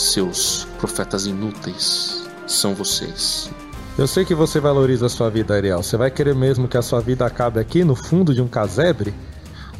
seus 0.00 0.66
profetas 0.78 1.26
inúteis, 1.26 2.24
são 2.46 2.74
vocês. 2.74 3.50
Eu 3.98 4.06
sei 4.06 4.24
que 4.24 4.34
você 4.34 4.58
valoriza 4.60 5.06
a 5.06 5.08
sua 5.08 5.28
vida, 5.28 5.54
Ariel. 5.54 5.82
Você 5.82 5.96
vai 5.96 6.10
querer 6.10 6.34
mesmo 6.34 6.66
que 6.66 6.76
a 6.76 6.82
sua 6.82 7.00
vida 7.00 7.26
acabe 7.26 7.60
aqui 7.60 7.84
no 7.84 7.94
fundo 7.94 8.34
de 8.34 8.40
um 8.40 8.48
casebre? 8.48 9.12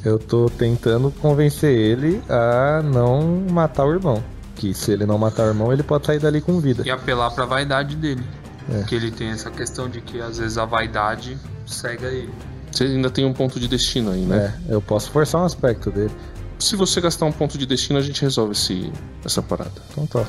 Eu 0.04 0.18
tô 0.18 0.50
tentando 0.50 1.10
convencer 1.10 1.72
ele 1.72 2.22
a 2.28 2.82
não 2.82 3.44
matar 3.50 3.86
o 3.86 3.92
irmão. 3.92 4.22
Que 4.56 4.74
se 4.74 4.92
ele 4.92 5.06
não 5.06 5.16
matar 5.16 5.44
o 5.44 5.48
irmão, 5.48 5.72
ele 5.72 5.82
pode 5.82 6.06
sair 6.06 6.18
dali 6.18 6.40
com 6.40 6.60
vida. 6.60 6.82
E 6.84 6.90
apelar 6.90 7.30
pra 7.30 7.46
vaidade 7.46 7.96
dele. 7.96 8.24
É. 8.70 8.82
Que 8.82 8.94
ele 8.94 9.10
tem 9.10 9.30
essa 9.30 9.50
questão 9.50 9.88
de 9.88 10.00
que 10.00 10.20
às 10.20 10.38
vezes 10.38 10.58
a 10.58 10.64
vaidade 10.64 11.38
cega 11.66 12.08
ele. 12.08 12.32
Você 12.70 12.84
ainda 12.84 13.10
tem 13.10 13.24
um 13.24 13.32
ponto 13.32 13.58
de 13.58 13.66
destino 13.66 14.10
aí, 14.10 14.20
né? 14.20 14.54
É, 14.68 14.74
eu 14.74 14.82
posso 14.82 15.10
forçar 15.10 15.40
um 15.40 15.44
aspecto 15.44 15.90
dele. 15.90 16.12
Se 16.60 16.76
você 16.76 17.00
gastar 17.00 17.26
um 17.26 17.32
ponto 17.32 17.56
de 17.56 17.66
destino, 17.66 17.98
a 17.98 18.02
gente 18.02 18.20
resolve 18.20 18.52
esse, 18.52 18.92
essa 19.24 19.42
parada. 19.42 19.72
Então 19.90 20.06
tá. 20.06 20.24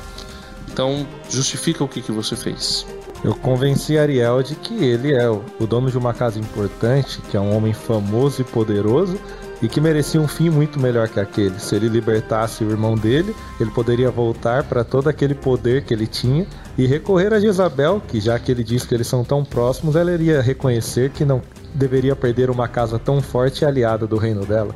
Então, 0.71 1.05
justifica 1.29 1.83
o 1.83 1.87
que, 1.87 2.01
que 2.01 2.11
você 2.11 2.35
fez. 2.35 2.85
Eu 3.23 3.35
convenci 3.35 3.97
Ariel 3.97 4.41
de 4.41 4.55
que 4.55 4.83
ele 4.83 5.13
é 5.13 5.29
o 5.29 5.67
dono 5.67 5.91
de 5.91 5.97
uma 5.97 6.13
casa 6.13 6.39
importante, 6.39 7.21
que 7.29 7.35
é 7.35 7.39
um 7.39 7.55
homem 7.55 7.73
famoso 7.73 8.41
e 8.41 8.45
poderoso 8.45 9.19
e 9.61 9.67
que 9.67 9.79
merecia 9.79 10.19
um 10.19 10.27
fim 10.27 10.49
muito 10.49 10.79
melhor 10.79 11.07
que 11.07 11.19
aquele. 11.19 11.59
Se 11.59 11.75
ele 11.75 11.87
libertasse 11.87 12.63
o 12.63 12.71
irmão 12.71 12.95
dele, 12.95 13.35
ele 13.59 13.69
poderia 13.69 14.09
voltar 14.09 14.63
para 14.63 14.83
todo 14.83 15.07
aquele 15.07 15.35
poder 15.35 15.83
que 15.83 15.93
ele 15.93 16.07
tinha 16.07 16.47
e 16.77 16.87
recorrer 16.87 17.31
a 17.33 17.39
Jezabel, 17.39 18.01
que 18.07 18.19
já 18.19 18.39
que 18.39 18.51
ele 18.51 18.63
diz 18.63 18.85
que 18.85 18.95
eles 18.95 19.05
são 19.05 19.23
tão 19.23 19.43
próximos, 19.43 19.95
ela 19.95 20.11
iria 20.11 20.41
reconhecer 20.41 21.11
que 21.11 21.23
não 21.23 21.41
deveria 21.75 22.15
perder 22.15 22.49
uma 22.49 22.67
casa 22.67 22.97
tão 22.97 23.21
forte 23.21 23.61
e 23.61 23.65
aliada 23.65 24.07
do 24.07 24.17
reino 24.17 24.45
dela. 24.45 24.73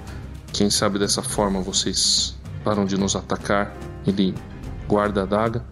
Quem 0.55 0.69
sabe 0.69 0.97
dessa 0.97 1.21
forma 1.21 1.59
vocês 1.59 2.33
param 2.63 2.85
de 2.85 2.97
nos 2.97 3.13
atacar. 3.13 3.75
Ele 4.07 4.33
guarda 4.87 5.19
a 5.19 5.23
adaga. 5.23 5.65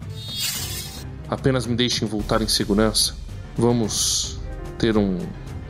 Apenas 1.26 1.66
me 1.66 1.74
deixem 1.74 2.06
voltar 2.06 2.42
em 2.42 2.48
segurança. 2.48 3.14
Vamos 3.56 4.38
ter 4.76 4.98
um, 4.98 5.16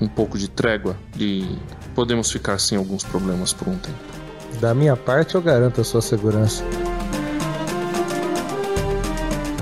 um 0.01 0.09
pouco 0.09 0.37
de 0.37 0.51
trégua 0.51 0.97
e 1.17 1.57
podemos 1.95 2.29
ficar 2.29 2.59
sem 2.59 2.77
alguns 2.77 3.05
problemas 3.05 3.53
por 3.53 3.69
um 3.69 3.79
tempo. 3.79 3.97
Da 4.61 4.75
minha 4.75 4.97
parte, 4.97 5.37
eu 5.37 5.43
garanto 5.43 5.81
a 5.81 5.85
sua 5.85 6.03
segurança. 6.03 6.65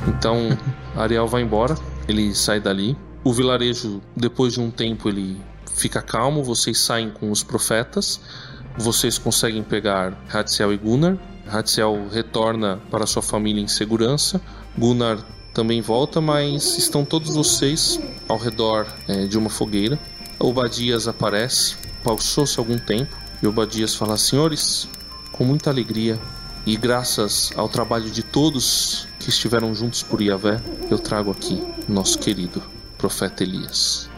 Então, 0.09 0.57
Ariel 0.97 1.29
vai 1.29 1.43
embora, 1.43 1.75
ele 2.09 2.35
sai 2.35 2.59
dali. 2.59 2.97
O 3.23 3.35
vilarejo, 3.35 4.01
depois 4.17 4.55
de 4.55 4.61
um 4.61 4.71
tempo, 4.71 5.11
ele 5.11 5.39
fica 5.75 6.01
calmo. 6.01 6.43
Vocês 6.43 6.79
saem 6.79 7.11
com 7.11 7.31
os 7.31 7.43
profetas. 7.43 8.19
Vocês 8.77 9.19
conseguem 9.19 9.63
pegar 9.63 10.17
Hatziel 10.33 10.73
e 10.73 10.77
Gunnar. 10.77 11.17
Hatziel 11.47 12.09
retorna 12.11 12.81
para 12.91 13.07
sua 13.07 13.23
família 13.23 13.63
em 13.63 13.69
segurança. 13.69 14.41
Gunnar 14.77 15.19
também 15.53 15.81
volta, 15.81 16.21
mas 16.21 16.79
estão 16.79 17.05
todos 17.05 17.35
vocês 17.35 18.01
ao 18.29 18.39
redor 18.39 18.87
é, 19.07 19.27
de 19.27 19.37
uma 19.37 19.51
fogueira. 19.51 19.99
Obadias 20.39 21.07
aparece, 21.07 21.77
pausou-se 22.03 22.59
algum 22.59 22.79
tempo 22.79 23.15
e 23.43 23.47
Obadias 23.47 23.95
fala: 23.95 24.17
Senhores, 24.17 24.89
com 25.31 25.45
muita 25.45 25.71
alegria 25.71 26.19
e 26.65 26.77
graças 26.77 27.53
ao 27.57 27.69
trabalho 27.69 28.11
de 28.11 28.23
todos 28.23 29.07
que 29.19 29.29
estiveram 29.29 29.75
juntos 29.75 30.03
por 30.03 30.21
Iavé, 30.21 30.61
eu 30.91 30.99
trago 30.99 31.31
aqui 31.31 31.63
nosso 31.89 32.19
querido 32.19 32.63
profeta 32.97 33.43
Elias. 33.43 34.09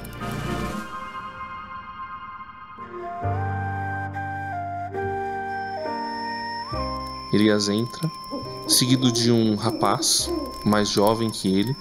Elias 7.35 7.69
entra, 7.69 8.11
seguido 8.69 9.11
de 9.11 9.31
um 9.31 9.55
rapaz 9.57 10.31
mais 10.65 10.89
jovem 10.89 11.31
que 11.31 11.49
ele, 11.59 11.77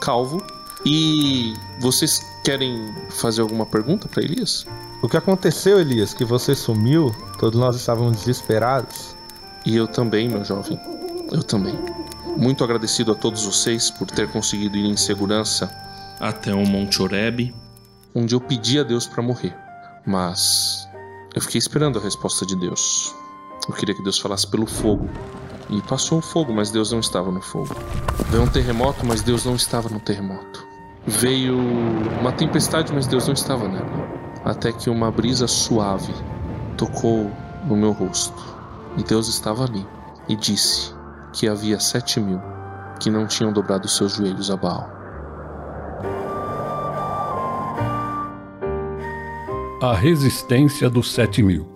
calvo. 0.00 0.42
E 0.84 1.54
vocês 1.80 2.24
querem 2.44 2.94
fazer 3.10 3.42
alguma 3.42 3.66
pergunta 3.66 4.06
para 4.06 4.22
Elias? 4.22 4.66
O 5.02 5.08
que 5.08 5.16
aconteceu, 5.16 5.80
Elias? 5.80 6.14
Que 6.14 6.24
você 6.24 6.54
sumiu? 6.54 7.14
Todos 7.38 7.58
nós 7.58 7.76
estávamos 7.76 8.18
desesperados. 8.18 9.16
E 9.64 9.74
eu 9.74 9.88
também, 9.88 10.28
meu 10.28 10.44
jovem. 10.44 10.78
Eu 11.32 11.42
também. 11.42 11.76
Muito 12.36 12.62
agradecido 12.62 13.12
a 13.12 13.14
todos 13.14 13.44
vocês 13.44 13.90
por 13.90 14.06
ter 14.06 14.30
conseguido 14.30 14.76
ir 14.76 14.86
em 14.86 14.96
segurança 14.96 15.70
até 16.20 16.54
o 16.54 16.64
Monte 16.66 17.02
Oreb, 17.02 17.54
onde 18.14 18.34
eu 18.34 18.40
pedi 18.40 18.78
a 18.78 18.82
Deus 18.82 19.06
para 19.06 19.22
morrer. 19.22 19.56
Mas 20.06 20.88
eu 21.34 21.42
fiquei 21.42 21.58
esperando 21.58 21.98
a 21.98 22.02
resposta 22.02 22.46
de 22.46 22.54
Deus. 22.56 23.14
Eu 23.68 23.74
queria 23.74 23.94
que 23.94 24.02
Deus 24.02 24.18
falasse 24.18 24.46
pelo 24.46 24.66
fogo. 24.66 25.08
E 25.68 25.82
passou 25.82 26.18
o 26.18 26.22
fogo, 26.22 26.52
mas 26.52 26.70
Deus 26.70 26.92
não 26.92 27.00
estava 27.00 27.30
no 27.30 27.42
fogo. 27.42 27.74
Veio 28.30 28.44
um 28.44 28.46
terremoto, 28.46 29.04
mas 29.04 29.22
Deus 29.22 29.44
não 29.44 29.56
estava 29.56 29.88
no 29.88 29.98
terremoto. 29.98 30.64
Veio 31.04 31.58
uma 32.20 32.32
tempestade, 32.32 32.92
mas 32.92 33.06
Deus 33.06 33.26
não 33.26 33.34
estava 33.34 33.66
nela. 33.66 33.86
Até 34.44 34.70
que 34.72 34.88
uma 34.88 35.10
brisa 35.10 35.48
suave 35.48 36.14
tocou 36.76 37.30
no 37.64 37.76
meu 37.76 37.90
rosto. 37.90 38.40
E 38.96 39.02
Deus 39.02 39.28
estava 39.28 39.64
ali 39.64 39.84
e 40.28 40.36
disse 40.36 40.94
que 41.32 41.48
havia 41.48 41.80
sete 41.80 42.20
mil 42.20 42.40
que 43.00 43.10
não 43.10 43.26
tinham 43.26 43.52
dobrado 43.52 43.88
seus 43.88 44.14
joelhos 44.14 44.50
a 44.50 44.56
Baal. 44.56 44.88
A 49.82 49.94
resistência 49.94 50.88
dos 50.88 51.12
sete 51.12 51.42
mil. 51.42 51.75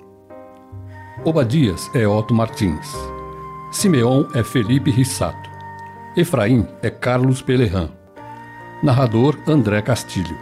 Obadias 1.22 1.90
é 1.94 2.09
Otto 2.09 2.32
Martins. 2.32 2.97
Simeon 3.70 4.24
é 4.34 4.42
Felipe 4.42 4.90
Rissato. 4.90 5.51
Efraim 6.16 6.66
é 6.82 6.88
Carlos 6.88 7.42
Pelerran. 7.42 7.90
Narrador 8.82 9.36
André 9.47 9.82
Castilho. 9.82 10.34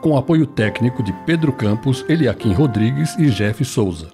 Com 0.00 0.16
apoio 0.16 0.46
técnico 0.46 1.00
de 1.00 1.12
Pedro 1.24 1.52
Campos, 1.52 2.04
Eliakim 2.08 2.52
Rodrigues 2.52 3.16
e 3.20 3.30
Jeff 3.30 3.64
Souza. 3.64 4.08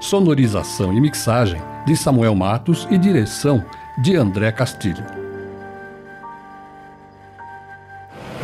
Sonorização 0.00 0.92
e 0.92 1.00
mixagem 1.00 1.62
de 1.86 1.96
Samuel 1.96 2.34
Matos 2.34 2.86
e 2.90 2.98
direção 2.98 3.64
de 4.02 4.14
André 4.14 4.52
Castilho. 4.52 5.04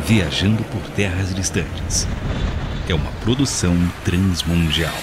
Viajando 0.07 0.65
por 0.65 0.81
terras 0.93 1.35
distantes. 1.35 2.09
É 2.89 2.95
uma 2.95 3.11
produção 3.23 3.77
transmundial. 4.07 4.97